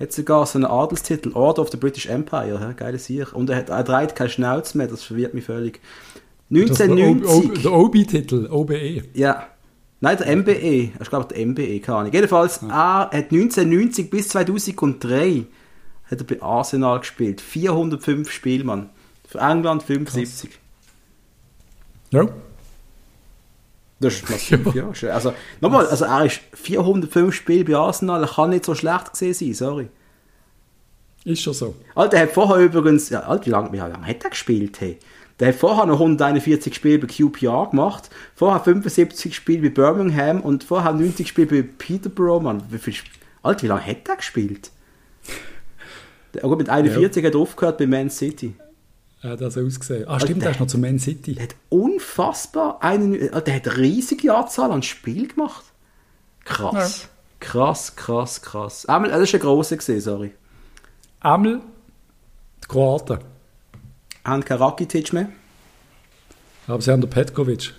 Hat 0.00 0.12
sogar 0.12 0.46
so 0.46 0.58
einen 0.58 0.64
Adelstitel, 0.66 1.32
Order 1.34 1.62
of 1.62 1.70
the 1.70 1.76
British 1.76 2.06
Empire, 2.06 2.58
hä? 2.60 2.72
geile 2.76 2.98
Sieg. 2.98 3.32
Und 3.34 3.50
er, 3.50 3.56
hat, 3.56 3.68
er 3.68 3.84
trägt 3.84 4.14
keine 4.16 4.30
Schnauze 4.30 4.78
mehr, 4.78 4.86
das 4.86 5.02
verwirrt 5.02 5.34
mich 5.34 5.44
völlig. 5.44 5.80
Das 6.48 6.62
ist 6.70 6.80
der 6.80 6.88
O- 6.90 6.92
1990. 6.94 7.62
Der 7.62 7.72
OB-Titel, 7.72 8.48
OBE. 8.50 9.02
Ja. 9.14 9.46
Nein, 10.00 10.16
der 10.18 10.36
MBE. 10.36 10.90
Ich 11.00 11.08
glaube, 11.08 11.32
der 11.34 11.46
MBE, 11.46 11.78
keine 11.80 11.98
Ahnung. 11.98 12.12
Jedenfalls, 12.12 12.60
er 12.62 13.10
hat 13.12 13.12
1990 13.14 14.10
bis 14.10 14.28
2003 14.28 15.44
hat 16.12 16.20
er 16.20 16.36
bei 16.36 16.42
Arsenal 16.42 17.00
gespielt. 17.00 17.40
405 17.40 18.30
Spiele, 18.30 18.64
Mann. 18.64 18.90
Für 19.26 19.38
England 19.38 19.82
75. 19.82 20.50
Ja. 22.10 22.28
Das 23.98 24.14
ist 24.14 24.30
massiv, 24.30 24.74
ja. 24.74 24.94
Schön. 24.94 25.10
Also, 25.10 25.32
nochmal, 25.60 25.86
also 25.86 26.04
er 26.04 26.26
ist 26.26 26.40
405 26.52 27.34
Spiele 27.34 27.64
bei 27.64 27.76
Arsenal, 27.76 28.22
er 28.22 28.28
kann 28.28 28.50
nicht 28.50 28.64
so 28.64 28.74
schlecht 28.74 29.12
gesehen 29.12 29.34
sein, 29.34 29.54
sorry. 29.54 29.88
Ist 31.24 31.42
schon 31.42 31.54
so. 31.54 31.74
Alter, 31.94 32.16
er 32.16 32.22
hat 32.24 32.32
vorher 32.32 32.64
übrigens, 32.64 33.08
ja, 33.08 33.20
Alter, 33.20 33.46
wie 33.46 33.50
lange, 33.50 33.72
wie 33.72 33.76
lange 33.78 34.06
hat 34.06 34.24
er 34.24 34.30
gespielt? 34.30 34.80
Hey? 34.80 34.98
Der 35.40 35.48
hat 35.48 35.54
vorher 35.54 35.86
noch 35.86 36.00
141 36.00 36.74
Spiele 36.74 36.98
bei 36.98 37.06
QPR 37.06 37.68
gemacht, 37.70 38.10
vorher 38.34 38.60
75 38.60 39.34
Spiele 39.34 39.70
bei 39.70 39.74
Birmingham 39.74 40.40
und 40.40 40.64
vorher 40.64 40.92
90 40.92 41.26
Spiele 41.26 41.46
bei 41.46 41.62
Peterborough, 41.62 42.42
Mann. 42.42 42.64
Wie 42.70 42.78
viel, 42.78 42.94
Alter, 43.42 43.62
wie 43.62 43.66
lange 43.68 43.86
hat 43.86 44.08
er 44.08 44.16
gespielt? 44.16 44.72
Der, 46.34 46.42
gut, 46.42 46.58
mit 46.58 46.68
41 46.68 47.24
hat 47.24 47.34
er 47.34 47.40
aufgehört 47.40 47.78
bei 47.78 47.86
Man 47.86 48.10
City. 48.10 48.54
Er 49.22 49.30
hat 49.30 49.40
das 49.40 49.56
ausgesehen. 49.56 50.08
Ah, 50.08 50.18
stimmt, 50.18 50.42
der- 50.42 50.48
der 50.48 50.50
ist 50.52 50.60
noch 50.60 50.66
zu 50.66 50.78
Man 50.78 50.98
City. 50.98 51.34
Der 51.34 51.44
hat 51.44 51.54
unfassbar 51.68 52.82
einen, 52.82 53.14
Alter, 53.32 53.40
der 53.42 53.54
hat 53.56 53.68
eine 53.68 53.76
riesige 53.78 54.34
Anzahl 54.34 54.72
an 54.72 54.82
Spielen 54.82 55.28
gemacht. 55.28 55.64
Krass. 56.44 57.08
Krass, 57.38 57.96
krass, 57.96 58.40
krass. 58.42 58.86
Einmal, 58.86 59.10
das 59.10 59.20
ist 59.22 59.34
ein 59.34 59.40
grosser 59.40 59.76
gesehen, 59.76 60.00
sorry. 60.00 60.32
Einmal 61.20 61.60
die 62.64 62.68
Kroaten. 62.68 63.18
Haben 64.24 64.44
keinen 64.44 64.58
Rakitic 64.58 65.12
mehr. 65.12 65.28
Aber 66.68 66.80
sie 66.80 66.90
haben 66.92 67.00
den 67.00 67.10
Petkovic. 67.10 67.74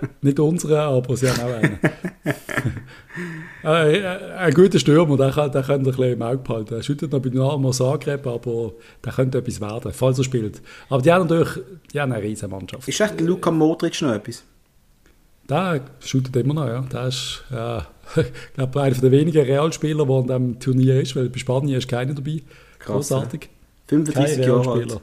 Nicht 0.22 0.38
unsere, 0.40 0.80
aber 0.80 1.16
sie 1.16 1.28
haben 1.30 1.40
auch 1.40 1.54
einen. 1.54 1.78
äh, 3.64 3.98
äh, 3.98 4.32
ein 4.36 4.54
guter 4.54 4.78
Stürmer, 4.78 5.16
der, 5.16 5.30
kann- 5.30 5.50
der 5.52 5.62
könnte 5.62 5.90
ein 5.90 5.96
bisschen 5.96 6.12
im 6.12 6.22
Auge 6.22 6.38
behalten. 6.38 6.74
Er 6.74 6.82
schüttet 6.82 7.12
noch 7.12 7.20
bei 7.20 7.28
Dynamo 7.28 7.70
Zagreb, 7.72 8.26
aber 8.26 8.72
der 9.04 9.12
könnte 9.12 9.38
etwas 9.38 9.60
werden, 9.60 9.92
falls 9.92 10.18
er 10.18 10.24
spielt. 10.24 10.60
Aber 10.88 11.02
die 11.02 11.12
haben 11.12 11.26
natürlich 11.26 11.58
die 11.92 12.00
haben 12.00 12.12
eine 12.12 12.22
riesen 12.22 12.50
Mannschaft. 12.50 12.86
Ist 12.88 13.00
echt 13.00 13.20
Luka 13.20 13.50
Modric 13.50 14.00
noch 14.02 14.12
etwas? 14.12 14.44
Der 15.48 15.80
shootet 16.00 16.34
immer 16.36 16.54
noch, 16.54 16.66
ja. 16.66 16.80
Der 16.92 17.06
ist, 17.08 17.44
äh, 17.52 17.78
ich 18.20 18.26
glaube, 18.54 18.82
einer 18.82 18.96
der 18.96 19.10
wenigen 19.10 19.44
Realspieler, 19.44 20.04
der 20.04 20.14
an 20.16 20.26
diesem 20.26 20.60
Turnier 20.60 21.00
ist, 21.00 21.14
weil 21.16 21.28
bei 21.28 21.38
Spanien 21.38 21.78
ist 21.78 21.88
keiner 21.88 22.14
dabei. 22.14 22.42
Krass, 22.78 23.08
Großartig. 23.08 23.48
35 23.88 24.36
Kein 24.36 24.48
Jahre 24.48 24.72
alt. 24.72 25.00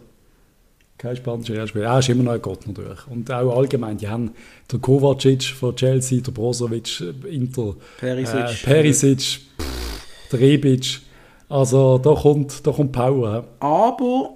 Kein 1.04 1.18
spanischer 1.18 1.56
Realspieler. 1.56 1.88
Er 1.88 2.00
ist 2.00 2.08
immer 2.08 2.24
noch 2.24 2.32
ein 2.32 2.42
Gott 2.42 2.66
natürlich. 2.66 3.06
Und 3.08 3.30
auch 3.30 3.58
allgemein, 3.58 3.98
die 3.98 4.08
haben 4.08 4.32
den 4.72 4.80
Kovacic 4.80 5.44
von 5.44 5.76
Chelsea, 5.76 6.22
der 6.22 6.32
Brozovic, 6.32 7.02
äh, 7.02 7.28
Inter, 7.28 7.76
Perisic. 7.98 8.40
äh, 8.40 8.54
Perisic, 8.64 9.20
pff, 9.20 10.30
der 10.32 10.40
Rebic. 10.40 11.02
Also 11.50 11.98
da 11.98 12.16
kommt, 12.16 12.66
da 12.66 12.72
kommt 12.72 12.94
Power. 12.94 13.44
Aber, 13.60 14.30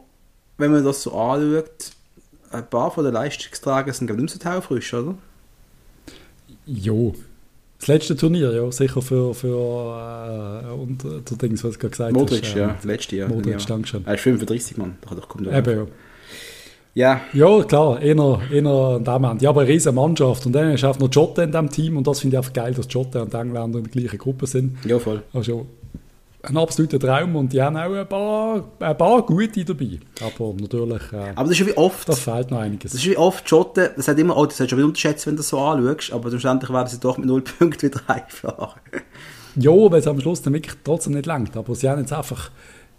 wenn 0.57 0.71
man 0.71 0.83
das 0.83 1.03
so 1.03 1.13
anschaut, 1.17 1.91
ein 2.51 2.69
paar 2.69 2.91
von 2.91 3.05
den 3.05 3.13
Leistungsträgern 3.13 3.93
sind 3.93 4.07
glaube 4.07 4.21
ich 4.21 4.33
nicht 4.33 4.43
so 4.43 4.49
taufrisch, 4.49 4.93
oder? 4.93 5.15
Jo. 6.65 7.15
Das 7.79 7.87
letzte 7.87 8.17
Turnier, 8.17 8.51
ja, 8.51 8.69
sicher 8.73 9.01
für, 9.01 9.33
für 9.33 10.65
äh, 10.67 10.73
und, 10.73 11.05
äh, 11.05 11.21
der 11.21 11.37
Dings, 11.37 11.63
was 11.63 11.75
du 11.75 11.79
gerade 11.79 11.91
gesagt 11.91 12.13
Modric, 12.13 12.43
hast. 12.43 12.55
ja, 12.55 12.73
das 12.73 12.83
letzte 12.83 13.15
Jahr. 13.15 13.29
Modric, 13.29 13.57
ja. 13.57 13.65
danke 13.65 13.87
schön. 13.87 14.03
Er 14.05 14.15
ist 14.15 14.21
35, 14.21 14.75
Mann. 14.75 14.97
Da 15.01 15.15
kommt 15.21 15.47
er 15.47 15.57
Eben, 15.59 15.77
ja. 15.77 15.87
Ja, 16.97 17.21
Ja, 17.31 17.61
klar, 17.63 18.01
eher, 18.01 18.39
eher 18.51 18.65
an 18.65 19.03
dem 19.03 19.23
Ende. 19.23 19.43
Ja, 19.43 19.51
aber 19.51 19.61
eine 19.61 19.69
riesige 19.69 19.93
Mannschaft. 19.93 20.47
Und 20.47 20.53
dann 20.53 20.71
ist 20.71 20.83
einfach 20.83 20.99
noch 20.99 21.13
Jota 21.13 21.43
in 21.43 21.51
diesem 21.51 21.69
Team. 21.69 21.95
Und 21.95 22.07
das 22.07 22.21
finde 22.21 22.35
ich 22.35 22.37
einfach 22.39 22.53
geil, 22.53 22.73
dass 22.73 22.87
Jota 22.89 23.21
und 23.21 23.31
Engländer 23.35 23.77
in 23.77 23.83
der 23.83 23.91
gleichen 23.91 24.17
Gruppe 24.17 24.47
sind. 24.47 24.83
ja 24.83 24.97
voll. 24.97 25.21
Also 25.31 25.67
ein 26.41 26.57
absoluter 26.57 26.97
Traum. 26.99 27.35
Und 27.35 27.53
die 27.53 27.61
haben 27.61 27.77
auch 27.77 27.93
ein 27.93 28.09
paar, 28.09 28.63
ein 28.79 28.97
paar 28.97 29.21
gute 29.21 29.63
dabei. 29.63 29.99
Aber 30.21 30.55
natürlich, 30.59 31.03
äh, 31.13 31.33
Aber 31.35 31.49
das 31.49 31.59
ist 31.59 31.67
wie 31.67 31.77
oft, 31.77 32.09
das 32.09 32.19
fehlt 32.19 32.49
noch 32.49 32.57
einiges. 32.61 32.93
das 32.93 32.99
ist 33.01 33.07
wie 33.07 33.17
oft 33.17 33.47
Schotten, 33.47 33.89
das 33.95 34.07
hat 34.07 34.17
immer, 34.17 34.35
oh, 34.35 34.47
das 34.47 34.59
hast 34.59 34.61
du 34.61 34.69
schon 34.69 34.77
wieder 34.79 34.87
unterschätzt, 34.87 35.27
wenn 35.27 35.35
du 35.35 35.41
das 35.41 35.49
so 35.49 35.59
anschaust, 35.59 36.11
aber 36.11 36.31
schlussendlich 36.31 36.71
werden 36.71 36.87
sie 36.87 36.99
doch 36.99 37.19
mit 37.19 37.27
0 37.27 37.41
Punkten 37.41 37.91
wieder 37.91 38.01
heimfahren. 38.07 38.81
Ja, 39.55 39.71
weil 39.71 39.99
es 39.99 40.07
am 40.07 40.19
Schluss 40.19 40.41
dann 40.41 40.53
wirklich 40.53 40.73
trotzdem 40.83 41.13
nicht 41.13 41.27
langt. 41.27 41.55
Aber 41.55 41.75
sie 41.75 41.87
haben 41.87 41.99
jetzt 41.99 42.13
einfach 42.13 42.49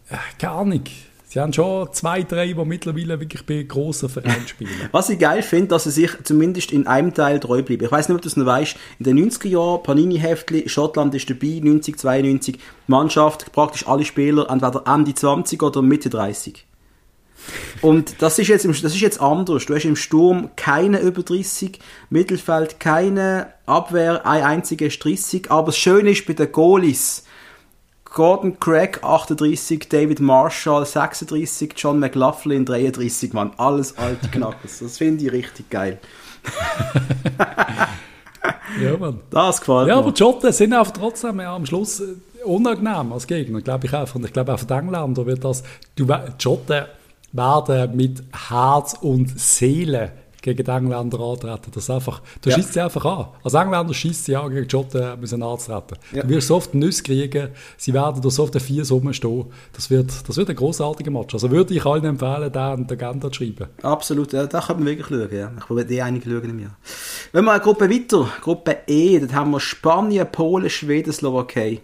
äh, 0.08 0.14
gar 0.38 0.64
nicht. 0.64 0.92
Sie 1.30 1.40
haben 1.40 1.52
schon 1.52 1.92
zwei, 1.92 2.22
drei, 2.22 2.54
die 2.54 2.64
mittlerweile 2.64 3.20
wirklich 3.20 3.44
bei 3.44 3.62
grossen 3.62 4.08
Vereinen 4.08 4.48
spielen. 4.48 4.70
Was 4.92 5.10
ich 5.10 5.18
geil 5.18 5.42
finde, 5.42 5.68
dass 5.68 5.84
sie 5.84 5.90
sich 5.90 6.10
zumindest 6.24 6.72
in 6.72 6.86
einem 6.86 7.12
Teil 7.12 7.38
treu 7.38 7.62
bleiben. 7.62 7.84
Ich 7.84 7.92
weiß 7.92 8.08
nicht, 8.08 8.16
ob 8.16 8.22
du 8.22 8.28
es 8.28 8.36
noch 8.38 8.46
weißt. 8.46 8.76
In 8.98 9.04
den 9.04 9.30
90er 9.30 9.48
Jahren, 9.48 9.82
Panini-Heftli, 9.82 10.70
Schottland 10.70 11.14
ist 11.14 11.28
dabei, 11.28 11.60
90, 11.62 11.98
92, 11.98 12.56
die 12.56 12.60
Mannschaft, 12.86 13.52
praktisch 13.52 13.86
alle 13.86 14.06
Spieler, 14.06 14.48
entweder 14.48 14.84
Ende 14.86 15.14
20 15.14 15.62
oder 15.62 15.82
Mitte 15.82 16.08
30. 16.08 16.64
Und 17.82 18.22
das 18.22 18.38
ist 18.38 18.48
jetzt, 18.48 18.64
das 18.64 18.94
ist 18.94 19.00
jetzt 19.00 19.20
anders. 19.20 19.66
Du 19.66 19.74
hast 19.74 19.84
im 19.84 19.96
Sturm 19.96 20.50
keine 20.56 21.00
über 21.00 21.22
30, 21.22 21.78
Mittelfeld 22.08 22.80
keine, 22.80 23.52
Abwehr 23.66 24.26
ein 24.26 24.42
einziger 24.42 24.86
ist 24.86 25.04
30. 25.04 25.50
Aber 25.50 25.66
das 25.66 25.76
Schöne 25.76 26.10
ist 26.10 26.26
bei 26.26 26.32
den 26.32 26.50
Goalies, 26.50 27.24
Gordon 28.12 28.58
Craig 28.58 29.00
38, 29.02 29.88
David 29.88 30.20
Marshall 30.20 30.84
36, 30.86 31.74
John 31.76 31.98
McLaughlin 31.98 32.64
33, 32.64 33.32
Mann, 33.32 33.50
alles 33.56 33.96
alte 33.98 34.28
Knackers. 34.28 34.78
Das 34.80 34.98
finde 34.98 35.24
ich 35.26 35.32
richtig 35.32 35.68
geil. 35.70 35.98
ja, 38.82 38.96
Mann. 38.96 39.20
Das 39.30 39.60
gefällt 39.60 39.88
Ja, 39.88 39.96
mir. 39.96 40.02
aber 40.02 40.12
die 40.12 40.18
Schotten 40.18 40.52
sind 40.52 40.72
einfach 40.72 40.92
trotzdem 40.92 41.40
ja, 41.40 41.54
am 41.54 41.66
Schluss 41.66 42.00
äh, 42.00 42.14
unangenehm 42.44 43.12
als 43.12 43.26
Gegner, 43.26 43.60
glaube 43.60 43.86
ich 43.86 43.94
auch. 43.94 44.14
Und 44.14 44.24
ich 44.24 44.32
glaube 44.32 44.54
auch 44.54 44.58
für 44.58 44.66
die 44.66 44.74
Engländer 44.74 45.26
wird 45.26 45.44
das, 45.44 45.62
die 45.98 46.06
Schotten 46.38 46.84
werden 47.32 47.96
mit 47.96 48.22
Herz 48.48 48.94
und 49.00 49.38
Seele 49.38 50.12
gegen 50.42 50.64
die 50.64 50.70
Engländer 50.70 51.20
antreten. 51.20 51.70
Das 51.74 51.90
einfach, 51.90 52.22
du 52.42 52.50
Ja. 52.50 52.56
schießt 52.56 52.72
sie 52.74 52.80
einfach 52.80 53.04
an. 53.04 53.26
Als 53.42 53.54
Engländer 53.54 53.92
schießt 53.94 54.24
sie 54.26 54.36
an 54.36 54.50
gegen 54.50 54.64
die 54.64 54.70
Schotten, 54.70 55.20
müssen 55.20 55.42
antreten. 55.42 55.96
Ja. 56.12 56.22
Du 56.22 56.28
wirst 56.28 56.48
so 56.48 56.56
oft 56.56 56.74
Nüsse 56.74 57.02
kriegen, 57.02 57.48
sie 57.76 57.92
werden 57.94 58.20
durch 58.22 58.34
so 58.34 58.44
oft 58.44 58.60
vier 58.60 58.84
Summen 58.84 59.14
stehen. 59.14 59.46
Das 59.72 59.90
wird, 59.90 60.10
das 60.28 60.36
wird 60.36 60.50
ein 60.50 60.56
großartiger 60.56 61.10
Match. 61.10 61.34
Also 61.34 61.50
würde 61.50 61.74
ich 61.74 61.84
allen 61.84 62.04
empfehlen, 62.04 62.52
den 62.52 62.62
an 62.62 62.86
die 62.86 62.94
Agenda 62.94 63.30
zu 63.30 63.34
schreiben. 63.44 63.66
Absolut, 63.82 64.32
ja, 64.32 64.46
da 64.46 64.60
kann 64.60 64.76
man 64.76 64.86
wirklich 64.86 65.06
schauen. 65.08 65.28
Ja. 65.36 65.50
Ich 65.58 65.70
will 65.70 65.84
die 65.84 66.00
einige 66.02 66.28
schauen 66.30 66.50
im 66.50 66.58
Jahr. 66.60 66.76
Wenn 67.32 67.44
wir 67.44 67.52
eine 67.52 67.62
Gruppe 67.62 67.90
weiter, 67.90 68.28
Gruppe 68.40 68.78
E, 68.86 69.18
dann 69.18 69.34
haben 69.34 69.50
wir 69.50 69.60
Spanien, 69.60 70.26
Polen, 70.30 70.70
Schweden, 70.70 71.12
Slowakei. 71.12 71.80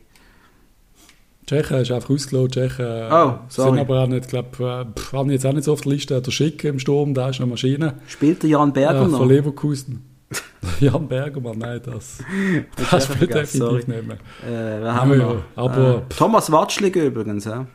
Tschechen 1.46 1.76
ist 1.78 1.90
einfach 1.92 2.10
ausgelassen. 2.10 2.50
Tschechen 2.50 2.84
äh, 2.86 3.08
Oh, 3.12 3.32
sind 3.48 3.78
aber 3.78 4.02
auch 4.02 4.06
nicht, 4.06 4.28
glaube 4.28 4.48
ich, 4.96 5.12
haben 5.12 5.30
jetzt 5.30 5.44
auch 5.44 5.52
nicht 5.52 5.64
so 5.64 5.72
auf 5.74 5.82
der 5.82 5.92
Liste. 5.92 6.20
Der 6.22 6.30
Schick 6.30 6.64
im 6.64 6.78
Sturm, 6.78 7.12
der 7.14 7.28
ist 7.30 7.40
eine 7.40 7.50
Maschine. 7.50 7.94
Spielt 8.06 8.42
der 8.42 8.50
Jan 8.50 8.72
Berger 8.72 9.02
Äh, 9.02 9.08
noch? 9.08 9.18
von 9.18 9.28
Leverkusen. 9.28 10.02
Jan 10.80 11.06
Bergermann, 11.06 11.58
nein, 11.58 11.80
das, 11.84 12.18
das 12.76 12.94
einfach 12.94 13.14
spielt 13.14 13.34
definitiv 13.34 13.58
sorry. 13.58 13.74
nicht 13.86 13.88
mehr. 13.88 14.16
Äh, 14.42 14.82
wer 14.82 14.94
haben 14.94 15.10
wir 15.10 15.18
Ja, 15.18 15.24
noch? 15.24 15.42
aber- 15.56 15.96
äh, 15.98 16.14
Thomas 16.16 16.50
Watschlig 16.50 16.96
übrigens, 16.96 17.44
ja. 17.44 17.66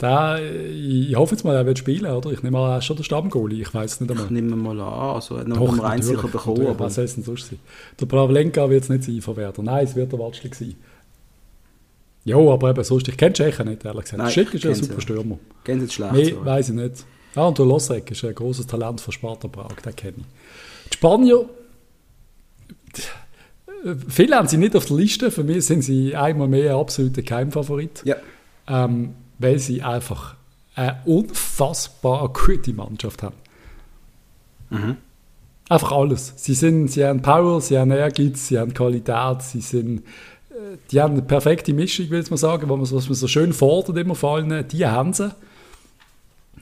Der, 0.00 0.38
ich 0.72 1.10
ich 1.10 1.16
hoffe 1.16 1.34
jetzt 1.34 1.44
mal, 1.44 1.54
er 1.54 1.66
wird 1.66 1.78
spielen, 1.78 2.10
oder? 2.10 2.30
Ich 2.32 2.42
nehme 2.42 2.58
an, 2.58 2.70
er 2.72 2.78
ist 2.78 2.86
schon 2.86 2.96
der 2.96 3.04
Stammgoalie, 3.04 3.60
ich 3.60 3.74
weiß 3.74 3.92
es 3.92 4.00
nicht 4.00 4.10
einmal. 4.10 4.26
Nehmen 4.30 4.48
wir 4.48 4.56
mal 4.56 4.80
an. 4.80 5.14
Also, 5.16 5.34
er 5.34 5.40
hat 5.42 5.48
noch 5.48 5.84
1 5.84 6.06
sicher 6.06 6.28
bekommen. 6.28 6.66
Aber 6.66 6.80
Was 6.86 6.94
soll 6.94 7.04
es 7.04 7.14
denn 7.14 7.24
sonst 7.24 7.50
sein? 7.50 7.58
Der 8.00 8.06
Pavlenka 8.06 8.70
wird 8.70 8.84
es 8.84 8.88
nicht 8.88 9.04
sein 9.04 9.20
von 9.20 9.36
Werder. 9.36 9.62
Nein, 9.62 9.84
es 9.84 9.94
wird 9.94 10.10
der 10.10 10.18
Watschlik 10.18 10.54
sein. 10.54 10.76
Ja, 12.26 12.36
aber 12.36 12.70
eben 12.70 12.84
sonst, 12.84 13.08
ich 13.08 13.16
kenne 13.16 13.32
Tschechen 13.32 13.68
nicht, 13.68 13.84
ehrlich 13.84 14.02
gesagt. 14.02 14.18
Nein, 14.22 14.30
Schick 14.30 14.52
ist 14.52 14.66
ein 14.66 14.74
super. 14.74 15.00
Stürmer. 15.00 15.38
gehen 15.64 15.80
sie 15.80 15.88
schlecht. 15.90 16.34
So. 16.34 16.44
weiß 16.44 16.68
ich 16.70 16.74
nicht. 16.74 17.06
Ah, 17.36 17.46
und 17.46 17.56
der 17.58 17.66
Losek 17.66 18.10
ist 18.10 18.24
ein 18.24 18.34
großes 18.34 18.66
Talent 18.66 19.00
von 19.00 19.12
Sparta 19.12 19.46
Prag, 19.48 19.76
den 19.84 19.94
kenne 19.96 20.14
ich. 20.18 20.24
Die 20.90 20.96
Spanier, 20.96 21.48
viele 24.08 24.36
haben 24.36 24.48
sie 24.48 24.56
nicht 24.56 24.74
auf 24.76 24.86
der 24.86 24.96
Liste. 24.96 25.30
Für 25.30 25.44
mich 25.44 25.66
sind 25.66 25.82
sie 25.82 26.14
einmal 26.16 26.48
mehr 26.48 26.74
ein 26.74 26.80
absoluter 26.80 27.22
Keimfavorit, 27.22 28.02
Ja. 28.04 28.16
ähm, 28.68 29.14
weil 29.38 29.58
sie 29.58 29.82
einfach 29.82 30.34
eine 30.74 31.00
unfassbar 31.04 32.32
gute 32.32 32.72
Mannschaft 32.72 33.22
haben. 33.22 33.36
Mhm. 34.70 34.96
Einfach 35.68 35.92
alles. 35.92 36.32
Sie, 36.36 36.54
sind, 36.54 36.88
sie 36.88 37.04
haben 37.04 37.22
Power, 37.22 37.60
sie 37.60 37.78
haben 37.78 37.90
Ehrgeiz, 37.90 38.48
sie 38.48 38.58
haben 38.58 38.72
Qualität, 38.74 39.42
sie 39.42 39.60
sind, 39.60 40.02
die 40.90 41.00
haben 41.00 41.14
eine 41.14 41.22
perfekte 41.22 41.72
Mischung, 41.72 42.10
will 42.10 42.20
ich 42.20 42.30
mal 42.30 42.36
sagen, 42.36 42.68
was 42.68 42.90
man, 42.90 42.98
was 42.98 43.08
man 43.08 43.14
so 43.14 43.28
schön 43.28 43.52
fordert 43.52 43.96
immer 43.96 44.14
vor 44.14 44.36
allem, 44.36 44.66
die 44.68 44.86
haben 44.86 45.12
sie. 45.12 45.34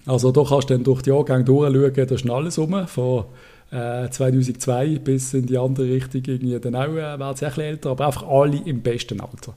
Also 0.07 0.33
da 0.33 0.45
kannst 0.45 0.71
du 0.71 0.75
dann 0.75 0.85
durch 0.85 1.03
die 1.03 1.11
Jahrgänge 1.11 1.45
durchschauen, 1.45 2.07
da 2.07 2.15
ist 2.15 2.31
alles 2.31 2.59
rum, 2.59 2.87
von 2.87 3.25
äh, 3.71 4.09
2002 4.11 4.99
bis 4.99 5.35
in 5.35 5.47
die 5.47 5.59
andere 5.59 5.87
Richtung, 5.87 6.23
irgendwie 6.27 6.59
dann 6.61 6.75
auch, 6.75 6.93
äh, 6.93 7.19
werden 7.19 7.37
sie 7.37 7.47
ein 7.47 7.51
bisschen 7.51 7.65
älter, 7.65 7.91
aber 7.91 8.07
einfach 8.07 8.29
alle 8.29 8.59
im 8.65 8.83
besten 8.83 9.21
Alter. 9.21 9.55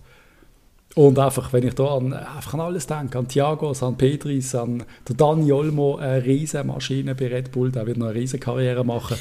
Und 0.96 1.20
einfach, 1.20 1.54
wenn 1.54 1.68
ich 1.68 1.76
da 1.76 1.98
an, 1.98 2.14
einfach 2.14 2.56
an 2.56 2.62
alles 2.62 2.88
denke, 2.88 3.20
an 3.20 3.28
Thiago, 3.28 3.72
an 3.82 3.98
Pedris, 3.98 4.56
an 4.56 4.84
Dani 5.06 5.52
Olmo, 5.52 5.98
eine 5.98 6.26
riesige 6.26 6.64
Maschine 6.64 7.14
bei 7.14 7.28
Red 7.28 7.52
Bull, 7.52 7.72
der 7.72 7.86
wird 7.86 7.98
noch 7.98 8.08
eine 8.08 8.16
riesige 8.16 8.40
Karriere 8.40 8.84
machen. 8.84 9.18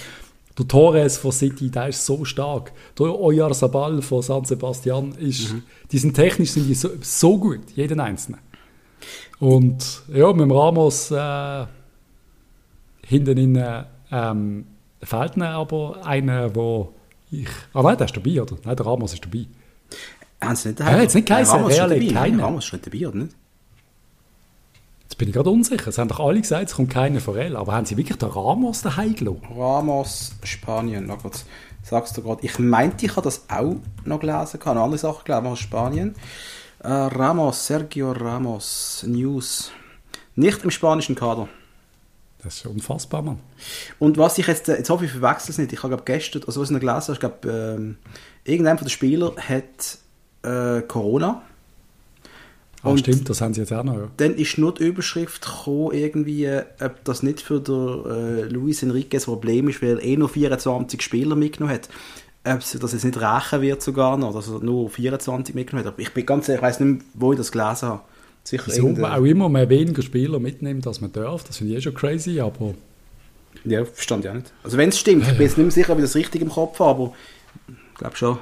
Der 0.58 0.66
Torres 0.66 1.18
von 1.18 1.32
City, 1.32 1.70
der 1.70 1.88
ist 1.88 2.04
so 2.04 2.24
stark. 2.24 2.72
Der 2.98 3.06
Oyarzabal 3.06 4.00
von 4.00 4.22
San 4.22 4.44
Sebastian, 4.44 5.12
ist, 5.12 5.52
mhm. 5.52 5.62
die 5.92 5.98
sind 5.98 6.14
technisch 6.14 6.52
sind 6.52 6.66
die 6.66 6.74
so, 6.74 6.90
so 7.02 7.38
gut, 7.38 7.60
jeden 7.74 8.00
Einzelnen. 8.00 8.40
Und 9.38 10.02
ja, 10.12 10.32
mit 10.32 10.40
dem 10.40 10.50
Ramos 10.50 11.10
äh, 11.10 11.66
hinten 13.06 13.36
in, 13.36 13.84
ähm, 14.10 14.66
fehlt 15.02 15.36
mir 15.36 15.50
aber 15.50 16.04
einer, 16.06 16.54
wo 16.54 16.94
ich... 17.30 17.48
Ah 17.74 17.82
nein, 17.82 17.98
der 17.98 18.06
ist 18.06 18.16
dabei, 18.16 18.40
oder? 18.40 18.56
Nein, 18.64 18.76
der 18.76 18.86
Ramos 18.86 19.12
ist 19.12 19.24
dabei. 19.24 19.46
Haben 20.40 20.56
sie 20.56 20.68
nicht 20.68 20.80
daheim? 20.80 21.00
Jetzt 21.02 21.14
nicht 21.14 21.28
geheißen, 21.28 21.54
Ramos 21.54 21.72
Real 21.72 21.92
ist 21.92 22.14
keiner. 22.14 22.42
Ramos 22.44 22.64
ist 22.64 22.72
nicht 22.72 22.86
dabei, 22.86 23.08
oder 23.08 23.16
nicht? 23.18 23.36
Jetzt 25.16 25.20
bin 25.20 25.28
ich 25.28 25.34
gerade 25.34 25.48
unsicher. 25.48 25.88
Es 25.88 25.96
haben 25.96 26.08
doch 26.08 26.20
alle 26.20 26.42
gesagt, 26.42 26.68
es 26.68 26.74
kommt 26.74 26.90
keiner 26.90 27.20
von 27.20 27.32
Real. 27.32 27.56
Aber 27.56 27.72
haben 27.72 27.86
sie 27.86 27.96
wirklich 27.96 28.18
den 28.18 28.28
Ramos 28.28 28.82
daheim 28.82 29.14
gelassen? 29.14 29.40
Ramos, 29.56 30.32
Spanien. 30.42 31.06
Na 31.06 31.14
gut, 31.14 31.46
sagst 31.82 32.18
du 32.18 32.22
gerade. 32.22 32.44
Ich 32.44 32.58
meinte, 32.58 33.06
ich 33.06 33.12
habe 33.12 33.22
das 33.22 33.46
auch 33.48 33.76
noch 34.04 34.20
gelesen. 34.20 34.58
Ich 34.60 34.66
habe 34.66 34.78
andere 34.78 34.98
Sachen 34.98 35.24
gelesen 35.24 35.46
aus 35.46 35.58
Spanien. 35.58 36.14
Äh, 36.80 36.88
Ramos, 36.88 37.66
Sergio 37.66 38.12
Ramos, 38.12 39.06
News. 39.08 39.72
Nicht 40.34 40.62
im 40.64 40.70
spanischen 40.70 41.14
Kader. 41.14 41.48
Das 42.42 42.56
ist 42.56 42.66
unfassbar, 42.66 43.22
Mann. 43.22 43.38
Und 43.98 44.18
was 44.18 44.36
ich 44.36 44.46
jetzt, 44.46 44.68
jetzt 44.68 44.90
hoffe 44.90 45.06
ich, 45.06 45.12
verwechsel 45.12 45.52
es 45.52 45.56
nicht. 45.56 45.72
Ich 45.72 45.82
habe 45.82 45.96
gestern, 46.04 46.42
also 46.46 46.60
was 46.60 46.68
ich 46.68 46.74
noch 46.74 46.80
gelesen 46.80 47.00
habe, 47.00 47.12
ich 47.14 47.20
glaube, 47.20 47.48
ähm, 47.48 47.96
irgendein 48.44 48.76
von 48.76 48.84
den 48.84 48.90
Spielern 48.90 49.32
hat 49.38 49.96
äh, 50.42 50.82
Corona. 50.82 51.40
Ah, 52.86 52.98
stimmt, 52.98 53.28
das 53.28 53.40
haben 53.40 53.54
sie 53.54 53.60
jetzt 53.60 53.72
auch 53.72 53.84
noch. 53.84 53.94
Ja. 53.94 54.08
Dann 54.16 54.34
ist 54.34 54.58
nur 54.58 54.74
die 54.74 54.84
Überschrift 54.84 55.44
gekommen, 55.44 55.92
irgendwie, 55.92 56.48
ob 56.80 57.04
das 57.04 57.22
nicht 57.22 57.40
für 57.40 57.60
den, 57.60 58.04
äh, 58.04 58.42
Luis 58.48 58.82
Enriquez 58.82 59.24
ein 59.24 59.32
Problem 59.32 59.68
ist, 59.68 59.82
weil 59.82 59.98
er 59.98 60.02
eh 60.02 60.16
nur 60.16 60.28
24 60.28 61.02
Spieler 61.02 61.36
mitgenommen 61.36 61.74
hat. 61.74 61.88
Ob 62.44 62.62
sie 62.62 62.78
das 62.78 62.92
jetzt 62.92 63.04
nicht 63.04 63.20
rächen 63.20 63.60
wird 63.60 63.82
sogar 63.82 64.16
noch, 64.16 64.32
dass 64.32 64.48
er 64.48 64.60
nur 64.60 64.88
24 64.88 65.54
mitgenommen 65.54 65.86
hat. 65.86 65.94
Aber 65.94 66.02
ich 66.02 66.12
bin 66.12 66.24
ganz 66.24 66.48
ehrlich, 66.48 66.60
ich 66.60 66.68
weiß 66.68 66.80
nicht, 66.80 67.04
wo 67.14 67.32
ich 67.32 67.38
das 67.38 67.50
gelesen 67.50 67.88
habe. 67.88 68.00
Sicher 68.44 68.64
Wieso 68.66 69.04
auch 69.04 69.24
immer 69.24 69.48
mehr 69.48 69.68
weniger 69.68 70.02
Spieler 70.02 70.38
mitnimmt, 70.38 70.86
als 70.86 71.00
man 71.00 71.10
darf, 71.10 71.42
das 71.42 71.56
finde 71.56 71.72
ich 71.72 71.78
eh 71.78 71.82
schon 71.82 71.94
crazy, 71.94 72.38
aber... 72.38 72.74
Ja, 73.64 73.84
verstand 73.84 74.24
ich 74.24 74.30
auch 74.30 74.34
nicht. 74.34 74.52
Also 74.62 74.76
wenn 74.76 74.90
es 74.90 74.98
stimmt, 74.98 75.24
ich 75.24 75.32
bin 75.32 75.42
jetzt 75.42 75.58
nicht 75.58 75.64
mehr 75.64 75.72
sicher, 75.72 75.92
ob 75.92 75.98
ich 75.98 76.04
das 76.04 76.14
richtig 76.14 76.42
im 76.42 76.50
Kopf 76.50 76.78
habe, 76.78 76.90
aber 76.90 77.14
ich 77.68 77.98
glaube 77.98 78.16
schon. 78.16 78.38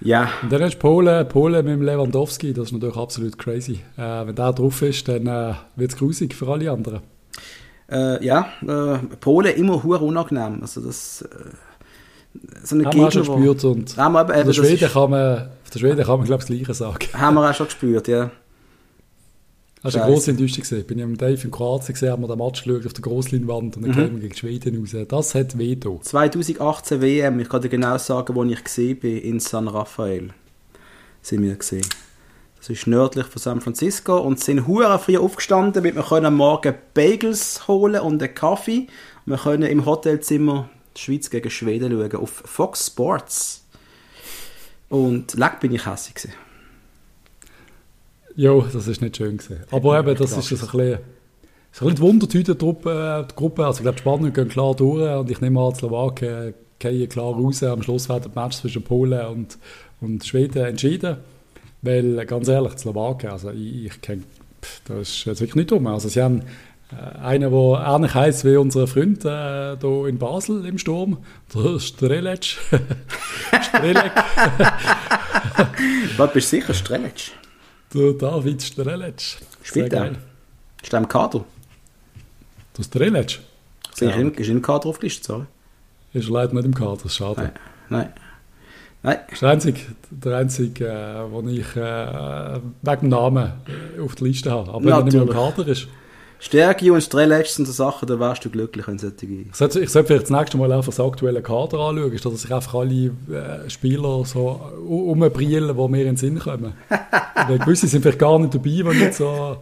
Ja. 0.00 0.30
Und 0.42 0.52
dann 0.52 0.62
hast 0.62 0.74
du 0.74 0.78
Polen, 0.78 1.28
Polen 1.28 1.64
mit 1.64 1.74
dem 1.74 1.82
Lewandowski, 1.82 2.52
das 2.52 2.66
ist 2.66 2.72
natürlich 2.72 2.96
absolut 2.96 3.38
crazy. 3.38 3.80
Äh, 3.96 4.26
wenn 4.26 4.34
der 4.34 4.52
drauf 4.52 4.82
ist, 4.82 5.08
dann 5.08 5.26
äh, 5.26 5.54
wird 5.76 5.92
es 5.92 5.96
grusig 5.96 6.34
für 6.34 6.48
alle 6.48 6.70
anderen. 6.70 7.00
Äh, 7.90 8.24
ja, 8.24 8.48
äh, 8.62 8.98
Polen 9.20 9.54
immer 9.56 9.82
hure 9.82 10.00
unangenehm. 10.00 10.58
Also 10.60 10.80
das, 10.80 11.22
äh, 11.22 11.26
so 12.62 12.76
eine 12.76 12.84
haben 12.84 12.98
wir 12.98 13.06
auch 13.06 13.12
schon 13.12 13.22
gespürt. 13.22 13.64
Und 13.64 13.96
haben 13.96 14.12
wir, 14.12 14.36
eben, 14.36 14.46
der 14.46 14.52
Schweden 14.52 14.88
kann 14.90 15.10
man, 15.10 15.48
der 15.72 15.78
Schweden 15.78 16.04
kann 16.04 16.18
man, 16.18 16.26
glaube 16.26 16.42
ich, 16.42 16.48
das 16.48 16.56
Gleiche 16.56 16.74
sagen. 16.74 16.98
Haben 17.14 17.34
wir 17.34 17.50
auch 17.50 17.54
schon 17.54 17.66
gespürt, 17.66 18.08
ja. 18.08 18.30
Das 19.82 19.94
war 19.94 20.04
eine 20.04 20.12
grosse 20.12 20.32
Enttäuschung. 20.32 20.84
Bin 20.86 20.98
ich 20.98 21.04
am 21.04 21.16
Dave 21.16 21.44
in 21.44 21.50
Kroatien 21.50 21.94
gesehen, 21.94 22.10
haben 22.10 22.22
wir 22.22 22.28
den 22.28 22.38
Match 22.38 22.64
geschaut 22.64 22.86
auf 22.86 22.92
der 22.92 23.02
Grossleinwand 23.02 23.76
und 23.76 23.82
dann 23.82 23.90
mhm. 23.92 23.94
kamen 23.94 24.14
wir 24.14 24.28
gegen 24.28 24.36
Schweden 24.36 24.78
raus. 24.78 24.96
Das 25.08 25.34
hat 25.34 25.56
weh 25.56 25.78
2018 25.78 27.00
WM, 27.00 27.38
ich 27.40 27.48
kann 27.48 27.62
dir 27.62 27.68
genau 27.68 27.96
sagen, 27.98 28.34
wo 28.34 28.44
ich 28.44 28.64
gesehen 28.64 28.98
bin, 28.98 29.18
in 29.18 29.40
San 29.40 29.68
Rafael. 29.68 30.30
Sind 31.22 31.42
wir 31.42 31.54
gesehen. 31.54 31.86
Das 32.58 32.70
ist 32.70 32.88
nördlich 32.88 33.26
von 33.26 33.40
San 33.40 33.60
Francisco 33.60 34.18
und 34.18 34.40
sind 34.40 34.66
hure 34.66 34.98
früh 34.98 35.16
aufgestanden, 35.16 35.74
damit 35.74 35.94
wir 35.94 36.02
können 36.02 36.26
am 36.26 36.36
Morgen 36.36 36.74
Bagels 36.92 37.68
holen 37.68 38.00
und 38.00 38.20
einen 38.20 38.34
Kaffee. 38.34 38.88
Und 39.24 39.32
wir 39.32 39.38
können 39.38 39.62
im 39.62 39.86
Hotelzimmer 39.86 40.68
die 40.96 41.00
Schweiz 41.00 41.30
gegen 41.30 41.50
Schweden 41.50 41.92
schauen 41.92 42.16
auf 42.16 42.42
Fox 42.44 42.88
Sports. 42.88 43.64
Und 44.88 45.34
leck 45.34 45.60
bin 45.60 45.72
ich 45.72 45.86
hässlich 45.86 46.16
gewesen. 46.16 46.47
Ja, 48.38 48.56
das 48.72 48.86
ist 48.86 49.02
nicht 49.02 49.16
schön 49.16 49.36
gewesen. 49.36 49.64
Aber 49.72 49.98
eben, 49.98 50.14
das 50.14 50.30
ist 50.30 50.36
ein 50.36 50.40
bisschen, 50.42 50.68
so 50.68 50.78
ein 50.78 51.00
bisschen 51.72 51.94
die 51.96 52.02
Wundertüte-Truppe. 52.02 53.26
Die 53.28 53.34
Gruppe. 53.34 53.66
Also 53.66 53.78
ich 53.78 53.82
glaube, 53.82 53.96
die 53.96 54.00
Spanier 54.00 54.30
gehen 54.30 54.48
klar 54.48 54.76
durch 54.76 55.18
und 55.18 55.28
ich 55.28 55.40
nehme 55.40 55.60
an, 55.60 55.72
die 55.72 55.78
Slowaken 55.80 56.54
gehen 56.78 57.08
klar 57.08 57.34
raus. 57.34 57.64
Am 57.64 57.82
Schluss 57.82 58.08
werden 58.08 58.30
die 58.32 58.38
Match 58.38 58.58
zwischen 58.58 58.84
Polen 58.84 59.26
und, 59.26 59.58
und 60.00 60.24
Schweden 60.24 60.66
entschieden. 60.66 61.16
Weil, 61.82 62.24
ganz 62.26 62.46
ehrlich, 62.46 62.74
die 62.74 62.82
Slowaken, 62.82 63.30
also 63.30 63.50
ich, 63.50 63.86
ich 63.86 64.00
kenne, 64.02 64.22
das 64.86 65.08
ist 65.08 65.24
jetzt 65.24 65.40
wirklich 65.40 65.56
nicht 65.56 65.72
dumm. 65.72 65.88
Also 65.88 66.08
sie 66.08 66.22
haben 66.22 66.42
äh, 66.92 67.18
einen, 67.18 67.50
der 67.50 67.84
ähnlich 67.88 68.14
heisst 68.14 68.44
wie 68.44 68.56
unser 68.56 68.86
Freund 68.86 69.24
äh, 69.24 69.76
hier 69.80 70.06
in 70.06 70.18
Basel 70.18 70.64
im 70.64 70.78
Sturm, 70.78 71.18
der 71.52 71.80
Strelec. 71.80 72.44
Strelec. 73.62 74.12
Was 76.16 76.32
bist 76.32 76.52
du 76.52 76.56
sicher, 76.56 76.74
Strelec? 76.74 77.32
Der 77.94 78.12
David 78.12 78.62
Strelec. 78.62 79.38
Spielt 79.62 79.92
er? 79.92 80.12
Ist 80.82 80.92
er 80.92 80.98
im 80.98 81.08
Kader? 81.08 81.44
Der 82.76 82.82
Strelec? 82.82 83.40
Ja. 84.00 84.10
Ist 84.10 84.38
er 84.38 84.48
im 84.48 84.62
Kader 84.62 84.86
aufgelistet, 84.86 85.24
sorry? 85.24 85.44
Ist 86.12 86.28
leider 86.28 86.54
nicht 86.54 86.64
im 86.64 86.74
Kader, 86.74 87.08
schade. 87.08 87.40
Nein. 87.42 87.52
Nein. 87.88 88.12
Nein. 89.02 89.18
Das 89.26 89.34
ist 89.34 89.42
der 89.42 89.50
einzige, 89.50 89.80
der 90.10 90.36
einzige 90.36 90.86
äh, 90.86 91.36
den 91.36 91.48
ich 91.48 91.76
äh, 91.76 92.60
wegen 92.82 93.00
dem 93.00 93.08
Namen 93.08 93.52
auf 94.02 94.14
der 94.16 94.26
Liste 94.26 94.50
habe. 94.50 94.70
Aber 94.70 94.84
wenn 94.84 94.92
er 94.92 95.04
nicht 95.04 95.14
mehr 95.14 95.22
im 95.22 95.30
Kader 95.30 95.66
ist. 95.66 95.88
Stärke 96.40 96.92
und 96.92 97.00
Strelec 97.00 97.46
sind 97.48 97.66
so 97.66 97.72
Sachen, 97.72 98.06
da 98.06 98.20
wärst 98.20 98.44
du 98.44 98.50
glücklich, 98.50 98.86
wenn 98.86 98.98
solche... 98.98 99.26
Ich 99.26 99.56
sollte, 99.56 99.80
ich 99.80 99.90
sollte 99.90 100.06
vielleicht 100.06 100.30
das 100.30 100.30
nächste 100.30 100.56
Mal 100.56 100.70
einfach 100.70 100.92
das 100.92 101.00
aktuelle 101.00 101.42
Kader 101.42 101.78
anschauen, 101.80 102.12
dass 102.12 102.42
sich 102.42 102.54
einfach 102.54 102.74
alle 102.74 102.94
äh, 102.94 103.68
Spieler 103.68 104.24
so 104.24 104.60
umbrillen, 104.88 105.76
die 105.76 105.88
mir 105.88 106.00
in 106.00 106.06
den 106.06 106.16
Sinn 106.16 106.38
kommen. 106.38 106.74
Weil 107.48 107.58
gewisse 107.58 107.88
sind 107.88 108.02
vielleicht 108.02 108.20
gar 108.20 108.38
nicht 108.38 108.54
dabei, 108.54 108.70
die 108.70 109.04
ich 109.08 109.16
so 109.16 109.56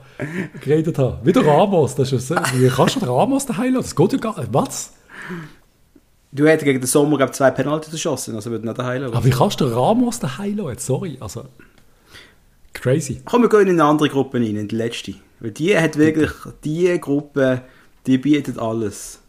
geredet 0.61 0.99
habe. 0.99 1.19
Wie 1.25 1.33
der 1.33 1.47
Ramos, 1.47 1.95
das 1.95 2.13
ist 2.13 2.29
ja, 2.29 2.43
wie 2.55 2.69
kannst 2.69 2.97
du 2.97 3.01
den 3.01 3.09
Ramos 3.09 3.47
daheim 3.47 3.75
lassen? 3.75 3.85
Das 3.85 3.97
geht 3.97 4.13
ja 4.13 4.19
gar 4.19 4.39
nicht. 4.39 4.53
Was? 4.53 4.93
Du 6.33 6.47
hättest 6.47 6.67
gegen 6.67 6.81
den 6.81 6.87
Sommer 6.87 7.17
glaub, 7.17 7.35
zwei 7.35 7.51
Penalty 7.53 7.91
geschossen, 7.91 8.35
also 8.35 8.51
würde 8.51 8.67
nicht 8.67 8.79
daheim 8.79 9.01
lassen. 9.01 9.15
Aber 9.15 9.25
wie 9.25 9.31
kannst 9.31 9.59
du 9.63 9.65
den 9.65 9.73
Ramos 9.73 10.19
daheim 10.19 10.59
lassen? 10.59 10.79
Sorry, 10.79 11.17
also... 11.21 11.45
Crazy. 12.81 13.21
Komm, 13.25 13.43
wir 13.43 13.49
gehen 13.49 13.63
in 13.63 13.81
eine 13.81 13.85
andere 13.85 14.09
Gruppe 14.09 14.39
rein, 14.39 14.57
in 14.57 14.69
die 14.69 14.77
letzte. 14.77 15.15
Weil 15.41 15.51
die 15.51 15.77
hat 15.77 15.97
wirklich, 15.97 16.31
die 16.65 16.99
Gruppe, 17.01 17.63
die 18.07 18.19
bietet 18.19 18.59
alles. 18.59 19.21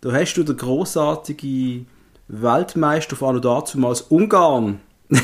Da 0.00 0.12
hast 0.12 0.34
du 0.34 0.42
den 0.42 0.56
großartigen 0.56 1.86
Weltmeister 2.28 3.16
von 3.16 3.40
dazu 3.40 3.82
aus 3.84 4.02
Ungarn. 4.02 4.80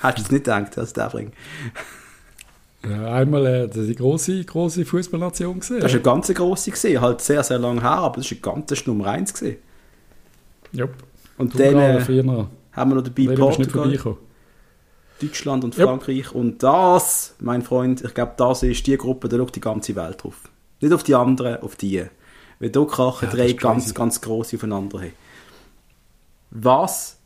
Hast 0.00 0.18
du 0.18 0.22
es 0.22 0.30
nicht 0.30 0.44
gedacht, 0.44 0.76
dass 0.76 0.92
der 0.92 1.08
bringt? 1.08 1.34
Ja, 2.88 3.14
einmal 3.14 3.46
äh, 3.46 3.68
die 3.68 3.94
große, 3.94 4.44
große 4.44 4.84
Fußballnation 4.84 5.60
gesehen. 5.60 5.80
Das 5.80 5.92
ist 5.92 5.96
eine 5.96 6.02
ganz 6.02 6.32
große 6.32 6.72
gesehen, 6.72 7.00
halt 7.00 7.20
sehr, 7.20 7.44
sehr 7.44 7.58
lange 7.58 7.80
her, 7.80 7.90
aber 7.90 8.16
das 8.16 8.26
ist 8.26 8.38
ein 8.38 8.42
ganzes 8.42 8.86
Nummer 8.86 9.06
1 9.06 9.32
gesehen. 9.32 9.58
Ja. 10.72 10.86
Und 11.38 11.58
dann 11.58 11.76
äh, 11.76 12.00
haben 12.00 12.90
wir 12.90 12.94
noch 12.96 13.04
dabei 13.04 13.34
Portugal. 13.36 14.16
Deutschland 15.22 15.64
und 15.64 15.74
Frankreich. 15.74 16.26
Yep. 16.26 16.34
Und 16.34 16.62
das, 16.62 17.34
mein 17.40 17.62
Freund, 17.62 18.02
ich 18.02 18.14
glaube, 18.14 18.32
das 18.36 18.62
ist 18.62 18.86
die 18.86 18.96
Gruppe, 18.96 19.28
da 19.28 19.36
schaut 19.36 19.56
die 19.56 19.60
ganze 19.60 19.94
Welt 19.96 20.22
drauf. 20.22 20.36
Nicht 20.80 20.92
auf 20.92 21.02
die 21.02 21.14
anderen, 21.14 21.62
auf 21.62 21.76
die. 21.76 22.04
Weil 22.58 22.70
da 22.70 22.84
krachen 22.84 23.28
ja, 23.30 23.34
drei 23.34 23.52
ganz, 23.52 23.94
ganz 23.94 24.20
grosse 24.20 24.56
aufeinander. 24.56 25.00
Haben. 25.00 25.12
Was 26.50 27.18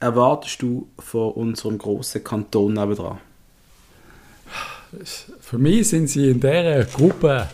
erwartest 0.00 0.62
du 0.62 0.88
von 0.98 1.32
unserem 1.32 1.78
grossen 1.78 2.22
Kanton 2.22 2.74
nebenan? 2.74 3.18
Für 5.40 5.58
mich 5.58 5.88
sind 5.88 6.08
sie 6.08 6.30
in 6.30 6.40
dieser 6.40 6.84
Gruppe, 6.84 7.48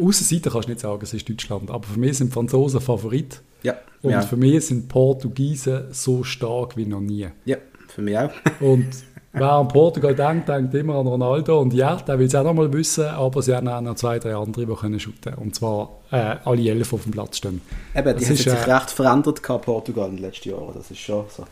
Außenseiter 0.00 0.50
kannst 0.50 0.68
du 0.68 0.72
nicht 0.72 0.80
sagen, 0.80 1.00
es 1.02 1.14
ist 1.14 1.28
Deutschland, 1.28 1.70
aber 1.70 1.86
für 1.86 1.98
mich 1.98 2.18
sind 2.18 2.32
Franzosen 2.32 2.80
Favorit. 2.80 3.40
Ja. 3.62 3.76
Und 4.02 4.12
ja. 4.12 4.20
für 4.22 4.36
mich 4.36 4.66
sind 4.66 4.88
Portugiesen 4.88 5.92
so 5.92 6.22
stark 6.22 6.76
wie 6.76 6.86
noch 6.86 7.00
nie. 7.00 7.28
Ja. 7.44 7.56
Für 7.98 8.02
mich 8.02 8.16
auch. 8.16 8.30
und 8.60 8.86
wer 9.32 9.50
an 9.50 9.66
Portugal 9.66 10.14
denkt, 10.14 10.48
denkt 10.48 10.72
immer 10.72 10.94
an 10.94 11.08
Ronaldo. 11.08 11.60
Und 11.60 11.74
ja, 11.74 11.96
der 11.96 12.16
will 12.16 12.26
es 12.26 12.34
auch 12.36 12.44
noch 12.44 12.54
mal 12.54 12.72
wissen, 12.72 13.06
aber 13.06 13.42
sie 13.42 13.56
haben 13.56 13.66
auch 13.66 13.80
noch 13.80 13.96
zwei, 13.96 14.20
drei 14.20 14.36
andere, 14.36 14.66
die 14.66 14.72
können 14.72 15.00
shooten 15.00 15.34
Und 15.34 15.56
zwar 15.56 15.98
äh, 16.12 16.36
alle 16.44 16.70
elf 16.70 16.92
auf 16.92 17.02
dem 17.02 17.10
Platz 17.10 17.38
stehen. 17.38 17.60
Eben, 17.96 18.16
die 18.16 18.24
haben 18.24 18.36
sich 18.36 18.46
äh, 18.46 18.52
recht 18.52 18.90
verändert, 18.92 19.42
Portugal 19.42 20.10
in 20.10 20.14
den 20.14 20.26
letzten 20.26 20.50
Jahren. 20.50 20.74
Das 20.74 20.92
ist 20.92 21.00
schon 21.00 21.24
so. 21.28 21.44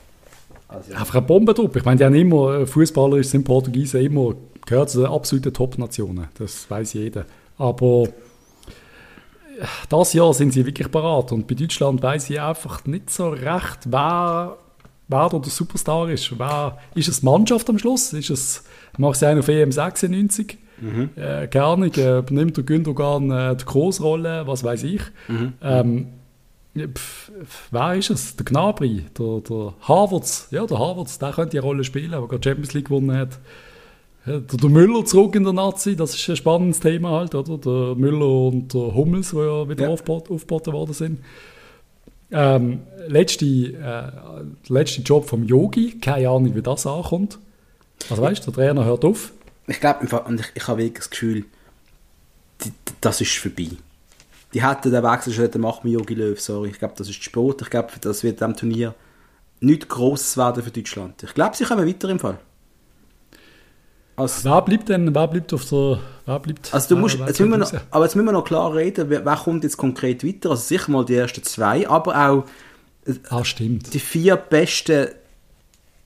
Also, 0.68 0.92
ja. 0.92 0.98
Einfach 0.98 1.16
eine 1.16 1.26
Bombentruppe. 1.26 1.80
Ich 1.80 1.84
meine, 1.84 1.98
die 1.98 2.04
haben 2.04 2.14
immer, 2.14 2.60
äh, 2.60 2.66
Fußballer 2.66 3.24
sind 3.24 3.42
Portugiesen 3.42 4.00
immer, 4.02 4.34
gehört 4.64 4.90
zu 4.90 5.00
den 5.00 5.08
absoluten 5.08 5.52
Top-Nationen. 5.52 6.28
Das 6.38 6.70
weiß 6.70 6.92
jeder. 6.92 7.24
Aber 7.58 8.04
äh, 8.04 9.64
das 9.88 10.12
Jahr 10.12 10.32
sind 10.32 10.52
sie 10.52 10.64
wirklich 10.64 10.92
parat. 10.92 11.32
Und 11.32 11.48
bei 11.48 11.56
Deutschland 11.56 12.00
weiß 12.00 12.30
ich 12.30 12.40
einfach 12.40 12.84
nicht 12.84 13.10
so 13.10 13.30
recht, 13.30 13.80
wer 13.86 14.58
wer 15.08 15.28
da 15.28 15.38
der 15.38 15.50
Superstar 15.50 16.08
ist. 16.10 16.38
Wer, 16.38 16.78
ist 16.94 17.08
es 17.08 17.22
Mannschaft 17.22 17.68
am 17.68 17.78
Schluss? 17.78 18.12
Ist 18.12 18.30
es, 18.30 18.64
macht 18.98 19.18
sie 19.18 19.26
einen 19.26 19.40
auf 19.40 19.48
EM 19.48 19.72
96? 19.72 20.58
Mhm. 20.80 21.10
Äh, 21.16 21.46
keine 21.48 21.64
Ahnung, 21.64 21.92
äh, 21.94 22.18
übernimmt 22.18 22.56
der 22.56 22.64
Gündogan 22.64 23.30
äh, 23.30 23.56
die 23.56 23.64
Großrolle, 23.64 24.46
was 24.46 24.62
weiß 24.62 24.82
ich. 24.84 25.00
Mhm. 25.28 25.52
Ähm, 25.62 26.06
pf, 26.76 27.30
wer 27.70 27.94
ist 27.94 28.10
es? 28.10 28.36
Der 28.36 28.44
Gnabry, 28.44 29.06
der, 29.18 29.40
der 29.40 29.74
Harvards, 29.82 30.48
ja, 30.50 30.66
der 30.66 30.78
Harvards, 30.78 31.18
der 31.18 31.32
könnte 31.32 31.52
die 31.52 31.58
Rolle 31.58 31.84
spielen, 31.84 32.10
der 32.10 32.20
gerade 32.20 32.42
Champions 32.42 32.74
League 32.74 32.86
gewonnen 32.86 33.16
hat. 33.16 33.38
Der, 34.26 34.40
der, 34.40 34.68
Müller 34.68 35.04
zurück 35.04 35.36
in 35.36 35.44
der 35.44 35.52
Nazi, 35.52 35.94
das 35.94 36.14
ist 36.14 36.28
ein 36.28 36.36
spannendes 36.36 36.80
Thema 36.80 37.12
halt, 37.12 37.34
oder? 37.34 37.58
Der 37.58 37.94
Müller 37.94 38.48
und 38.48 38.74
der 38.74 38.92
Hummels, 38.94 39.30
die 39.30 39.36
ja 39.36 39.68
wieder 39.68 39.84
ja. 39.84 39.90
aufgeboten 39.90 40.72
worden 40.72 40.92
sind. 40.92 41.20
Ähm, 42.30 42.80
letzte, 43.06 43.44
äh, 43.44 44.72
letzte 44.72 45.02
Job 45.02 45.28
vom 45.28 45.44
Yogi, 45.44 45.98
keine 46.00 46.28
Ahnung, 46.28 46.54
wie 46.54 46.62
das 46.62 46.86
ankommt. 46.86 47.38
Also 48.10 48.22
weißt 48.22 48.46
du, 48.46 48.50
der 48.50 48.54
Trainer 48.54 48.84
hört 48.84 49.04
auf. 49.04 49.32
Ich 49.66 49.80
glaube, 49.80 50.04
ich, 50.04 50.12
ich 50.54 50.68
habe 50.68 50.82
wirklich 50.82 50.98
das 50.98 51.10
Gefühl, 51.10 51.44
die, 52.64 52.72
das 53.00 53.20
ist 53.20 53.36
vorbei. 53.36 53.70
Die 54.54 54.66
hätten 54.66 54.90
den 54.90 55.02
Wechsel 55.02 55.32
schon 55.32 55.44
hätten 55.44 55.60
machen 55.60 55.90
Yogi 55.90 56.14
Löw, 56.14 56.40
sorry. 56.40 56.70
Ich 56.70 56.78
glaube, 56.78 56.94
das 56.96 57.08
ist 57.08 57.22
Sport. 57.22 57.62
Ich 57.62 57.70
glaube, 57.70 57.90
das 58.00 58.22
wird 58.22 58.42
am 58.42 58.56
Turnier 58.56 58.94
nichts 59.60 59.88
Grosses 59.88 60.36
werden 60.36 60.62
für 60.62 60.70
Deutschland. 60.70 61.22
Ich 61.22 61.34
glaube, 61.34 61.56
sie 61.56 61.64
kommen 61.64 61.86
weiter 61.86 62.08
im 62.08 62.18
Fall. 62.18 62.38
Also, 64.16 64.48
wer 64.48 64.62
bleibt 64.62 64.88
denn, 64.88 65.14
wer 65.14 65.28
bleibt 65.28 65.52
auf 65.52 65.68
der, 65.68 65.98
wer 66.24 66.38
bleibt? 66.40 66.72
Also 66.72 66.94
du 66.94 67.00
musst, 67.00 67.18
jetzt 67.18 67.38
müssen 67.38 67.60
noch, 67.60 67.72
aber 67.90 68.04
jetzt 68.04 68.16
müssen 68.16 68.26
wir 68.26 68.32
noch 68.32 68.44
klar 68.44 68.74
reden, 68.74 69.10
wer, 69.10 69.24
wer, 69.24 69.36
kommt 69.36 69.62
jetzt 69.62 69.76
konkret 69.76 70.24
weiter? 70.24 70.50
Also 70.50 70.62
sicher 70.62 70.90
mal 70.90 71.04
die 71.04 71.16
ersten 71.16 71.42
zwei, 71.42 71.86
aber 71.88 72.28
auch 72.28 72.44
ah, 73.28 73.44
stimmt. 73.44 73.92
die 73.92 74.00
vier 74.00 74.36
besten 74.36 75.08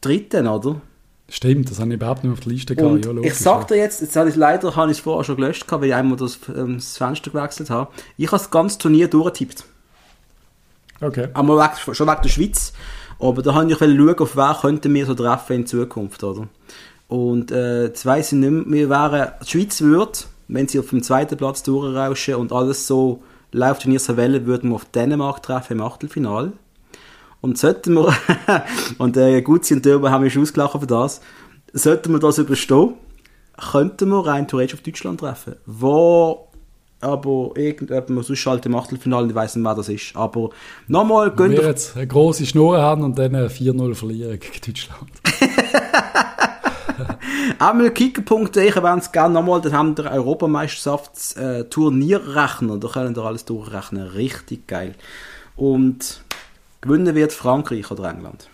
Dritten, 0.00 0.48
oder? 0.48 0.80
Stimmt, 1.28 1.70
das 1.70 1.78
habe 1.78 1.90
ich 1.90 1.94
überhaupt 1.94 2.24
nicht 2.24 2.32
auf 2.32 2.40
der 2.40 2.52
Liste 2.52 2.74
gehabt. 2.74 3.04
Ja, 3.04 3.12
ich 3.22 3.34
sag 3.34 3.68
dir 3.68 3.76
jetzt, 3.76 4.00
jetzt 4.00 4.16
habe 4.16 4.28
ich 4.28 4.34
leider 4.34 4.74
habe 4.74 4.90
ich 4.90 4.98
es 4.98 5.04
vorher 5.04 5.22
schon 5.22 5.36
gelöscht, 5.36 5.64
gehabt, 5.66 5.82
weil 5.82 5.90
ich 5.90 5.94
einmal 5.94 6.16
das, 6.16 6.40
ähm, 6.48 6.74
das 6.76 6.96
Fenster 6.96 7.30
gewechselt 7.30 7.70
habe. 7.70 7.92
Ich 8.16 8.26
habe 8.26 8.38
das 8.38 8.50
ganze 8.50 8.78
Turnier 8.78 9.06
durchgetippt. 9.06 9.64
Okay. 11.00 11.28
Aber 11.32 11.56
weg, 11.58 11.94
schon 11.94 12.08
wegen 12.08 12.22
der 12.22 12.28
Schweiz. 12.28 12.72
Aber 13.20 13.42
da 13.42 13.54
habe 13.54 13.70
ich 13.70 13.78
schauen, 13.78 14.18
auf 14.18 14.36
wer 14.36 14.58
könnten 14.60 14.92
wir 14.92 15.06
so 15.06 15.14
treffen 15.14 15.56
in 15.56 15.66
Zukunft, 15.66 16.24
oder? 16.24 16.48
Und 17.10 17.50
äh, 17.50 17.92
weiss 18.04 18.30
ich 18.30 18.38
nicht 18.38 18.66
mehr, 18.68 18.88
wir 18.88 18.88
wären, 18.88 19.32
die 19.42 19.50
Schweiz 19.50 19.80
würde, 19.80 20.12
wenn 20.46 20.68
sie 20.68 20.78
auf 20.78 20.90
dem 20.90 21.02
zweiten 21.02 21.36
Platz 21.36 21.64
durchrauschen 21.64 22.36
und 22.36 22.52
alles 22.52 22.86
so 22.86 23.24
läuft 23.50 23.84
in 23.84 23.90
ihrer 23.90 24.16
Welle, 24.16 24.46
würden 24.46 24.70
wir 24.70 24.76
auf 24.76 24.84
Dänemark 24.84 25.42
treffen 25.42 25.72
im 25.72 25.82
Achtelfinal. 25.82 26.52
Und 27.40 27.58
sollten 27.58 27.94
wir, 27.94 28.14
und 28.98 29.16
äh, 29.16 29.42
Gutzi 29.42 29.74
und 29.74 29.84
Dörber 29.84 30.12
haben 30.12 30.22
mich 30.22 30.38
ausgelacht 30.38 30.78
für 30.78 30.86
das, 30.86 31.20
sollten 31.72 32.12
wir 32.12 32.20
das 32.20 32.38
überstehen, 32.38 32.94
könnten 33.72 34.08
wir 34.10 34.24
rein 34.24 34.46
theoretisch 34.46 34.74
auf 34.74 34.82
Deutschland 34.82 35.18
treffen. 35.18 35.56
Wo 35.66 36.46
aber 37.00 37.50
irgendjemand 37.56 38.24
sonst 38.24 38.46
halt 38.46 38.66
im 38.66 38.76
Achtelfinale, 38.76 39.26
ich 39.26 39.34
weiss 39.34 39.56
nicht, 39.56 39.64
wer 39.64 39.74
das 39.74 39.88
ist. 39.88 40.14
Aber 40.14 40.50
nochmal, 40.86 41.32
gönnt 41.32 41.56
Wir 41.56 41.66
jetzt 41.66 41.96
eine 41.96 42.06
grosse 42.06 42.46
Schnur 42.46 42.80
haben 42.80 43.02
und 43.02 43.18
dann 43.18 43.34
4-0 43.34 43.94
verlieren 43.96 44.38
gegen 44.38 44.60
Deutschland. 44.64 45.10
Einmal 47.58 47.90
kicker.de, 47.90 48.68
ich 48.68 48.76
erwähne 48.76 49.00
es 49.00 49.10
gerne 49.12 49.34
nochmal, 49.34 49.60
dann 49.60 49.72
haben 49.72 49.96
wir 49.96 50.10
Europameisterschafts-Turnierrechner, 50.10 52.78
da 52.78 52.88
können 52.88 53.16
wir 53.16 53.24
alles 53.24 53.44
durchrechnen, 53.44 54.08
richtig 54.08 54.66
geil. 54.66 54.94
Und 55.56 56.22
gewinnen 56.80 57.14
wird 57.14 57.32
Frankreich 57.32 57.90
oder 57.90 58.10
England. 58.10 58.48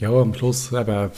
Ja, 0.00 0.10
am 0.10 0.34
Schluss 0.34 0.72
eben, 0.72 0.90
äh, 0.90 1.10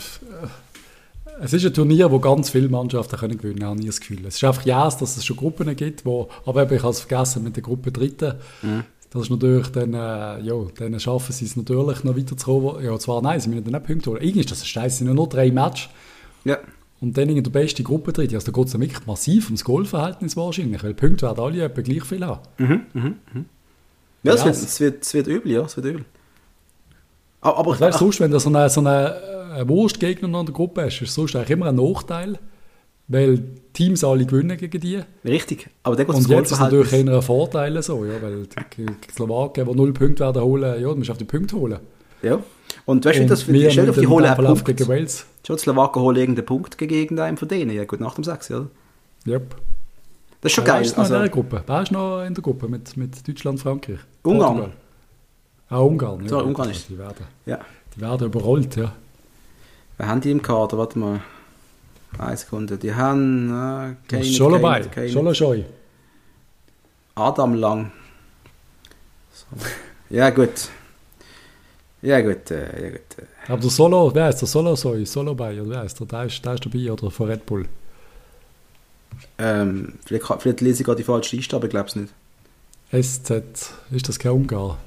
es 1.43 1.53
ist 1.53 1.65
ein 1.65 1.75
Turnier, 1.75 2.11
wo 2.11 2.19
ganz 2.19 2.51
viele 2.51 2.69
Mannschaften 2.69 3.17
können 3.17 3.39
gewinnen 3.39 3.59
können, 3.59 3.71
habe 3.71 3.81
ich 3.81 3.87
das 3.87 4.01
Gefühl. 4.01 4.27
Es 4.27 4.37
ist 4.37 4.45
einfach 4.45 4.65
ja, 4.65 4.85
dass 4.85 5.17
es 5.17 5.25
schon 5.25 5.37
Gruppen 5.37 5.75
gibt, 5.77 6.05
wo, 6.05 6.29
aber 6.47 6.71
ich 6.71 6.83
habe 6.83 6.91
es 6.91 7.01
vergessen 7.01 7.43
mit 7.43 7.57
der 7.57 7.63
Gruppe 7.63 7.93
Dritten. 7.93 8.35
Mhm. 8.63 8.85
Das 9.11 9.23
ist 9.23 9.31
natürlich 9.31 9.69
dann, 9.69 9.93
äh, 9.93 10.41
ja, 10.41 10.55
dann 10.79 10.99
schaffen 11.01 11.33
sie 11.33 11.45
es 11.45 11.57
natürlich 11.57 12.05
noch 12.05 12.17
weiterzukommen. 12.17 12.85
Ja, 12.85 12.97
zwar 12.99 13.21
nein, 13.21 13.41
sie 13.41 13.49
müssen 13.49 13.65
dann 13.65 13.73
nicht 13.73 13.87
Punkte 13.87 14.11
holen. 14.11 14.23
Irgendwie 14.23 14.41
ist 14.41 14.51
das 14.53 14.67
scheiße, 14.67 14.99
sind 14.99 15.13
nur 15.13 15.29
drei 15.29 15.51
Matches. 15.51 15.89
Ja. 16.45 16.59
Und 17.01 17.17
dann 17.17 17.29
in 17.29 17.43
der 17.43 17.51
beste 17.51 17.83
Gruppe 17.83 18.13
drin. 18.13 18.33
Also 18.33 18.53
da 18.53 18.53
geht 18.53 18.69
es 18.69 18.79
wirklich 18.79 19.07
massiv 19.07 19.47
ums 19.47 19.65
Goalverhältnis 19.65 20.37
wahrscheinlich, 20.37 20.85
weil 20.85 20.95
Punkte 20.95 21.27
werden 21.27 21.43
alle 21.43 21.65
etwa 21.65 21.81
gleich 21.81 22.05
viel 22.05 22.25
haben. 22.25 22.41
Mhm, 22.59 22.81
mhm, 22.93 23.15
mhm. 23.33 23.45
Ja, 24.23 24.35
es, 24.35 24.45
wird, 24.45 24.55
es, 24.55 24.81
wird, 24.81 25.03
es 25.03 25.15
wird 25.15 25.27
übel, 25.27 25.53
ja, 25.53 25.63
es 25.63 25.77
wird 25.77 25.87
übel. 25.87 26.05
Aber, 27.41 27.59
aber 27.59 27.81
weißt, 27.81 27.99
sonst, 27.99 28.21
wenn 28.21 28.31
du 28.31 28.39
so 28.39 28.51
einen 28.51 28.69
so 28.69 28.81
eine, 28.81 29.17
eine 29.55 29.69
Wurstgegner 29.69 30.29
in 30.29 30.47
der 30.47 30.55
Gruppe 30.55 30.85
hast, 30.85 31.01
ist 31.01 31.15
sonst 31.15 31.35
eigentlich 31.35 31.51
immer 31.51 31.67
ein 31.67 31.77
Nachteil 31.77 32.39
weil 33.11 33.43
Teams 33.73 34.03
alle 34.05 34.25
gewinnen 34.25 34.57
gegen 34.57 34.81
die. 34.81 35.01
Richtig, 35.25 35.69
aber 35.83 35.97
dann 35.97 36.07
Und 36.07 36.29
jetzt 36.29 36.53
ist 36.53 36.61
natürlich 36.61 36.93
eher 36.93 37.13
ein 37.13 37.23
Vorteil 37.23 37.83
so, 37.83 38.05
ja, 38.05 38.15
weil 38.23 38.47
die, 38.77 38.87
Slowaken, 39.13 39.67
die 39.67 39.75
null 39.75 39.93
Punkte 39.93 40.25
werden 40.25 40.43
holen, 40.43 40.81
ja, 40.81 40.89
du 40.89 40.97
musst 40.97 41.11
auf 41.11 41.19
die 41.19 41.25
Punkte 41.25 41.57
holen. 41.57 41.79
Ja, 42.23 42.43
und 42.87 43.05
weißt 43.05 43.21
du, 43.21 43.27
das 43.27 43.43
für 43.43 43.53
die 43.53 43.71
Stelle 43.71 43.91
auf 43.91 43.99
die 43.99 44.07
holen 44.07 44.27
einen 44.27 44.47
Punkt. 44.47 44.65
Gegen 44.65 44.89
Wales. 44.89 45.27
Schon 45.47 45.57
die 45.57 45.63
Slowaken 45.63 46.03
holen 46.03 46.17
irgendeinen 46.17 46.47
Punkt 46.47 46.79
gegen 46.79 46.95
irgendeinen 46.95 47.37
von 47.37 47.49
denen, 47.49 47.75
ja 47.75 47.85
gut, 47.85 48.01
nach 48.01 48.15
dem 48.15 48.25
6, 48.25 48.51
oder? 48.53 48.69
Yep. 49.27 49.57
Das 50.41 50.53
ist 50.53 50.57
schon 50.57 50.65
geil. 50.65 50.77
Wer 50.77 50.87
ist 50.87 50.97
noch 50.97 51.05
also, 51.05 51.15
in 51.15 51.21
der 51.21 51.29
Gruppe? 51.29 51.63
Wer 51.67 51.83
ist 51.83 51.93
noch 51.93 52.23
in 52.23 52.35
der 52.35 52.43
Gruppe 52.43 52.69
mit, 52.69 52.97
mit 52.97 53.29
Deutschland, 53.29 53.61
Frankreich? 53.61 53.99
Ungarn. 54.23 54.57
Portugal. 54.57 54.73
Ah, 55.69 55.79
Ungarn. 55.79 56.23
Ja, 56.23 56.29
so, 56.29 56.45
Ungarn 56.45 56.71
ist. 56.71 56.89
Die 56.89 56.99
werden, 56.99 57.27
ja. 57.45 57.59
die 57.95 58.01
werden 58.01 58.27
überrollt, 58.27 58.77
ja. 58.77 58.93
Wer 59.99 60.09
haben 60.09 60.21
die 60.21 60.31
im 60.31 60.41
Kader? 60.41 60.79
Warte 60.79 60.99
mal. 60.99 61.21
Eine 62.19 62.37
Sekunde. 62.37 62.77
Die 62.77 62.95
haben. 62.95 63.49
Äh, 63.51 63.95
keine, 64.09 64.25
schon 64.25 64.53
dabei. 64.53 64.83
Schon. 65.09 65.65
Adam 67.15 67.55
Lang. 67.55 67.93
So. 69.33 69.47
Ja, 70.11 70.31
gut. 70.31 70.69
Ja, 72.03 72.21
gut. 72.21 72.51
Äh, 72.51 72.83
ja, 72.83 72.91
gut. 72.91 73.01
Äh. 73.19 73.53
Aber 73.53 73.61
der 73.61 73.71
Solo, 73.71 74.11
wer 74.15 74.29
ist 74.29 74.41
der 74.41 74.49
Solo 74.49 74.77
Soy? 74.77 75.05
Solo 75.07 75.35
bei, 75.35 75.61
oder 75.61 75.71
wer 75.71 75.85
ist 75.85 75.99
der? 75.99 76.07
Der 76.07 76.25
ist, 76.25 76.45
der 76.45 76.55
ist 76.55 76.65
dabei, 76.65 76.93
oder 76.93 77.11
von 77.11 77.29
Red 77.29 77.47
Bull? 77.47 77.67
Ähm, 79.39 79.95
vielleicht, 80.07 80.25
vielleicht 80.39 80.61
lese 80.61 80.81
ich 80.81 80.87
gerade 80.87 80.99
die 80.99 81.05
falsche 81.05 81.37
Liste, 81.37 81.57
aber 81.57 81.67
ich 81.67 81.71
glaube 81.71 81.89
es 81.89 81.97
nicht. 81.97 82.13
SZ, 82.93 83.73
ist 83.91 84.09
das 84.09 84.19
kein 84.19 84.33
Ungar? 84.33 84.79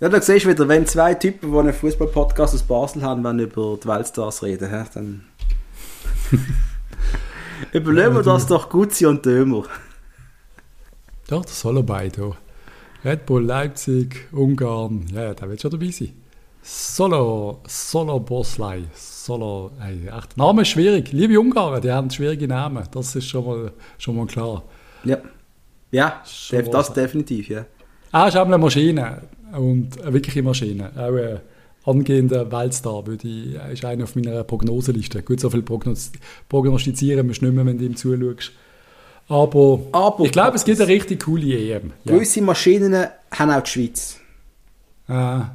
Ja, 0.00 0.08
da 0.08 0.20
siehst 0.20 0.44
du 0.44 0.50
wieder, 0.50 0.68
wenn 0.68 0.86
zwei 0.86 1.14
Typen, 1.14 1.52
die 1.52 1.58
einen 1.58 1.72
Fußball-Podcast 1.72 2.54
aus 2.54 2.62
Basel 2.62 3.02
haben, 3.02 3.24
wenn 3.24 3.38
über 3.38 3.78
die 3.82 3.88
Weltstars 3.88 4.42
reden, 4.42 4.70
dann 4.94 5.24
Überlegen 7.72 8.14
wir 8.14 8.22
das 8.22 8.46
doch 8.46 8.68
Gutzi 8.68 9.06
und 9.06 9.24
Dömer. 9.24 9.64
Doch, 11.28 11.44
das 11.44 11.60
soll 11.60 11.78
er 11.78 11.82
beide. 11.82 12.32
Red 13.04 13.26
Bull 13.26 13.44
Leipzig, 13.44 14.28
Ungarn, 14.32 15.06
ja, 15.12 15.34
da 15.34 15.48
wird 15.48 15.60
schon 15.60 15.70
dabei 15.70 15.90
sein. 15.90 16.12
Solo, 16.62 17.60
Solo 17.66 18.20
Boslei, 18.20 18.84
Solo, 18.94 19.72
ey, 19.80 20.08
echt, 20.08 20.36
Name 20.36 20.62
ist 20.62 20.68
schwierig. 20.68 21.12
Liebe 21.12 21.38
Ungarn, 21.38 21.82
die 21.82 21.92
haben 21.92 22.10
schwierige 22.10 22.48
Namen, 22.48 22.82
das 22.90 23.14
ist 23.16 23.28
schon 23.28 23.44
mal, 23.44 23.72
schon 23.98 24.16
mal 24.16 24.26
klar. 24.26 24.62
Ja, 25.04 25.18
ja, 25.90 26.22
das 26.72 26.92
definitiv, 26.94 27.48
ja. 27.48 27.66
Ah, 28.10 28.28
ist 28.28 28.36
auch 28.36 28.46
eine 28.46 28.56
Maschine 28.56 29.22
und 29.52 30.00
eine 30.00 30.12
wirkliche 30.14 30.42
Maschine. 30.42 30.90
Auch, 30.96 31.14
äh, 31.14 31.40
angehender 31.84 32.50
Weltstar, 32.50 33.06
würde 33.06 33.28
ich, 33.28 33.54
ist 33.72 33.84
einer 33.84 34.04
auf 34.04 34.16
meiner 34.16 34.42
Prognoseliste. 34.44 35.22
Gut, 35.22 35.40
so 35.40 35.50
viel 35.50 35.62
prognostizieren 35.62 37.26
musst 37.26 37.42
du 37.42 37.46
nicht 37.46 37.54
mehr, 37.54 37.66
wenn 37.66 37.78
du 37.78 37.84
ihm 37.84 37.96
zuschaust. 37.96 38.52
Aber, 39.28 39.80
Aber 39.92 40.24
ich 40.24 40.32
glaube, 40.32 40.56
es 40.56 40.64
gibt 40.64 40.80
eine 40.80 40.88
richtig 40.88 41.24
coole 41.24 41.46
EM. 41.46 41.92
Ja. 42.04 42.12
Gewisse 42.12 42.42
Maschinen 42.42 43.06
haben 43.30 43.50
auch 43.50 43.62
die 43.62 43.70
Schweiz. 43.70 44.20
Ah. 45.08 45.50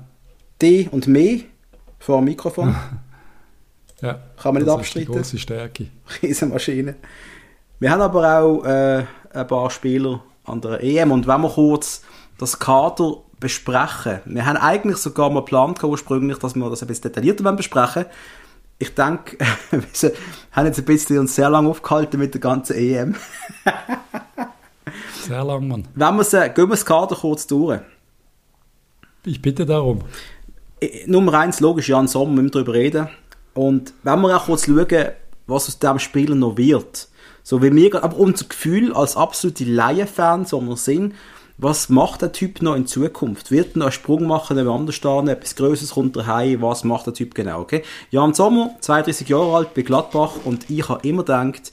Die 0.61 0.89
und 0.91 1.07
mehr 1.07 1.39
vor 1.99 2.17
dem 2.17 2.25
Mikrofon. 2.25 2.75
ja, 4.01 4.19
Kann 4.41 4.53
man 4.53 4.63
nicht 4.63 4.71
abstreiten. 4.71 5.13
Das 5.13 5.33
ist 5.33 5.33
die 5.33 5.35
große 5.35 5.39
Stärke. 5.39 5.87
Diese 6.21 6.45
Maschinen. 6.47 6.95
Wir 7.79 7.91
haben 7.91 8.01
aber 8.01 8.39
auch 8.39 8.65
äh, 8.65 9.05
ein 9.33 9.47
paar 9.47 9.69
Spieler 9.69 10.23
an 10.45 10.61
der 10.61 10.83
EM 10.83 11.11
und 11.11 11.27
wenn 11.27 11.41
wir 11.41 11.49
kurz 11.49 12.01
das 12.37 12.57
Kader 12.57 13.17
besprechen. 13.39 14.19
Wir 14.25 14.45
haben 14.45 14.57
eigentlich 14.57 14.97
sogar 14.97 15.29
mal 15.29 15.41
geplant 15.41 15.83
ursprünglich, 15.83 16.37
dass 16.37 16.55
wir 16.55 16.69
das 16.69 16.81
ein 16.81 16.87
bisschen 16.87 17.03
detaillierter 17.03 17.51
besprechen 17.53 18.05
Ich 18.77 18.93
denke, 18.93 19.37
wir 19.71 20.11
haben 20.51 20.65
jetzt 20.65 20.79
ein 20.79 20.85
bisschen 20.85 21.19
uns 21.19 21.35
sehr 21.35 21.49
lange 21.49 21.69
aufgehalten 21.69 22.19
mit 22.19 22.33
der 22.33 22.41
ganzen 22.41 22.75
EM. 22.75 23.15
sehr 25.21 25.43
lang, 25.43 25.67
Mann. 25.67 25.87
Wenn 25.95 26.15
wir 26.15 26.23
sie, 26.23 26.49
gehen 26.49 26.65
wir 26.65 26.69
das 26.69 26.85
Kader 26.85 27.15
kurz 27.15 27.47
durch. 27.47 27.79
Ich 29.25 29.41
bitte 29.41 29.65
darum. 29.65 30.01
Nummer 31.07 31.33
eins, 31.33 31.59
logisch, 31.59 31.89
Jan 31.89 32.07
Sommer, 32.07 32.31
müssen 32.31 32.45
wir 32.45 32.51
darüber 32.51 32.73
reden. 32.73 33.09
Und 33.53 33.93
wenn 34.03 34.21
wir 34.21 34.35
auch 34.35 34.45
kurz 34.45 34.65
schauen, 34.65 35.09
was 35.45 35.67
aus 35.67 35.79
diesem 35.79 35.99
Spieler 35.99 36.35
noch 36.35 36.57
wird, 36.57 37.09
so 37.43 37.61
wie 37.61 37.75
wir, 37.75 38.03
aber 38.03 38.17
unser 38.17 38.45
Gefühl 38.45 38.93
als 38.93 39.17
absolute 39.17 39.65
Laienfans, 39.65 40.53
wo 40.53 40.61
wir 40.61 40.77
sind, 40.77 41.15
was 41.61 41.89
macht 41.89 42.21
der 42.21 42.31
Typ 42.31 42.61
noch 42.61 42.75
in 42.75 42.87
Zukunft? 42.87 43.51
Wird 43.51 43.75
er 43.75 43.79
noch 43.79 43.85
einen 43.87 43.91
Sprung 43.91 44.25
machen, 44.25 44.55
wenn 44.55 44.65
wir 44.65 44.71
anders 44.71 44.95
stehen, 44.95 45.27
etwas 45.27 45.55
Größeres 45.55 45.91
kommt 45.91 46.15
daheim, 46.15 46.61
was 46.61 46.85
macht 46.85 47.05
der 47.05 47.13
Typ 47.13 47.35
genau, 47.35 47.59
okay? 47.61 47.83
Jan 48.11 48.33
Sommer, 48.33 48.75
32 48.79 49.27
Jahre 49.27 49.55
alt, 49.55 49.73
bei 49.73 49.81
Gladbach 49.81 50.31
und 50.45 50.69
ich 50.69 50.87
habe 50.87 51.05
immer 51.07 51.23
gedacht, 51.23 51.71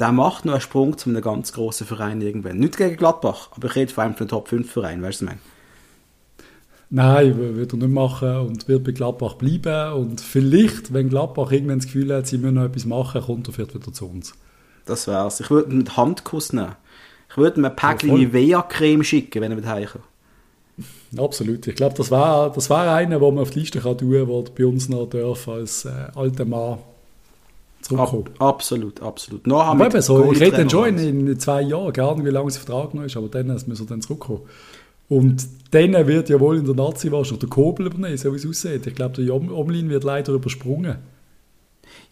der 0.00 0.10
macht 0.10 0.44
noch 0.44 0.54
einen 0.54 0.60
Sprung 0.60 0.98
zu 0.98 1.10
einem 1.10 1.22
ganz 1.22 1.52
grossen 1.52 1.86
Verein 1.86 2.20
irgendwann. 2.20 2.56
Nicht 2.56 2.76
gegen 2.76 2.96
Gladbach, 2.96 3.50
aber 3.52 3.68
ich 3.68 3.76
rede 3.76 3.92
vor 3.92 4.02
allem 4.02 4.14
von 4.14 4.22
einem 4.22 4.30
Top-5-Verein, 4.30 5.02
weißt 5.02 5.20
du, 5.20 5.26
was 5.26 5.32
ich 5.32 5.38
meine? 5.38 5.50
Nein, 6.92 7.56
wird 7.56 7.72
er 7.72 7.76
nicht 7.76 7.90
machen 7.90 8.36
und 8.38 8.66
wird 8.66 8.82
bei 8.82 8.90
Gladbach 8.90 9.34
bleiben. 9.34 9.92
Und 9.92 10.20
vielleicht, 10.20 10.92
wenn 10.92 11.08
Gladbach 11.08 11.52
irgendwann 11.52 11.78
das 11.78 11.86
Gefühl 11.86 12.12
hat, 12.12 12.26
sie 12.26 12.38
müssen 12.38 12.54
noch 12.54 12.64
etwas 12.64 12.84
machen, 12.84 13.22
kommt 13.22 13.46
er 13.46 13.52
vielleicht 13.52 13.76
wieder 13.76 13.92
zu 13.92 14.06
uns. 14.06 14.34
Das 14.86 15.06
wär's. 15.06 15.38
Ich 15.38 15.50
würde 15.50 15.70
ihn 15.70 15.78
mit 15.78 15.96
Handkuss 15.96 16.52
nehmen. 16.52 16.74
Ich 17.40 17.44
würde 17.44 17.60
ihm 17.60 17.64
ein 17.64 17.76
Päckchen 17.76 18.14
Nivea-Creme 18.14 19.02
schicken, 19.02 19.40
wenn 19.40 19.52
er 19.52 19.56
mit 19.56 19.66
heimkommt. 19.66 20.04
Absolut. 21.16 21.66
Ich 21.66 21.74
glaube, 21.74 21.94
das 21.96 22.10
wäre 22.10 22.52
das 22.54 22.70
wär 22.70 22.92
einer, 22.92 23.18
den 23.18 23.34
man 23.34 23.42
auf 23.42 23.50
die 23.50 23.60
Liste 23.60 23.80
kann 23.80 23.98
tun 23.98 24.12
kann, 24.12 24.26
der 24.26 24.52
bei 24.52 24.66
uns 24.66 24.88
noch 24.88 25.06
darf 25.06 25.48
als 25.48 25.84
äh, 25.84 25.90
alter 26.14 26.44
Mann 26.44 26.78
zurückkommen. 27.82 28.26
Ab, 28.38 28.54
absolut, 28.54 29.02
absolut. 29.02 29.46
Noch 29.46 29.64
aber 29.64 29.86
eben 29.86 30.00
so, 30.00 30.32
ich 30.32 30.40
rede 30.40 30.58
dann 30.58 30.70
schon 30.70 30.98
in, 30.98 31.26
in, 31.26 31.40
zwei 31.40 31.62
Jahren, 31.62 31.92
gar 31.92 32.14
nicht, 32.14 32.26
wie 32.26 32.30
lange 32.30 32.48
es 32.48 32.58
Vertrag 32.58 32.94
noch 32.94 33.02
ist, 33.02 33.16
aber 33.16 33.28
dann 33.28 33.48
müssen 33.48 33.78
wir 33.78 33.86
dann 33.86 34.02
zurückkommen. 34.02 34.42
Und 35.08 35.48
dann 35.72 35.92
wird 36.06 36.28
ja 36.28 36.38
wohl 36.38 36.58
in 36.58 36.64
der 36.64 36.74
Nazi 36.74 37.10
wahrscheinlich 37.10 37.40
der 37.40 37.48
Kobel 37.48 37.86
übernehmen, 37.86 38.16
so 38.16 38.32
wie 38.32 38.36
es 38.36 38.46
aussieht. 38.46 38.86
Ich 38.86 38.94
glaube, 38.94 39.20
der 39.22 39.34
Omlin 39.34 39.88
wird 39.88 40.04
leider 40.04 40.32
übersprungen. 40.32 40.96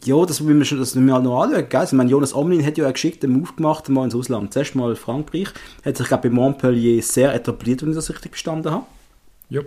Ja, 0.05 0.25
das 0.25 0.41
müssen 0.41 0.59
wir, 0.59 0.65
schon, 0.65 0.79
das 0.79 0.95
müssen 0.95 1.07
wir 1.07 1.15
halt 1.15 1.25
noch 1.25 1.43
anschauen. 1.43 1.69
Gell? 1.69 1.81
Also, 1.81 1.95
ich 1.95 1.97
meine, 1.97 2.11
Jonas 2.11 2.35
Omlin 2.35 2.65
hat 2.65 2.79
ja 2.79 2.85
einen 2.85 2.93
geschickten 2.93 3.33
Move 3.33 3.53
gemacht, 3.57 3.89
mal 3.89 4.05
ins 4.05 4.15
Ausland. 4.15 4.53
Zuerst 4.53 4.75
mal 4.75 4.95
Frankreich. 4.95 5.49
Hat 5.85 5.97
sich, 5.97 6.07
glaube 6.07 6.29
bei 6.29 6.35
Montpellier 6.35 7.03
sehr 7.03 7.35
etabliert, 7.35 7.83
wenn 7.83 7.91
ich 7.91 7.97
das 7.97 8.11
richtig 8.11 8.33
verstanden 8.33 8.71
habe. 8.71 8.87
Ja. 9.51 9.63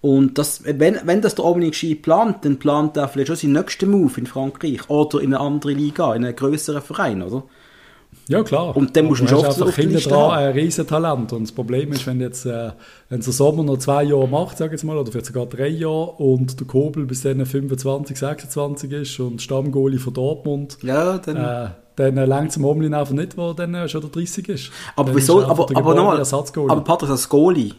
Und 0.00 0.38
das, 0.38 0.62
wenn, 0.64 0.98
wenn 1.04 1.20
das 1.20 1.34
der 1.34 1.44
Omlin 1.44 1.70
gescheit 1.70 2.02
plant, 2.02 2.44
dann 2.44 2.58
plant 2.58 2.96
er 2.96 3.08
vielleicht 3.08 3.28
schon 3.28 3.36
seinen 3.36 3.52
nächsten 3.52 3.90
Move 3.90 4.12
in 4.16 4.26
Frankreich 4.26 4.88
oder 4.88 5.20
in 5.20 5.34
eine 5.34 5.40
andere 5.40 5.72
Liga, 5.72 6.14
in 6.14 6.24
einen 6.24 6.36
größeren 6.36 6.82
Verein, 6.82 7.22
oder? 7.22 7.44
Ja, 8.28 8.42
klar. 8.42 8.76
Und 8.76 8.96
dann 8.96 9.06
musst 9.06 9.22
du 9.22 9.28
schon 9.28 9.44
einfach 9.44 9.74
hinten 9.74 9.98
dran 9.98 10.32
ein 10.32 10.52
Riesentalent. 10.52 11.32
Und 11.32 11.42
das 11.44 11.52
Problem 11.52 11.92
ist, 11.92 12.06
wenn 12.06 12.20
jetzt, 12.20 12.44
äh, 12.44 12.70
wenn 13.08 13.20
der 13.20 13.32
Sommer 13.32 13.62
noch 13.62 13.78
zwei 13.78 14.04
Jahre 14.04 14.28
macht, 14.28 14.58
sag 14.58 14.72
jetzt 14.72 14.84
mal, 14.84 14.96
oder 14.96 15.12
vielleicht 15.12 15.26
sogar 15.26 15.46
drei 15.46 15.68
Jahre, 15.68 16.12
und 16.12 16.58
der 16.58 16.66
Kobel 16.66 17.06
bis 17.06 17.22
dann 17.22 17.44
25, 17.44 18.18
26 18.18 18.92
ist 18.92 19.20
und 19.20 19.40
Stammgoalie 19.40 19.98
von 19.98 20.14
Dortmund, 20.14 20.78
ja, 20.82 21.18
dann... 21.18 21.36
Äh, 21.36 21.68
dann 21.96 22.18
äh, 22.18 22.26
längt 22.26 22.50
es 22.50 22.58
Omlin 22.62 22.92
einfach 22.92 23.14
nicht, 23.14 23.38
wo 23.38 23.54
dann 23.54 23.74
äh, 23.74 23.88
schon 23.88 24.02
der 24.02 24.10
30 24.10 24.48
ist. 24.50 24.70
Aber 24.96 25.06
dann 25.06 25.16
wieso, 25.16 25.42
aber, 25.42 25.66
aber 25.74 25.94
nochmal, 25.94 26.20
aber 26.20 26.84
Patrick, 26.84 27.10
als 27.10 27.26
Goalie 27.26 27.72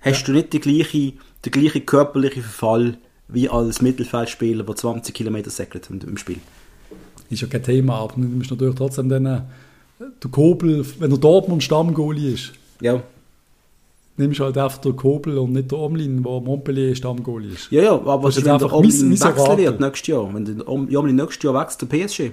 hast 0.00 0.20
ja. 0.20 0.26
du 0.26 0.32
nicht 0.32 0.54
die 0.54 0.60
gleiche, 0.60 1.12
den 1.44 1.52
gleichen 1.52 1.84
körperlichen 1.84 2.42
Verfall 2.42 2.96
wie 3.28 3.50
als 3.50 3.82
Mittelfeldspieler, 3.82 4.64
der 4.64 4.76
20 4.76 5.14
Kilometer 5.14 5.50
säckelt 5.50 5.90
im 5.90 6.16
Spiel. 6.16 6.38
Ist 7.30 7.42
ja 7.42 7.48
kein 7.48 7.62
Thema, 7.62 7.96
aber 7.96 8.14
du 8.14 8.20
musst 8.20 8.50
natürlich 8.50 8.74
trotzdem 8.74 9.08
dann 9.08 9.26
äh, 9.26 9.40
der 10.22 10.30
Kobel, 10.30 10.84
wenn 10.98 11.10
der 11.10 11.18
Dortmund 11.18 11.62
Stammgoalie 11.62 12.32
ist, 12.32 12.52
ja. 12.80 13.02
nimmst 14.16 14.40
du 14.40 14.44
halt 14.44 14.58
einfach 14.58 14.78
den 14.78 14.96
Kobel 14.96 15.38
und 15.38 15.52
nicht 15.52 15.70
den 15.70 15.78
Omlin, 15.78 16.24
wo 16.24 16.40
Montpellier 16.40 16.94
Stammgoalie 16.94 17.52
ist. 17.52 17.70
Ja, 17.70 17.82
ja, 17.82 17.92
aber 17.92 18.28
das 18.28 18.44
wenn 18.44 18.58
der 18.58 18.72
Omlin 18.72 19.10
wechseln 19.10 19.58
wird 19.58 19.80
nächstes 19.80 20.06
Jahr, 20.08 20.34
wenn 20.34 20.44
der 20.44 20.68
Omlin 20.68 21.16
nächstes 21.16 21.42
Jahr 21.42 21.54
wechselt, 21.54 21.90
der 21.90 22.06
PSG, 22.06 22.32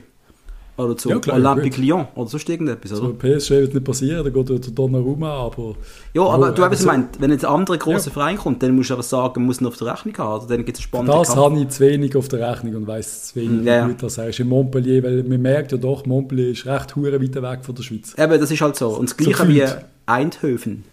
oder 0.77 0.97
zu 0.97 1.09
ja, 1.09 1.19
klar, 1.19 1.37
Olympique 1.37 1.75
gut. 1.75 1.85
Lyon 1.85 2.07
oder 2.15 2.29
sonst 2.29 2.49
irgendetwas, 2.49 2.91
oder? 2.93 3.01
So 3.01 3.13
PSG 3.13 3.49
wird 3.51 3.73
nicht 3.73 3.83
passieren, 3.83 4.23
da 4.23 4.29
geht 4.29 4.49
der 4.49 4.57
Donnarumma, 4.73 5.45
aber... 5.45 5.75
Ja, 6.13 6.23
aber 6.23 6.49
oh, 6.49 6.51
du 6.51 6.63
hast 6.63 6.79
so, 6.79 6.87
gemeint, 6.87 7.19
wenn 7.19 7.31
jetzt 7.31 7.45
ein 7.45 7.51
anderer 7.53 7.77
grosser 7.77 8.07
ja. 8.07 8.13
Verein 8.13 8.37
kommt, 8.37 8.63
dann 8.63 8.75
musst 8.75 8.89
du 8.89 8.93
aber 8.93 9.03
sagen, 9.03 9.45
muss 9.45 9.61
ihn 9.61 9.67
auf 9.67 9.77
der 9.77 9.93
Rechnung 9.93 10.17
haben, 10.17 10.41
oder 10.41 10.55
dann 10.55 10.65
gibt 10.65 10.77
es 10.77 10.83
spannende 10.83 11.11
Das 11.11 11.35
habe 11.35 11.59
ich 11.59 11.69
zu 11.69 11.83
wenig 11.83 12.15
auf 12.15 12.27
der 12.29 12.49
Rechnung 12.49 12.75
und 12.75 12.87
weiss 12.87 13.27
zu 13.27 13.35
wenig, 13.35 13.65
ja. 13.65 13.87
wie 13.87 13.93
das 13.93 14.17
heißt 14.17 14.39
in 14.39 14.47
Montpellier, 14.47 15.03
weil 15.03 15.23
man 15.23 15.41
merkt 15.41 15.71
ja 15.71 15.77
doch, 15.77 16.05
Montpellier 16.05 16.51
ist 16.51 16.65
recht 16.65 16.95
hure 16.95 17.21
weit 17.21 17.35
weg 17.35 17.65
von 17.65 17.75
der 17.75 17.83
Schweiz. 17.83 18.15
Eben, 18.17 18.39
das 18.39 18.49
ist 18.49 18.61
halt 18.61 18.75
so. 18.75 18.89
Und 18.89 19.09
das 19.09 19.17
Gleiche 19.17 19.43
so 19.43 19.47
wie 19.49 19.65
Eindhoven. 20.05 20.83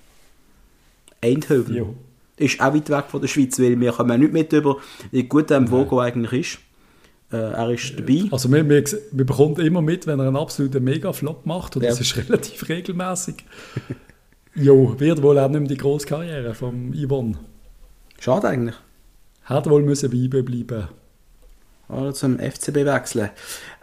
Eindhoven. 1.20 1.74
Jo. 1.74 1.94
Ist 2.36 2.60
auch 2.60 2.74
weit 2.74 2.88
weg 2.90 3.04
von 3.08 3.20
der 3.20 3.28
Schweiz, 3.28 3.58
weil 3.58 3.78
wir 3.80 3.92
kommen 3.92 4.20
nicht 4.20 4.32
mit 4.32 4.52
über, 4.52 4.76
wie 5.10 5.24
gut 5.24 5.50
der 5.50 5.68
Vogo 5.70 6.00
eigentlich 6.00 6.52
ist. 6.52 6.58
Äh, 7.30 7.36
er 7.36 7.70
ist 7.70 7.98
dabei. 7.98 8.24
Also 8.30 8.50
wir, 8.50 8.68
wir, 8.68 8.84
wir 8.84 9.26
bekommen 9.26 9.56
immer 9.56 9.82
mit, 9.82 10.06
wenn 10.06 10.18
er 10.18 10.26
einen 10.26 10.36
absoluten 10.36 10.82
Mega-Flop 10.82 11.44
macht, 11.44 11.76
und 11.76 11.82
ja. 11.82 11.90
das 11.90 12.00
ist 12.00 12.16
relativ 12.28 12.68
regelmäßig. 12.68 13.44
jo, 14.54 14.98
wird 14.98 15.22
wohl 15.22 15.38
auch 15.38 15.48
nicht 15.48 15.60
mehr 15.60 15.68
die 15.68 15.76
grosse 15.76 16.06
Karriere 16.06 16.54
von 16.54 16.94
Yvonne. 16.94 17.38
Schade 18.18 18.48
eigentlich. 18.48 18.76
Hat 19.44 19.68
wohl 19.68 19.82
müssen 19.82 20.10
bleiben. 20.10 20.88
Oder 21.88 22.12
zum 22.12 22.38
FCB 22.38 22.84
wechseln. 22.84 23.30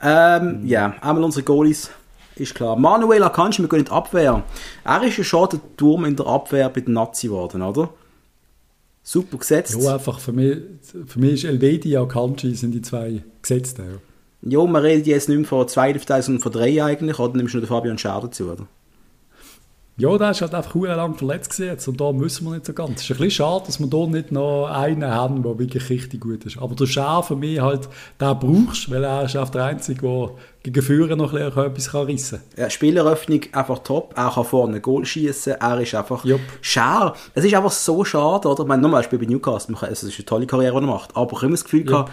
Ähm, 0.01 0.61
mhm. 0.61 0.67
Ja, 0.67 0.95
einmal 1.01 1.23
unsere 1.23 1.43
Goalies, 1.43 1.89
ist 2.35 2.53
klar. 2.53 2.75
Manuel 2.75 3.23
Akanji, 3.23 3.63
wir 3.63 3.69
gehen 3.69 3.79
in 3.79 3.85
die 3.85 3.91
Abwehr. 3.91 4.43
Er 4.83 5.03
ist 5.03 5.17
ja 5.17 5.23
schon 5.23 5.49
der 5.49 5.59
Turm 5.77 6.05
in 6.05 6.15
der 6.15 6.27
Abwehr 6.27 6.69
bei 6.69 6.81
den 6.81 6.93
Nazi 6.93 7.27
geworden, 7.27 7.61
oder? 7.61 7.89
Super 9.07 9.37
gesetzt. 9.37 9.77
Ja, 9.79 9.93
einfach 9.93 10.19
für 10.19 10.33
mich, 10.33 10.57
für 11.05 11.19
mich 11.19 11.33
ist 11.35 11.43
Elvedi 11.43 11.95
und 11.95 12.09
Kanji 12.09 12.55
sind 12.55 12.71
die 12.71 12.81
zwei 12.81 13.21
Gesetzten. 13.39 13.83
Ja. 14.41 14.59
ja, 14.59 14.65
man 14.65 14.81
redet 14.81 15.05
jetzt 15.05 15.29
nicht 15.29 15.37
mehr 15.37 15.47
von 15.47 15.67
zwei, 15.67 15.93
sondern 15.93 16.41
von 16.41 16.51
drei 16.51 16.83
eigentlich, 16.83 17.19
oder 17.19 17.37
nimmst 17.37 17.53
du 17.53 17.59
nur 17.59 17.65
den 17.65 17.69
Fabian 17.69 17.99
Scher 17.99 18.19
dazu, 18.23 18.51
oder? 18.51 18.67
Ja, 19.97 20.17
der 20.17 20.31
ist 20.31 20.41
halt 20.41 20.53
einfach 20.53 20.75
lang 20.75 21.15
verletzt 21.15 21.57
jetzt 21.57 21.87
und 21.87 22.01
da 22.01 22.11
müssen 22.11 22.45
wir 22.45 22.51
nicht 22.51 22.65
so 22.65 22.73
ganz. 22.73 22.99
Es 22.99 23.03
ist 23.05 23.11
ein 23.11 23.17
bisschen 23.17 23.31
schade, 23.31 23.63
dass 23.65 23.79
wir 23.79 23.87
hier 23.87 24.07
nicht 24.07 24.29
noch 24.29 24.65
einen 24.65 25.09
haben, 25.09 25.41
der 25.41 25.57
wirklich 25.57 25.89
richtig 25.89 26.19
gut 26.19 26.43
ist. 26.43 26.57
Aber 26.57 26.75
der 26.75 26.85
Schär 26.85 27.23
für 27.25 27.37
mich 27.37 27.61
halt, 27.61 27.87
den 28.19 28.39
brauchst 28.39 28.91
weil 28.91 29.05
er 29.05 29.23
ist 29.23 29.35
der 29.35 29.63
Einzige, 29.63 30.01
der 30.01 30.31
gegen 30.63 30.81
Führer 30.81 31.15
noch 31.15 31.33
etwas 31.33 31.91
kann 31.91 32.07
rissen 32.07 32.39
kann. 32.39 32.63
Ja, 32.63 32.69
Spieleröffnung 32.69 33.39
einfach 33.53 33.79
top, 33.79 34.13
er 34.17 34.31
kann 34.31 34.43
vorne 34.43 34.81
Goal 34.81 35.05
schießen, 35.05 35.53
er 35.53 35.79
ist 35.79 35.95
einfach 35.95 36.25
Jupp. 36.25 36.41
Schär. 36.59 37.13
Es 37.33 37.45
ist 37.45 37.55
einfach 37.55 37.71
so 37.71 38.03
schade, 38.03 38.49
oder? 38.49 38.63
Ich 38.63 38.67
meine, 38.67 38.81
nochmal, 38.81 39.01
Spiel 39.01 39.19
bei 39.19 39.27
Newcastle, 39.27 39.77
es 39.89 40.03
ist 40.03 40.17
eine 40.17 40.25
tolle 40.25 40.45
Karriere, 40.45 40.77
die 40.77 40.87
er 40.87 40.91
macht, 40.91 41.15
aber 41.15 41.31
ich 41.31 41.37
habe 41.37 41.45
immer 41.45 41.53
das 41.53 41.63
Gefühl 41.63 41.85
gehabt, 41.85 42.11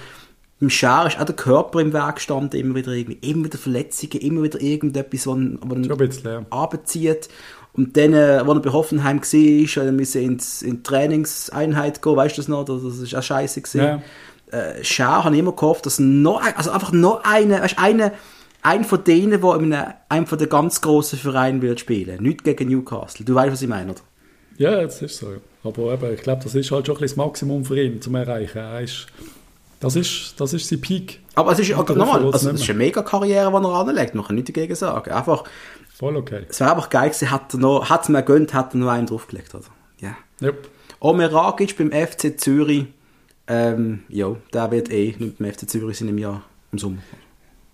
im 0.61 0.71
Schär 0.71 1.07
ist 1.09 1.19
auch 1.19 1.25
der 1.25 1.35
Körper 1.35 1.81
im 1.81 1.93
Weg 1.93 2.15
gestanden, 2.15 2.61
immer 2.61 2.77
wieder 2.77 2.93
irgendwie, 2.93 3.29
immer 3.29 3.47
wieder 3.47 3.59
Verletzungen, 3.59 4.21
immer 4.21 4.45
wieder 4.45 4.61
irgendetwas, 4.61 5.27
was 5.27 5.37
ihn, 5.37 5.59
was 5.61 6.45
abzieht. 6.51 7.29
Und 7.75 7.97
dann, 7.97 8.13
äh, 8.13 8.43
als 8.45 8.49
er 8.49 8.61
bei 8.61 8.71
Hoffenheim 8.71 9.21
war, 9.21 9.85
er 9.85 9.93
musste 9.93 10.21
ins, 10.21 10.63
in 10.63 10.77
die 10.77 10.83
Trainingseinheit 10.83 12.03
gehen, 12.03 12.17
weißt 12.17 12.37
du 12.37 12.41
das 12.41 12.49
noch? 12.49 12.65
Das 12.65 12.83
ist 12.83 13.15
auch 13.15 13.23
scheiße 13.23 13.63
gewesen. 13.63 13.81
Ja. 13.81 14.03
Äh, 14.51 14.85
Schau 14.85 15.25
habe 15.25 15.35
ich 15.35 15.41
immer 15.41 15.53
gehofft, 15.53 15.87
dass 15.87 15.99
noch, 15.99 16.43
also 16.57 16.71
einfach 16.71 16.93
noch 16.93 17.25
eine, 17.25 17.63
weißt 17.63 17.79
du, 17.79 17.83
eine, 17.83 18.13
ein 18.63 18.85
von 18.85 19.03
denen, 19.05 19.41
der 19.41 19.55
in 19.55 19.73
einem, 19.73 19.93
einem 20.09 20.27
von 20.27 20.39
den 20.39 20.49
ganz 20.49 20.81
grossen 20.83 21.19
Vereinen 21.19 21.63
wird 21.63 21.81
spielen. 21.81 22.23
Nicht 22.23 22.45
gegen 22.45 22.69
Newcastle. 22.69 23.25
Du 23.25 23.35
weißt, 23.35 23.53
was 23.53 23.63
ich 23.63 23.69
meine, 23.69 23.93
oder? 23.93 24.01
Ja, 24.59 24.83
das 24.83 25.01
ist 25.01 25.17
so. 25.17 25.29
Aber 25.65 25.95
eben, 25.95 26.15
ich 26.15 26.23
glaube, 26.23 26.43
das 26.43 26.55
ist 26.55 26.71
halt 26.71 26.87
schon 26.87 26.97
ein 26.97 27.03
das 27.03 27.17
Maximum 27.17 27.65
für 27.65 27.81
ihn 27.81 28.01
zum 28.03 28.15
Erreichen. 28.15 28.59
Er 28.59 28.81
ist, 28.81 29.07
das, 29.81 29.97
ist, 29.97 30.35
das 30.39 30.53
ist 30.53 30.69
sein 30.69 30.81
Peak. 30.81 31.21
Aber 31.35 31.53
es 31.53 31.59
ist, 31.59 31.71
nochmal, 31.71 32.25
also, 32.25 32.51
es 32.51 32.61
ist 32.61 32.69
eine 32.69 32.79
mega 32.79 33.03
Karriere, 33.03 33.51
die 33.51 33.57
er 33.57 33.75
anlegt. 33.75 34.15
Man 34.15 34.27
kann 34.27 34.37
nichts 34.37 34.53
dagegen 34.53 34.75
sagen. 34.75 35.11
Einfach, 35.11 35.45
Voll 36.03 36.17
okay. 36.17 36.47
Es 36.49 36.59
wäre 36.59 36.73
einfach 36.73 36.91
geil 36.91 37.11
gewesen, 37.11 37.31
hat 37.31 37.55
er 37.55 37.61
noch, 37.61 37.89
hat 37.89 38.03
es 38.03 38.09
mir 38.09 38.25
gönnt, 38.25 38.53
hat 38.53 38.75
er 38.75 38.79
noch 38.79 38.89
einen 38.89 39.07
draufgelegt. 39.07 39.55
Also. 39.55 39.69
Ja. 40.01 40.17
Yep. 40.43 40.69
Omer 40.99 41.33
Ragic 41.33 41.79
beim 41.79 41.93
FC 41.93 42.41
Zürich, 42.41 42.87
ähm, 43.47 44.03
ja, 44.09 44.35
der 44.53 44.73
wird 44.73 44.91
eh 44.91 45.15
nicht 45.17 45.39
beim 45.39 45.53
FC 45.53 45.71
Zürich 45.71 45.99
sein 45.99 46.09
im 46.09 46.19
Jahr, 46.19 46.43
im 46.73 46.79
Sommer. 46.81 46.99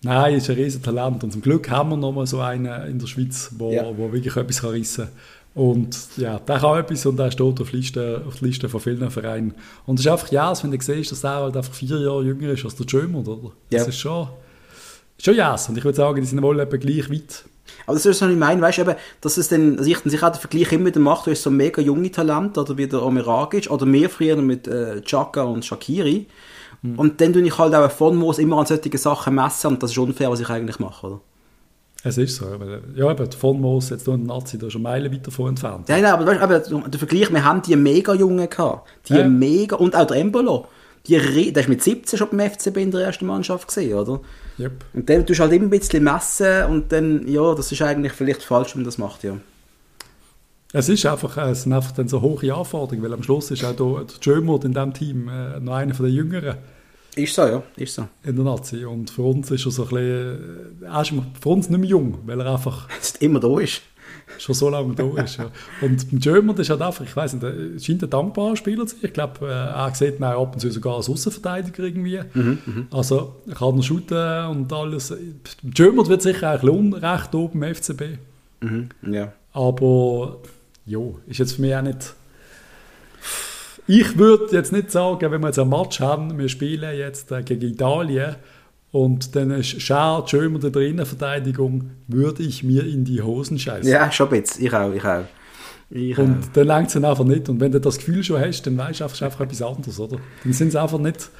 Nein, 0.02 0.34
ist 0.34 0.50
ein 0.50 0.56
riesen 0.56 0.82
Talent 0.82 1.24
und 1.24 1.32
zum 1.32 1.40
Glück 1.40 1.70
haben 1.70 1.88
wir 1.88 1.96
noch 1.96 2.12
mal 2.12 2.26
so 2.26 2.40
einen 2.40 2.66
in 2.86 2.98
der 2.98 3.06
Schweiz, 3.06 3.50
wo, 3.56 3.72
ja. 3.72 3.96
wo 3.96 4.12
wirklich 4.12 4.36
etwas 4.36 4.60
kann 4.60 4.70
rissen 4.72 5.06
kann. 5.54 5.64
Und 5.64 5.98
ja, 6.18 6.38
der 6.38 6.58
kann 6.58 6.80
etwas 6.80 7.06
und 7.06 7.16
der 7.16 7.30
steht 7.30 7.60
auf, 7.62 7.72
Liste, 7.72 8.24
auf 8.28 8.40
der 8.40 8.48
Liste 8.48 8.68
von 8.68 8.80
vielen 8.80 9.10
Vereinen. 9.10 9.54
Und 9.86 10.00
es 10.00 10.04
ist 10.04 10.12
einfach, 10.12 10.30
ja, 10.30 10.52
wenn 10.62 10.70
du 10.70 10.78
siehst, 10.78 11.12
dass 11.12 11.22
der 11.22 11.30
halt 11.30 11.56
einfach 11.56 11.72
vier 11.72 11.98
Jahre 11.98 12.24
jünger 12.24 12.50
ist 12.50 12.62
als 12.62 12.76
der 12.76 12.84
Jömer, 12.84 13.26
oder? 13.26 13.52
Das 13.70 13.84
ja. 13.84 13.88
ist 13.88 13.98
schon, 13.98 14.28
schon 15.18 15.34
ja. 15.34 15.52
Yes. 15.52 15.70
Und 15.70 15.78
ich 15.78 15.84
würde 15.84 15.96
sagen, 15.96 16.20
die 16.20 16.26
sind 16.26 16.42
wohl 16.42 16.60
etwa 16.60 16.76
gleich 16.76 17.10
weit 17.10 17.46
aber 17.88 17.94
das 17.94 18.04
ist 18.04 18.20
was 18.20 18.30
ich 18.30 18.36
meine, 18.36 18.60
weißt 18.60 18.78
du, 18.78 18.82
eben, 18.82 18.94
dass 19.22 19.38
es 19.38 19.48
dann, 19.48 19.78
also 19.78 19.90
ich 19.90 19.98
sich 19.98 20.22
auch 20.22 20.30
den 20.30 20.40
Vergleich 20.40 20.72
immer 20.72 20.86
wieder 20.86 21.00
macht, 21.00 21.26
du 21.26 21.30
hast 21.30 21.42
so 21.42 21.50
mega 21.50 21.80
junge 21.80 22.10
Talente, 22.10 22.60
oder 22.60 22.76
wie 22.76 22.86
der 22.86 23.02
Omeragic, 23.02 23.70
oder 23.70 23.86
mehr 23.86 24.10
früher 24.10 24.36
mit 24.36 24.68
äh, 24.68 25.00
Chaka 25.00 25.44
und 25.44 25.64
Shakiri. 25.64 26.26
Mhm. 26.82 26.98
Und 26.98 27.20
dann 27.22 27.32
tue 27.32 27.40
ich 27.42 27.56
halt 27.56 27.74
auch 27.74 27.90
von 27.90 28.14
Moos 28.16 28.38
immer 28.38 28.58
an 28.58 28.66
solche 28.66 28.98
Sachen 28.98 29.34
messen, 29.34 29.68
und 29.68 29.82
das 29.82 29.92
ist 29.92 29.98
unfair, 29.98 30.30
was 30.30 30.40
ich 30.40 30.50
eigentlich 30.50 30.78
mache, 30.78 31.06
oder? 31.06 31.20
Es 32.04 32.18
ist 32.18 32.36
so. 32.36 32.44
Ja, 32.94 33.08
aber 33.08 33.30
von 33.32 33.58
Moos 33.58 33.88
jetzt 33.88 34.06
in 34.06 34.24
Nazi, 34.24 34.58
da 34.58 34.66
ist 34.66 34.74
schon 34.74 34.82
Meilen 34.82 35.10
weit 35.10 35.26
davon 35.26 35.48
entfernt. 35.48 35.88
Nein, 35.88 36.02
nein, 36.02 36.12
aber, 36.12 36.26
weißt, 36.26 36.40
aber 36.40 36.58
der 36.60 36.98
Vergleich, 36.98 37.32
wir 37.32 37.44
haben 37.44 37.62
die 37.62 37.74
mega 37.74 38.12
Jungen 38.12 38.48
gehabt. 38.48 38.86
Die 39.08 39.14
ja. 39.14 39.26
mega, 39.26 39.76
und 39.76 39.96
auch 39.96 40.06
der 40.06 40.18
Embolo. 40.18 40.66
Die, 41.08 41.52
der 41.52 41.62
ist 41.62 41.68
mit 41.68 41.82
17 41.82 42.18
schon 42.18 42.28
beim 42.30 42.50
FCB 42.50 42.76
in 42.76 42.90
der 42.90 43.00
ersten 43.00 43.26
Mannschaft 43.26 43.68
gesehen, 43.68 43.94
oder? 43.94 44.20
Yep. 44.58 44.84
Und 44.92 45.08
dann 45.08 45.26
tust 45.26 45.38
du 45.38 45.42
halt 45.42 45.52
immer 45.54 45.66
ein 45.66 45.70
bisschen 45.70 46.04
messen 46.04 46.64
und 46.64 46.92
dann, 46.92 47.26
ja, 47.26 47.54
das 47.54 47.72
ist 47.72 47.80
eigentlich 47.82 48.12
vielleicht 48.12 48.42
falsch, 48.42 48.74
wenn 48.74 48.82
man 48.82 48.86
das 48.86 48.98
macht, 48.98 49.24
ja. 49.24 49.36
Es 50.72 50.90
ist 50.90 51.06
einfach, 51.06 51.36
es 51.38 51.62
sind 51.62 51.72
einfach 51.72 51.92
dann 51.92 52.08
so 52.08 52.20
hohe 52.20 52.54
Anforderungen, 52.54 53.02
weil 53.02 53.14
am 53.14 53.22
Schluss 53.22 53.50
ist 53.50 53.64
auch 53.64 53.74
der 53.74 54.04
Jömert 54.20 54.64
in 54.64 54.74
diesem 54.74 54.92
Team 54.92 55.28
äh, 55.28 55.58
noch 55.60 55.74
einer 55.74 55.94
der 55.94 56.10
Jüngeren. 56.10 56.56
Ist 57.16 57.34
so, 57.34 57.46
ja, 57.46 57.62
ist 57.76 57.94
so. 57.94 58.06
In 58.22 58.36
der 58.36 58.44
Nazi. 58.44 58.84
Und 58.84 59.10
für 59.10 59.22
uns 59.22 59.50
ist 59.50 59.64
er 59.64 59.72
so 59.72 59.84
ein 59.84 59.88
bisschen, 59.88 60.82
er 60.82 61.00
ist 61.00 61.12
für 61.40 61.48
uns 61.48 61.70
nicht 61.70 61.80
mehr 61.80 61.88
jung, 61.88 62.18
weil 62.26 62.38
er 62.40 62.52
einfach 62.52 62.86
immer 63.20 63.40
da 63.40 63.58
ist. 63.58 63.80
Schon 64.38 64.54
so 64.54 64.70
lange 64.70 64.94
da 64.94 65.22
ist, 65.22 65.36
ja. 65.36 65.50
Und 65.80 66.10
beim 66.10 66.20
German 66.20 66.56
ist 66.56 66.70
halt 66.70 66.80
einfach, 66.80 67.04
ich 67.04 67.14
weiß 67.14 67.34
nicht, 67.34 67.42
er 67.42 67.78
scheint 67.78 68.02
ein 68.02 68.10
dankbarer 68.10 68.56
Spieler 68.56 68.86
zu 68.86 68.96
sein. 68.96 69.04
Ich 69.04 69.12
glaube, 69.12 69.46
äh, 69.46 69.50
er 69.50 69.94
sieht 69.94 70.18
ihn 70.18 70.24
auch 70.24 70.42
ab 70.42 70.54
und 70.54 70.60
zu 70.60 70.70
sogar 70.70 70.96
als 70.96 71.10
Außenverteidiger 71.10 71.82
irgendwie. 71.82 72.20
Mhm, 72.34 72.58
mh. 72.64 72.86
Also, 72.90 73.36
er 73.46 73.54
kann 73.54 73.82
shooten 73.82 74.46
und 74.46 74.72
alles. 74.72 75.12
German 75.64 76.06
wird 76.06 76.22
sicher 76.22 76.54
auch 76.54 76.62
ein 76.62 76.68
Unrecht 76.68 77.34
oben 77.34 77.62
im 77.62 77.74
FCB. 77.74 78.02
Mhm, 78.60 78.88
ja. 79.10 79.32
Aber, 79.52 80.38
ja, 80.86 81.00
ist 81.26 81.38
jetzt 81.38 81.52
für 81.52 81.62
mich 81.62 81.74
auch 81.74 81.82
nicht... 81.82 82.14
Ich 83.90 84.18
würde 84.18 84.54
jetzt 84.54 84.70
nicht 84.70 84.92
sagen, 84.92 85.30
wenn 85.32 85.40
wir 85.40 85.46
jetzt 85.48 85.58
einen 85.58 85.70
Match 85.70 86.00
haben, 86.00 86.38
wir 86.38 86.48
spielen 86.48 86.96
jetzt 86.96 87.32
äh, 87.32 87.42
gegen 87.42 87.72
Italien 87.72 88.36
und 88.90 89.36
dann 89.36 89.50
ist 89.50 89.80
Schad 89.82 90.30
schön 90.30 90.54
in 90.54 90.72
der 90.72 90.82
Innenverteidigung, 90.82 91.90
würde 92.06 92.42
ich 92.42 92.62
mir 92.64 92.86
in 92.86 93.04
die 93.04 93.20
Hosen 93.20 93.58
scheißen. 93.58 93.90
Ja, 93.90 94.10
schon 94.10 94.30
bisschen. 94.30 94.64
Ich 94.64 94.72
auch, 94.72 94.92
ich 94.92 95.04
auch. 95.04 95.24
Ich 95.90 96.18
und 96.18 96.42
auch. 96.42 96.52
dann 96.52 96.66
langt 96.66 96.88
es 96.88 96.96
einfach 96.96 97.24
nicht. 97.24 97.48
Und 97.48 97.60
wenn 97.60 97.72
du 97.72 97.80
das 97.80 97.98
Gefühl 97.98 98.22
schon 98.22 98.40
hast, 98.40 98.62
dann 98.62 98.76
weißt 98.76 99.00
du 99.00 99.04
einfach, 99.04 99.22
einfach 99.22 99.40
etwas 99.40 99.62
anderes, 99.62 100.00
oder? 100.00 100.18
Dann 100.42 100.52
sind 100.52 100.72
sie 100.72 100.80
einfach 100.80 100.98
nicht, 100.98 101.30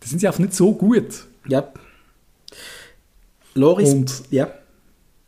dann 0.00 0.08
sind 0.08 0.20
sie 0.20 0.26
einfach 0.26 0.40
nicht 0.40 0.54
so 0.54 0.72
gut. 0.72 1.24
Ja. 1.48 1.68
Loris, 3.54 3.92
und, 3.92 4.22
ja. 4.30 4.48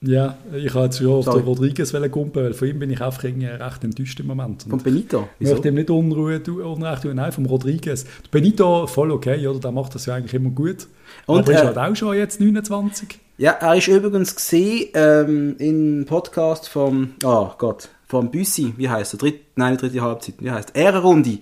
Ja, 0.03 0.39
ich 0.55 0.73
habe 0.73 0.87
jetzt 0.87 0.99
schon 0.99 1.09
auf 1.09 1.27
den 1.27 1.43
Rodriguez 1.43 1.93
kumpen, 2.11 2.43
weil 2.43 2.55
von 2.55 2.69
ihm 2.69 2.79
bin 2.79 2.91
ich 2.91 3.03
einfach 3.03 3.23
recht 3.23 3.85
enttäuscht 3.85 4.19
im 4.21 4.29
Moment. 4.29 4.63
von 4.63 4.79
Benito? 4.79 5.29
Wieso? 5.39 5.51
Ich 5.51 5.57
möchte 5.57 5.69
ihm 5.69 5.75
nicht 5.75 5.91
Unruhe, 5.91 6.41
Unrecht 6.41 7.03
tun, 7.03 7.17
nein, 7.17 7.33
vom 7.33 7.45
Rodriguez. 7.45 8.07
Benito, 8.31 8.87
voll 8.87 9.11
okay, 9.11 9.47
oder? 9.47 9.61
Der 9.61 9.73
macht 9.73 9.95
das 9.95 10.07
ja 10.07 10.15
eigentlich 10.15 10.33
immer 10.33 10.51
gut. 10.51 10.87
Und, 11.27 11.41
Aber 11.41 11.53
ist 11.53 11.61
äh, 11.61 11.67
halt 11.67 11.79
auch 11.79 11.95
schon 11.95 12.17
jetzt 12.17 12.41
29. 12.41 13.19
Ja, 13.39 13.53
er 13.53 13.77
ist 13.77 13.89
übrigens 13.89 14.35
gesehen 14.37 14.89
ähm, 14.95 15.57
im 15.59 16.07
Podcast 16.07 16.69
vom, 16.69 17.15
oh 17.25 17.51
Gott, 17.57 17.89
vom 18.07 18.31
Büssi, 18.31 18.75
wie 18.77 18.89
heißt 18.89 19.15
er? 19.15 19.19
Dritt, 19.19 19.41
nein, 19.57 19.77
dritte 19.77 20.01
Halbzeit, 20.03 20.35
wie 20.41 20.51
heißt 20.51 20.71
er? 20.75 20.83
Ehrenrunde. 20.83 21.39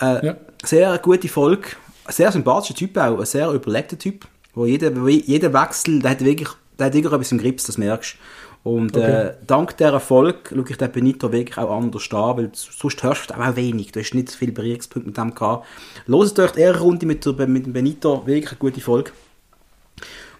Äh, 0.00 0.26
ja. 0.26 0.36
Sehr 0.64 0.98
gute 0.98 1.28
Folge, 1.28 1.70
sehr 2.08 2.30
sympathischer 2.30 2.74
Typ 2.74 2.96
auch, 2.96 3.18
ein 3.18 3.26
sehr 3.26 3.50
überlegter 3.50 3.98
Typ, 3.98 4.26
wo 4.54 4.66
jeder, 4.66 4.92
jeder 5.08 5.52
Wechsel, 5.52 6.00
der 6.00 6.12
hat 6.12 6.24
wirklich 6.24 6.48
der 6.78 6.86
hat 6.86 6.94
irgendetwas 6.94 7.32
im 7.32 7.38
Grips, 7.38 7.64
das 7.64 7.78
merkst 7.78 8.16
Und 8.64 8.96
okay. 8.96 9.28
äh, 9.28 9.34
dank 9.46 9.76
dieser 9.76 9.94
Erfolg 9.94 10.50
schaue 10.50 10.64
ich 10.68 10.76
den 10.76 10.92
Benito 10.92 11.32
wirklich 11.32 11.58
auch 11.58 11.76
anders 11.76 12.08
an, 12.12 12.36
weil 12.36 12.50
sonst 12.54 13.02
hörst 13.02 13.30
du 13.30 13.34
auch 13.34 13.56
wenig. 13.56 13.90
Du 13.90 13.98
hast 13.98 14.14
nicht 14.14 14.30
so 14.30 14.38
viele 14.38 14.52
Berührungspunkte 14.52 15.08
mit 15.08 15.16
dem 15.16 15.34
gehabt. 15.34 15.66
Hört 16.06 16.38
euch 16.38 16.50
die 16.52 16.64
Runde 16.64 17.06
mit, 17.06 17.26
mit 17.26 17.66
dem 17.66 17.72
Benito, 17.72 18.24
wirklich 18.24 18.50
eine 18.50 18.58
gute 18.58 18.80
Folge. 18.80 19.10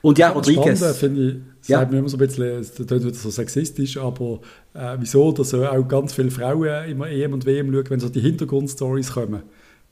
Und 0.02 0.18
ja, 0.18 0.30
Rodriguez. 0.30 0.78
Spannend 0.78 0.96
finde 0.96 1.42
ich, 1.62 1.68
ja. 1.68 1.78
sagt 1.78 1.92
mir 1.92 1.98
immer 1.98 2.08
so 2.08 2.16
ein 2.16 2.20
bisschen, 2.20 2.58
das 2.58 2.74
klingt 2.74 3.04
wieder 3.04 3.14
so 3.14 3.30
sexistisch, 3.30 3.96
aber 3.96 4.40
äh, 4.74 4.96
wieso, 4.98 5.32
dass 5.32 5.52
auch 5.54 5.88
ganz 5.88 6.12
viele 6.12 6.30
Frauen 6.30 6.88
immer 6.88 7.08
EM 7.08 7.32
und 7.32 7.44
WM 7.44 7.72
schauen, 7.72 7.90
wenn 7.90 8.00
so 8.00 8.08
die 8.08 8.20
Hintergrundstories 8.20 9.12
kommen 9.12 9.42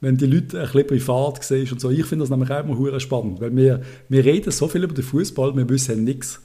wenn 0.01 0.17
die 0.17 0.27
Leute 0.27 0.59
ein 0.59 0.67
bisschen 0.67 0.87
privat 0.87 1.45
sehen 1.45 1.69
und 1.71 1.81
so. 1.81 1.91
Ich 1.91 2.07
finde 2.07 2.23
das 2.23 2.31
nämlich 2.31 2.51
auch 2.51 2.65
immer 2.65 3.01
spannend, 3.01 3.41
weil 3.41 3.55
wir, 3.55 3.83
wir 4.09 4.25
reden 4.25 4.51
so 4.51 4.67
viel 4.67 4.83
über 4.83 4.95
den 4.95 5.05
Fußball, 5.05 5.55
wir 5.55 5.69
wissen 5.69 6.05
nichts. 6.05 6.41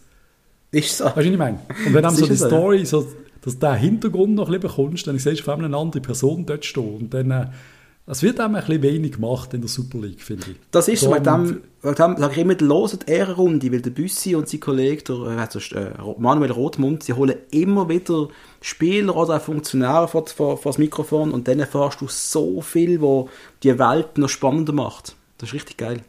Ist 0.76 0.98
so. 0.98 1.06
Weißt 1.06 1.16
du, 1.16 1.20
was 1.20 1.26
ich 1.26 1.38
meine? 1.38 1.60
Und 1.86 1.94
wenn 1.94 2.04
dann 2.04 2.16
so 2.16 2.26
die 2.26 2.36
so, 2.36 2.48
Story, 2.48 2.80
ja. 2.80 2.86
so, 2.86 3.08
dass 3.42 3.58
du 3.58 3.66
den 3.66 3.76
Hintergrund 3.76 4.36
noch 4.36 4.48
ein 4.48 4.60
bisschen 4.60 4.62
bekommst, 4.62 5.08
dann 5.08 5.18
siehst 5.18 5.40
du 5.40 5.44
vor 5.44 5.54
allem 5.54 5.66
eine 5.66 5.78
andere 5.78 6.02
Person 6.02 6.46
dort 6.46 6.66
stehen 6.66 6.98
und 6.98 7.14
dann... 7.14 7.32
Äh, 7.32 7.48
das 8.08 8.22
wird 8.22 8.40
einem 8.40 8.54
ein 8.54 8.64
bisschen 8.64 8.84
wenig 8.84 9.14
gemacht 9.14 9.52
in 9.56 9.62
der 9.62 9.68
Super 9.68 9.98
League, 9.98 10.22
finde 10.22 10.52
ich. 10.52 10.58
Das 10.70 10.88
ist 10.88 11.02
so, 11.02 11.10
mit 11.12 11.26
dem, 11.26 11.64
mit 11.82 11.98
dem 11.98 12.18
sage 12.18 12.34
ich 12.34 12.38
immer, 12.38 12.54
die 12.54 12.66
hören 12.66 13.00
die 13.08 13.12
Ehrenrunde, 13.12 13.72
weil 13.72 13.82
der 13.82 13.90
Büssi 13.90 14.36
und 14.36 14.48
sein 14.48 14.60
Kollege, 14.60 15.04
der, 15.04 15.16
also, 15.16 15.58
äh, 15.76 15.92
Manuel 16.20 16.52
Rothmund, 16.52 17.02
sie 17.02 17.14
holen 17.14 17.36
immer 17.50 17.90
wieder 17.90 18.28
Spieler 18.62 19.16
oder 19.16 19.38
auch 19.38 19.42
Funktionäre 19.42 20.08
vor, 20.08 20.28
vor, 20.28 20.58
vor 20.58 20.72
das 20.72 20.78
Mikrofon 20.78 21.32
und 21.32 21.48
dann 21.48 21.60
erfährst 21.60 22.00
du 22.00 22.08
so 22.08 22.62
viel, 22.62 23.02
wo 23.02 23.28
die 23.64 23.80
Welt 23.80 24.20
noch 24.20 24.30
spannender 24.30 24.74
macht. 24.74 25.16
Das 25.40 25.50
ist 25.50 25.56
richtig 25.56 25.78
geil. 25.78 26.02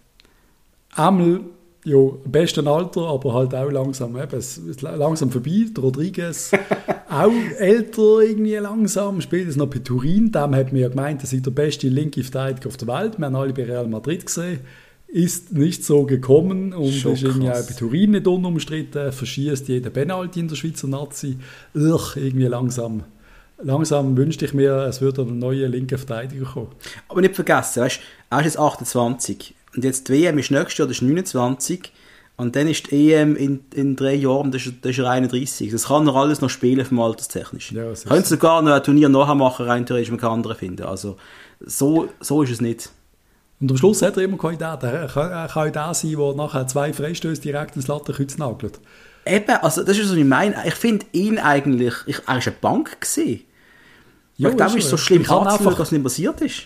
Einmal, 0.94 1.40
ja, 1.86 1.98
im 1.98 2.32
besten 2.32 2.66
Alter, 2.66 3.02
aber 3.02 3.32
halt 3.32 3.54
auch 3.54 3.70
langsam, 3.70 4.16
eben, 4.16 4.36
es 4.36 4.58
ist 4.58 4.82
langsam 4.82 5.30
vorbei. 5.30 5.66
Der 5.70 5.84
Rodriguez, 5.84 6.50
auch 7.08 7.30
älter 7.58 8.20
irgendwie 8.22 8.56
langsam, 8.56 9.20
spielt 9.20 9.48
es 9.48 9.54
noch 9.54 9.68
bei 9.68 9.78
Turin. 9.78 10.32
Dem 10.32 10.56
hat 10.56 10.72
man 10.72 10.80
ja 10.82 10.88
gemeint, 10.88 11.22
er 11.22 11.28
sei 11.28 11.38
der 11.38 11.52
beste 11.52 11.88
linke 11.88 12.24
Verteidiger 12.24 12.68
auf 12.68 12.76
der 12.76 12.88
Welt. 12.88 13.18
Wir 13.18 13.26
haben 13.26 13.36
alle 13.36 13.52
bei 13.52 13.64
Real 13.64 13.86
Madrid 13.86 14.26
gesehen 14.26 14.60
ist 15.08 15.52
nicht 15.52 15.84
so 15.84 16.02
gekommen 16.02 16.72
und 16.72 16.92
Schon 16.92 17.12
ist 17.12 17.22
irgendwie 17.22 17.48
auch 17.48 17.64
bei 17.64 17.74
Turin 17.74 18.10
nicht 18.10 18.26
unumstritten, 18.26 19.12
verschießt 19.12 19.68
jeden 19.68 19.92
Penalty 19.92 20.40
in 20.40 20.48
der 20.48 20.56
Schweizer 20.56 20.88
Nazi. 20.88 21.38
Ugh, 21.76 22.16
irgendwie 22.16 22.46
langsam. 22.46 23.04
Langsam 23.62 24.16
wünschte 24.16 24.44
ich 24.44 24.52
mir, 24.52 24.72
es 24.88 25.00
würde 25.00 25.22
ein 25.22 25.38
neuer 25.38 25.68
linker 25.68 25.96
Verteidiger 25.96 26.46
kommen. 26.46 26.72
Aber 27.08 27.20
nicht 27.20 27.36
vergessen, 27.36 27.84
weißt, 27.84 28.00
er 28.30 28.38
ist 28.40 28.44
jetzt 28.44 28.58
28 28.58 29.54
und 29.76 29.84
jetzt 29.84 30.08
die 30.08 30.14
WM 30.14 30.38
ist 30.38 30.50
nächstes 30.50 30.78
Jahr, 30.78 30.88
das 30.88 30.96
ist 30.96 31.02
29 31.02 31.92
und 32.36 32.56
dann 32.56 32.68
ist 32.68 32.90
die 32.90 33.12
EM 33.12 33.36
in, 33.36 33.64
in 33.74 33.96
drei 33.96 34.14
Jahren, 34.14 34.50
das 34.50 34.66
ist, 34.66 34.76
das 34.82 34.92
ist 34.92 34.98
er 34.98 35.10
31. 35.10 35.70
Das 35.70 35.84
kann 35.84 36.06
er 36.06 36.14
alles 36.14 36.40
noch 36.40 36.50
spielen 36.50 36.84
vom 36.84 37.00
Alterstechnisch. 37.00 37.72
Ja, 37.72 37.92
Könnte 38.08 38.28
sogar 38.28 38.62
noch 38.62 38.72
ein 38.72 38.82
Turnier 38.82 39.08
nachher 39.08 39.34
machen, 39.34 39.66
rein 39.66 39.86
theoretisch, 39.86 40.10
man 40.10 40.20
kann 40.20 40.32
andere 40.32 40.54
finden. 40.54 40.84
Also 40.84 41.16
so, 41.60 42.08
so 42.20 42.42
ist 42.42 42.50
es 42.50 42.60
nicht. 42.60 42.90
Und 43.60 43.70
am 43.70 43.76
Schluss 43.78 44.02
hat 44.02 44.16
er 44.16 44.24
immer 44.24 44.36
Kandidaten. 44.36 44.86
Er 44.86 45.08
kann, 45.08 45.30
er 45.30 45.48
kann 45.48 45.72
der 45.72 45.94
sein, 45.94 46.16
der 46.16 46.34
nachher 46.34 46.66
zwei 46.66 46.92
Freistöße 46.92 47.40
direkt 47.40 47.76
ins 47.76 47.86
Lattenkreuz 47.86 48.36
nagelt. 48.36 48.80
Eben, 49.24 49.56
also 49.62 49.82
das 49.82 49.96
ist 49.96 50.10
was 50.10 50.16
ich 50.16 50.24
meine. 50.24 50.56
Ich 50.66 50.74
finde 50.74 51.06
ihn 51.12 51.38
eigentlich, 51.38 51.94
ich, 52.06 52.18
er 52.18 52.26
war 52.26 52.34
eine 52.34 52.54
Bank. 52.60 53.00
Gewesen. 53.00 53.44
Jo, 54.36 54.50
ich 54.50 54.56
glaube, 54.56 54.72
es 54.72 54.84
ist 54.84 54.90
so 54.90 54.98
schlimm 54.98 55.22
einfach, 55.22 55.74
dass 55.74 55.90
nicht 55.90 56.02
passiert 56.02 56.40
ist. 56.42 56.64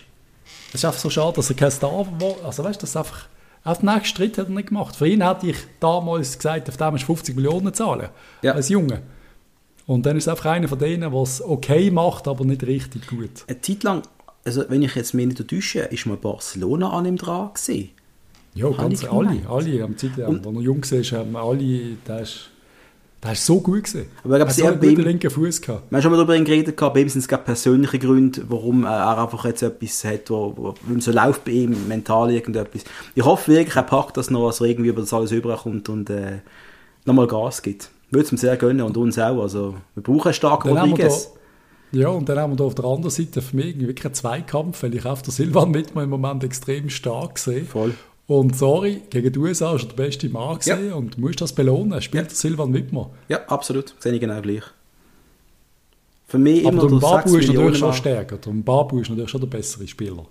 Es 0.73 0.75
ist 0.75 0.85
einfach 0.85 0.99
so 0.99 1.09
schade, 1.09 1.35
dass 1.35 1.49
er 1.49 1.55
kein 1.55 1.71
Star 1.71 2.05
war. 2.19 2.35
Also 2.45 2.63
weißt 2.63 2.81
du, 2.81 2.85
das 2.85 2.95
einfach... 2.95 3.27
Auf 3.63 3.79
den 3.79 3.93
nächsten 3.93 4.17
Schritt 4.17 4.39
hat 4.39 4.47
er 4.47 4.53
nicht 4.53 4.69
gemacht. 4.69 4.95
Für 4.95 5.07
ihn 5.07 5.23
hätte 5.23 5.47
ich 5.47 5.57
damals 5.79 6.35
gesagt, 6.35 6.67
auf 6.67 6.77
dem 6.77 6.95
ist 6.95 7.03
50 7.03 7.35
Millionen 7.35 7.71
zahlen. 7.75 8.09
Ja. 8.41 8.53
Als 8.53 8.69
Junge. 8.69 9.03
Und 9.85 10.05
dann 10.07 10.17
ist 10.17 10.23
es 10.23 10.27
einfach 10.29 10.45
einer 10.45 10.67
von 10.67 10.79
denen, 10.79 11.11
der 11.11 11.21
es 11.21 11.43
okay 11.43 11.91
macht, 11.91 12.27
aber 12.27 12.43
nicht 12.43 12.63
richtig 12.63 13.05
gut. 13.05 13.43
Eine 13.47 13.61
Zeit 13.61 13.83
lang 13.83 14.01
also 14.45 14.63
wenn 14.69 14.81
ich 14.81 14.95
jetzt 14.95 15.13
mich 15.13 15.27
nicht 15.27 15.47
täusche, 15.47 15.81
ist 15.81 16.05
mal 16.05 16.17
Barcelona 16.17 16.89
an 16.91 17.05
ihm 17.05 17.17
dran 17.17 17.51
gewesen. 17.53 17.89
Ja, 18.53 18.69
ganz 18.69 19.03
alle, 19.05 19.47
alle 19.47 19.83
am 19.83 19.97
Zeit, 19.97 20.19
als 20.19 20.45
er 20.45 20.51
jung 20.61 20.83
war, 20.83 21.19
haben 21.19 21.35
alle, 21.35 22.21
ist, 22.21 22.49
der 23.23 23.33
ist 23.33 23.45
so 23.45 23.59
gut 23.59 23.83
gewesen. 23.83 24.07
Aber 24.23 24.39
ich 24.39 24.39
glaube, 24.39 24.51
so 24.51 24.65
einen 24.65 24.79
guten 24.79 25.01
linken 25.01 25.29
Fuß 25.29 25.61
gehabt. 25.61 25.91
Wir 25.91 25.95
haben 25.95 26.01
schon 26.01 26.11
mal 26.11 26.17
darüber 26.17 26.37
geredet, 26.43 26.75
bei 26.75 27.01
ihm 27.01 27.09
sind 27.09 27.21
es 27.21 27.27
persönliche 27.27 27.99
Gründe, 27.99 28.43
warum 28.47 28.83
er 28.83 29.17
einfach 29.19 29.45
jetzt 29.45 29.61
etwas 29.61 30.03
hat, 30.03 30.29
wo, 30.29 30.53
wo, 30.55 30.99
so 30.99 31.11
läuft 31.11 31.45
bei 31.45 31.51
ihm, 31.51 31.87
mental 31.87 32.31
irgendetwas. 32.31 32.83
Ich 33.13 33.23
hoffe 33.23 33.51
wirklich, 33.51 33.75
er 33.75 33.83
packt 33.83 34.17
das 34.17 34.31
noch, 34.31 34.47
dass 34.47 34.61
er 34.61 34.67
irgendwie 34.67 34.89
über 34.89 35.01
das 35.01 35.13
alles 35.13 35.31
überkommt 35.31 35.87
und 35.89 36.09
äh, 36.09 36.39
nochmal 37.05 37.27
Gas 37.27 37.61
gibt. 37.61 37.91
Würde 38.09 38.25
es 38.25 38.31
ihm 38.31 38.37
sehr 38.37 38.57
gönnen 38.57 38.81
und 38.81 38.97
uns 38.97 39.19
auch. 39.19 39.41
Also, 39.41 39.75
wir 39.93 40.03
brauchen 40.03 40.25
einen 40.25 40.33
starken 40.33 40.77
Rodriguez. 40.77 41.31
Ja, 41.93 42.07
und 42.07 42.27
dann 42.27 42.39
haben 42.39 42.53
wir 42.53 42.57
da 42.57 42.63
auf 42.63 42.75
der 42.75 42.85
anderen 42.85 43.11
Seite 43.11 43.41
für 43.41 43.55
mich 43.55 43.77
wirklich 43.79 44.05
einen 44.05 44.13
Zweikampf, 44.13 44.81
weil 44.81 44.95
ich 44.95 45.05
auf 45.05 45.21
der 45.21 45.33
Silvan 45.33 45.71
mit 45.71 45.93
mir 45.93 46.03
im 46.03 46.09
Moment 46.09 46.43
extrem 46.43 46.89
stark 46.89 47.37
sehe. 47.37 47.65
Voll. 47.65 47.93
Und 48.31 48.55
sorry, 48.55 49.01
gegen 49.09 49.33
die 49.33 49.39
USA 49.39 49.75
ist 49.75 49.83
er 49.83 49.87
der 49.89 50.03
beste 50.05 50.29
Mann 50.29 50.57
ja. 50.63 50.95
und 50.95 51.17
du 51.17 51.19
musst 51.19 51.41
das 51.41 51.51
belohnen. 51.51 52.01
Spielt 52.01 52.29
ja. 52.29 52.33
Silvan 52.33 52.73
Wittmer. 52.73 53.09
Ja, 53.27 53.41
absolut. 53.47 53.93
Sehe 53.99 54.13
ich 54.13 54.21
genau 54.21 54.39
gleich. 54.39 54.63
Für 56.27 56.37
mich 56.37 56.65
Aber 56.65 56.81
immer 56.81 56.87
der 56.87 56.95
Babu 56.95 57.35
ist 57.35 57.49
natürlich 57.49 57.77
schon 57.77 57.91
stärker. 57.91 58.37
Der 58.37 58.51
Babu 58.51 59.01
ist 59.01 59.09
natürlich 59.09 59.31
schon 59.31 59.41
der 59.41 59.47
bessere 59.47 59.85
Spieler. 59.85 60.25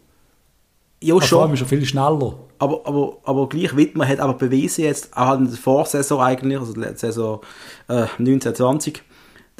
Ja, 1.02 1.14
also 1.14 1.26
schon. 1.26 1.52
Ist 1.52 1.60
er 1.60 1.66
viel 1.66 1.84
schneller. 1.84 2.38
Aber, 2.58 2.86
aber, 2.86 3.18
aber 3.22 3.48
gleich 3.50 3.76
Wittmer 3.76 4.08
hat 4.08 4.20
aber 4.20 4.32
bewiesen 4.32 4.84
jetzt, 4.84 5.14
auch 5.14 5.36
in 5.36 5.50
der 5.50 5.58
Vorsaison 5.58 6.22
eigentlich, 6.22 6.58
also 6.58 6.72
der 6.72 6.96
Saison 6.96 7.42
äh, 7.86 8.06
1920, 8.18 9.02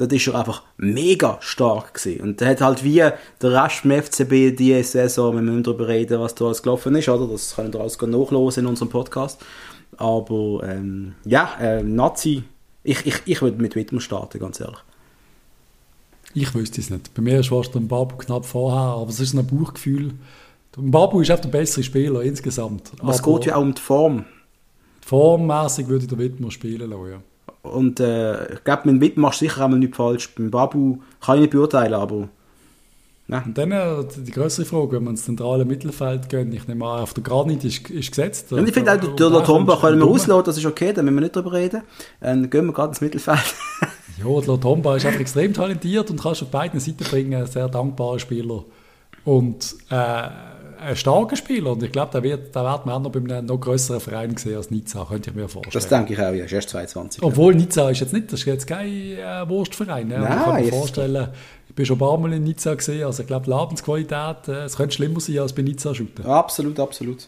dort 0.01 0.13
ist 0.13 0.27
er 0.27 0.35
einfach 0.35 0.63
mega 0.77 1.37
stark 1.41 1.93
gewesen. 1.93 2.21
Und 2.21 2.41
er 2.41 2.49
hat 2.49 2.61
halt 2.61 2.83
wie 2.83 2.95
der 2.95 3.63
Rest 3.63 3.77
vom 3.77 3.91
FCB 3.91 4.57
diese 4.57 4.83
Saison, 4.83 5.35
wir 5.35 5.41
müssen 5.41 5.63
darüber 5.63 5.87
reden, 5.87 6.19
was 6.19 6.33
da 6.33 6.45
alles 6.45 6.63
gelaufen 6.63 6.95
ist, 6.95 7.07
oder? 7.07 7.27
Das 7.27 7.55
können 7.55 7.73
wir 7.73 7.79
alles 7.79 8.01
nachlesen 8.01 8.63
in 8.63 8.65
unserem 8.65 8.89
Podcast. 8.89 9.39
Aber, 9.97 10.63
ähm, 10.63 11.13
ja, 11.23 11.51
äh, 11.59 11.83
Nazi, 11.83 12.43
ich, 12.83 13.05
ich, 13.05 13.21
ich 13.25 13.41
würde 13.41 13.61
mit 13.61 13.75
Wittmer 13.75 14.01
starten, 14.01 14.39
ganz 14.39 14.59
ehrlich. 14.59 14.79
Ich 16.33 16.55
wüsste 16.55 16.81
es 16.81 16.89
nicht. 16.89 17.13
Bei 17.13 17.21
mir 17.21 17.39
ist 17.39 17.49
fast 17.49 17.75
der 17.75 17.81
Babu 17.81 18.15
knapp 18.17 18.45
vorher, 18.45 18.95
aber 18.95 19.09
es 19.09 19.19
ist 19.19 19.33
ein 19.33 19.45
Bauchgefühl. 19.45 20.13
Babu 20.77 21.21
ist 21.21 21.29
einfach 21.29 21.43
der 21.43 21.49
bessere 21.49 21.83
Spieler 21.83 22.21
insgesamt. 22.23 22.91
Aber 22.99 23.11
es 23.11 23.21
geht 23.21 23.45
ja 23.45 23.57
auch 23.57 23.61
um 23.61 23.75
die 23.75 23.81
Form. 23.81 24.25
Formmäßig 25.05 25.87
würde 25.89 26.05
ich 26.05 26.09
den 26.09 26.17
Wittmer 26.17 26.49
spielen 26.49 26.89
lassen, 26.89 27.11
ja. 27.11 27.21
Und 27.63 27.99
äh, 27.99 28.53
ich 28.53 28.63
glaube, 28.63 28.91
mit 28.91 29.01
Witt 29.01 29.17
machst 29.17 29.41
du 29.41 29.45
sicher 29.45 29.65
einmal 29.65 29.79
nichts 29.79 29.97
falsch. 29.97 30.33
Beim 30.35 30.49
Babu 30.49 30.97
kann 31.23 31.35
ich 31.35 31.41
nicht 31.41 31.51
beurteilen, 31.51 31.93
aber 31.93 32.27
Und 33.45 33.57
dann 33.57 33.71
äh, 33.71 34.03
die 34.17 34.31
größere 34.31 34.65
Frage, 34.65 34.93
wenn 34.93 35.03
man 35.03 35.13
ins 35.13 35.23
zentrale 35.25 35.63
Mittelfeld 35.63 36.27
geht, 36.27 36.53
ich 36.53 36.67
nehme 36.67 36.85
an, 36.85 37.01
auf 37.03 37.13
der 37.13 37.23
Granit 37.23 37.63
ist, 37.63 37.89
ist 37.89 38.09
gesetzt. 38.09 38.51
Und 38.51 38.67
ich 38.67 38.73
finde 38.73 38.93
auch, 38.93 39.15
der 39.15 39.29
Latomba 39.29 39.75
du 39.75 39.81
können 39.81 39.99
wir 39.99 40.05
dumm. 40.05 40.15
auslassen, 40.15 40.43
das 40.45 40.57
ist 40.57 40.65
okay, 40.65 40.91
da 40.91 41.01
müssen 41.01 41.15
wir 41.15 41.21
nicht 41.21 41.35
drüber 41.35 41.53
reden. 41.53 41.83
Dann 42.19 42.49
gehen 42.49 42.65
wir 42.65 42.73
gerade 42.73 42.89
ins 42.89 43.01
Mittelfeld. 43.01 43.55
Ja, 44.17 44.39
der 44.39 44.47
Latomba 44.49 44.97
ist 44.97 45.05
einfach 45.05 45.21
extrem 45.21 45.53
talentiert 45.53 46.09
und 46.11 46.21
kannst 46.21 46.43
auf 46.43 46.49
beiden 46.49 46.79
Seiten 46.79 47.03
bringen, 47.03 47.45
sehr 47.47 47.69
dankbarer 47.69 48.19
Spieler. 48.19 48.65
Und 49.23 49.75
äh, 49.89 50.29
ein 50.81 50.95
starker 50.95 51.35
Spieler. 51.35 51.71
Und 51.71 51.83
ich 51.83 51.91
glaube, 51.91 52.11
da 52.11 52.23
wird, 52.23 52.55
da 52.55 52.63
wird 52.63 52.85
man 52.85 52.95
auch 52.95 53.01
noch 53.01 53.11
bei 53.11 53.19
einem 53.19 53.45
noch 53.45 53.59
größeren 53.59 53.99
Verein 53.99 54.35
sehen 54.35 54.57
als 54.57 54.71
Nizza, 54.71 55.05
könnte 55.07 55.29
ich 55.29 55.35
mir 55.35 55.47
vorstellen. 55.47 55.73
Das 55.73 55.87
denke 55.87 56.13
ich 56.13 56.19
auch, 56.19 56.33
ja, 56.33 56.45
ist 56.45 56.51
erst 56.51 56.69
22. 56.69 57.23
Obwohl 57.23 57.55
Nizza 57.55 57.89
ist 57.89 57.99
jetzt 57.99 58.13
nicht, 58.13 58.31
das 58.31 58.41
ist 58.41 58.45
jetzt 58.45 58.67
kein 58.67 58.87
äh, 58.87 59.47
Wurstverein. 59.47 60.07
Ne? 60.07 60.19
Nein, 60.19 60.37
ich 60.37 60.43
kann 60.43 60.63
mir 60.63 60.69
vorstellen, 60.69 61.27
ich 61.69 61.75
bin 61.75 61.85
schon 61.85 61.97
ein 61.97 61.99
paar 61.99 62.17
Mal 62.17 62.33
in 62.33 62.43
Nizza 62.43 62.73
gesehen, 62.73 63.05
also 63.05 63.21
ich 63.21 63.27
glaube, 63.27 63.45
die 63.45 63.51
Lebensqualität, 63.51 64.47
äh, 64.47 64.63
es 64.63 64.75
könnte 64.75 64.95
schlimmer 64.95 65.19
sein 65.19 65.39
als 65.39 65.53
bei 65.53 65.61
Nizza 65.61 65.93
shooten. 65.93 66.25
Absolut, 66.25 66.79
absolut. 66.79 67.27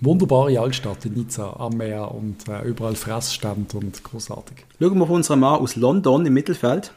Wunderbare 0.00 0.58
Altstadt 0.58 1.04
in 1.04 1.12
Nizza 1.12 1.54
am 1.58 1.76
Meer 1.76 2.10
und 2.12 2.48
äh, 2.48 2.62
überall 2.62 2.94
Fressstände 2.94 3.76
und 3.76 4.02
großartig. 4.02 4.64
Schauen 4.80 4.94
wir 4.96 5.02
auf 5.02 5.10
unseren 5.10 5.40
Mann 5.40 5.60
aus 5.60 5.76
London 5.76 6.24
im 6.24 6.32
Mittelfeld, 6.32 6.92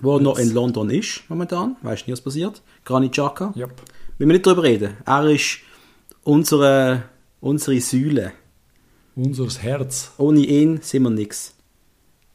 wo 0.00 0.16
er 0.16 0.20
noch 0.22 0.38
in 0.38 0.52
London 0.52 0.90
ist 0.90 1.22
momentan. 1.28 1.76
Weißt 1.82 2.02
du 2.06 2.10
nie, 2.10 2.12
was 2.12 2.20
passiert? 2.20 2.62
Granit 2.84 3.12
Xhaka. 3.12 3.52
Yep. 3.56 3.70
Wir 4.18 4.26
müssen 4.26 4.36
nicht 4.36 4.46
darüber 4.46 4.62
reden. 4.62 4.96
Er 5.04 5.24
ist 5.26 5.58
unsere, 6.22 7.04
unsere 7.40 7.80
Säule. 7.80 8.32
Unseres 9.14 9.62
Herz. 9.62 10.12
Ohne 10.18 10.40
ihn 10.40 10.80
sind 10.82 11.02
wir 11.04 11.10
nichts. 11.10 11.54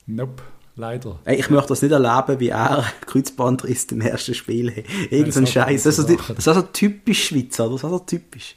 Nope, 0.07 0.41
leider. 0.75 1.19
Ey, 1.25 1.39
ich 1.39 1.49
möchte 1.49 1.69
das 1.69 1.81
nicht 1.81 1.91
erleben, 1.91 2.39
wie 2.39 2.49
er 2.49 2.83
Kreuzbandriss 3.05 3.85
im 3.85 4.01
ersten 4.01 4.33
Spiel 4.33 4.75
hat. 4.75 4.83
Irgend 5.11 5.33
so 5.33 5.41
ein 5.41 5.47
Scheiß. 5.47 5.83
Das, 5.83 5.99
ist 5.99 6.07
so- 6.07 6.15
Sachen. 6.17 6.35
das 6.35 6.47
ist 6.47 6.53
so 6.55 6.61
typisch 6.73 7.27
Schweizer. 7.27 7.65
Das 7.69 7.75
ist 7.75 7.89
so 7.89 7.99
typisch. 7.99 8.55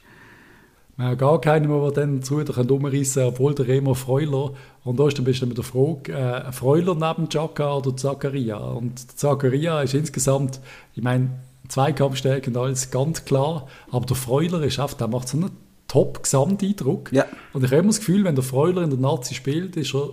Wir 0.97 1.05
haben 1.07 1.17
gar 1.17 1.41
keinen 1.41 1.69
mehr, 1.69 1.91
der 1.91 2.05
dann 2.05 2.23
zu 2.23 2.39
wieder 2.39 2.57
umreißen 2.57 3.21
kann, 3.21 3.29
obwohl 3.29 3.53
der 3.53 3.67
Remo 3.67 3.93
Freuler. 3.95 4.53
Und 4.85 4.97
da 4.99 5.07
ist 5.07 5.17
dann 5.17 5.25
bist 5.25 5.41
du 5.41 5.45
mit 5.45 5.57
der 5.57 5.65
Frage, 5.65 6.13
äh, 6.13 6.51
Freuler 6.53 6.95
neben 6.95 7.27
Chaka 7.27 7.75
oder 7.75 7.97
Zakaria? 7.97 8.57
Und 8.57 9.17
Zakaria 9.17 9.81
ist 9.81 9.93
insgesamt, 9.93 10.61
ich 10.95 11.03
meine, 11.03 11.31
Zweikampfstärke 11.67 12.49
und 12.49 12.57
alles 12.57 12.91
ganz 12.91 13.25
klar, 13.25 13.67
aber 13.91 14.05
der 14.05 14.15
Freuler 14.15 14.61
ist 14.61 14.79
einfach, 14.79 14.97
der 14.97 15.07
macht 15.07 15.27
so 15.27 15.37
einen 15.37 15.51
Top-Gesamteindruck. 15.87 17.11
Ja. 17.11 17.25
Und 17.53 17.63
ich 17.63 17.71
habe 17.71 17.79
immer 17.79 17.89
das 17.89 17.99
Gefühl, 17.99 18.23
wenn 18.23 18.35
der 18.35 18.43
Freuler 18.43 18.83
in 18.83 18.89
der 18.89 18.99
Nazi 18.99 19.33
spielt, 19.33 19.75
ist 19.75 19.93
er, 19.93 20.11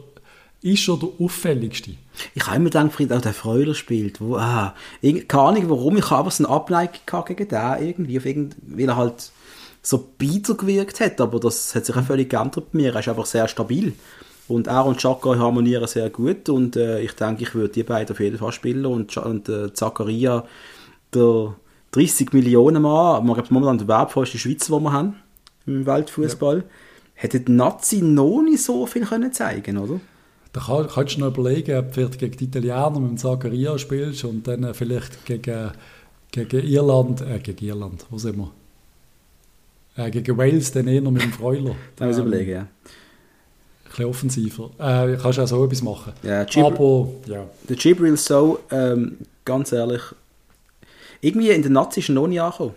ist 0.63 0.89
er 0.89 0.97
der 0.97 1.09
auffälligste. 1.21 1.93
Ich 2.35 2.47
habe 2.47 2.57
immer 2.57 2.67
gedacht, 2.67 2.93
Fried, 2.93 3.13
auch 3.13 3.21
der 3.21 3.35
Freuler 3.35 3.75
spielt. 3.75 4.21
Wo, 4.21 4.37
ah, 4.37 4.75
keine 5.01 5.43
Ahnung 5.43 5.71
warum, 5.71 5.97
ich 5.97 6.11
habe 6.11 6.21
aber 6.21 6.31
so 6.31 6.45
eine 6.45 6.55
Abneigung 6.55 7.25
gegen 7.27 7.49
den 7.49 7.83
irgendwie, 7.87 8.19
auf 8.19 8.27
irgend, 8.27 8.57
weil 8.67 8.89
er 8.89 8.97
halt 8.97 9.33
so 9.83 9.99
bitter 10.17 10.55
gewirkt 10.55 11.01
hat, 11.01 11.21
aber 11.21 11.41
das 11.41 11.75
hat 11.75 11.87
sich 11.87 11.97
auch 11.97 12.05
völlig 12.05 12.31
geändert 12.31 12.73
bei 12.73 12.79
mir. 12.79 12.95
Er 12.95 13.01
ist 13.01 13.09
einfach 13.09 13.27
sehr 13.27 13.49
stabil. 13.49 13.95
Und 14.49 14.67
er 14.67 14.87
und 14.87 14.99
Chaka 14.99 15.37
harmonieren 15.39 15.87
sehr 15.87 16.11
gut 16.11 16.49
und 16.49 16.77
äh, 16.77 17.01
ich 17.01 17.13
denke, 17.13 17.43
ich 17.43 17.55
würde 17.55 17.73
die 17.73 17.85
beiden 17.85 18.15
auf 18.15 18.21
jeden 18.21 18.39
Fall 18.39 18.53
spielen 18.53 18.87
und, 18.87 19.17
und 19.17 19.49
äh, 19.49 19.73
Zakaria, 19.73 20.45
der 21.15 21.55
30 21.93 22.33
Millionen 22.33 22.83
Mann, 22.83 23.25
man 23.25 23.35
glaubt 23.35 23.51
momentan 23.51 23.79
der 23.79 23.89
wertvollste 23.89 24.39
Schweizer, 24.39 24.75
den 24.75 24.83
wir 24.83 24.93
haben 24.93 25.17
im 25.67 25.87
Weltfußball, 25.87 26.65
hätte 27.15 27.41
die 27.41 27.53
Nazi 27.53 28.03
noch 28.03 28.43
nicht 28.43 28.63
so 28.63 28.85
viel 28.87 29.07
können 29.07 29.33
zeigen 29.33 29.79
oder? 29.79 30.01
Da 30.53 30.61
kann, 30.61 30.89
kannst 30.89 31.17
du 31.17 31.21
noch 31.21 31.29
überlegen, 31.29 31.79
ob 31.79 31.87
du 31.87 31.93
vielleicht 31.93 32.19
gegen 32.19 32.37
die 32.37 32.45
Italiener 32.45 32.91
mit 32.99 33.11
dem 33.11 33.17
Zakaria 33.17 33.79
spielst 33.79 34.25
und 34.25 34.47
dann 34.47 34.65
äh, 34.65 34.75
vielleicht 34.75 35.25
gegen, 35.25 35.71
gegen 36.31 36.67
Irland, 36.67 37.23
äh, 37.23 37.39
gegen 37.39 37.65
Irland, 37.65 38.05
wo 38.11 38.19
sind 38.19 38.37
wir? 38.37 38.51
Äh, 39.97 40.11
gegen 40.11 40.37
Wales 40.39 40.73
dann 40.73 40.89
eher 40.89 41.03
mit 41.03 41.23
dem 41.23 41.33
Freuler. 41.33 41.75
Da 41.97 42.07
muss 42.07 42.17
ich 42.17 42.23
Ähm, 42.23 42.29
überlegen, 42.29 42.51
ja. 42.53 42.61
Ein 42.61 42.69
bisschen 43.89 44.05
offensiver. 44.07 44.71
Äh, 44.79 45.17
kannst 45.21 45.39
du 45.39 45.43
auch 45.43 45.47
so 45.49 45.65
etwas 45.65 45.83
machen. 45.83 46.13
Ja, 46.23 46.45
Gib- 46.45 46.65
Aber, 46.65 47.09
ja. 47.27 47.45
Der 47.69 47.77
Gibril 47.77 48.17
So, 48.17 48.61
ähm, 48.71 49.19
ganz 49.45 49.71
ehrlich, 49.73 50.01
irgendwie 51.21 51.51
in 51.51 51.63
den 51.63 51.73
Nazi 51.75 52.01
ist 52.01 52.09
er 52.09 52.15
noch 52.15 52.27
nicht 52.27 52.41
angekommen. 52.41 52.75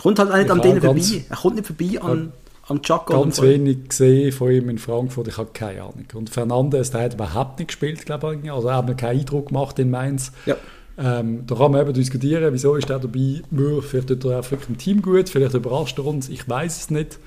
Kommt 0.00 0.18
halt 0.18 0.30
auch 0.30 0.36
nicht 0.36 0.46
Ich 0.46 0.50
an 0.52 0.60
denen 0.62 0.80
vorbei. 0.80 1.24
Er 1.28 1.36
kommt 1.36 1.56
nicht 1.56 1.66
vorbei 1.66 2.00
an, 2.00 2.32
an 2.68 2.82
Chaka. 2.82 3.14
Ganz 3.14 3.42
wenig 3.42 3.88
gesehen 3.88 4.32
von 4.32 4.50
ihm 4.50 4.68
in 4.70 4.78
Frankfurt, 4.78 5.28
ich 5.28 5.36
habe 5.36 5.50
keine 5.52 5.82
Ahnung. 5.82 6.06
Und 6.14 6.30
Fernandes, 6.30 6.90
der 6.92 7.02
hat 7.02 7.14
überhaupt 7.14 7.58
nicht 7.58 7.68
gespielt, 7.68 8.06
glaube 8.06 8.38
ich. 8.42 8.50
Also 8.50 8.68
er 8.68 8.76
hat 8.76 8.86
mir 8.88 8.94
keinen 8.96 9.20
Eindruck 9.20 9.48
gemacht 9.48 9.78
in 9.78 9.90
Mainz. 9.90 10.32
Ja. 10.46 10.56
Ähm, 11.00 11.46
da 11.46 11.54
kann 11.54 11.70
man 11.72 11.80
eben 11.82 11.92
diskutieren, 11.94 12.52
wieso 12.52 12.74
ist 12.74 12.90
er 12.90 12.98
dabei? 12.98 13.40
Ja, 13.52 13.80
Vielleicht 13.80 14.08
tut 14.08 14.24
er 14.24 14.40
auch 14.40 14.50
wirklich 14.50 14.68
im 14.68 14.78
Team 14.78 15.00
gut, 15.02 15.28
vielleicht 15.28 15.54
überrascht 15.54 15.96
er 15.98 16.06
uns, 16.06 16.28
ich 16.28 16.48
weiß 16.48 16.76
es 16.80 16.90
nicht. 16.90 17.18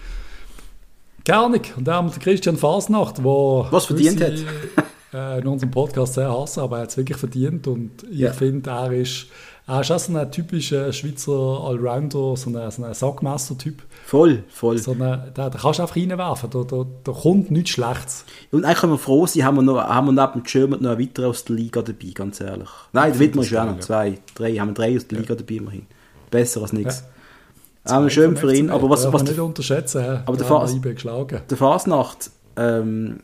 Keine 1.24 1.40
Ahnung. 1.46 1.62
Und 1.78 1.88
dann 1.88 1.96
haben 1.96 2.12
wir 2.14 2.20
Christian 2.20 2.58
Fasnacht, 2.58 3.20
der 3.20 3.24
Was 3.26 3.86
verdient 3.86 4.20
gewisse, 4.20 4.46
äh, 5.14 5.40
in 5.40 5.48
unserem 5.48 5.72
Podcast 5.72 6.16
sehr 6.16 6.32
hassen, 6.32 6.62
aber 6.62 6.78
er 6.78 6.82
hat 6.84 6.90
es 6.90 6.98
wirklich 6.98 7.18
verdient. 7.18 7.68
Und 7.68 7.92
ich 8.12 8.20
Ja. 8.20 8.34
finde, 8.34 8.70
er 8.70 8.92
ist, 8.92 9.28
er 9.72 9.82
ist 9.82 9.92
auch 9.92 10.00
so 10.00 10.18
ein 10.18 10.32
typischer 10.32 10.92
Schweizer 10.92 11.32
Allrounder, 11.32 12.36
so 12.36 12.50
ein, 12.50 12.72
so 12.72 12.84
ein 12.84 12.94
Sackmesser-Typ. 12.94 13.82
Voll, 14.06 14.44
voll. 14.50 14.78
So 14.78 14.92
eine, 14.92 15.32
da, 15.34 15.50
da 15.50 15.58
kannst 15.58 15.80
du 15.80 15.84
einfach 15.84 15.96
reinwerfen, 15.96 16.50
da, 16.50 16.64
da, 16.64 16.86
da 17.04 17.12
kommt 17.14 17.52
nichts 17.52 17.70
Schlechtes. 17.70 18.26
Und 18.52 18.66
eigentlich 18.66 18.80
können 18.80 18.94
wir 18.94 18.98
froh 18.98 19.26
sein, 19.28 19.46
haben 19.46 19.56
wir, 19.56 19.62
noch, 19.62 19.82
haben 19.82 20.08
wir 20.08 20.12
neben 20.12 20.42
dem 20.42 20.44
German 20.44 20.82
noch 20.82 20.92
einen 20.92 21.00
weiteren 21.00 21.30
aus 21.30 21.46
der 21.46 21.56
Liga 21.56 21.82
dabei, 21.82 22.12
ganz 22.14 22.42
ehrlich. 22.42 22.70
Nein, 22.92 23.12
der 23.14 23.20
Wittmer 23.20 23.44
ist 23.44 23.52
ja 23.52 23.62
auch 23.62 23.68
noch 23.68 23.76
ja. 23.76 23.82
zwei, 23.82 24.20
drei, 24.36 24.56
haben 24.56 24.70
wir 24.70 24.74
drei 24.74 24.98
aus 24.98 25.08
der 25.08 25.20
Liga 25.20 25.36
dabei 25.36 25.56
immerhin. 25.56 25.86
Besser 26.30 26.62
als 26.62 26.74
nichts. 26.74 27.06
Ja. 27.88 27.98
Auch 27.98 28.10
schön 28.10 28.36
für 28.36 28.54
ihn, 28.54 28.70
aber 28.70 28.90
was, 28.90 29.12
was 29.12 29.24
der, 29.24 29.32
nicht 29.32 29.42
unterschätzen, 29.42 30.04
hä? 30.04 30.20
Aber 30.26 30.38
der 30.38 31.58
Fasnacht, 31.58 32.30
ähm, 32.58 33.22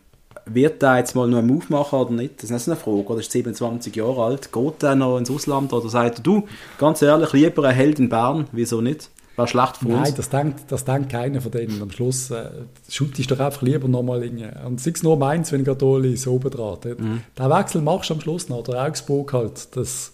wird 0.53 0.81
der 0.81 0.97
jetzt 0.97 1.15
mal 1.15 1.27
noch 1.27 1.39
einen 1.39 1.47
Move 1.47 1.65
machen 1.69 1.99
oder 1.99 2.11
nicht? 2.11 2.37
Das 2.37 2.45
ist 2.45 2.51
nicht 2.51 2.67
eine 2.67 2.75
Frage. 2.75 3.05
Oder 3.05 3.19
ist 3.19 3.31
27 3.31 3.95
Jahre 3.95 4.23
alt? 4.23 4.51
Geht 4.51 4.81
der 4.81 4.95
noch 4.95 5.17
ins 5.17 5.31
Ausland 5.31 5.73
oder 5.73 5.89
sagt 5.89 6.19
er, 6.19 6.23
du, 6.23 6.47
ganz 6.77 7.01
ehrlich, 7.01 7.33
lieber 7.33 7.63
ein 7.63 7.75
Held 7.75 7.99
in 7.99 8.09
Bern, 8.09 8.47
wieso 8.51 8.81
nicht? 8.81 9.09
Wäre 9.35 9.47
schlecht 9.47 9.77
für 9.77 9.87
uns. 9.89 10.01
Nein, 10.01 10.13
das 10.17 10.29
denkt, 10.29 10.59
das 10.69 10.83
denkt 10.83 11.11
keiner 11.11 11.41
von 11.41 11.51
denen. 11.51 11.79
Am 11.81 11.91
Schluss 11.91 12.31
äh, 12.31 12.49
shootest 12.89 13.29
du 13.29 13.35
doch 13.35 13.45
einfach 13.45 13.61
lieber 13.61 13.87
nochmal 13.87 14.23
in. 14.23 14.43
Und 14.65 14.81
sei 14.81 14.91
es 14.91 15.03
nur 15.03 15.15
Mainz, 15.15 15.51
wenn 15.51 15.63
Gatoli 15.63 16.17
so 16.17 16.33
oben 16.33 16.49
dran. 16.49 16.79
Mhm. 16.83 17.21
Den 17.37 17.49
Wechsel 17.49 17.81
machst 17.83 18.09
du 18.09 18.15
am 18.15 18.21
Schluss 18.21 18.49
noch. 18.49 18.67
Oder 18.67 18.83
Augsburg 18.83 19.33
halt. 19.33 19.75
Das, 19.75 20.11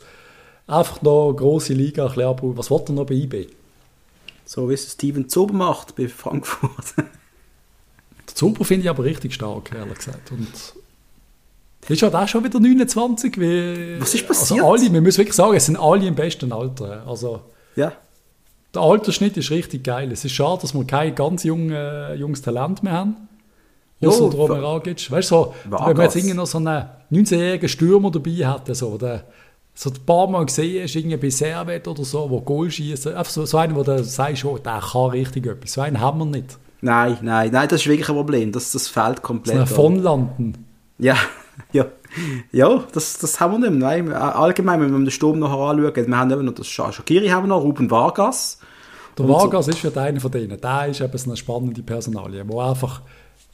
einfach 0.67 1.01
noch 1.01 1.33
grosse 1.33 1.73
Liga, 1.73 2.07
ein 2.07 2.15
bisschen. 2.15 2.57
Was 2.57 2.69
will 2.69 2.81
er 2.85 2.93
noch 2.93 3.05
bei 3.05 3.15
IB? 3.15 3.47
So 4.45 4.69
wie 4.69 4.73
es 4.73 4.91
Steven 4.91 5.29
Zuber 5.29 5.53
macht 5.53 5.95
bei 5.95 6.07
Frankfurt. 6.07 6.93
Zuber 8.33 8.65
finde 8.65 8.83
ich 8.83 8.89
aber 8.89 9.03
richtig 9.03 9.33
stark, 9.33 9.71
ehrlich 9.73 9.97
gesagt. 9.97 10.31
Und 10.31 10.47
ist 11.89 12.01
halt 12.01 12.15
auch 12.15 12.27
schon 12.27 12.43
wieder 12.43 12.59
29. 12.59 13.39
Wie, 13.39 13.99
Was 13.99 14.13
ist 14.13 14.27
passiert? 14.27 14.61
Also 14.61 14.73
alle, 14.73 14.93
wir 14.93 15.01
müssen 15.01 15.17
wirklich 15.17 15.35
sagen, 15.35 15.55
es 15.55 15.65
sind 15.65 15.77
alle 15.77 16.05
im 16.05 16.15
besten 16.15 16.51
Alter. 16.51 17.03
Also 17.05 17.41
ja. 17.75 17.91
der 18.73 18.81
Altersschnitt 18.81 19.35
ist 19.37 19.51
richtig 19.51 19.83
geil. 19.83 20.11
Es 20.11 20.23
ist 20.23 20.31
schade, 20.31 20.61
dass 20.61 20.73
wir 20.73 20.85
kein 20.85 21.13
ganz 21.13 21.43
junge, 21.43 22.15
junges 22.15 22.41
Talent 22.41 22.83
mehr 22.83 22.93
haben. 22.93 23.15
Außer 24.01 24.29
der 24.29 24.39
Romeragic. 24.39 25.11
Weißt 25.11 25.31
du, 25.31 25.35
so, 25.35 25.55
wenn 25.63 25.95
man 25.95 26.01
jetzt 26.01 26.15
irgendwie 26.15 26.35
noch 26.35 26.47
so 26.47 26.57
einen 26.57 26.85
19-jährigen 27.11 27.69
Stürmer 27.69 28.11
dabei 28.11 28.31
hätte, 28.31 28.75
so, 28.75 28.97
der 28.97 29.23
so 29.75 29.89
ein 29.89 30.05
paar 30.05 30.27
Mal 30.27 30.45
gesehen 30.45 30.83
ist, 30.83 30.95
irgendwie 30.95 31.17
bei 31.17 31.29
Servet 31.29 31.87
oder 31.87 32.03
so, 32.03 32.29
wo 32.29 32.41
Goal 32.41 32.69
schießt. 32.69 33.07
Einfach 33.07 33.31
so, 33.31 33.45
so 33.45 33.57
einen, 33.57 33.75
wo 33.75 33.83
du 33.83 34.03
sagst, 34.03 34.45
oh, 34.45 34.57
der 34.57 34.79
kann 34.79 35.09
richtig 35.11 35.45
etwas. 35.47 35.73
So 35.73 35.81
einen 35.81 35.99
haben 35.99 36.19
wir 36.19 36.25
nicht. 36.25 36.57
Nein, 36.83 37.17
nein, 37.21 37.49
nein, 37.51 37.67
das 37.69 37.81
ist 37.81 37.87
wirklich 37.87 38.09
ein 38.09 38.15
Problem. 38.15 38.51
Das, 38.51 38.73
das 38.73 38.89
fehlt 38.89 39.21
komplett. 39.21 39.55
einen 39.55 39.67
von 39.67 39.95
Landen. 39.95 40.65
Ja, 40.97 41.15
ja. 41.71 41.85
Ja, 42.51 42.83
das, 42.91 43.17
das 43.19 43.39
haben 43.39 43.53
wir 43.53 43.69
nicht 43.69 43.79
mehr. 43.79 44.03
Nein, 44.03 44.11
allgemein, 44.13 44.81
wenn 44.81 44.91
wir 44.91 44.99
den 44.99 45.09
Sturm 45.09 45.39
noch 45.39 45.49
anschauen, 45.51 45.95
wir 45.95 46.17
haben 46.17 46.31
eben 46.31 46.45
noch 46.45 46.53
das 46.53 46.67
Shakiri 46.67 47.29
haben 47.29 47.43
wir 47.43 47.47
noch, 47.47 47.63
Ruben 47.63 47.89
Vargas. 47.89 48.59
Der 49.17 49.25
Und 49.25 49.31
so- 49.31 49.37
Vargas 49.37 49.67
ist 49.69 49.81
ja 49.81 49.91
einer 49.91 50.19
von 50.19 50.29
denen. 50.29 50.59
Der 50.59 50.87
ist 50.87 50.99
eben 51.01 51.17
so 51.17 51.29
eine 51.29 51.37
spannende 51.37 51.81
Personalie, 51.81 52.43
wo 52.47 52.59
einfach, 52.59 53.01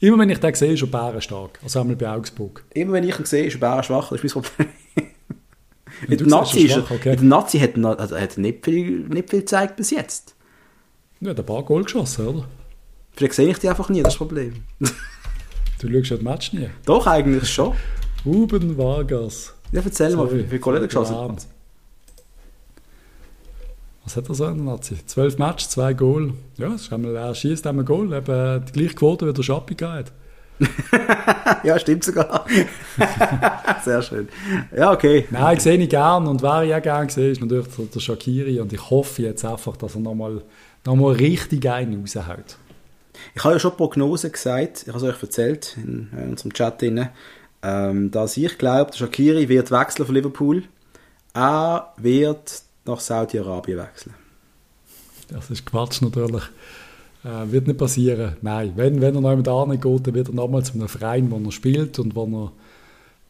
immer 0.00 0.18
wenn 0.18 0.30
ich 0.30 0.38
den 0.40 0.54
sehe, 0.54 0.72
ist 0.72 0.82
er 0.82 0.88
bärenstark. 0.88 1.60
Also 1.62 1.80
einmal 1.80 1.96
bei 1.96 2.10
Augsburg. 2.10 2.64
Immer 2.74 2.94
wenn 2.94 3.08
ich 3.08 3.16
ihn 3.18 3.24
sehe, 3.24 3.46
ist 3.46 3.54
er 3.54 3.60
Bären 3.60 3.82
schwach, 3.84 4.08
das 4.10 4.22
ist 4.24 4.34
mein 4.34 4.42
Problem. 4.42 4.68
Mit 6.08 6.26
Nazi, 6.26 6.60
ist 6.62 6.72
schwach, 6.74 6.90
okay. 6.90 7.14
dem 7.16 7.28
Nazi 7.28 7.58
hat 7.60 7.76
er, 7.76 7.98
also 8.00 8.18
hat 8.18 8.36
nicht, 8.38 8.64
viel, 8.64 9.00
nicht 9.08 9.30
viel 9.30 9.40
gezeigt 9.40 9.76
bis 9.76 9.90
jetzt. 9.90 10.34
Ja, 11.20 11.32
der 11.32 11.42
paar 11.44 11.62
Goal 11.62 11.84
geschossen, 11.84 12.26
oder? 12.26 12.44
Vielleicht 13.16 13.34
sehe 13.34 13.48
ich 13.48 13.58
die 13.58 13.68
einfach 13.68 13.88
nie, 13.88 14.02
das 14.02 14.14
ist 14.14 14.20
das 14.20 14.26
Problem. 14.26 14.54
Du 14.78 15.88
schaust 15.90 16.10
ja 16.10 16.16
das 16.16 16.22
Match 16.22 16.52
nie. 16.52 16.68
Doch, 16.84 17.06
eigentlich 17.06 17.48
schon. 17.48 17.74
Ruben 18.24 18.76
Vargas. 18.76 19.54
Ja, 19.72 19.80
erzähl 19.84 20.14
mal, 20.16 20.28
Sorry. 20.28 20.44
wie 20.44 20.48
viele 20.48 20.60
Goal 20.60 20.76
hat 20.76 20.82
er 20.82 20.88
geschossen 20.88 21.16
hat. 21.16 21.46
Was 24.04 24.16
hat 24.16 24.28
er 24.28 24.34
so 24.34 24.44
der 24.44 24.54
Nazi? 24.54 24.96
Zwölf 25.06 25.38
Matches, 25.38 25.70
zwei 25.70 25.92
Goal. 25.94 26.34
Ja, 26.56 26.68
das 26.70 26.82
ist 26.82 26.92
einmal, 26.92 27.14
er 27.16 27.34
schießt 27.34 27.66
einmal 27.66 27.84
Goal. 27.84 28.12
Eben 28.12 28.64
die 28.66 28.72
gleiche 28.72 28.94
Quote 28.94 29.28
wie 29.28 29.32
der 29.32 29.42
Schappi 29.42 29.74
hat. 29.74 30.12
ja, 31.64 31.78
stimmt 31.78 32.04
sogar. 32.04 32.44
Sehr 33.84 34.02
schön. 34.02 34.28
Ja, 34.76 34.92
okay. 34.92 35.26
Nein, 35.30 35.56
ich 35.56 35.62
sehe 35.62 35.78
ihn 35.78 35.88
gern 35.88 36.26
und 36.26 36.42
wer 36.42 36.64
ich 36.64 36.74
auch 36.74 36.82
gern 36.82 37.08
sehe, 37.08 37.30
ist 37.30 37.40
natürlich 37.40 37.66
der, 37.68 37.86
der 37.86 38.00
Shakiri 38.00 38.60
und 38.60 38.72
ich 38.72 38.90
hoffe 38.90 39.22
jetzt 39.22 39.44
einfach, 39.44 39.76
dass 39.76 39.94
er 39.94 40.00
nochmal 40.00 40.42
noch 40.84 40.96
mal 40.96 41.12
richtig 41.12 41.66
einen 41.68 42.00
raushaut. 42.00 42.56
Ich 43.34 43.44
habe 43.44 43.54
ja 43.54 43.60
schon 43.60 43.76
Prognosen 43.76 44.32
gesagt, 44.32 44.82
ich 44.82 44.88
habe 44.88 44.98
es 44.98 45.04
euch 45.04 45.22
erzählt 45.22 45.76
in, 45.76 46.08
in 46.12 46.30
unserem 46.30 46.52
Chat, 46.52 46.82
drin, 46.82 47.08
ähm, 47.62 48.10
dass 48.10 48.36
ich 48.36 48.58
glaube, 48.58 48.96
Shakiri 48.96 49.48
wird 49.48 49.70
wechseln 49.70 50.06
von 50.06 50.14
Liverpool. 50.14 50.62
Er 51.34 51.92
wird 51.96 52.62
nach 52.84 53.00
Saudi-Arabien 53.00 53.78
wechseln. 53.78 54.14
Das 55.28 55.50
ist 55.50 55.66
Quatsch 55.66 56.02
natürlich. 56.02 56.42
Äh, 57.24 57.52
wird 57.52 57.66
nicht 57.66 57.78
passieren. 57.78 58.36
Nein, 58.40 58.72
wenn, 58.76 59.00
wenn 59.00 59.14
er 59.14 59.20
noch 59.20 59.66
nicht 59.66 59.82
geht, 59.82 60.06
dann 60.06 60.14
wird 60.14 60.28
er 60.28 60.34
nochmal 60.34 60.64
zu 60.64 60.74
einem 60.74 60.88
Verein, 60.88 61.30
wo 61.30 61.36
er 61.36 61.52
spielt 61.52 61.98
und 61.98 62.16
wo 62.16 62.24
er, 62.24 62.52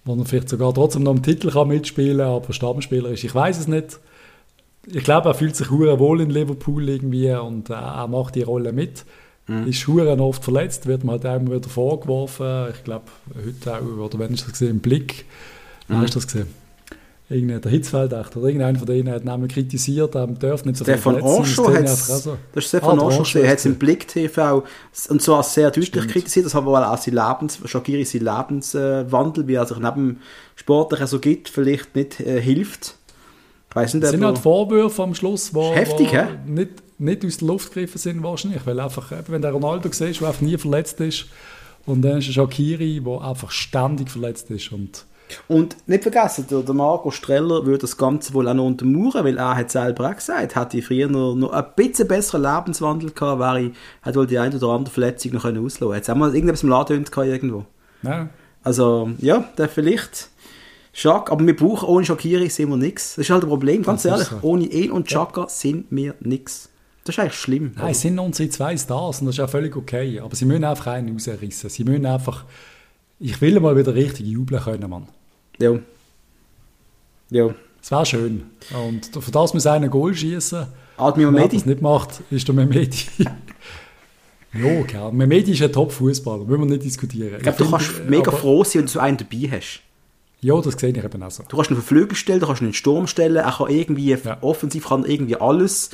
wo 0.04 0.14
er 0.14 0.24
vielleicht 0.24 0.48
sogar 0.48 0.72
trotzdem 0.72 1.02
noch 1.02 1.12
einen 1.12 1.24
Titel 1.24 1.50
kann 1.50 1.68
mitspielen 1.68 2.18
kann, 2.18 2.28
aber 2.28 2.52
Stammspieler 2.52 3.10
ist. 3.10 3.24
Ich 3.24 3.34
weiß 3.34 3.58
es 3.58 3.66
nicht. 3.66 3.98
Ich 4.86 5.04
glaube, 5.04 5.28
er 5.28 5.34
fühlt 5.34 5.56
sich 5.56 5.70
wohl 5.70 6.20
in 6.20 6.30
Liverpool 6.30 6.88
irgendwie 6.88 7.32
und 7.32 7.68
äh, 7.68 7.74
er 7.74 8.06
macht 8.06 8.36
die 8.36 8.42
Rolle 8.42 8.72
mit. 8.72 9.04
Mhm. 9.46 9.66
Ist 9.66 9.86
Huren 9.86 10.20
oft 10.20 10.44
verletzt, 10.44 10.86
wird 10.86 11.04
man 11.04 11.20
halt 11.20 11.42
immer 11.42 11.56
wieder 11.56 11.68
vorgeworfen. 11.68 12.68
Ich 12.74 12.84
glaube, 12.84 13.06
heute 13.34 13.74
auch, 13.74 14.04
oder 14.04 14.18
wenn 14.18 14.34
ich 14.34 14.42
das 14.42 14.52
gesehen 14.52 14.70
im 14.70 14.80
Blick, 14.80 15.24
mhm. 15.88 15.96
hast 15.98 16.14
du 16.14 16.18
das 16.18 16.26
gesehen? 16.26 16.60
Irgendein, 17.28 17.60
der 17.60 17.70
Hitzfeld 17.70 18.12
oder 18.12 18.36
irgendeiner 18.36 18.76
von 18.76 18.88
denen 18.88 19.08
hat 19.08 19.24
nämlich 19.24 19.52
kritisiert, 19.52 20.16
er 20.16 20.26
darf 20.26 20.64
nicht 20.64 20.78
so 20.78 20.84
Stefan 20.84 21.14
viel 21.14 21.22
verletzen. 21.22 21.38
Anschau 21.38 21.64
so. 22.18 22.38
Das 22.52 22.64
ist 22.64 22.68
Stefan 22.68 22.98
ah, 22.98 23.06
Anschau, 23.06 23.38
der 23.38 23.48
hat 23.48 23.58
es 23.58 23.66
im 23.66 23.76
Blick 23.76 24.08
TV 24.08 24.64
und 25.08 25.22
zwar 25.22 25.44
sehr 25.44 25.68
deutlich 25.68 25.86
Stimmt. 25.86 26.08
kritisiert, 26.08 26.46
das 26.46 26.54
hat 26.56 26.64
wohl 26.64 26.74
auch 26.74 26.98
sein 26.98 27.14
Lebens, 27.14 27.60
Shakiri 27.64 28.04
sein 28.04 28.22
Lebenswandel, 28.22 29.46
wie 29.46 29.54
er 29.54 29.64
sich 29.64 29.78
neben 29.78 30.18
Sportlichen 30.56 31.06
so 31.06 31.20
gibt, 31.20 31.48
vielleicht 31.48 31.94
nicht 31.94 32.18
äh, 32.18 32.40
hilft. 32.40 32.96
Ich 33.68 33.76
weiss 33.76 33.94
nicht, 33.94 34.02
das 34.02 34.10
sind 34.10 34.24
halt 34.24 34.38
Vorwürfe 34.38 35.00
am 35.00 35.14
Schluss, 35.14 35.52
die 35.52 35.60
heftig, 35.60 36.10
nicht, 36.46 36.82
nicht 37.00 37.24
aus 37.24 37.38
der 37.38 37.48
Luft 37.48 37.72
gegriffen 37.72 37.98
sind 37.98 38.22
wahrscheinlich, 38.22 38.66
weil 38.66 38.78
einfach, 38.80 39.12
wenn 39.28 39.42
der 39.42 39.52
Ronaldo 39.52 39.88
siehst, 39.90 40.20
der 40.20 40.28
einfach 40.28 40.40
nie 40.40 40.58
verletzt 40.58 41.00
ist 41.00 41.26
und 41.86 42.02
dann 42.02 42.18
ist 42.18 42.28
ein 42.28 42.32
Shakiri, 42.34 43.00
der 43.04 43.20
einfach 43.22 43.50
ständig 43.50 44.10
verletzt 44.10 44.50
ist 44.50 44.72
und 44.72 45.04
und 45.46 45.76
nicht 45.86 46.02
vergessen, 46.02 46.46
der, 46.50 46.60
der 46.62 46.74
Marco 46.74 47.12
Streller 47.12 47.64
würde 47.64 47.82
das 47.82 47.96
Ganze 47.96 48.34
wohl 48.34 48.48
auch 48.48 48.54
noch 48.54 48.66
untermauern, 48.66 49.24
weil 49.24 49.38
er 49.38 49.56
hat 49.56 49.70
selber 49.70 50.10
auch 50.10 50.16
gesagt, 50.16 50.56
hätte 50.56 50.78
ich 50.78 50.86
früher 50.86 51.08
noch, 51.08 51.36
noch 51.36 51.52
ein 51.52 51.66
bisschen 51.76 52.08
besseren 52.08 52.42
Lebenswandel 52.42 53.12
gehabt, 53.12 53.40
wäre 53.40 53.60
ich, 53.62 53.72
hätte 54.02 54.18
wohl 54.18 54.26
die 54.26 54.38
eine 54.38 54.56
oder 54.56 54.70
andere 54.70 54.92
Verletzung 54.92 55.34
noch 55.34 55.42
können 55.42 55.64
auslösen. 55.64 55.94
Jetzt 55.94 56.08
haben 56.08 56.18
wir 56.18 56.34
irgendetwas 56.34 56.64
im 56.64 56.70
Laden 56.70 57.04
irgendwo. 57.16 57.64
Ja. 58.02 58.28
Also, 58.62 59.10
ja, 59.18 59.44
der 59.56 59.68
vielleicht 59.68 60.30
Schock, 60.92 61.30
aber 61.30 61.46
wir 61.46 61.56
brauchen 61.56 61.88
ohne 61.88 62.04
Shakiri 62.04 62.48
sind 62.48 62.68
wir 62.68 62.76
nichts. 62.76 63.14
Das 63.14 63.26
ist 63.26 63.30
halt 63.30 63.44
ein 63.44 63.48
Problem, 63.48 63.82
ganz 63.82 64.02
das 64.02 64.12
ehrlich. 64.12 64.28
So. 64.28 64.38
Ohne 64.42 64.64
ihn 64.64 64.90
und 64.90 65.06
Chaka 65.06 65.42
ja. 65.42 65.48
sind 65.48 65.86
wir 65.90 66.14
nichts. 66.20 66.69
Das 67.04 67.14
ist 67.14 67.18
eigentlich 67.18 67.34
schlimm. 67.34 67.72
Nein, 67.76 67.90
es 67.90 68.00
sind 68.00 68.18
unsere 68.18 68.48
zwei 68.50 68.76
Stars 68.76 69.20
und 69.20 69.26
das 69.26 69.36
ist 69.36 69.40
auch 69.40 69.50
völlig 69.50 69.74
okay. 69.76 70.20
Aber 70.20 70.36
sie 70.36 70.44
müssen 70.44 70.64
einfach 70.64 70.88
einen 70.88 71.12
rausrissen. 71.12 71.70
Sie 71.70 71.84
müssen 71.84 72.06
einfach. 72.06 72.44
Ich 73.18 73.40
will 73.40 73.58
mal 73.60 73.76
wieder 73.76 73.94
richtig 73.94 74.26
jubeln 74.26 74.62
können, 74.62 74.88
Mann. 74.88 75.08
Ja. 75.58 75.78
Ja. 77.30 77.54
Es 77.82 77.90
wäre 77.90 78.06
schön. 78.06 78.42
Und 78.86 79.22
für 79.22 79.30
das 79.30 79.54
muss 79.54 79.66
einer 79.66 79.88
Goal 79.88 80.14
schießen. 80.14 80.66
Admir 80.96 81.30
Mehmedi? 81.30 81.52
Wer 81.52 81.58
das 81.58 81.66
nicht 81.66 81.80
macht, 81.80 82.22
ist 82.30 82.46
der 82.46 82.54
Mehmedi. 82.54 83.06
ja, 84.52 84.82
klar. 84.82 85.12
Mehmedi 85.12 85.52
ist 85.52 85.62
ein 85.62 85.72
Top-Fußballer, 85.72 86.44
müssen 86.44 86.60
wir 86.60 86.66
nicht 86.66 86.84
diskutieren. 86.84 87.36
Ich 87.36 87.42
glaube, 87.42 87.58
du 87.58 87.70
kannst 87.70 88.00
äh, 88.00 88.10
mega 88.10 88.30
froh 88.30 88.64
sein, 88.64 88.80
wenn 88.80 88.86
du 88.86 88.92
so 88.92 89.00
einen 89.00 89.16
dabei 89.16 89.50
hast. 89.50 89.80
Ja, 90.42 90.58
das 90.60 90.74
sehe 90.74 90.90
ich 90.90 91.04
eben 91.04 91.22
auch 91.22 91.30
so. 91.30 91.42
Du 91.48 91.56
kannst 91.56 91.70
auf 91.70 91.84
Flügel 91.84 92.16
stellen, 92.16 92.40
du 92.40 92.46
kannst 92.46 92.62
ihn 92.62 92.66
in 92.66 92.70
den 92.70 92.74
Sturm 92.74 93.06
stellen, 93.06 93.36
er 93.36 93.52
kann 93.52 93.70
irgendwie, 93.70 94.10
ja. 94.10 94.38
offensiv 94.42 94.88
kann 94.88 95.04
irgendwie 95.04 95.36
alles. 95.36 95.90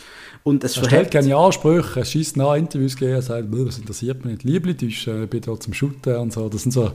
Und 0.46 0.62
es 0.62 0.76
er 0.76 0.84
stellt 0.84 1.10
keine 1.10 1.36
Ansprüche, 1.36 1.98
er 1.98 2.04
schießt 2.04 2.36
nach 2.36 2.54
Interviews 2.54 2.96
gehen, 2.96 3.10
er 3.10 3.22
sagt, 3.22 3.48
das 3.52 3.78
interessiert 3.78 4.24
mich 4.24 4.34
nicht, 4.34 4.44
Liebling, 4.44 4.76
ich 4.80 5.06
äh, 5.08 5.26
bin 5.26 5.40
da 5.40 5.58
zum 5.58 5.74
Shooten 5.74 6.14
und 6.14 6.32
so. 6.32 6.48
Das 6.48 6.62
sind 6.62 6.70
so 6.70 6.92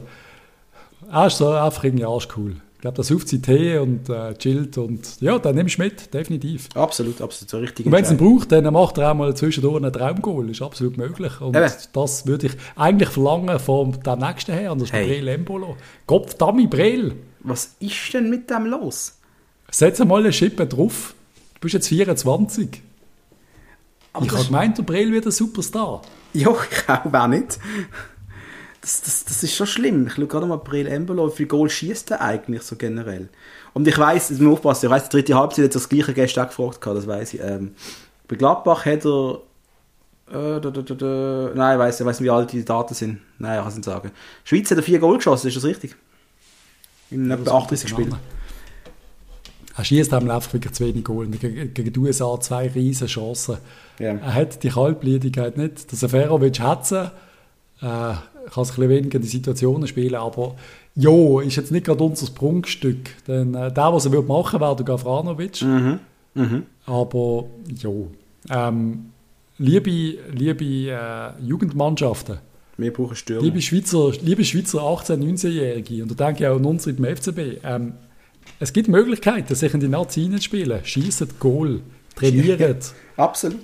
er 1.10 1.26
ist 1.26 1.36
so 1.36 1.50
einfach 1.50 1.84
irgendwie 1.84 2.06
arschcool. 2.06 2.56
Ich 2.74 2.80
glaube, 2.80 2.96
das 2.96 3.12
ruft 3.12 3.28
sie 3.28 3.42
Tee 3.42 3.76
und 3.76 4.08
äh, 4.08 4.34
chillt 4.34 4.78
und 4.78 5.20
ja, 5.20 5.38
dann 5.38 5.54
nimmst 5.54 5.78
du 5.78 5.82
mit, 5.82 6.12
definitiv. 6.14 6.68
Absolut, 6.74 7.20
absolut, 7.20 7.50
so 7.50 7.58
richtig. 7.58 7.84
Und 7.84 7.92
wenn 7.92 8.04
es 8.04 8.10
ihn 8.10 8.16
braucht, 8.16 8.50
dann 8.50 8.72
macht 8.72 8.96
er 8.96 9.12
auch 9.12 9.14
mal 9.14 9.36
zwischendurch 9.36 9.76
einen 9.76 9.92
Traumgoal, 9.92 10.48
ist 10.48 10.62
absolut 10.62 10.96
möglich. 10.96 11.38
Und 11.40 11.54
Eben. 11.54 11.70
das 11.92 12.26
würde 12.26 12.46
ich 12.46 12.52
eigentlich 12.74 13.10
verlangen 13.10 13.58
von 13.60 13.92
dem 13.92 14.18
nächsten 14.18 14.52
her, 14.52 14.72
und 14.72 14.80
das 14.80 14.88
ist 14.88 14.94
hey. 14.94 15.06
Breel 15.06 15.28
Embolo. 15.28 15.76
Gott, 16.06 16.40
Dami 16.40 16.66
Breel. 16.66 17.14
Was 17.40 17.76
ist 17.78 18.14
denn 18.14 18.30
mit 18.30 18.48
dem 18.48 18.64
los? 18.64 19.18
Setz 19.70 19.98
mal 20.00 20.20
eine 20.20 20.32
Schippe 20.32 20.66
drauf. 20.66 21.14
Du 21.54 21.60
bist 21.60 21.74
jetzt 21.74 21.88
24. 21.88 22.82
Aber 24.12 24.26
ich 24.26 24.32
habe 24.32 24.44
gemeint, 24.44 24.78
der 24.78 24.82
Breel 24.82 25.12
wird 25.12 25.26
ein 25.26 25.32
Superstar. 25.32 26.02
Ja, 26.34 26.50
ich 26.70 26.88
auch, 26.88 27.00
wer 27.10 27.28
nicht 27.28 27.58
das, 28.82 29.00
das, 29.00 29.24
das 29.24 29.42
ist 29.42 29.54
schon 29.54 29.66
schlimm. 29.66 30.08
Ich 30.08 30.14
schaue 30.14 30.26
gerade 30.26 30.44
mal 30.44 30.56
April 30.56 30.86
Embolo, 30.86 31.30
wie 31.30 31.36
viel 31.36 31.46
Goal 31.46 31.70
schießt 31.70 32.10
er 32.10 32.20
eigentlich 32.20 32.62
so 32.62 32.76
generell? 32.76 33.28
Und 33.72 33.88
ich 33.88 33.96
weiß, 33.96 34.30
es 34.30 34.40
muss 34.40 34.54
aufpassen, 34.54 34.86
ich 34.86 34.90
weiß, 34.90 35.08
die 35.08 35.16
dritte 35.16 35.34
Halbzeit 35.36 35.66
hat 35.66 35.74
das 35.74 35.88
gleiche 35.88 36.12
gestern 36.12 36.48
gefragt, 36.48 36.84
das 36.84 37.06
weiß 37.06 37.34
ich. 37.34 37.40
Ähm, 37.40 37.74
bei 38.28 38.36
Gladbach 38.36 38.84
hat 38.84 39.04
er 39.06 39.38
äh, 40.30 40.60
da, 40.60 40.70
da, 40.70 40.82
da, 40.82 41.50
Nein, 41.54 41.76
ich 41.76 41.78
weiß 41.78 42.00
ich 42.00 42.06
weiß 42.06 42.20
nicht, 42.20 42.26
wie 42.26 42.30
alt 42.30 42.52
die 42.52 42.64
Daten 42.64 42.94
sind. 42.94 43.20
Nein, 43.38 43.54
ich 43.54 43.60
kann 43.60 43.68
es 43.68 43.76
nicht 43.76 43.84
sagen. 43.84 44.10
Schweiz 44.44 44.70
hat 44.70 44.78
er 44.78 44.82
vier 44.82 44.98
Goal 44.98 45.16
geschossen, 45.16 45.46
ist 45.46 45.56
das 45.56 45.64
richtig? 45.64 45.94
In 47.10 47.30
etwa 47.30 47.58
38 47.58 47.88
Spielen. 47.88 48.16
Er 49.76 49.84
schießt 49.84 50.12
einem 50.12 50.30
einfach 50.30 50.52
wirklich 50.52 50.72
zu 50.72 50.86
wenig 50.86 51.04
Goal. 51.04 51.26
Gegen, 51.28 51.72
gegen 51.72 51.92
die 51.92 52.00
USA 52.00 52.38
zwei 52.40 52.68
riesen 52.68 53.06
Chancen. 53.06 53.58
Ja. 53.98 54.14
Er 54.14 54.34
hat 54.34 54.62
die 54.62 54.68
Kaltblütigkeit 54.68 55.56
nicht. 55.56 55.90
Der 55.90 55.98
Seferovic 55.98 56.60
hat 56.60 56.86
sie. 56.86 57.10
Äh, 57.80 58.14
kann 58.50 58.64
sich 58.64 58.78
ein 58.78 58.88
weniger 58.88 59.16
in 59.16 59.22
die 59.22 59.28
Situationen 59.28 59.86
spielen, 59.86 60.14
aber 60.14 60.56
ja, 60.94 61.40
ist 61.40 61.56
jetzt 61.56 61.70
nicht 61.70 61.86
gerade 61.86 62.02
unser 62.02 62.32
Prunkstück. 62.32 63.10
Denn 63.26 63.54
äh, 63.54 63.72
der, 63.72 63.92
was 63.92 64.04
er 64.04 64.12
würde 64.12 64.28
machen, 64.28 64.60
wäre 64.60 64.76
der 64.76 64.84
Gavranovic. 64.84 65.62
Mhm. 65.62 66.00
Mhm. 66.34 66.62
Aber 66.86 67.44
ja, 67.78 67.90
ähm, 68.50 69.06
liebe, 69.58 70.18
liebe 70.32 70.64
äh, 70.64 71.42
Jugendmannschaften, 71.42 72.38
wir 72.78 72.92
brauchen 72.92 73.16
Stürmer. 73.16 73.42
Liebe 73.42 73.60
Schweizer, 73.60 74.12
liebe 74.22 74.44
Schweizer 74.44 74.80
18-, 74.80 75.18
19-Jährige, 75.18 76.02
und 76.02 76.18
da 76.18 76.26
denke 76.26 76.44
ich 76.44 76.48
auch 76.48 76.56
an 76.56 76.64
uns 76.64 76.86
im 76.86 77.04
FCB, 77.04 77.60
ähm, 77.62 77.94
es 78.60 78.72
gibt 78.72 78.88
Möglichkeiten, 78.88 79.54
sich 79.54 79.74
in 79.74 79.80
die 79.80 79.88
Nazi 79.88 80.30
zu 80.30 80.40
spielen. 80.42 80.84
Schießen 80.84 81.28
Goal, 81.38 81.80
trainieren. 82.14 82.76
Absolut. 83.16 83.60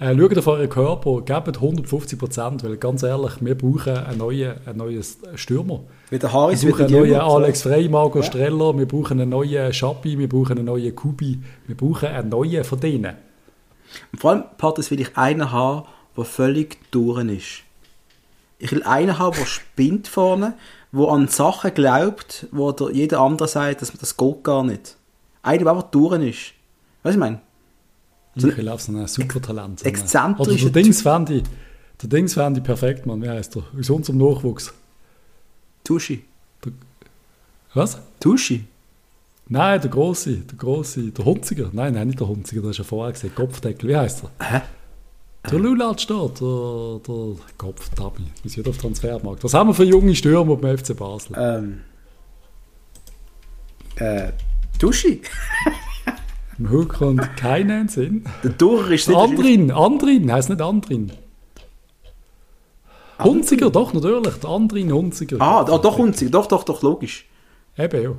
Äh, 0.00 0.16
schaut 0.18 0.38
auf 0.38 0.46
euren 0.48 0.68
Körper, 0.68 1.20
gebt 1.20 1.56
150 1.56 2.18
Prozent, 2.18 2.64
weil 2.64 2.76
ganz 2.78 3.04
ehrlich, 3.04 3.34
wir 3.40 3.54
brauchen 3.54 3.96
einen 3.96 4.18
neuen, 4.18 4.54
einen 4.66 4.78
neuen 4.78 5.04
Stürmer. 5.36 5.80
Wie 6.10 6.18
der 6.18 6.32
Harris, 6.32 6.64
wir 6.64 6.72
brauchen 6.72 6.86
einen 6.86 6.94
neuen 6.94 7.20
Alex 7.20 7.62
Frey, 7.62 7.88
Marco 7.88 8.18
ja. 8.18 8.24
Streller, 8.24 8.76
wir 8.76 8.86
brauchen 8.86 9.20
einen 9.20 9.30
neuen 9.30 9.72
Schappi, 9.72 10.18
wir 10.18 10.28
brauchen 10.28 10.58
einen 10.58 10.66
neuen 10.66 10.94
Kubi, 10.96 11.38
wir 11.68 11.76
brauchen 11.76 12.08
einen 12.08 12.28
neuen 12.28 12.64
von 12.64 12.80
denen. 12.80 13.14
Und 14.10 14.20
vor 14.20 14.32
allem, 14.32 14.44
Patrick, 14.58 14.90
will 14.90 15.00
ich 15.00 15.16
einen 15.16 15.52
haben, 15.52 15.86
der 16.16 16.24
völlig 16.24 16.78
durch 16.90 17.24
ist. 17.28 17.62
Ich 18.58 18.72
will 18.72 18.82
einen 18.82 19.18
haben, 19.18 19.36
der 19.36 19.46
spinnt 19.46 20.08
vorne, 20.08 20.54
der 20.94 21.08
an 21.08 21.28
Sachen 21.28 21.74
glaubt, 21.74 22.46
wo 22.52 22.72
der 22.72 22.90
jeder 22.90 23.20
andere 23.20 23.48
sagt, 23.48 23.82
dass 23.82 23.92
das 23.92 24.16
geht 24.16 24.44
gar 24.44 24.64
nicht. 24.64 24.96
Einer, 25.42 25.64
der 25.64 25.72
einfach 25.72 25.90
durch 25.90 26.22
ist. 26.22 26.52
Weißt 27.02 27.04
du, 27.04 27.10
ich 27.10 27.16
meine? 27.16 27.40
So 28.36 28.46
Michael 28.46 28.64
Lauf, 28.64 28.82
so 28.82 28.92
ein 28.92 29.06
Supertalent. 29.06 29.80
So 29.80 29.86
Exzentrisch. 29.86 30.62
Oder 30.62 30.70
der 30.70 30.82
Dings 30.82 31.02
fände 31.02 31.34
ich, 31.34 31.44
der 32.02 32.08
Dings 32.08 32.34
fände 32.34 32.60
ich 32.60 32.64
perfekt, 32.64 33.06
Mann. 33.06 33.22
Wie 33.22 33.28
heißt 33.28 33.54
der? 33.54 33.62
Aus 33.78 33.90
unserem 33.90 34.18
Nachwuchs. 34.18 34.72
Tuschi. 35.84 36.24
Der, 36.64 36.72
was? 37.74 37.98
Tuschi. 38.18 38.64
Nein, 39.46 39.80
der 39.80 39.90
Große, 39.90 40.36
der 40.36 40.58
Große, 40.58 41.10
der 41.10 41.24
Hunziger. 41.24 41.68
Nein, 41.72 41.92
nein, 41.94 42.06
nicht 42.06 42.20
der 42.20 42.28
Hunziger, 42.28 42.62
das 42.62 42.72
ist 42.72 42.78
ja 42.78 42.84
vorher 42.84 43.12
gesehen. 43.12 43.34
Kopfdeckel, 43.34 43.90
wie 43.90 43.96
heißt 43.96 44.24
er? 44.24 44.52
Hä? 44.52 44.62
Der 45.50 45.58
Lulat 45.58 46.00
steht, 46.00 46.40
der, 46.40 47.00
der 47.06 47.36
Kopftabi. 47.58 48.22
Wir 48.42 48.50
sind 48.50 48.66
auf 48.66 48.78
Transfermarkt. 48.78 49.44
Was 49.44 49.52
haben 49.52 49.68
wir 49.68 49.74
für 49.74 49.84
junge 49.84 50.14
Stürmer 50.14 50.56
beim 50.56 50.78
FC 50.78 50.96
Basel? 50.96 51.36
Ähm. 51.38 51.80
Äh. 53.96 54.32
Tuschi. 54.78 55.20
Im 56.58 56.70
Hook 56.70 56.94
kommt 56.94 57.36
keinen 57.36 57.88
Sinn. 57.88 58.24
Der 58.42 58.50
Durch 58.50 58.90
ist 58.90 59.08
nicht... 59.08 59.18
Andrin, 59.18 59.70
Andrin, 59.70 60.32
heisst 60.32 60.48
nicht 60.48 60.62
Andrin. 60.62 61.12
Hunziger, 63.18 63.70
doch, 63.70 63.92
natürlich. 63.92 64.34
Der 64.36 64.50
Andrin 64.50 64.92
Hunziger. 64.92 65.40
Ah, 65.40 65.60
ah 65.60 65.78
doch, 65.78 65.98
Hunziger. 65.98 66.30
Doch, 66.30 66.46
doch, 66.46 66.64
doch, 66.64 66.82
logisch. 66.82 67.26
Eben, 67.76 68.02
ja. 68.02 68.12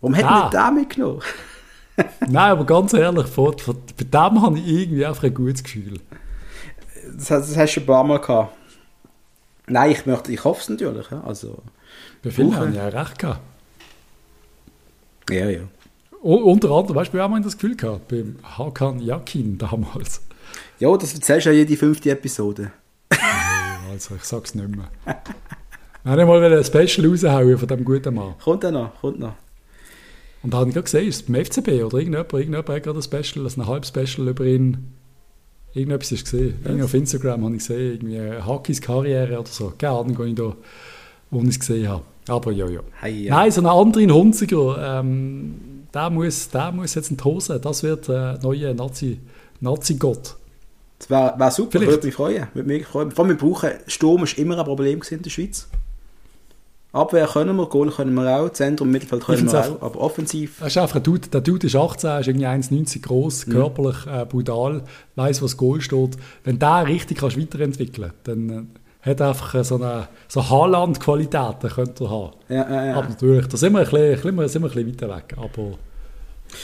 Warum 0.00 0.16
hat 0.16 0.24
ah. 0.24 0.50
man 0.52 0.74
den 0.74 0.80
mitgenommen? 0.82 1.20
Nein, 2.28 2.50
aber 2.50 2.64
ganz 2.64 2.92
ehrlich, 2.92 3.26
vor, 3.26 3.56
vor, 3.58 3.74
bei 3.74 4.04
dem 4.04 4.42
habe 4.42 4.58
ich 4.58 4.66
irgendwie 4.66 5.04
einfach 5.04 5.24
ein 5.24 5.34
gutes 5.34 5.62
Gefühl. 5.62 6.00
Das, 7.14 7.28
das 7.28 7.56
hast 7.56 7.74
du 7.74 7.80
ein 7.80 7.86
paar 7.86 8.04
Mal 8.04 8.18
gehabt. 8.20 8.56
Nein, 9.66 9.90
ich 9.90 10.06
möchte, 10.06 10.32
ich 10.32 10.42
hoffe 10.44 10.60
es 10.62 10.68
natürlich. 10.68 11.10
Also, 11.12 11.58
Bei 12.22 12.30
vielen 12.30 12.48
Buche. 12.50 12.60
haben 12.60 12.74
ja 12.74 12.88
recht 12.88 13.18
gehabt. 13.18 13.40
ja, 15.30 15.48
ja. 15.48 15.60
U 16.22 16.34
unter 16.34 16.70
anderem, 16.70 16.96
weißt 16.96 17.12
du, 17.12 17.16
wir 17.16 17.22
haben 17.22 17.30
mal 17.30 17.40
das 17.40 17.56
Gefühl 17.56 17.76
gehabt, 17.76 18.08
beim 18.08 18.36
Hakan 18.42 19.00
Yakin 19.00 19.56
damals. 19.56 20.20
Ja, 20.78 20.94
das 20.96 21.14
erzählst 21.14 21.46
du 21.46 21.50
ja 21.50 21.56
jede 21.56 21.76
fünfte 21.76 22.10
Episode. 22.10 22.72
Also, 23.90 24.14
ich 24.14 24.22
sag's 24.22 24.54
nicht 24.54 24.68
mehr. 24.68 24.88
Wir 26.04 26.12
haben 26.12 26.28
mal 26.28 26.58
ein 26.58 26.64
Special 26.64 27.08
raushauen 27.08 27.58
von 27.58 27.66
dem 27.66 27.84
guten 27.84 28.14
Mann. 28.14 28.34
Kommt 28.42 28.62
dann 28.62 28.74
noch, 28.74 29.00
kommt 29.00 29.18
noch. 29.18 29.34
Und 30.42 30.54
da 30.54 30.58
habe 30.58 30.70
ich 30.70 30.74
gerade 30.74 30.84
gesehen, 30.84 31.08
ist 31.08 31.16
es 31.16 31.22
beim 31.22 31.44
FCB 31.44 31.84
oder 31.84 31.98
irgendjemand, 31.98 32.32
irgendjemand 32.32 32.68
hat 32.68 32.82
gerade 32.82 32.98
ein 32.98 33.02
Special, 33.02 33.44
also 33.44 33.60
ein 33.60 33.66
halbes 33.66 33.88
Special 33.88 34.28
über 34.28 34.44
ihn. 34.44 34.94
Irgendetwas 35.72 36.12
ist 36.12 36.24
gesehen. 36.24 36.54
Irgendwie 36.64 36.84
auf 36.84 36.94
Instagram 36.94 37.44
habe 37.44 37.56
ich 37.56 37.66
gesehen, 37.66 37.92
irgendwie 37.92 38.42
Hakis 38.42 38.80
Karriere 38.80 39.38
oder 39.38 39.48
so. 39.48 39.72
Keine 39.78 39.92
Ahnung, 39.92 40.18
wo 40.18 40.24
ich 40.24 40.34
da, 40.34 40.56
wo 41.30 41.40
ich 41.42 41.48
es 41.48 41.60
gesehen 41.60 41.88
habe. 41.88 42.02
Aber 42.28 42.52
ja, 42.52 42.68
ja. 42.68 42.80
Hey, 43.00 43.24
ja. 43.24 43.36
Nein, 43.36 43.50
so 43.52 43.60
einen 43.60 43.68
anderen 43.68 44.12
Hunziger, 44.12 45.00
ähm, 45.00 45.84
der, 45.92 46.10
muss, 46.10 46.48
der 46.48 46.72
muss 46.72 46.94
jetzt 46.94 47.10
in 47.10 47.16
die 47.16 47.24
Hose. 47.24 47.60
Das 47.60 47.82
wird 47.82 48.08
der 48.08 48.38
neue 48.42 48.74
Nazi, 48.74 49.20
Nazi-Gott. 49.60 50.36
Das 50.98 51.10
wäre 51.10 51.34
wär 51.38 51.50
super, 51.50 51.70
Vielleicht. 51.72 51.90
würde 51.92 52.06
mich 52.06 52.14
freuen. 52.14 52.46
Würde 52.52 52.68
mich 52.68 52.86
freuen. 52.86 53.10
Vor 53.10 53.24
allem, 53.24 53.40
wir 53.40 53.48
brauchen, 53.48 53.70
Sturm 53.86 54.24
ist 54.24 54.38
immer 54.38 54.58
ein 54.58 54.64
Problem 54.64 55.00
in 55.08 55.22
der 55.22 55.30
Schweiz. 55.30 55.68
Abwehr 56.92 57.26
können 57.28 57.56
wir, 57.56 57.66
Goal 57.66 57.90
können 57.90 58.14
wir 58.14 58.28
auch, 58.40 58.50
Zentrum, 58.50 58.90
Mittelfeld 58.90 59.24
können 59.24 59.50
wir 59.50 59.60
auch- 59.60 59.82
aber 59.82 60.00
offensiv, 60.00 60.60
ist 60.60 60.76
einfach 60.76 60.96
ein 60.96 61.02
Dude, 61.04 61.28
der 61.28 61.40
Dude 61.40 61.66
ist 61.68 61.76
18, 61.76 62.20
ist 62.20 62.26
irgendwie 62.26 62.46
1,90 62.46 63.00
groß, 63.02 63.46
Mhm. 63.46 63.52
körperlich 63.52 64.06
äh, 64.06 64.24
brutal, 64.26 64.82
weiß, 65.14 65.40
was 65.42 65.56
Goal 65.56 65.80
steht. 65.80 66.16
Wenn 66.42 66.58
der 66.58 66.86
richtig 66.86 67.18
kannst 67.18 67.38
weiterentwickeln 67.38 68.12
dann 68.24 68.50
äh, 68.50 69.08
hat 69.08 69.20
er 69.20 69.28
einfach 69.28 69.54
äh, 69.54 69.62
so 69.64 69.76
eine 69.76 70.08
so 70.28 70.48
Haaland-Qualitäten 70.50 71.70
könnte 71.70 72.04
er 72.04 72.10
haben. 72.10 72.32
ja, 72.48 72.68
ja, 72.70 72.84
ja. 72.86 72.96
Aber 72.96 73.08
natürlich, 73.08 73.46
da 73.46 73.56
sind 73.56 73.72
wir 73.72 73.78
ein 73.80 73.84
bisschen, 73.84 73.98
ein 74.30 74.36
bisschen, 74.36 74.64
ein 74.64 74.68
bisschen 74.70 74.88
weiter 74.88 75.16
weg. 75.16 75.36
Aber 75.36 75.78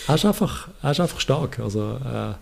er 0.09 0.15
ist 0.17 0.25
einfach, 0.25 0.69
er 0.83 0.91
ist 0.91 1.01
einfach 1.01 1.21
stark. 1.21 1.61
Also, 1.61 1.81
äh, 2.05 2.35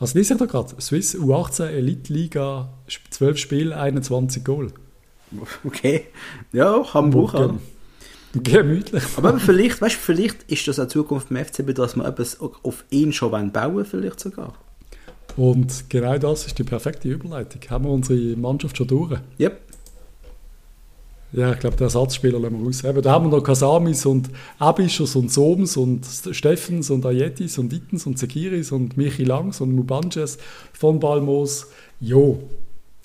also 0.00 0.18
lese 0.18 0.34
ich 0.34 0.38
da 0.40 0.46
gerade, 0.46 0.74
Swiss 0.80 1.14
U18 1.16 1.66
Elite 1.66 2.12
Liga, 2.12 2.68
12 3.10 3.38
Spiele, 3.38 3.76
21 3.76 4.42
Goal. 4.44 4.72
okay. 5.64 6.06
Ja, 6.52 6.82
kann 6.90 7.04
man 7.04 7.10
brauchen. 7.10 7.44
oder? 7.44 7.58
Gemütlich. 8.34 9.04
Aber 9.16 9.38
vielleicht, 9.38 9.82
weißt 9.82 9.96
vielleicht 9.96 10.50
ist 10.50 10.66
das 10.66 10.80
auch 10.80 10.88
Zukunft 10.88 11.30
im 11.30 11.36
FCB, 11.36 11.74
dass 11.74 11.96
wir 11.96 12.06
etwas 12.06 12.40
auf 12.40 12.84
ihn 12.90 13.12
schon 13.12 13.52
bauen 13.52 13.84
vielleicht 13.84 14.20
sogar. 14.20 14.54
Und 15.36 15.88
genau 15.88 16.16
das 16.18 16.46
ist 16.46 16.58
die 16.58 16.64
perfekte 16.64 17.08
Überleitung. 17.08 17.60
Haben 17.68 17.84
wir 17.84 17.90
unsere 17.90 18.36
Mannschaft 18.36 18.76
schon 18.76 18.86
durch? 18.86 19.18
Yep. 19.38 19.60
Ja, 21.32 21.52
ich 21.52 21.60
glaube, 21.60 21.76
den 21.76 21.84
Ersatzspieler 21.84 22.38
lassen 22.38 22.58
wir 22.58 22.66
raus. 22.66 22.84
Eben, 22.84 23.00
da 23.00 23.12
haben 23.12 23.30
wir 23.30 23.38
noch 23.38 23.42
Kasamis 23.42 24.04
und 24.04 24.28
Abischers 24.58 25.16
und 25.16 25.32
Soms 25.32 25.78
und 25.78 26.06
Steffens 26.30 26.90
und 26.90 27.06
Ayetis 27.06 27.56
und 27.56 27.72
Ittens 27.72 28.06
und 28.06 28.18
Sekiris 28.18 28.70
und 28.70 28.98
Michi 28.98 29.24
Langs 29.24 29.62
und 29.62 29.74
Mubanches 29.74 30.36
von 30.74 31.00
Balmos. 31.00 31.68
Jo. 32.00 32.38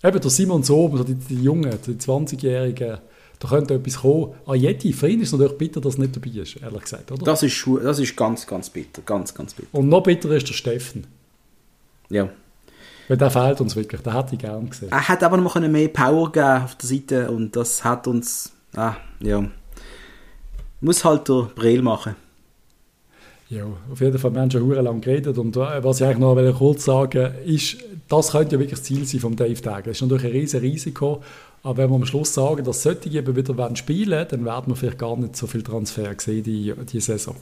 Eben, 0.03 0.21
der 0.21 0.31
Simon 0.31 0.63
Sohm, 0.63 0.97
so 0.97 1.03
die, 1.03 1.15
die 1.15 1.41
Jungen, 1.41 1.75
die 1.85 1.93
20-Jährigen, 1.93 2.99
da 3.39 3.47
könnte 3.47 3.75
etwas 3.75 3.97
kommen. 3.97 4.33
Ayeti, 4.45 4.93
für 4.93 5.09
ihn 5.09 5.21
ist 5.21 5.27
es 5.27 5.33
natürlich 5.33 5.57
bitter, 5.57 5.81
dass 5.81 5.95
er 5.95 6.01
nicht 6.01 6.15
dabei 6.15 6.29
ist, 6.29 6.57
ehrlich 6.57 6.81
gesagt, 6.81 7.11
oder? 7.11 7.23
Das 7.23 7.43
ist, 7.43 7.67
das 7.83 7.99
ist 7.99 8.15
ganz, 8.15 8.45
ganz 8.47 8.69
bitter. 8.69 9.01
Ganz, 9.05 9.33
ganz 9.33 9.53
bitter. 9.53 9.69
Und 9.77 9.89
noch 9.89 10.03
bitterer 10.03 10.35
ist 10.35 10.47
der 10.47 10.53
Steffen. 10.53 11.07
Ja. 12.09 12.29
Weil 13.07 13.17
der 13.17 13.31
fehlt 13.31 13.61
uns 13.61 13.75
wirklich, 13.75 14.01
den 14.01 14.13
hätte 14.13 14.35
ich 14.35 14.39
gern 14.39 14.69
gesehen. 14.69 14.89
Er 14.91 15.07
hat 15.07 15.23
aber 15.23 15.37
noch 15.37 15.59
mehr 15.59 15.87
Power 15.87 16.31
geben 16.31 16.63
auf 16.63 16.75
der 16.75 16.89
Seite 16.89 17.31
und 17.31 17.55
das 17.55 17.83
hat 17.83 18.07
uns, 18.07 18.53
ah, 18.75 18.95
ja. 19.19 19.43
Muss 20.81 21.05
halt 21.05 21.27
der 21.29 21.49
Brel 21.55 21.81
machen. 21.81 22.15
Ja, 23.49 23.63
auf 23.91 24.01
jeden 24.01 24.17
Fall, 24.17 24.33
wir 24.33 24.41
haben 24.41 24.51
schon 24.51 24.63
hure 24.63 24.81
lang 24.81 24.99
geredet 24.99 25.37
und 25.37 25.55
äh, 25.55 25.81
was 25.83 26.01
ich 26.01 26.05
eigentlich 26.05 26.17
noch 26.19 26.35
will 26.35 26.51
kurz 26.53 26.83
sagen 26.83 27.33
ist, 27.45 27.77
das 28.07 28.31
könnte 28.31 28.55
ja 28.55 28.59
wirklich 28.59 28.79
das 28.79 28.83
Ziel 28.83 29.05
sein 29.05 29.19
vom 29.19 29.35
Dave 29.35 29.61
Tag. 29.61 29.85
Das 29.85 29.97
ist 29.97 30.01
natürlich 30.01 30.25
ein 30.25 30.31
riesen 30.31 30.59
Risiko, 30.61 31.21
aber 31.63 31.77
wenn 31.79 31.89
wir 31.89 31.95
am 31.95 32.05
Schluss 32.05 32.33
sagen, 32.33 32.63
dass 32.63 32.83
solche 32.83 33.09
eben 33.09 33.35
wieder 33.35 33.75
spielen 33.75 34.25
dann 34.29 34.45
werden 34.45 34.67
wir 34.67 34.75
vielleicht 34.75 34.99
gar 34.99 35.17
nicht 35.17 35.35
so 35.35 35.47
viel 35.47 35.63
Transfer 35.63 36.15
sehen 36.17 36.43
die, 36.43 36.73
die 36.91 36.99
Saison. 36.99 37.35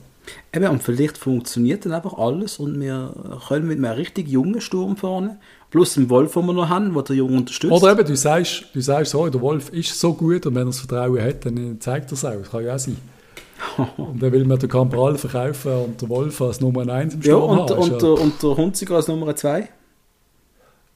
Eben, 0.53 0.67
und 0.67 0.81
vielleicht 0.81 1.17
funktioniert 1.17 1.85
dann 1.85 1.93
einfach 1.93 2.17
alles 2.17 2.57
und 2.57 2.79
wir 2.79 3.13
können 3.47 3.67
mit 3.67 3.77
einem 3.77 3.91
richtig 3.91 4.27
jungen 4.27 4.59
Sturm 4.59 4.97
vorne, 4.97 5.37
plus 5.69 5.93
dem 5.93 6.09
Wolf, 6.09 6.33
den 6.33 6.45
wir 6.47 6.53
noch 6.53 6.69
haben, 6.69 6.93
der 6.93 7.03
der 7.03 7.15
Junge 7.17 7.37
unterstützt. 7.37 7.71
Oder 7.73 7.91
eben, 7.91 8.05
du 8.05 8.15
sagst, 8.15 8.65
du 8.73 8.81
sagst 8.81 9.11
so, 9.11 9.27
der 9.27 9.41
Wolf 9.41 9.69
ist 9.69 9.99
so 9.99 10.13
gut 10.13 10.45
und 10.47 10.55
wenn 10.55 10.63
er 10.63 10.67
das 10.67 10.79
Vertrauen 10.79 11.21
hat, 11.21 11.45
dann 11.45 11.79
zeigt 11.79 12.11
er 12.11 12.13
es 12.13 12.25
auch. 12.25 12.33
Das 12.33 12.49
kann 12.49 12.65
ja 12.65 12.75
auch 12.75 12.79
sein. 12.79 12.97
und 13.97 14.21
dann 14.21 14.31
will 14.31 14.45
man 14.45 14.57
den 14.59 14.69
Cabral 14.69 15.17
verkaufen 15.17 15.71
und 15.71 16.01
der 16.01 16.09
Wolf 16.09 16.41
als 16.41 16.59
Nummer 16.59 16.87
1 16.91 17.13
im 17.13 17.21
ja, 17.21 17.25
Sturm 17.25 17.59
und, 17.59 17.69
haben. 17.69 17.79
Und, 17.79 17.91
ja- 17.91 17.97
der, 17.97 18.09
und 18.09 18.43
der 18.43 18.57
Hunziger 18.57 18.95
als 18.95 19.07
Nummer 19.07 19.35
2. 19.35 19.69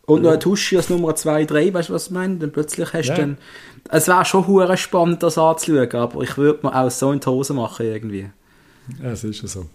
Und 0.10 0.24
noch 0.24 0.32
ein 0.32 0.40
Tuschi 0.40 0.78
als 0.78 0.90
Nummer 0.90 1.16
2, 1.16 1.46
3, 1.46 1.74
weißt 1.74 1.90
du, 1.90 1.94
was 1.94 2.06
ich 2.08 2.12
meine? 2.12 2.38
Dann 2.38 2.52
plötzlich 2.52 2.94
hast 2.94 3.08
du 3.08 3.12
Ja. 3.14 3.18
dann... 3.18 3.38
Es 3.92 4.08
wäre 4.08 4.26
schon 4.26 4.46
hure 4.46 4.78
spannend, 4.78 5.24
das 5.24 5.38
anzuschauen, 5.38 5.92
aber 5.94 6.22
ich 6.22 6.38
würde 6.38 6.60
mir 6.68 6.76
auch 6.76 6.92
so 6.92 7.12
in 7.12 7.20
die 7.20 7.28
Hose 7.28 7.54
machen 7.54 7.86
irgendwie. 7.86 8.30
Ja, 9.02 9.12
es 9.12 9.24
ist 9.24 9.42
ja 9.42 9.48
so. 9.48 9.66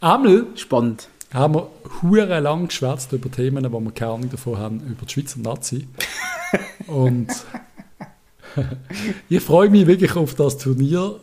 Einmal 0.00 0.46
Spannend. 0.54 1.08
haben 1.34 1.54
wir 1.54 1.68
hure 2.02 2.40
lang 2.40 2.68
geschwätzt 2.68 3.12
über 3.12 3.30
Themen, 3.30 3.70
wo 3.70 3.80
wir 3.80 3.90
keine 3.90 4.12
Ahnung 4.12 4.30
davon 4.30 4.56
haben, 4.58 4.80
über 4.80 5.04
die 5.04 5.12
Schweizer 5.12 5.40
Nazi. 5.40 5.86
Und 6.86 7.28
ich 9.28 9.42
freue 9.42 9.68
mich 9.70 9.86
wirklich 9.86 10.16
auf 10.16 10.34
das 10.34 10.58
Turnier. 10.58 11.16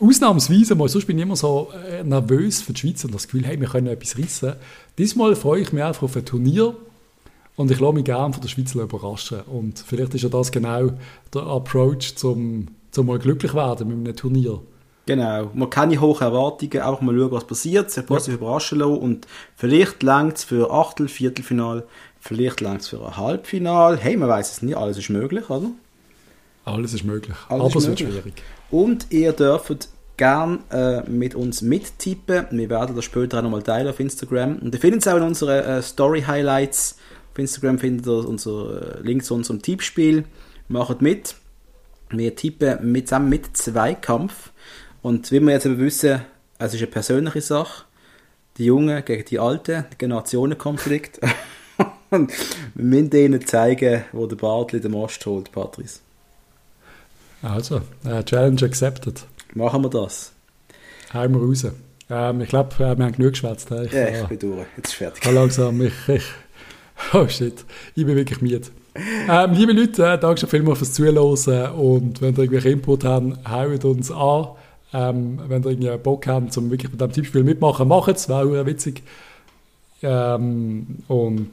Ausnahmsweise 0.00 0.74
mal, 0.74 0.88
sonst 0.88 1.06
bin 1.06 1.18
ich 1.18 1.22
immer 1.22 1.36
so 1.36 1.70
äh, 1.88 2.02
nervös 2.02 2.60
für 2.62 2.72
die 2.72 2.80
Schweiz 2.80 3.04
und 3.04 3.14
das 3.14 3.24
Gefühl, 3.24 3.44
hey, 3.46 3.58
wir 3.60 3.68
können 3.68 3.86
etwas 3.86 4.18
rissen. 4.18 4.54
Diesmal 4.98 5.34
freue 5.36 5.60
ich 5.62 5.72
mich 5.72 5.82
einfach 5.82 6.02
auf 6.02 6.16
ein 6.16 6.24
Turnier 6.24 6.74
und 7.56 7.70
ich 7.70 7.80
lasse 7.80 7.94
mich 7.94 8.04
gerne 8.04 8.32
von 8.32 8.42
der 8.42 8.48
Schweiz 8.48 8.74
überraschen. 8.74 9.42
Und 9.42 9.78
vielleicht 9.78 10.14
ist 10.14 10.22
ja 10.22 10.28
das 10.28 10.50
genau 10.50 10.90
der 11.32 11.42
Approach, 11.42 12.16
zum, 12.16 12.68
zum 12.90 13.06
mal 13.06 13.18
glücklich 13.18 13.54
werden 13.54 13.88
mit 13.88 13.96
einem 13.96 14.16
Turnier. 14.16 14.60
Genau. 15.06 15.50
Man 15.54 15.68
keine 15.70 16.00
hohen 16.00 16.20
Erwartungen, 16.20 16.80
auch 16.82 17.00
mal 17.00 17.14
schauen, 17.16 17.30
was 17.30 17.44
passiert, 17.44 17.90
sich 17.90 18.06
positiv 18.06 18.40
überraschen 18.40 18.78
lassen 18.78 18.98
und 18.98 19.26
vielleicht 19.54 20.02
längt 20.02 20.38
es 20.38 20.44
für 20.44 20.70
Achtel, 20.70 21.08
Viertelfinal, 21.08 21.84
vielleicht 22.20 22.60
längt 22.62 22.80
es 22.80 22.88
für 22.88 23.04
ein 23.04 23.16
Halbfinal. 23.16 23.98
Hey, 23.98 24.16
man 24.16 24.30
weiß 24.30 24.50
es 24.50 24.62
nicht, 24.62 24.76
alles 24.76 24.96
ist 24.96 25.10
möglich, 25.10 25.50
oder? 25.50 25.70
Alles 26.64 26.94
ist 26.94 27.04
möglich, 27.04 27.36
Alles 27.50 27.60
aber 27.60 27.68
ist 27.68 27.76
es 27.76 27.86
wird 27.88 28.00
möglich. 28.00 28.22
schwierig. 28.22 28.42
Und 28.70 29.06
ihr 29.10 29.32
dürft 29.32 29.88
gern 30.16 30.60
äh, 30.70 31.02
mit 31.02 31.34
uns 31.34 31.60
mittippen. 31.60 32.46
Wir 32.50 32.70
werden 32.70 32.96
das 32.96 33.04
später 33.04 33.38
auch 33.38 33.42
nochmal 33.42 33.62
teilen 33.62 33.88
auf 33.88 34.00
Instagram. 34.00 34.56
Und 34.56 34.74
ihr 34.74 34.80
findet 34.80 35.02
es 35.02 35.08
auch 35.08 35.16
in 35.16 35.22
unseren 35.24 35.62
äh, 35.62 35.82
Story-Highlights. 35.82 36.96
Auf 37.34 37.38
Instagram 37.40 37.80
findet 37.80 38.06
ihr 38.06 38.28
unser 38.28 39.00
äh, 39.00 39.02
Link 39.02 39.24
zu 39.24 39.34
unserem 39.34 39.60
Tippspiel. 39.60 40.22
Macht 40.68 41.02
mit. 41.02 41.34
Wir 42.10 42.36
tippen 42.36 42.92
mit, 42.92 43.08
zusammen 43.08 43.28
mit 43.28 43.56
Zweikampf. 43.56 44.52
Und 45.02 45.32
wie 45.32 45.40
wir 45.40 45.50
jetzt 45.50 45.66
aber 45.66 45.78
wissen, 45.78 46.20
es 46.58 46.74
ist 46.74 46.80
eine 46.80 46.86
persönliche 46.92 47.40
Sache. 47.40 47.86
Die 48.56 48.66
Jungen 48.66 49.04
gegen 49.04 49.24
die 49.24 49.40
Alten, 49.40 49.84
der 49.90 49.98
Generationenkonflikt. 49.98 51.18
Und 52.10 52.32
wir 52.76 52.84
müssen 52.84 53.10
denen 53.10 53.44
zeigen, 53.44 54.04
wo 54.12 54.28
der 54.28 54.36
Bartli 54.36 54.80
den 54.80 54.92
Most 54.92 55.26
holt, 55.26 55.50
Patrice. 55.50 55.98
Also, 57.42 57.80
äh, 58.04 58.22
Challenge 58.22 58.62
accepted. 58.62 59.26
Machen 59.54 59.82
wir 59.82 59.90
das. 59.90 60.30
Wir 61.12 61.20
raus. 61.20 61.66
Ähm, 62.08 62.42
ich 62.42 62.48
glaube, 62.48 62.76
äh, 62.76 62.96
wir 62.96 63.06
haben 63.06 63.12
genug 63.12 63.32
geschwätzt. 63.32 63.72
Ich, 63.72 63.92
Ja, 63.92 64.06
ich 64.06 64.24
bin 64.28 64.38
durch. 64.38 64.66
Jetzt 64.76 64.90
ist 64.90 64.94
fertig. 64.94 65.18
ich 65.18 65.24
kann 65.24 65.34
langsam, 65.34 65.82
ich, 65.82 66.08
ich, 66.08 66.22
oh 67.12 67.28
shit, 67.28 67.64
ich 67.94 68.06
bin 68.06 68.16
wirklich 68.16 68.40
müde. 68.40 68.68
Ähm, 69.28 69.52
liebe 69.54 69.72
Leute, 69.72 70.06
äh, 70.06 70.18
danke 70.18 70.40
schon 70.40 70.48
vielmals 70.48 70.78
fürs 70.78 70.92
Zuhören 70.92 71.72
und 71.72 72.20
wenn 72.22 72.34
ihr 72.34 72.38
irgendwelche 72.38 72.70
Input 72.70 73.04
habt, 73.04 73.48
haut 73.48 73.84
uns 73.84 74.10
an. 74.10 74.48
Ähm, 74.92 75.40
wenn 75.48 75.64
ihr 75.64 75.70
irgendwie 75.70 75.98
Bock 75.98 76.26
habt, 76.28 76.56
um 76.56 76.70
wirklich 76.70 76.92
mit 76.92 77.00
diesem 77.00 77.12
Tippspiel 77.12 77.42
mitmachen, 77.42 77.88
macht 77.88 78.14
es, 78.14 78.28
wäre 78.28 78.60
auch 78.60 78.66
witzig. 78.66 79.02
Ähm, 80.02 80.98
und 81.08 81.50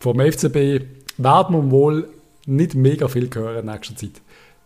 vom 0.00 0.20
FCB 0.20 0.84
werden 1.18 1.56
wir 1.56 1.70
wohl 1.70 2.08
nicht 2.46 2.74
mega 2.74 3.06
viel 3.06 3.30
hören 3.32 3.60
in 3.60 3.72
nächster 3.72 3.94
Zeit. 3.94 4.20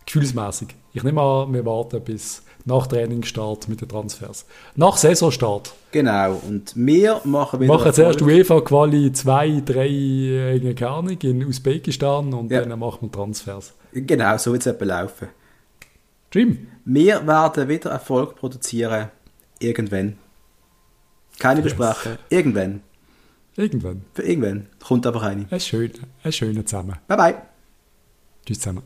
Gefühlsmäßig. 0.05 0.69
Ich 0.93 1.03
nehme 1.03 1.21
an, 1.21 1.53
wir 1.53 1.65
warten 1.65 2.01
bis 2.01 2.41
nach 2.65 2.87
Trainingsstart 2.87 3.67
mit 3.67 3.81
den 3.81 3.89
Transfers. 3.89 4.45
Nach 4.75 4.97
Saisonstart. 4.97 5.73
Genau. 5.91 6.39
Und 6.47 6.73
wir 6.75 7.21
machen 7.23 7.59
Wir 7.59 7.65
wieder. 7.67 7.73
machen 7.77 7.93
zuerst. 7.93 8.21
UEFA-Quali 8.21 9.11
2, 9.11 9.61
3, 9.65 9.87
äh, 9.87 10.73
keine 10.73 10.91
Ahnung, 10.91 11.17
in 11.21 11.45
Usbekistan 11.45 12.33
und 12.33 12.51
Ja. 12.51 12.63
dann 12.63 12.77
machen 12.79 12.99
wir 13.01 13.11
Transfers. 13.11 13.73
Genau, 13.93 14.37
so 14.37 14.51
wird 14.51 14.61
es 14.61 14.67
etwa 14.67 14.85
laufen. 14.85 15.29
Dream. 16.31 16.67
Wir 16.85 17.25
werden 17.25 17.67
wieder 17.67 17.89
Erfolg 17.89 18.35
produzieren. 18.35 19.09
Irgendwann. 19.59 20.17
Keine 21.39 21.61
Yes. 21.61 21.73
Irgendwann. 22.29 22.81
Irgendwann. 23.55 24.05
Für 24.13 24.21
irgendwann. 24.23 24.67
Kommt 24.85 25.07
einfach 25.07 25.23
eine. 25.23 25.47
Ein 25.49 25.59
schön, 25.59 25.91
ein 26.23 26.31
schöner 26.31 26.65
zusammen. 26.65 26.97
Bye 27.07 27.17
bye. 27.17 27.35
Tschüss 28.45 28.59
zusammen. 28.59 28.83